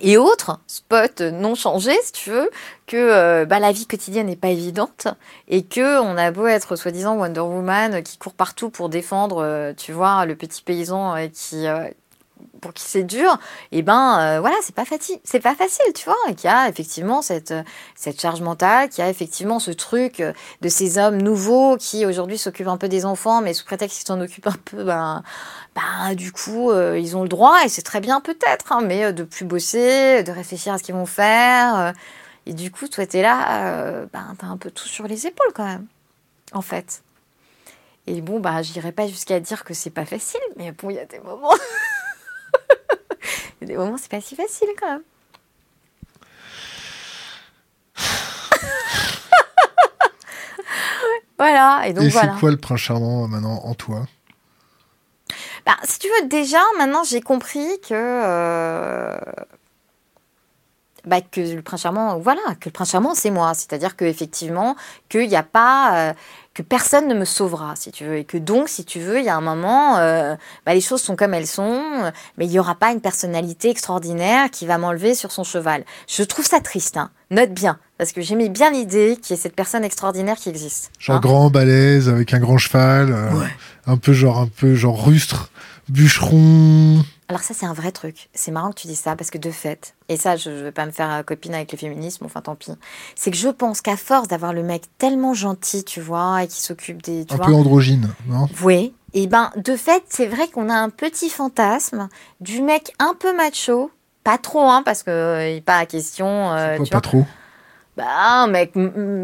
et 0.00 0.16
autres 0.16 0.60
spots 0.66 1.30
non 1.32 1.54
changés, 1.54 1.96
si 2.02 2.12
tu 2.12 2.30
veux, 2.30 2.50
que 2.86 2.96
euh, 2.96 3.44
bah, 3.44 3.60
la 3.60 3.72
vie 3.72 3.86
quotidienne 3.86 4.26
n'est 4.26 4.36
pas 4.36 4.48
évidente 4.48 5.06
et 5.48 5.62
que 5.64 6.00
on 6.00 6.16
a 6.16 6.30
beau 6.30 6.46
être 6.46 6.76
soi-disant 6.76 7.16
Wonder 7.16 7.40
Woman 7.40 8.02
qui 8.02 8.18
court 8.18 8.34
partout 8.34 8.70
pour 8.70 8.88
défendre, 8.88 9.42
euh, 9.42 9.72
tu 9.72 9.92
vois, 9.92 10.26
le 10.26 10.34
petit 10.34 10.62
paysan 10.62 11.14
euh, 11.16 11.28
qui 11.28 11.66
pour 12.64 12.72
qui 12.72 12.84
c'est 12.84 13.02
dur, 13.02 13.38
et 13.72 13.78
eh 13.80 13.82
ben 13.82 14.18
euh, 14.18 14.40
voilà, 14.40 14.56
c'est 14.62 14.74
pas 14.74 14.86
facile, 14.86 15.18
c'est 15.22 15.38
pas 15.38 15.54
facile, 15.54 15.84
tu 15.94 16.06
vois, 16.06 16.16
et 16.28 16.48
a 16.48 16.66
effectivement 16.70 17.20
cette 17.20 17.52
cette 17.94 18.18
charge 18.18 18.40
mentale, 18.40 18.88
qu'il 18.88 19.04
y 19.04 19.06
a 19.06 19.10
effectivement 19.10 19.58
ce 19.58 19.70
truc 19.70 20.22
de 20.62 20.68
ces 20.70 20.96
hommes 20.96 21.20
nouveaux 21.20 21.76
qui 21.76 22.06
aujourd'hui 22.06 22.38
s'occupent 22.38 22.68
un 22.68 22.78
peu 22.78 22.88
des 22.88 23.04
enfants, 23.04 23.42
mais 23.42 23.52
sous 23.52 23.66
prétexte 23.66 23.98
qu'ils 23.98 24.06
s'en 24.06 24.18
occupent 24.18 24.46
un 24.46 24.56
peu, 24.64 24.82
ben 24.82 25.22
ben 25.74 26.14
du 26.14 26.32
coup 26.32 26.70
euh, 26.70 26.98
ils 26.98 27.18
ont 27.18 27.22
le 27.22 27.28
droit 27.28 27.58
et 27.66 27.68
c'est 27.68 27.82
très 27.82 28.00
bien 28.00 28.22
peut-être, 28.22 28.72
hein, 28.72 28.80
mais 28.82 29.04
euh, 29.04 29.12
de 29.12 29.24
plus 29.24 29.44
bosser, 29.44 30.22
de 30.22 30.32
réfléchir 30.32 30.72
à 30.72 30.78
ce 30.78 30.84
qu'ils 30.84 30.94
vont 30.94 31.04
faire, 31.04 31.92
et 32.46 32.54
du 32.54 32.70
coup 32.70 32.88
toi 32.88 33.04
t'es 33.04 33.20
là, 33.20 34.06
ben 34.10 34.34
t'as 34.38 34.46
un 34.46 34.56
peu 34.56 34.70
tout 34.70 34.88
sur 34.88 35.06
les 35.06 35.26
épaules 35.26 35.52
quand 35.54 35.66
même, 35.66 35.86
en 36.54 36.62
fait. 36.62 37.02
Et 38.06 38.20
bon, 38.20 38.38
bah, 38.40 38.62
j'irai 38.62 38.92
pas 38.92 39.06
jusqu'à 39.06 39.40
dire 39.40 39.64
que 39.64 39.72
c'est 39.72 39.90
pas 39.90 40.04
facile, 40.04 40.40
mais 40.56 40.72
bon, 40.72 40.90
il 40.90 40.96
y 40.96 40.98
a 40.98 41.06
des 41.06 41.20
moments. 41.20 41.54
Des 43.64 43.76
moments, 43.76 43.96
c'est 43.98 44.10
pas 44.10 44.20
si 44.20 44.36
facile 44.36 44.68
quand 44.80 44.90
même. 44.90 45.02
voilà. 51.38 51.82
Et 51.86 51.92
donc 51.92 52.04
et 52.04 52.10
c'est 52.10 52.28
quoi 52.38 52.50
le 52.50 52.56
prince 52.56 52.80
charmant 52.80 53.28
maintenant 53.28 53.60
en 53.64 53.74
toi? 53.74 54.06
Bah, 55.66 55.76
Si 55.84 55.98
tu 55.98 56.08
veux, 56.08 56.28
déjà, 56.28 56.60
maintenant 56.78 57.04
j'ai 57.04 57.20
compris 57.20 57.66
que. 57.86 57.94
Euh, 57.94 59.18
bah, 61.06 61.20
que 61.20 61.40
le 61.40 61.62
prince 61.62 61.82
charmant, 61.82 62.18
voilà, 62.18 62.40
que 62.60 62.68
le 62.68 62.70
prince 62.70 62.90
charmant, 62.90 63.14
c'est 63.14 63.30
moi. 63.30 63.52
C'est-à-dire 63.54 63.96
qu'effectivement, 63.96 64.76
qu'il 65.08 65.28
n'y 65.28 65.36
a 65.36 65.42
pas. 65.42 66.10
Euh, 66.10 66.14
que 66.54 66.62
personne 66.62 67.08
ne 67.08 67.14
me 67.14 67.24
sauvera, 67.24 67.74
si 67.74 67.90
tu 67.90 68.04
veux. 68.04 68.16
Et 68.16 68.24
que 68.24 68.38
donc, 68.38 68.68
si 68.68 68.84
tu 68.84 69.00
veux, 69.00 69.18
il 69.18 69.24
y 69.24 69.28
a 69.28 69.36
un 69.36 69.40
moment, 69.40 69.98
euh, 69.98 70.36
bah, 70.64 70.72
les 70.72 70.80
choses 70.80 71.02
sont 71.02 71.16
comme 71.16 71.34
elles 71.34 71.48
sont, 71.48 71.82
mais 72.38 72.46
il 72.46 72.50
n'y 72.50 72.60
aura 72.60 72.76
pas 72.76 72.92
une 72.92 73.00
personnalité 73.00 73.70
extraordinaire 73.70 74.50
qui 74.50 74.64
va 74.64 74.78
m'enlever 74.78 75.14
sur 75.16 75.32
son 75.32 75.42
cheval. 75.42 75.84
Je 76.08 76.22
trouve 76.22 76.46
ça 76.46 76.60
triste, 76.60 76.96
hein. 76.96 77.10
Note 77.30 77.50
bien, 77.50 77.78
parce 77.98 78.12
que 78.12 78.20
j'aimais 78.20 78.48
bien 78.48 78.70
l'idée 78.70 79.18
qu'il 79.20 79.34
y 79.34 79.38
ait 79.38 79.42
cette 79.42 79.56
personne 79.56 79.82
extraordinaire 79.82 80.36
qui 80.36 80.48
existe. 80.48 80.92
Genre 81.00 81.16
hein. 81.16 81.20
grand, 81.20 81.50
balèze, 81.50 82.08
avec 82.08 82.32
un 82.32 82.38
grand 82.38 82.58
cheval, 82.58 83.12
euh, 83.12 83.30
un 83.86 83.96
peu 83.96 84.12
genre, 84.12 84.38
un 84.38 84.46
peu 84.46 84.76
genre 84.76 85.04
rustre, 85.04 85.50
bûcheron. 85.88 87.02
Alors 87.28 87.42
ça, 87.42 87.54
c'est 87.54 87.66
un 87.66 87.72
vrai 87.72 87.90
truc. 87.90 88.28
C'est 88.34 88.50
marrant 88.50 88.70
que 88.70 88.80
tu 88.80 88.86
dis 88.86 88.96
ça, 88.96 89.16
parce 89.16 89.30
que 89.30 89.38
de 89.38 89.50
fait, 89.50 89.94
et 90.08 90.16
ça, 90.16 90.36
je 90.36 90.50
ne 90.50 90.62
vais 90.64 90.72
pas 90.72 90.86
me 90.86 90.90
faire 90.90 91.24
copine 91.24 91.54
avec 91.54 91.72
le 91.72 91.78
féminisme, 91.78 92.24
enfin 92.26 92.40
tant 92.40 92.54
pis, 92.54 92.72
c'est 93.14 93.30
que 93.30 93.36
je 93.36 93.48
pense 93.48 93.80
qu'à 93.80 93.96
force 93.96 94.28
d'avoir 94.28 94.52
le 94.52 94.62
mec 94.62 94.84
tellement 94.98 95.34
gentil, 95.34 95.84
tu 95.84 96.00
vois, 96.00 96.42
et 96.42 96.48
qui 96.48 96.60
s'occupe 96.60 97.02
des... 97.02 97.26
un 97.30 97.38
peu 97.38 97.54
androgyne, 97.54 98.10
non? 98.26 98.48
Oui. 98.62 98.94
Et 99.14 99.26
ben, 99.26 99.52
de 99.56 99.76
fait, 99.76 100.02
c'est 100.08 100.26
vrai 100.26 100.48
qu'on 100.48 100.68
a 100.68 100.74
un 100.74 100.90
petit 100.90 101.30
fantasme 101.30 102.08
du 102.40 102.62
mec 102.62 102.92
un 102.98 103.14
peu 103.18 103.34
macho, 103.34 103.90
pas 104.24 104.38
trop, 104.38 104.68
hein, 104.68 104.82
parce 104.84 105.02
que 105.02 105.10
euh, 105.10 105.60
pas 105.60 105.78
à 105.78 105.86
question... 105.86 106.52
Euh, 106.52 106.78
pas 106.90 107.00
trop? 107.00 107.24
Bah, 107.96 108.06
un 108.08 108.48
mec 108.48 108.72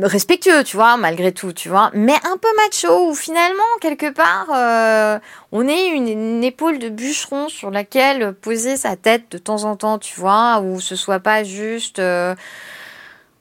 respectueux, 0.03 0.62
tu 0.62 0.77
vois, 0.77 0.97
malgré 0.97 1.33
tout, 1.33 1.53
tu 1.53 1.68
vois, 1.68 1.91
mais 1.93 2.14
un 2.14 2.37
peu 2.37 2.49
macho, 2.57 3.11
où 3.11 3.14
finalement, 3.16 3.64
quelque 3.81 4.12
part, 4.12 4.47
euh, 4.55 5.18
on 5.51 5.66
est 5.66 5.89
une, 5.89 6.45
épaule 6.45 6.79
de 6.79 6.89
bûcheron 6.89 7.49
sur 7.49 7.73
laquelle 7.73 8.33
poser 8.33 8.77
sa 8.77 8.95
tête 8.95 9.25
de 9.33 9.39
temps 9.39 9.64
en 9.64 9.75
temps, 9.75 9.99
tu 9.99 10.18
vois, 10.21 10.61
où 10.61 10.81
ce 10.81 10.95
soit 10.95 11.18
pas 11.18 11.43
juste 11.43 11.99
euh, 11.99 12.37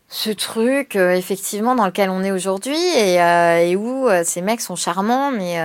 ce 0.07 0.31
truc, 0.31 0.95
euh, 0.95 1.11
effectivement, 1.11 1.75
dans 1.75 1.85
lequel 1.85 2.09
on 2.09 2.23
est 2.23 2.31
aujourd'hui, 2.31 2.79
et, 2.97 3.75
où 3.75 4.09
ces 4.23 4.41
mecs 4.41 4.61
sont 4.61 4.75
charmants, 4.75 5.29
mais... 5.29 5.57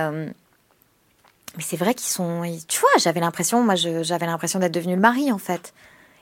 mais 1.57 1.63
c'est 1.63 1.77
vrai 1.77 1.95
qu'ils 1.95 2.11
sont... 2.11 2.43
Tu 2.67 2.79
vois, 2.79 2.89
j'avais 2.99 3.19
l'impression, 3.19 3.63
moi, 3.63 3.73
j'avais 3.75 4.27
l'impression 4.27 4.59
d'être 4.59 4.73
devenu 4.73 4.93
le 4.93 5.01
mari, 5.01 5.31
en 5.31 5.39
fait. 5.39 5.73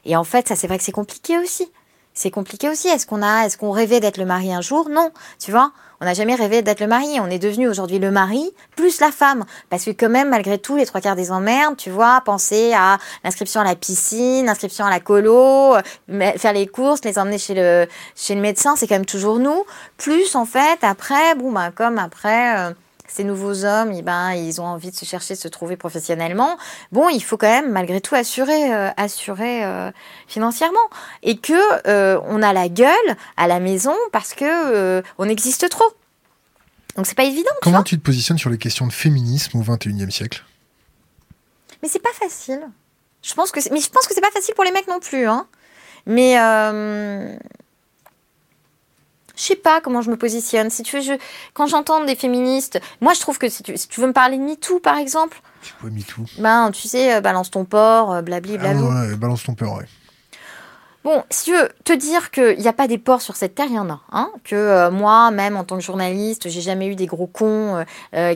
Et 0.05 0.15
en 0.15 0.23
fait, 0.23 0.47
ça, 0.47 0.55
c'est 0.55 0.67
vrai 0.67 0.77
que 0.77 0.83
c'est 0.85 0.93
compliqué 0.93 1.37
aussi 1.37 1.69
c'est 2.13 2.31
compliqué 2.31 2.69
aussi. 2.69 2.87
Est-ce 2.87 3.05
qu'on 3.05 3.21
a, 3.21 3.45
est-ce 3.45 3.57
qu'on 3.57 3.71
rêvait 3.71 3.99
d'être 3.99 4.17
le 4.17 4.25
mari 4.25 4.53
un 4.53 4.61
jour? 4.61 4.89
Non, 4.89 5.11
tu 5.39 5.51
vois. 5.51 5.71
On 6.01 6.05
n'a 6.05 6.13
jamais 6.13 6.35
rêvé 6.35 6.61
d'être 6.61 6.81
le 6.81 6.87
mari. 6.87 7.19
On 7.21 7.27
est 7.27 7.39
devenu 7.39 7.67
aujourd'hui 7.69 7.97
le 7.97 8.11
mari 8.11 8.53
plus 8.75 8.99
la 8.99 9.11
femme. 9.11 9.45
Parce 9.69 9.85
que 9.85 9.91
quand 9.91 10.09
même, 10.09 10.29
malgré 10.29 10.57
tout, 10.57 10.75
les 10.75 10.85
trois 10.85 10.99
quarts 10.99 11.15
des 11.15 11.31
emmerdes, 11.31 11.77
tu 11.77 11.89
vois, 11.89 12.21
penser 12.25 12.73
à 12.73 12.97
l'inscription 13.23 13.61
à 13.61 13.63
la 13.63 13.75
piscine, 13.75 14.45
l'inscription 14.45 14.85
à 14.85 14.89
la 14.89 14.99
colo, 14.99 15.75
faire 16.09 16.53
les 16.53 16.67
courses, 16.67 17.05
les 17.05 17.17
emmener 17.17 17.37
chez 17.37 17.53
le, 17.53 17.87
chez 18.15 18.35
le 18.35 18.41
médecin, 18.41 18.75
c'est 18.75 18.85
quand 18.85 18.95
même 18.95 19.05
toujours 19.05 19.39
nous. 19.39 19.63
Plus, 19.97 20.35
en 20.35 20.45
fait, 20.45 20.79
après, 20.81 21.35
bon, 21.35 21.51
bah, 21.51 21.71
comme 21.73 21.97
après, 21.97 22.57
euh, 22.57 22.73
ces 23.13 23.23
nouveaux 23.23 23.63
hommes, 23.63 23.91
eh 23.95 24.01
ben, 24.01 24.33
ils 24.33 24.59
ont 24.59 24.65
envie 24.65 24.89
de 24.89 24.95
se 24.95 25.05
chercher, 25.05 25.35
de 25.35 25.39
se 25.39 25.47
trouver 25.47 25.77
professionnellement. 25.77 26.57
Bon, 26.91 27.09
il 27.09 27.23
faut 27.23 27.37
quand 27.37 27.47
même, 27.47 27.71
malgré 27.71 28.01
tout, 28.01 28.15
assurer, 28.15 28.73
euh, 28.73 28.89
assurer 28.97 29.63
euh, 29.63 29.91
financièrement. 30.27 30.79
Et 31.21 31.37
que 31.37 31.53
euh, 31.87 32.19
on 32.25 32.41
a 32.41 32.53
la 32.53 32.69
gueule 32.69 32.89
à 33.37 33.47
la 33.47 33.59
maison 33.59 33.93
parce 34.11 34.33
que 34.33 35.03
on 35.19 35.29
existe 35.29 35.69
trop. 35.69 35.85
Donc 36.95 37.05
c'est 37.05 37.15
pas 37.15 37.23
évident. 37.23 37.51
Comment 37.61 37.83
tu, 37.83 37.97
te 37.97 38.03
positionnes 38.03 38.39
sur 38.39 38.49
les 38.49 38.57
questions 38.57 38.87
de 38.87 38.93
féminisme 38.93 39.59
au 39.59 39.63
XXIe 39.63 40.11
siècle? 40.11 40.43
Mais 41.81 41.89
c'est 41.89 42.01
pas 42.01 42.13
facile. 42.13 42.61
Je 43.21 43.33
pense 43.35 43.51
que, 43.51 43.59
mais 43.71 43.79
je 43.79 43.89
pense 43.89 44.07
que 44.07 44.15
c'est 44.15 44.21
pas 44.21 44.31
facile 44.31 44.55
pour 44.55 44.63
les 44.63 44.71
mecs 44.71 44.87
non 44.87 44.99
plus. 44.99 45.27
Hein. 45.27 45.47
Mais 46.07 46.35
je 49.43 49.49
sais 49.49 49.55
pas 49.57 49.81
comment 49.81 50.01
je 50.01 50.09
me 50.09 50.15
positionne. 50.15 50.69
Si 50.69 50.83
tu 50.83 50.95
veux, 50.97 51.01
je, 51.01 51.13
quand 51.53 51.67
j'entends 51.67 52.03
des 52.05 52.15
féministes, 52.15 52.79
moi 53.01 53.13
je 53.13 53.19
trouve 53.19 53.37
que 53.37 53.49
si 53.49 53.61
tu, 53.61 53.75
si 53.75 53.89
tu 53.89 53.99
veux 53.99 54.07
me 54.07 54.13
parler 54.13 54.37
de 54.37 54.43
MeToo 54.43 54.79
par 54.79 54.97
exemple. 54.97 55.41
Ouais, 55.83 55.89
MeToo? 55.89 56.23
Ben, 56.37 56.71
tu 56.71 56.87
sais, 56.87 57.15
euh, 57.15 57.21
balance 57.21 57.51
ton 57.51 57.65
porc, 57.65 58.13
euh, 58.13 58.21
blabli, 58.21 58.57
blabli. 58.57 58.83
Ah 58.89 59.07
ouais, 59.07 59.15
balance 59.15 59.43
ton 59.43 59.53
porc, 59.53 59.77
ouais. 59.77 59.85
Bon, 61.03 61.21
si 61.29 61.45
tu 61.45 61.51
veux 61.51 61.67
te 61.83 61.91
dire 61.91 62.31
qu'il 62.31 62.57
n'y 62.59 62.69
a 62.69 62.73
pas 62.73 62.87
des 62.87 62.97
porcs 62.97 63.21
sur 63.21 63.35
cette 63.35 63.55
terre, 63.55 63.65
il 63.69 63.75
y 63.75 63.79
en 63.79 63.89
a. 63.89 63.99
Hein 64.13 64.31
que 64.45 64.55
euh, 64.55 64.89
moi, 64.89 65.31
même 65.31 65.57
en 65.57 65.65
tant 65.65 65.75
que 65.75 65.83
journaliste, 65.83 66.47
j'ai 66.47 66.61
jamais 66.61 66.87
eu 66.87 66.95
des 66.95 67.07
gros 67.07 67.27
cons 67.27 67.83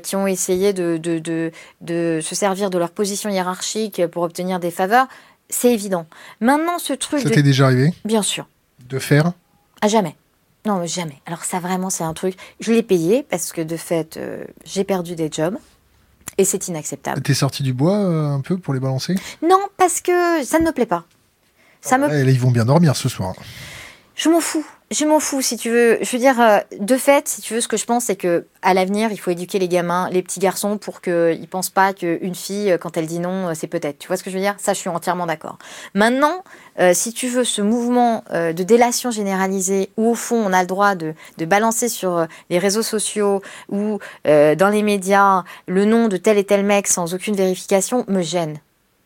qui 0.04 0.18
ont 0.18 0.28
essayé 0.28 0.74
de, 0.74 0.98
de, 0.98 1.20
de, 1.20 1.54
de, 1.80 2.20
se 2.22 2.36
servir 2.36 2.70
de 2.70 2.78
leur 2.78 2.92
position 2.92 3.30
hiérarchique 3.30 4.06
pour 4.08 4.24
obtenir 4.24 4.60
des 4.60 4.72
faveurs. 4.72 5.08
C'est 5.50 5.72
évident. 5.72 6.06
Maintenant, 6.42 6.78
ce 6.78 6.92
truc. 6.92 7.22
Ça 7.22 7.30
t'est 7.30 7.42
déjà 7.42 7.68
arrivé? 7.68 7.94
Bien 8.04 8.22
sûr. 8.22 8.48
De 8.90 9.00
faire? 9.00 9.32
À 9.82 9.88
jamais. 9.88 10.18
Non, 10.68 10.86
jamais. 10.86 11.22
Alors 11.26 11.46
ça 11.46 11.60
vraiment, 11.60 11.90
c'est 11.90 12.04
un 12.04 12.14
truc. 12.14 12.36
Je 12.60 12.74
l'ai 12.74 12.84
payé 12.84 13.24
parce 13.24 13.54
que 13.54 13.62
de 13.62 13.78
fait, 13.78 14.18
euh, 14.18 14.44
j'ai 14.66 14.84
perdu 14.84 15.16
des 15.16 15.30
jobs. 15.32 15.58
Et 16.38 16.44
c'est 16.44 16.68
inacceptable. 16.68 17.22
T'es 17.22 17.34
sorti 17.34 17.64
du 17.64 17.74
bois 17.74 17.98
euh, 17.98 18.28
un 18.28 18.42
peu 18.42 18.58
pour 18.58 18.74
les 18.74 18.80
balancer? 18.80 19.16
Non, 19.42 19.60
parce 19.78 20.02
que 20.02 20.44
ça 20.44 20.60
ne 20.60 20.66
me 20.66 20.72
plaît 20.72 20.86
pas. 20.86 21.06
Ça 21.82 21.98
me... 21.98 22.30
ils 22.30 22.40
vont 22.40 22.52
bien 22.52 22.66
dormir 22.66 22.96
ce 22.98 23.08
soir. 23.08 23.34
Je 24.16 24.30
m'en 24.30 24.42
fous. 24.42 24.66
Je 24.90 25.04
m'en 25.04 25.20
fous, 25.20 25.42
si 25.42 25.58
tu 25.58 25.70
veux. 25.70 25.98
Je 26.02 26.10
veux 26.10 26.18
dire, 26.18 26.40
euh, 26.40 26.60
de 26.80 26.96
fait, 26.96 27.28
si 27.28 27.42
tu 27.42 27.54
veux, 27.54 27.60
ce 27.60 27.68
que 27.68 27.76
je 27.76 27.84
pense, 27.84 28.06
c'est 28.06 28.16
que 28.16 28.46
à 28.62 28.74
l'avenir, 28.74 29.12
il 29.12 29.18
faut 29.18 29.32
éduquer 29.32 29.60
les 29.60 29.68
gamins, 29.68 30.10
les 30.12 30.24
petits 30.24 30.40
garçons, 30.40 30.78
pour 30.78 31.02
qu'ils 31.02 31.48
pensent 31.50 31.70
pas 31.70 31.92
qu'une 31.92 32.36
fille, 32.36 32.78
quand 32.80 32.96
elle 32.96 33.06
dit 33.06 33.20
non, 33.20 33.54
c'est 33.54 33.68
peut-être. 33.68 34.00
Tu 34.00 34.08
vois 34.08 34.16
ce 34.16 34.24
que 34.24 34.30
je 34.30 34.36
veux 34.36 34.42
dire? 34.42 34.56
Ça, 34.60 34.72
je 34.72 34.80
suis 34.80 34.90
entièrement 34.90 35.26
d'accord. 35.26 35.58
Maintenant, 35.94 36.42
euh, 36.80 36.94
si 36.94 37.12
tu 37.12 37.28
veux, 37.28 37.44
ce 37.44 37.62
mouvement 37.62 38.24
euh, 38.32 38.54
de 38.54 38.64
délation 38.64 39.12
généralisée, 39.12 39.90
où 39.98 40.12
au 40.12 40.16
fond, 40.16 40.38
on 40.38 40.54
a 40.54 40.62
le 40.62 40.68
droit 40.68 40.96
de, 40.96 41.14
de 41.38 41.46
balancer 41.46 41.90
sur 41.90 42.26
les 42.50 42.58
réseaux 42.58 42.82
sociaux 42.82 43.42
ou 43.70 44.00
dans 44.24 44.70
les 44.72 44.84
médias 44.84 45.44
le 45.68 45.84
nom 45.84 46.08
de 46.08 46.16
tel 46.16 46.38
et 46.38 46.46
tel 46.46 46.64
mec 46.64 46.88
sans 46.88 47.14
aucune 47.14 47.36
vérification, 47.36 48.06
me 48.08 48.22
gêne. 48.22 48.60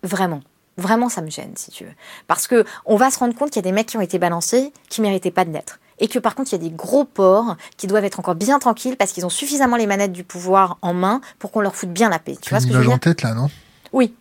Vraiment. 0.03 0.41
Vraiment, 0.81 1.09
ça 1.09 1.21
me 1.21 1.29
gêne, 1.29 1.53
si 1.55 1.71
tu 1.71 1.85
veux. 1.85 1.93
Parce 2.27 2.47
que 2.47 2.65
on 2.85 2.95
va 2.95 3.09
se 3.11 3.19
rendre 3.19 3.35
compte 3.35 3.51
qu'il 3.51 3.57
y 3.57 3.65
a 3.65 3.69
des 3.69 3.71
mecs 3.71 3.87
qui 3.87 3.97
ont 3.97 4.01
été 4.01 4.19
balancés 4.19 4.73
qui 4.89 5.01
méritaient 5.01 5.31
pas 5.31 5.45
de 5.45 5.51
naître. 5.51 5.79
Et 5.99 6.07
que 6.07 6.19
par 6.19 6.35
contre, 6.35 6.51
il 6.51 6.61
y 6.61 6.65
a 6.65 6.69
des 6.69 6.75
gros 6.75 7.05
porcs 7.05 7.55
qui 7.77 7.87
doivent 7.87 8.05
être 8.05 8.19
encore 8.19 8.35
bien 8.35 8.57
tranquilles 8.59 8.97
parce 8.97 9.11
qu'ils 9.11 9.25
ont 9.25 9.29
suffisamment 9.29 9.77
les 9.77 9.85
manettes 9.85 10.11
du 10.11 10.23
pouvoir 10.23 10.77
en 10.81 10.93
main 10.93 11.21
pour 11.37 11.51
qu'on 11.51 11.61
leur 11.61 11.75
foute 11.75 11.91
bien 11.91 12.09
la 12.09 12.19
paix. 12.19 12.35
Tu 12.41 12.49
vois 12.49 12.59
ce 12.59 12.65
que 12.65 12.73
je 12.73 12.77
veux 12.79 12.83
dire 12.85 12.93
en 12.93 12.97
tête 12.97 13.21
là, 13.21 13.33
non? 13.33 13.49
Oui. 13.93 14.13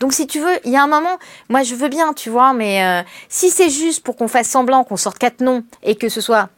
Donc 0.00 0.12
si 0.12 0.26
tu 0.26 0.40
veux, 0.40 0.58
il 0.64 0.72
y 0.72 0.76
a 0.76 0.82
un 0.82 0.88
moment, 0.88 1.16
moi 1.48 1.62
je 1.62 1.76
veux 1.76 1.88
bien, 1.88 2.12
tu 2.12 2.28
vois, 2.28 2.52
mais 2.54 2.84
euh, 2.84 3.02
si 3.28 3.50
c'est 3.50 3.70
juste 3.70 4.02
pour 4.02 4.16
qu'on 4.16 4.26
fasse 4.26 4.48
semblant 4.48 4.82
qu'on 4.82 4.96
sorte 4.96 5.16
quatre 5.16 5.40
noms 5.40 5.62
et 5.84 5.94
que 5.94 6.08
ce 6.08 6.20
soit 6.20 6.48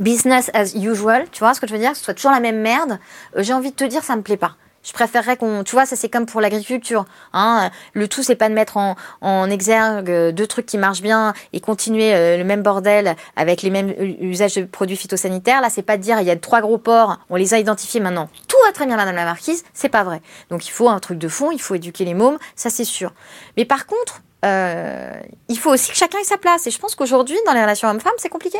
business 0.00 0.50
as 0.54 0.74
usual, 0.74 1.26
tu 1.30 1.38
vois 1.38 1.54
ce 1.54 1.60
que 1.60 1.68
je 1.68 1.72
veux 1.72 1.78
dire, 1.78 1.92
que 1.92 1.98
ce 1.98 2.02
soit 2.02 2.14
toujours 2.14 2.32
la 2.32 2.40
même 2.40 2.60
merde, 2.60 2.98
euh, 3.36 3.44
j'ai 3.44 3.52
envie 3.52 3.70
de 3.70 3.76
te 3.76 3.84
dire, 3.84 4.02
ça 4.02 4.16
me 4.16 4.22
plaît 4.22 4.36
pas. 4.36 4.56
Je 4.84 4.92
préférerais 4.92 5.36
qu'on, 5.36 5.64
tu 5.64 5.72
vois, 5.72 5.86
ça 5.86 5.96
c'est 5.96 6.10
comme 6.10 6.26
pour 6.26 6.42
l'agriculture. 6.42 7.06
Hein. 7.32 7.70
Le 7.94 8.06
tout 8.06 8.22
c'est 8.22 8.36
pas 8.36 8.50
de 8.50 8.54
mettre 8.54 8.76
en, 8.76 8.96
en, 9.22 9.50
exergue 9.50 10.30
deux 10.30 10.46
trucs 10.46 10.66
qui 10.66 10.76
marchent 10.76 11.00
bien 11.00 11.32
et 11.54 11.60
continuer 11.60 12.14
euh, 12.14 12.36
le 12.36 12.44
même 12.44 12.62
bordel 12.62 13.16
avec 13.34 13.62
les 13.62 13.70
mêmes 13.70 13.94
usages 14.20 14.54
de 14.56 14.64
produits 14.64 14.96
phytosanitaires. 14.96 15.62
Là 15.62 15.70
c'est 15.70 15.82
pas 15.82 15.96
de 15.96 16.02
dire 16.02 16.20
il 16.20 16.26
y 16.26 16.30
a 16.30 16.36
trois 16.36 16.60
gros 16.60 16.78
porcs, 16.78 17.18
on 17.30 17.36
les 17.36 17.54
a 17.54 17.58
identifiés 17.58 18.00
maintenant. 18.00 18.28
Tout 18.46 18.58
va 18.66 18.72
très 18.72 18.84
bien, 18.86 18.96
Madame 18.96 19.16
la 19.16 19.24
Marquise. 19.24 19.64
C'est 19.72 19.88
pas 19.88 20.04
vrai. 20.04 20.20
Donc 20.50 20.66
il 20.68 20.70
faut 20.70 20.90
un 20.90 21.00
truc 21.00 21.18
de 21.18 21.28
fond, 21.28 21.50
il 21.50 21.60
faut 21.60 21.74
éduquer 21.74 22.04
les 22.04 22.14
mômes, 22.14 22.38
ça 22.54 22.68
c'est 22.68 22.84
sûr. 22.84 23.14
Mais 23.56 23.64
par 23.64 23.86
contre, 23.86 24.20
euh, 24.44 25.18
il 25.48 25.58
faut 25.58 25.70
aussi 25.72 25.92
que 25.92 25.96
chacun 25.96 26.18
ait 26.18 26.24
sa 26.24 26.36
place. 26.36 26.66
Et 26.66 26.70
je 26.70 26.78
pense 26.78 26.94
qu'aujourd'hui 26.94 27.38
dans 27.46 27.54
les 27.54 27.62
relations 27.62 27.88
hommes-femmes 27.88 28.12
c'est 28.18 28.28
compliqué. 28.28 28.58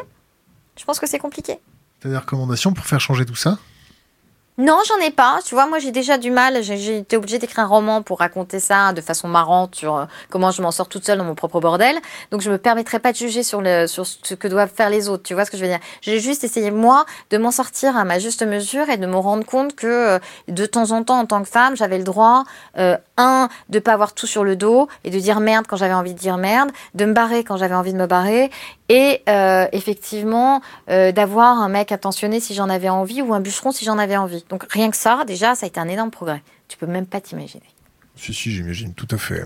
Je 0.78 0.84
pense 0.84 0.98
que 0.98 1.06
c'est 1.06 1.18
compliqué. 1.18 1.58
T'as 2.00 2.08
des 2.08 2.16
recommandations 2.16 2.72
pour 2.72 2.86
faire 2.86 3.00
changer 3.00 3.26
tout 3.26 3.36
ça 3.36 3.58
non, 4.56 4.78
j'en 4.86 5.04
ai 5.04 5.10
pas. 5.10 5.40
Tu 5.44 5.54
vois, 5.56 5.66
moi, 5.66 5.80
j'ai 5.80 5.90
déjà 5.90 6.16
du 6.16 6.30
mal. 6.30 6.62
J'ai 6.62 6.98
été 6.98 7.16
obligée 7.16 7.38
d'écrire 7.38 7.64
un 7.64 7.66
roman 7.66 8.02
pour 8.02 8.20
raconter 8.20 8.60
ça 8.60 8.92
de 8.92 9.00
façon 9.00 9.26
marrante 9.26 9.74
sur 9.74 9.96
euh, 9.96 10.04
comment 10.30 10.52
je 10.52 10.62
m'en 10.62 10.70
sors 10.70 10.88
toute 10.88 11.04
seule 11.04 11.18
dans 11.18 11.24
mon 11.24 11.34
propre 11.34 11.58
bordel. 11.58 11.96
Donc, 12.30 12.40
je 12.40 12.50
me 12.50 12.56
permettrai 12.56 13.00
pas 13.00 13.10
de 13.10 13.16
juger 13.16 13.42
sur, 13.42 13.60
le, 13.60 13.88
sur 13.88 14.06
ce 14.06 14.34
que 14.34 14.46
doivent 14.46 14.72
faire 14.72 14.90
les 14.90 15.08
autres. 15.08 15.24
Tu 15.24 15.34
vois 15.34 15.44
ce 15.44 15.50
que 15.50 15.56
je 15.56 15.62
veux 15.62 15.68
dire? 15.68 15.80
J'ai 16.02 16.20
juste 16.20 16.44
essayé, 16.44 16.70
moi, 16.70 17.04
de 17.30 17.38
m'en 17.38 17.50
sortir 17.50 17.96
à 17.96 18.04
ma 18.04 18.20
juste 18.20 18.46
mesure 18.46 18.88
et 18.90 18.96
de 18.96 19.06
me 19.06 19.16
rendre 19.16 19.44
compte 19.44 19.74
que 19.74 19.86
euh, 19.88 20.18
de 20.46 20.66
temps 20.66 20.92
en 20.92 21.02
temps, 21.02 21.18
en 21.18 21.26
tant 21.26 21.42
que 21.42 21.48
femme, 21.48 21.76
j'avais 21.76 21.98
le 21.98 22.04
droit, 22.04 22.44
euh, 22.78 22.96
un, 23.16 23.48
de 23.68 23.78
pas 23.78 23.92
avoir 23.92 24.12
tout 24.12 24.26
sur 24.26 24.44
le 24.44 24.56
dos 24.56 24.88
et 25.04 25.10
de 25.10 25.18
dire 25.18 25.40
merde 25.40 25.66
quand 25.68 25.76
j'avais 25.76 25.94
envie 25.94 26.14
de 26.14 26.18
dire 26.18 26.36
merde, 26.36 26.70
de 26.94 27.04
me 27.04 27.12
barrer 27.12 27.44
quand 27.44 27.56
j'avais 27.56 27.74
envie 27.74 27.92
de 27.92 27.98
me 27.98 28.06
barrer 28.06 28.50
et 28.88 29.22
euh, 29.28 29.66
effectivement 29.72 30.60
euh, 30.90 31.12
d'avoir 31.12 31.58
un 31.60 31.68
mec 31.68 31.92
attentionné 31.92 32.40
si 32.40 32.54
j'en 32.54 32.68
avais 32.68 32.88
envie 32.88 33.22
ou 33.22 33.32
un 33.34 33.40
bûcheron 33.40 33.72
si 33.72 33.84
j'en 33.84 33.98
avais 33.98 34.16
envie. 34.16 34.43
Donc 34.48 34.64
rien 34.70 34.90
que 34.90 34.96
ça, 34.96 35.24
déjà, 35.26 35.54
ça 35.54 35.66
a 35.66 35.68
été 35.68 35.80
un 35.80 35.88
énorme 35.88 36.10
progrès. 36.10 36.42
Tu 36.68 36.76
peux 36.76 36.86
même 36.86 37.06
pas 37.06 37.20
t'imaginer. 37.20 37.64
Si, 38.16 38.32
si, 38.32 38.52
j'imagine, 38.52 38.94
tout 38.94 39.08
à 39.10 39.18
fait. 39.18 39.44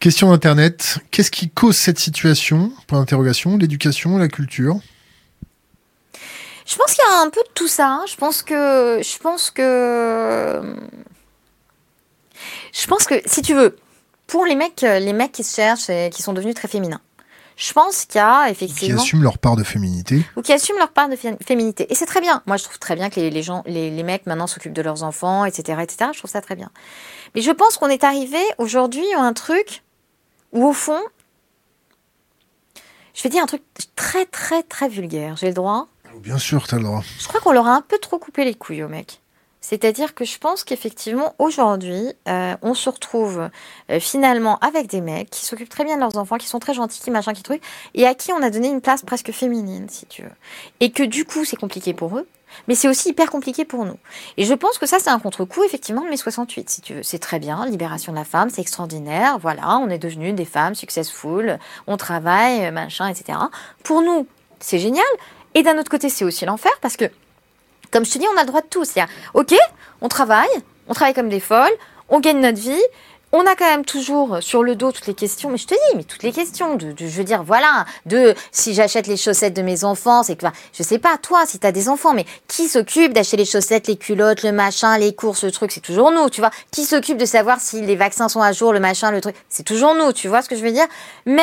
Question 0.00 0.30
d'Internet. 0.30 0.98
Qu'est-ce 1.10 1.30
qui 1.30 1.50
cause 1.50 1.76
cette 1.76 2.00
situation? 2.00 2.72
Point 2.88 2.98
d'interrogation. 2.98 3.56
L'éducation, 3.56 4.18
la 4.18 4.28
culture? 4.28 4.80
Je 6.66 6.76
pense 6.76 6.94
qu'il 6.94 7.04
y 7.08 7.12
a 7.12 7.20
un 7.20 7.30
peu 7.30 7.40
de 7.42 7.52
tout 7.54 7.68
ça. 7.68 7.88
Hein. 7.88 8.04
Je 8.08 8.16
pense 8.16 8.42
que... 8.42 9.00
Je 9.02 9.18
pense 9.18 9.50
que... 9.50 10.76
Je 12.72 12.86
pense 12.86 13.04
que, 13.04 13.14
si 13.26 13.42
tu 13.42 13.54
veux, 13.54 13.76
pour 14.26 14.46
les 14.46 14.56
mecs, 14.56 14.80
les 14.80 15.12
mecs 15.12 15.32
qui 15.32 15.44
se 15.44 15.54
cherchent 15.54 15.90
et 15.90 16.10
qui 16.10 16.22
sont 16.22 16.32
devenus 16.32 16.54
très 16.54 16.68
féminins, 16.68 17.00
je 17.56 17.72
pense 17.72 18.04
qu'il 18.06 18.18
y 18.18 18.20
a 18.20 18.48
effectivement. 18.50 18.96
Qui 18.96 19.02
assument 19.02 19.22
leur 19.22 19.38
part 19.38 19.56
de 19.56 19.64
féminité. 19.64 20.24
Ou 20.36 20.42
qui 20.42 20.52
assument 20.52 20.78
leur 20.78 20.90
part 20.90 21.08
de 21.08 21.16
féminité. 21.16 21.86
Et 21.90 21.94
c'est 21.94 22.06
très 22.06 22.20
bien. 22.20 22.42
Moi, 22.46 22.56
je 22.56 22.64
trouve 22.64 22.78
très 22.78 22.94
bien 22.94 23.10
que 23.10 23.20
les, 23.20 23.42
gens, 23.42 23.62
les, 23.66 23.90
les, 23.90 24.02
mecs 24.02 24.26
maintenant 24.26 24.46
s'occupent 24.46 24.72
de 24.72 24.82
leurs 24.82 25.02
enfants, 25.02 25.44
etc., 25.44 25.80
etc. 25.82 26.10
Je 26.12 26.18
trouve 26.18 26.30
ça 26.30 26.40
très 26.40 26.56
bien. 26.56 26.70
Mais 27.34 27.42
je 27.42 27.50
pense 27.50 27.76
qu'on 27.76 27.88
est 27.88 28.04
arrivé 28.04 28.38
aujourd'hui 28.58 29.04
à 29.16 29.20
un 29.22 29.32
truc 29.32 29.82
où, 30.52 30.66
au 30.66 30.72
fond, 30.72 31.00
je 33.14 33.22
vais 33.22 33.28
dire 33.28 33.42
un 33.42 33.46
truc 33.46 33.62
très, 33.96 34.26
très, 34.26 34.62
très 34.62 34.88
vulgaire. 34.88 35.36
J'ai 35.36 35.48
le 35.48 35.54
droit? 35.54 35.88
Bien 36.20 36.38
sûr, 36.38 36.66
tu 36.66 36.74
as 36.74 36.78
le 36.78 36.84
droit. 36.84 37.02
Je 37.18 37.26
crois 37.26 37.40
qu'on 37.40 37.52
leur 37.52 37.66
a 37.66 37.74
un 37.74 37.80
peu 37.80 37.98
trop 37.98 38.18
coupé 38.18 38.44
les 38.44 38.54
couilles 38.54 38.82
aux 38.82 38.88
mecs. 38.88 39.21
C'est-à-dire 39.62 40.14
que 40.14 40.24
je 40.24 40.38
pense 40.38 40.64
qu'effectivement, 40.64 41.34
aujourd'hui, 41.38 42.12
euh, 42.28 42.54
on 42.62 42.74
se 42.74 42.90
retrouve 42.90 43.48
euh, 43.90 44.00
finalement 44.00 44.58
avec 44.58 44.88
des 44.88 45.00
mecs 45.00 45.30
qui 45.30 45.46
s'occupent 45.46 45.68
très 45.68 45.84
bien 45.84 45.94
de 45.94 46.00
leurs 46.00 46.18
enfants, 46.18 46.36
qui 46.36 46.48
sont 46.48 46.58
très 46.58 46.74
gentils, 46.74 47.00
qui 47.00 47.12
machin, 47.12 47.32
qui 47.32 47.44
truc, 47.44 47.62
et 47.94 48.04
à 48.04 48.14
qui 48.14 48.32
on 48.32 48.42
a 48.42 48.50
donné 48.50 48.68
une 48.68 48.80
place 48.80 49.02
presque 49.02 49.30
féminine, 49.30 49.86
si 49.88 50.04
tu 50.06 50.22
veux. 50.22 50.32
Et 50.80 50.90
que 50.90 51.04
du 51.04 51.24
coup, 51.24 51.44
c'est 51.44 51.56
compliqué 51.56 51.94
pour 51.94 52.18
eux, 52.18 52.28
mais 52.66 52.74
c'est 52.74 52.88
aussi 52.88 53.10
hyper 53.10 53.30
compliqué 53.30 53.64
pour 53.64 53.84
nous. 53.84 53.96
Et 54.36 54.44
je 54.44 54.52
pense 54.52 54.78
que 54.78 54.86
ça, 54.86 54.98
c'est 54.98 55.10
un 55.10 55.20
contre-coup, 55.20 55.62
effectivement, 55.62 56.02
de 56.02 56.08
mai 56.08 56.16
68, 56.16 56.68
si 56.68 56.80
tu 56.80 56.94
veux. 56.94 57.02
C'est 57.04 57.20
très 57.20 57.38
bien, 57.38 57.64
libération 57.64 58.12
de 58.12 58.18
la 58.18 58.24
femme, 58.24 58.50
c'est 58.50 58.60
extraordinaire, 58.60 59.38
voilà, 59.38 59.78
on 59.78 59.88
est 59.90 59.98
devenus 59.98 60.34
des 60.34 60.44
femmes 60.44 60.74
successful, 60.74 61.58
on 61.86 61.96
travaille, 61.96 62.72
machin, 62.72 63.06
etc. 63.06 63.38
Pour 63.84 64.02
nous, 64.02 64.26
c'est 64.58 64.80
génial. 64.80 65.04
Et 65.54 65.62
d'un 65.62 65.78
autre 65.78 65.90
côté, 65.90 66.08
c'est 66.08 66.24
aussi 66.24 66.46
l'enfer, 66.46 66.72
parce 66.80 66.96
que 66.96 67.04
comme 67.92 68.04
je 68.04 68.10
te 68.10 68.18
dis, 68.18 68.26
on 68.34 68.36
a 68.36 68.40
le 68.40 68.48
droit 68.48 68.62
de 68.62 68.66
tout. 68.66 68.82
Ok, 69.34 69.54
on 70.00 70.08
travaille, 70.08 70.48
on 70.88 70.94
travaille 70.94 71.14
comme 71.14 71.28
des 71.28 71.40
folles, 71.40 71.72
on 72.08 72.18
gagne 72.18 72.40
notre 72.40 72.58
vie, 72.58 72.82
on 73.34 73.46
a 73.46 73.54
quand 73.56 73.66
même 73.66 73.84
toujours 73.84 74.38
sur 74.42 74.62
le 74.62 74.76
dos 74.76 74.92
toutes 74.92 75.06
les 75.06 75.14
questions, 75.14 75.48
mais 75.48 75.56
je 75.56 75.66
te 75.66 75.74
dis, 75.74 75.96
mais 75.96 76.04
toutes 76.04 76.22
les 76.22 76.32
questions, 76.32 76.74
de, 76.74 76.94
je 76.98 77.06
veux 77.06 77.24
dire, 77.24 77.42
voilà, 77.42 77.86
de 78.04 78.34
si 78.50 78.74
j'achète 78.74 79.06
les 79.06 79.16
chaussettes 79.16 79.54
de 79.54 79.62
mes 79.62 79.84
enfants, 79.84 80.22
c'est 80.22 80.36
que, 80.36 80.46
je 80.74 80.82
sais 80.82 80.98
pas, 80.98 81.16
toi, 81.16 81.44
si 81.46 81.58
tu 81.58 81.66
as 81.66 81.72
des 81.72 81.88
enfants, 81.88 82.12
mais 82.12 82.26
qui 82.46 82.68
s'occupe 82.68 83.14
d'acheter 83.14 83.38
les 83.38 83.46
chaussettes, 83.46 83.88
les 83.88 83.96
culottes, 83.96 84.42
le 84.42 84.52
machin, 84.52 84.98
les 84.98 85.14
courses, 85.14 85.44
le 85.44 85.50
truc, 85.50 85.72
c'est 85.72 85.80
toujours 85.80 86.10
nous, 86.10 86.28
tu 86.28 86.42
vois. 86.42 86.50
Qui 86.70 86.84
s'occupe 86.84 87.16
de 87.16 87.24
savoir 87.24 87.60
si 87.60 87.80
les 87.80 87.96
vaccins 87.96 88.28
sont 88.28 88.42
à 88.42 88.52
jour, 88.52 88.74
le 88.74 88.80
machin, 88.80 89.10
le 89.10 89.22
truc, 89.22 89.34
c'est 89.48 89.64
toujours 89.64 89.94
nous, 89.94 90.12
tu 90.12 90.28
vois 90.28 90.42
ce 90.42 90.50
que 90.50 90.56
je 90.56 90.62
veux 90.62 90.72
dire? 90.72 90.86
Mais, 91.24 91.42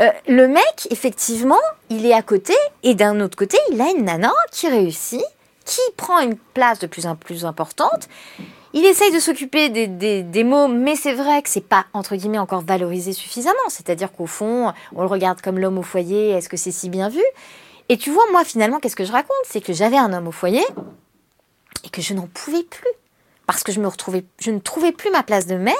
euh, 0.00 0.10
le 0.26 0.48
mec, 0.48 0.88
effectivement, 0.90 1.60
il 1.90 2.06
est 2.06 2.14
à 2.14 2.22
côté, 2.22 2.54
et 2.82 2.94
d'un 2.94 3.20
autre 3.20 3.36
côté, 3.36 3.58
il 3.70 3.80
a 3.82 3.90
une 3.90 4.06
nana 4.06 4.32
qui 4.50 4.66
réussit 4.68 5.20
qui 5.64 5.80
prend 5.96 6.20
une 6.20 6.36
place 6.36 6.78
de 6.78 6.86
plus 6.86 7.06
en 7.06 7.16
plus 7.16 7.44
importante. 7.44 8.08
Il 8.74 8.86
essaye 8.86 9.12
de 9.12 9.20
s'occuper 9.20 9.68
des, 9.68 10.44
mots, 10.44 10.66
mais 10.66 10.96
c'est 10.96 11.12
vrai 11.12 11.42
que 11.42 11.50
c'est 11.50 11.60
pas, 11.60 11.84
entre 11.92 12.16
guillemets, 12.16 12.38
encore 12.38 12.62
valorisé 12.62 13.12
suffisamment. 13.12 13.68
C'est-à-dire 13.68 14.12
qu'au 14.12 14.26
fond, 14.26 14.72
on 14.94 15.02
le 15.02 15.08
regarde 15.08 15.42
comme 15.42 15.58
l'homme 15.58 15.78
au 15.78 15.82
foyer, 15.82 16.30
est-ce 16.30 16.48
que 16.48 16.56
c'est 16.56 16.70
si 16.70 16.88
bien 16.88 17.10
vu? 17.10 17.22
Et 17.90 17.98
tu 17.98 18.10
vois, 18.10 18.24
moi, 18.30 18.44
finalement, 18.44 18.78
qu'est-ce 18.80 18.96
que 18.96 19.04
je 19.04 19.12
raconte? 19.12 19.36
C'est 19.44 19.60
que 19.60 19.74
j'avais 19.74 19.98
un 19.98 20.12
homme 20.14 20.28
au 20.28 20.32
foyer, 20.32 20.64
et 21.84 21.90
que 21.90 22.00
je 22.00 22.14
n'en 22.14 22.26
pouvais 22.28 22.62
plus. 22.62 22.88
Parce 23.46 23.62
que 23.62 23.72
je, 23.72 23.80
me 23.80 23.88
retrouvais, 23.88 24.24
je 24.38 24.50
ne 24.50 24.58
trouvais 24.58 24.92
plus 24.92 25.10
ma 25.10 25.22
place 25.22 25.46
de 25.46 25.56
mère. 25.56 25.74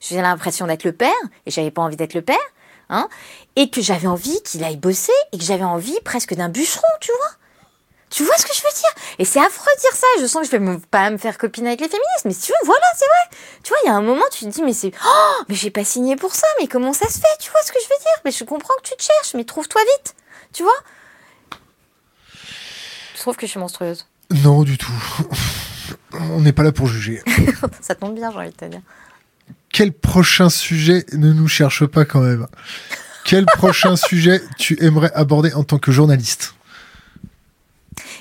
J'avais 0.00 0.22
l'impression 0.22 0.66
d'être 0.66 0.82
le 0.82 0.92
père, 0.92 1.12
et 1.46 1.52
j'avais 1.52 1.70
pas 1.70 1.82
envie 1.82 1.96
d'être 1.96 2.14
le 2.14 2.22
père. 2.22 2.36
Hein, 2.88 3.08
et 3.54 3.70
que 3.70 3.80
j'avais 3.80 4.08
envie 4.08 4.42
qu'il 4.42 4.64
aille 4.64 4.76
bosser, 4.76 5.12
et 5.32 5.38
que 5.38 5.44
j'avais 5.44 5.64
envie 5.64 5.98
presque 6.04 6.34
d'un 6.34 6.48
bûcheron, 6.48 6.82
tu 7.00 7.12
vois. 7.20 7.30
Tu 8.12 8.24
vois 8.24 8.36
ce 8.36 8.44
que 8.44 8.54
je 8.54 8.60
veux 8.60 8.74
dire? 8.74 8.90
Et 9.18 9.24
c'est 9.24 9.40
affreux 9.40 9.70
de 9.74 9.80
dire 9.80 9.94
ça. 9.94 10.06
Je 10.20 10.26
sens 10.26 10.46
que 10.46 10.54
je 10.54 10.62
vais 10.62 10.78
pas 10.90 11.08
me 11.08 11.16
faire 11.16 11.38
copine 11.38 11.66
avec 11.66 11.80
les 11.80 11.88
féministes. 11.88 12.26
Mais 12.26 12.34
si 12.34 12.42
tu 12.42 12.52
veux, 12.52 12.66
voilà, 12.66 12.84
c'est 12.94 13.06
vrai. 13.06 13.38
Tu 13.62 13.70
vois, 13.70 13.78
il 13.84 13.86
y 13.86 13.90
a 13.90 13.94
un 13.94 14.02
moment, 14.02 14.24
tu 14.30 14.44
te 14.44 14.50
dis, 14.50 14.62
mais 14.62 14.74
c'est... 14.74 14.92
Oh, 15.02 15.42
mais 15.48 15.54
j'ai 15.54 15.70
pas 15.70 15.82
signé 15.82 16.16
pour 16.16 16.34
ça. 16.34 16.46
Mais 16.60 16.68
comment 16.68 16.92
ça 16.92 17.08
se 17.08 17.18
fait? 17.18 17.36
Tu 17.40 17.50
vois 17.50 17.62
ce 17.62 17.72
que 17.72 17.78
je 17.82 17.86
veux 17.88 17.98
dire? 17.98 18.22
Mais 18.26 18.30
je 18.30 18.44
comprends 18.44 18.74
que 18.82 18.88
tu 18.90 18.94
te 18.96 19.02
cherches. 19.02 19.32
Mais 19.34 19.44
trouve-toi 19.44 19.80
vite. 19.96 20.14
Tu 20.52 20.62
vois? 20.62 20.76
Tu 23.14 23.18
trouves 23.18 23.36
que 23.36 23.46
je 23.46 23.52
suis 23.52 23.60
monstrueuse 23.60 24.06
Non, 24.30 24.62
du 24.62 24.76
tout. 24.76 24.92
On 26.12 26.40
n'est 26.40 26.52
pas 26.52 26.64
là 26.64 26.72
pour 26.72 26.88
juger. 26.88 27.22
ça 27.80 27.94
tombe 27.94 28.14
bien, 28.14 28.30
j'ai 28.30 28.36
envie 28.36 28.50
de 28.50 28.56
te 28.56 28.64
dire. 28.66 28.82
Quel 29.72 29.90
prochain 29.90 30.50
sujet 30.50 31.06
ne 31.14 31.32
nous 31.32 31.48
cherche 31.48 31.86
pas 31.86 32.04
quand 32.04 32.20
même? 32.20 32.46
Quel 33.24 33.46
prochain 33.46 33.96
sujet 33.96 34.42
tu 34.58 34.76
aimerais 34.84 35.12
aborder 35.14 35.54
en 35.54 35.64
tant 35.64 35.78
que 35.78 35.92
journaliste? 35.92 36.54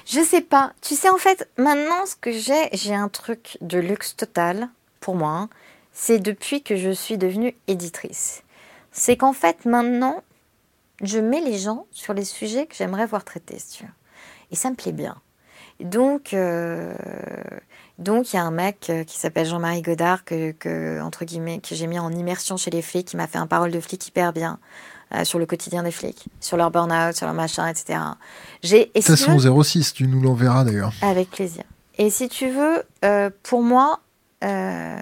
Je 0.05 0.21
sais 0.21 0.41
pas. 0.41 0.73
Tu 0.81 0.95
sais, 0.95 1.09
en 1.09 1.17
fait, 1.17 1.49
maintenant, 1.57 2.05
ce 2.05 2.15
que 2.15 2.31
j'ai, 2.31 2.69
j'ai 2.73 2.95
un 2.95 3.09
truc 3.09 3.57
de 3.61 3.79
luxe 3.79 4.15
total 4.15 4.69
pour 4.99 5.15
moi. 5.15 5.31
Hein. 5.31 5.49
C'est 5.93 6.19
depuis 6.19 6.63
que 6.63 6.75
je 6.75 6.91
suis 6.91 7.17
devenue 7.17 7.55
éditrice. 7.67 8.43
C'est 8.91 9.17
qu'en 9.17 9.33
fait, 9.33 9.65
maintenant, 9.65 10.23
je 11.01 11.19
mets 11.19 11.41
les 11.41 11.57
gens 11.57 11.85
sur 11.91 12.13
les 12.13 12.25
sujets 12.25 12.65
que 12.65 12.75
j'aimerais 12.75 13.05
voir 13.05 13.23
traités, 13.23 13.57
tu. 13.71 13.85
Et 14.51 14.55
ça 14.55 14.69
me 14.69 14.75
plaît 14.75 14.91
bien. 14.91 15.17
Donc, 15.79 16.33
euh, 16.33 16.93
donc 17.97 18.33
il 18.33 18.35
y 18.35 18.39
a 18.39 18.43
un 18.43 18.51
mec 18.51 18.87
euh, 18.89 19.03
qui 19.03 19.17
s'appelle 19.17 19.47
Jean-Marie 19.47 19.81
Godard 19.81 20.23
que, 20.25 21.01
entre 21.01 21.25
guillemets 21.25 21.59
que 21.59 21.73
j'ai 21.73 21.87
mis 21.87 21.97
en 21.97 22.11
immersion 22.11 22.57
chez 22.57 22.69
les 22.69 22.81
flics, 22.81 23.07
qui 23.07 23.17
m'a 23.17 23.27
fait 23.27 23.39
un 23.39 23.47
parole 23.47 23.71
de 23.71 23.79
flic 23.79 24.07
hyper 24.07 24.33
bien. 24.33 24.59
Euh, 25.13 25.25
sur 25.25 25.39
le 25.39 25.45
quotidien 25.45 25.83
des 25.83 25.91
flics, 25.91 26.25
sur 26.39 26.55
leur 26.55 26.71
burn-out, 26.71 27.13
sur 27.15 27.25
leur 27.25 27.35
machin, 27.35 27.67
etc. 27.67 27.99
J'ai, 28.63 28.91
et 28.95 29.01
06, 29.01 29.93
tu 29.93 30.07
nous 30.07 30.21
l'enverras 30.21 30.63
d'ailleurs. 30.63 30.93
Avec 31.01 31.29
plaisir. 31.29 31.63
Et 31.97 32.09
si 32.09 32.29
tu 32.29 32.49
veux, 32.49 32.83
euh, 33.03 33.29
pour 33.43 33.61
moi, 33.61 33.99
euh, 34.45 35.01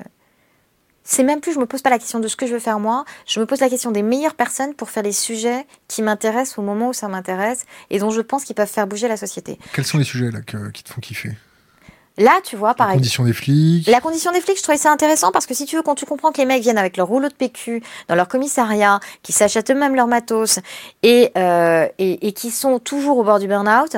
c'est 1.04 1.22
même 1.22 1.42
plus, 1.42 1.54
je 1.54 1.60
me 1.60 1.68
pose 1.68 1.84
pas 1.84 1.92
la 1.92 2.00
question 2.00 2.20
de 2.20 2.28
ce 2.28 2.36
que 2.36 2.48
je 2.48 2.54
veux 2.54 2.60
faire 2.60 2.80
moi, 2.80 3.06
je 3.28 3.40
me 3.40 3.46
pose 3.46 3.60
la 3.60 3.70
question 3.70 3.92
des 3.92 4.02
meilleures 4.02 4.34
personnes 4.34 4.74
pour 4.74 4.90
faire 4.90 5.04
les 5.04 5.12
sujets 5.12 5.68
qui 5.88 6.02
m'intéressent 6.02 6.58
au 6.58 6.64
moment 6.64 6.90
où 6.90 6.94
ça 6.94 7.08
m'intéresse 7.08 7.66
et 7.92 8.00
dont 8.00 8.10
je 8.10 8.22
pense 8.22 8.46
qu'ils 8.46 8.56
peuvent 8.56 8.68
faire 8.68 8.88
bouger 8.88 9.08
la 9.08 9.18
société. 9.18 9.60
Quels 9.74 9.86
sont 9.86 10.00
les 10.00 10.04
sujets 10.06 10.32
là 10.32 10.42
qui 10.42 10.84
te 10.84 10.90
font 10.92 11.02
kiffer? 11.02 11.38
Là, 12.18 12.40
tu 12.44 12.56
vois, 12.56 12.74
par 12.74 12.88
exemple. 12.88 12.96
La 12.96 13.00
condition 13.00 13.24
des 13.24 13.34
flics. 13.34 13.88
La 13.88 14.02
condition 14.02 14.32
des 14.32 14.42
flics, 14.42 14.58
je 14.58 14.64
trouvais 14.64 14.78
ça 14.78 14.92
intéressant 14.92 15.32
parce 15.32 15.46
que 15.46 15.54
si 15.54 15.66
tu 15.66 15.76
veux, 15.78 15.82
quand 15.82 15.96
tu 15.96 16.06
comprends 16.06 16.32
que 16.32 16.40
les 16.40 16.46
mecs 16.46 16.62
viennent 16.62 16.78
avec 16.78 16.98
leur 16.98 17.08
rouleau 17.08 17.30
de 17.30 17.34
PQ 17.34 17.82
dans 18.08 18.16
leur 18.16 18.28
commissariat, 18.28 19.00
qui 19.24 19.32
s'achètent 19.32 19.72
eux-mêmes 19.72 19.96
leur 19.96 20.08
matos 20.08 20.60
et, 21.04 21.32
euh, 21.38 21.88
et, 21.98 22.28
et, 22.28 22.34
qui 22.34 22.52
sont 22.52 22.80
toujours 22.80 23.18
au 23.18 23.24
bord 23.24 23.40
du 23.40 23.48
burn-out, 23.48 23.96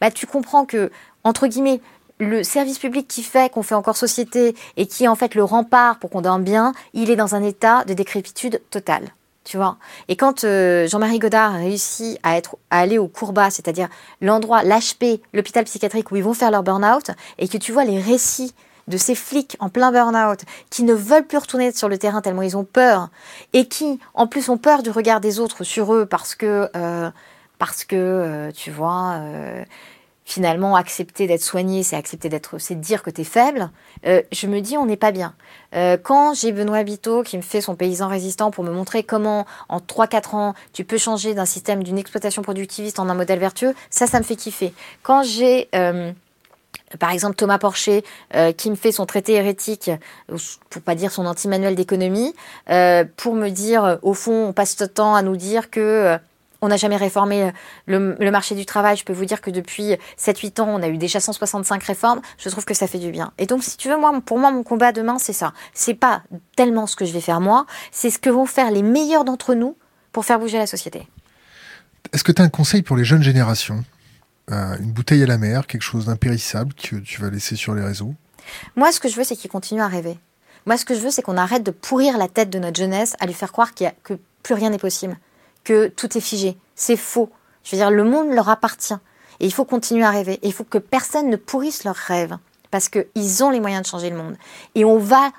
bah, 0.00 0.10
tu 0.10 0.26
comprends 0.26 0.66
que, 0.66 0.90
entre 1.22 1.46
guillemets, 1.46 1.80
le 2.18 2.42
service 2.44 2.78
public 2.78 3.08
qui 3.08 3.22
fait 3.22 3.50
qu'on 3.50 3.62
fait 3.62 3.74
encore 3.74 3.96
société 3.96 4.54
et 4.76 4.86
qui 4.86 5.04
est 5.04 5.08
en 5.08 5.16
fait 5.16 5.34
le 5.34 5.44
rempart 5.44 5.98
pour 5.98 6.10
qu'on 6.10 6.20
dorme 6.20 6.44
bien, 6.44 6.72
il 6.92 7.10
est 7.10 7.16
dans 7.16 7.34
un 7.34 7.42
état 7.42 7.84
de 7.84 7.94
décrépitude 7.94 8.60
totale 8.70 9.08
tu 9.44 9.58
vois. 9.58 9.76
Et 10.08 10.16
quand 10.16 10.44
euh, 10.44 10.88
Jean-Marie 10.88 11.18
Godard 11.18 11.54
a 11.54 11.58
réussi 11.58 12.18
à, 12.22 12.36
être, 12.36 12.56
à 12.70 12.80
aller 12.80 12.98
au 12.98 13.08
Courbat, 13.08 13.50
c'est-à-dire 13.50 13.88
l'endroit, 14.20 14.62
l'HP, 14.62 15.20
l'hôpital 15.32 15.64
psychiatrique 15.64 16.10
où 16.10 16.16
ils 16.16 16.24
vont 16.24 16.34
faire 16.34 16.50
leur 16.50 16.62
burn-out, 16.62 17.10
et 17.38 17.48
que 17.48 17.58
tu 17.58 17.70
vois 17.70 17.84
les 17.84 18.00
récits 18.00 18.54
de 18.88 18.96
ces 18.96 19.14
flics 19.14 19.56
en 19.60 19.68
plein 19.68 19.92
burn-out 19.92 20.40
qui 20.70 20.82
ne 20.82 20.92
veulent 20.94 21.26
plus 21.26 21.38
retourner 21.38 21.72
sur 21.72 21.88
le 21.88 21.98
terrain 21.98 22.20
tellement 22.20 22.42
ils 22.42 22.56
ont 22.56 22.64
peur, 22.64 23.08
et 23.52 23.66
qui 23.66 24.00
en 24.14 24.26
plus 24.26 24.48
ont 24.48 24.58
peur 24.58 24.82
du 24.82 24.90
regard 24.90 25.20
des 25.20 25.40
autres 25.40 25.64
sur 25.64 25.94
eux 25.94 26.06
parce 26.06 26.34
que, 26.34 26.68
euh, 26.74 27.10
parce 27.58 27.84
que 27.84 27.96
euh, 27.96 28.50
tu 28.52 28.70
vois, 28.70 29.20
finalement 30.24 30.74
accepter 30.74 31.26
d'être 31.26 31.42
soigné, 31.42 31.82
c'est 31.82 31.96
accepter 31.96 32.28
d'être, 32.28 32.58
c'est 32.58 32.80
dire 32.80 33.02
que 33.02 33.10
tu 33.10 33.20
es 33.20 33.24
faible, 33.24 33.70
euh, 34.06 34.22
je 34.32 34.46
me 34.46 34.60
dis 34.60 34.76
on 34.78 34.86
n'est 34.86 34.96
pas 34.96 35.12
bien. 35.12 35.34
Euh, 35.74 35.98
quand 36.02 36.34
j'ai 36.34 36.50
Benoît 36.50 36.82
Biteau 36.82 37.22
qui 37.22 37.36
me 37.36 37.42
fait 37.42 37.60
son 37.60 37.76
paysan 37.76 38.08
résistant 38.08 38.50
pour 38.50 38.64
me 38.64 38.70
montrer 38.70 39.02
comment 39.02 39.46
en 39.68 39.78
3-4 39.78 40.34
ans 40.34 40.54
tu 40.72 40.84
peux 40.84 40.96
changer 40.96 41.34
d'un 41.34 41.44
système 41.44 41.82
d'une 41.82 41.98
exploitation 41.98 42.42
productiviste 42.42 42.98
en 42.98 43.08
un 43.10 43.14
modèle 43.14 43.38
vertueux, 43.38 43.74
ça, 43.90 44.06
ça 44.06 44.18
me 44.18 44.24
fait 44.24 44.36
kiffer. 44.36 44.72
Quand 45.02 45.22
j'ai 45.22 45.68
euh, 45.74 46.10
par 46.98 47.10
exemple 47.10 47.34
Thomas 47.34 47.58
Porcher 47.58 48.04
qui 48.56 48.70
me 48.70 48.76
fait 48.76 48.92
son 48.92 49.04
traité 49.04 49.34
hérétique, 49.34 49.90
pour 50.70 50.82
pas 50.82 50.94
dire 50.94 51.10
son 51.10 51.26
anti-manuel 51.26 51.74
d'économie, 51.74 52.34
pour 52.66 53.34
me 53.34 53.48
dire 53.48 53.98
au 54.02 54.14
fond 54.14 54.48
on 54.48 54.52
passe 54.52 54.76
ce 54.76 54.84
temps 54.84 55.14
à 55.14 55.22
nous 55.22 55.36
dire 55.36 55.70
que 55.70 56.18
on 56.64 56.68
n'a 56.68 56.76
jamais 56.76 56.96
réformé 56.96 57.52
euh, 57.88 58.14
le, 58.18 58.30
marché 58.30 58.54
du 58.54 58.64
travail. 58.64 58.96
Je 58.96 59.04
peux 59.04 59.12
vous 59.12 59.26
dire 59.26 59.40
que 59.40 59.50
depuis 59.50 59.96
7-8 60.18 60.62
ans, 60.62 60.68
on 60.68 60.82
a 60.82 60.88
eu 60.88 60.96
déjà 60.96 61.20
165 61.20 61.82
réformes. 61.82 62.20
Je 62.38 62.48
trouve 62.48 62.64
que 62.64 62.74
ça 62.74 62.86
fait 62.86 62.98
du 62.98 63.10
bien. 63.10 63.32
Et 63.38 63.46
donc, 63.46 63.62
si 63.62 63.76
tu 63.76 63.88
veux, 63.88 63.98
moi, 63.98 64.18
pour 64.24 64.38
moi, 64.38 64.50
mon 64.50 64.62
combat 64.62 64.92
demain, 64.92 65.18
c'est 65.18 65.32
ça. 65.32 65.52
C'est 65.74 65.94
pas 65.94 66.22
tellement 66.56 66.86
ce 66.86 66.96
que 66.96 67.04
je 67.04 67.12
vais 67.12 67.20
faire 67.20 67.40
moi, 67.40 67.66
c'est 67.92 68.10
ce 68.10 68.18
que 68.18 68.30
vont 68.30 68.46
faire 68.46 68.70
les 68.70 68.82
meilleurs 68.82 69.24
d'entre 69.24 69.54
nous 69.54 69.76
pour 70.12 70.24
faire 70.24 70.38
bouger 70.38 70.58
la 70.58 70.66
société. 70.66 71.06
Est-ce 72.12 72.24
que 72.24 72.32
tu 72.32 72.40
as 72.40 72.44
un 72.44 72.48
conseil 72.50 72.82
pour 72.82 72.96
les 72.96 73.04
jeunes 73.04 73.22
générations? 73.22 73.84
Euh, 74.50 74.76
Une 74.78 74.92
bouteille 74.92 75.22
à 75.22 75.26
la 75.26 75.38
mer, 75.38 75.66
quelque 75.66 75.82
chose 75.82 76.06
d'impérissable 76.06 76.72
que 76.74 76.96
tu 76.96 77.20
vas 77.20 77.30
laisser 77.30 77.56
sur 77.56 77.74
les 77.74 77.82
réseaux? 77.82 78.14
Moi, 78.76 78.92
ce 78.92 79.00
que 79.00 79.08
je 79.08 79.16
veux, 79.16 79.24
c'est 79.24 79.36
qu'ils 79.36 79.50
continuent 79.50 79.82
à 79.82 79.88
rêver. 79.88 80.18
Moi, 80.66 80.78
ce 80.78 80.84
que 80.84 80.94
je 80.94 81.00
veux, 81.00 81.10
c'est 81.10 81.22
qu'on 81.22 81.36
arrête 81.36 81.62
de 81.62 81.70
pourrir 81.70 82.16
la 82.16 82.28
tête 82.28 82.48
de 82.48 82.58
notre 82.58 82.78
jeunesse 82.78 83.16
à 83.20 83.26
lui 83.26 83.34
faire 83.34 83.52
croire 83.52 83.74
qu'il 83.74 83.92
que 84.02 84.14
plus 84.42 84.54
rien 84.54 84.70
n'est 84.70 84.78
possible 84.78 85.16
que 85.64 85.88
tout 85.88 86.16
est 86.16 86.20
figé. 86.20 86.56
C'est 86.74 86.96
faux. 86.96 87.30
Je 87.64 87.72
veux 87.72 87.78
dire, 87.78 87.90
le 87.90 88.04
monde 88.04 88.32
leur 88.32 88.48
appartient. 88.48 88.94
Et 89.40 89.46
il 89.46 89.52
faut 89.52 89.64
continuer 89.64 90.04
à 90.04 90.10
rêver. 90.10 90.34
Et 90.42 90.48
il 90.48 90.52
faut 90.52 90.64
que 90.64 90.78
personne 90.78 91.28
ne 91.28 91.36
pourrisse 91.36 91.84
leurs 91.84 91.96
rêves. 91.96 92.36
Parce 92.70 92.88
qu'ils 92.88 93.44
ont 93.44 93.50
les 93.50 93.60
moyens 93.60 93.82
de 93.82 93.88
changer 93.88 94.10
le 94.10 94.16
monde. 94.16 94.36
Et 94.74 94.84
on 94.84 94.98
va, 94.98 95.30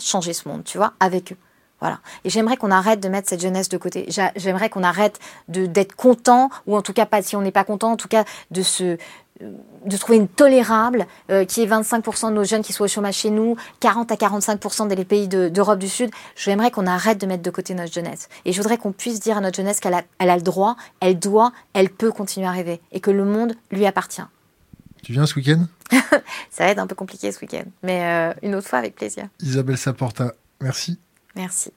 changer 0.00 0.32
ce 0.32 0.48
monde, 0.48 0.64
tu 0.64 0.78
vois, 0.78 0.94
avec 1.00 1.32
eux. 1.32 1.36
Voilà. 1.80 1.98
Et 2.24 2.30
j'aimerais 2.30 2.56
qu'on 2.56 2.70
arrête 2.70 3.00
de 3.00 3.08
mettre 3.08 3.28
cette 3.28 3.42
jeunesse 3.42 3.68
de 3.68 3.76
côté. 3.76 4.06
J'aimerais 4.36 4.70
qu'on 4.70 4.82
arrête 4.82 5.18
d'être 5.48 5.94
content, 5.94 6.48
ou 6.66 6.76
en 6.76 6.82
tout 6.82 6.94
cas 6.94 7.04
pas 7.04 7.20
si 7.20 7.36
on 7.36 7.42
n'est 7.42 7.52
pas 7.52 7.64
content, 7.64 7.92
en 7.92 7.96
tout 7.96 8.08
cas 8.08 8.24
de 8.50 8.62
se 8.62 8.96
de 9.40 9.96
trouver 9.96 10.18
une 10.18 10.28
tolérable, 10.28 11.06
euh, 11.30 11.44
qui 11.44 11.62
est 11.62 11.66
25% 11.66 12.30
de 12.30 12.34
nos 12.34 12.44
jeunes 12.44 12.62
qui 12.62 12.72
soient 12.72 12.86
au 12.86 12.88
chômage 12.88 13.16
chez 13.16 13.30
nous, 13.30 13.56
40 13.80 14.12
à 14.12 14.14
45% 14.14 14.88
des 14.88 15.04
pays 15.04 15.28
d'Europe 15.28 15.78
du 15.78 15.88
Sud. 15.88 16.10
J'aimerais 16.36 16.70
qu'on 16.70 16.86
arrête 16.86 17.20
de 17.20 17.26
mettre 17.26 17.42
de 17.42 17.50
côté 17.50 17.74
notre 17.74 17.92
jeunesse. 17.92 18.28
Et 18.44 18.52
je 18.52 18.62
voudrais 18.62 18.78
qu'on 18.78 18.92
puisse 18.92 19.20
dire 19.20 19.36
à 19.36 19.40
notre 19.40 19.56
jeunesse 19.56 19.80
qu'elle 19.80 19.94
a, 19.94 20.02
elle 20.18 20.30
a 20.30 20.36
le 20.36 20.42
droit, 20.42 20.76
elle 21.00 21.18
doit, 21.18 21.52
elle 21.72 21.90
peut 21.90 22.12
continuer 22.12 22.46
à 22.46 22.52
rêver. 22.52 22.80
Et 22.92 23.00
que 23.00 23.10
le 23.10 23.24
monde 23.24 23.54
lui 23.70 23.86
appartient. 23.86 24.22
Tu 25.02 25.12
viens 25.12 25.26
ce 25.26 25.34
week-end? 25.34 25.66
Ça 26.50 26.64
va 26.64 26.70
être 26.70 26.78
un 26.78 26.86
peu 26.86 26.94
compliqué 26.94 27.30
ce 27.32 27.40
week-end. 27.40 27.64
Mais 27.82 28.04
euh, 28.04 28.34
une 28.42 28.54
autre 28.54 28.68
fois 28.68 28.78
avec 28.78 28.94
plaisir. 28.94 29.28
Isabelle 29.42 29.76
Saporta, 29.76 30.32
merci. 30.60 30.98
Merci. 31.34 31.72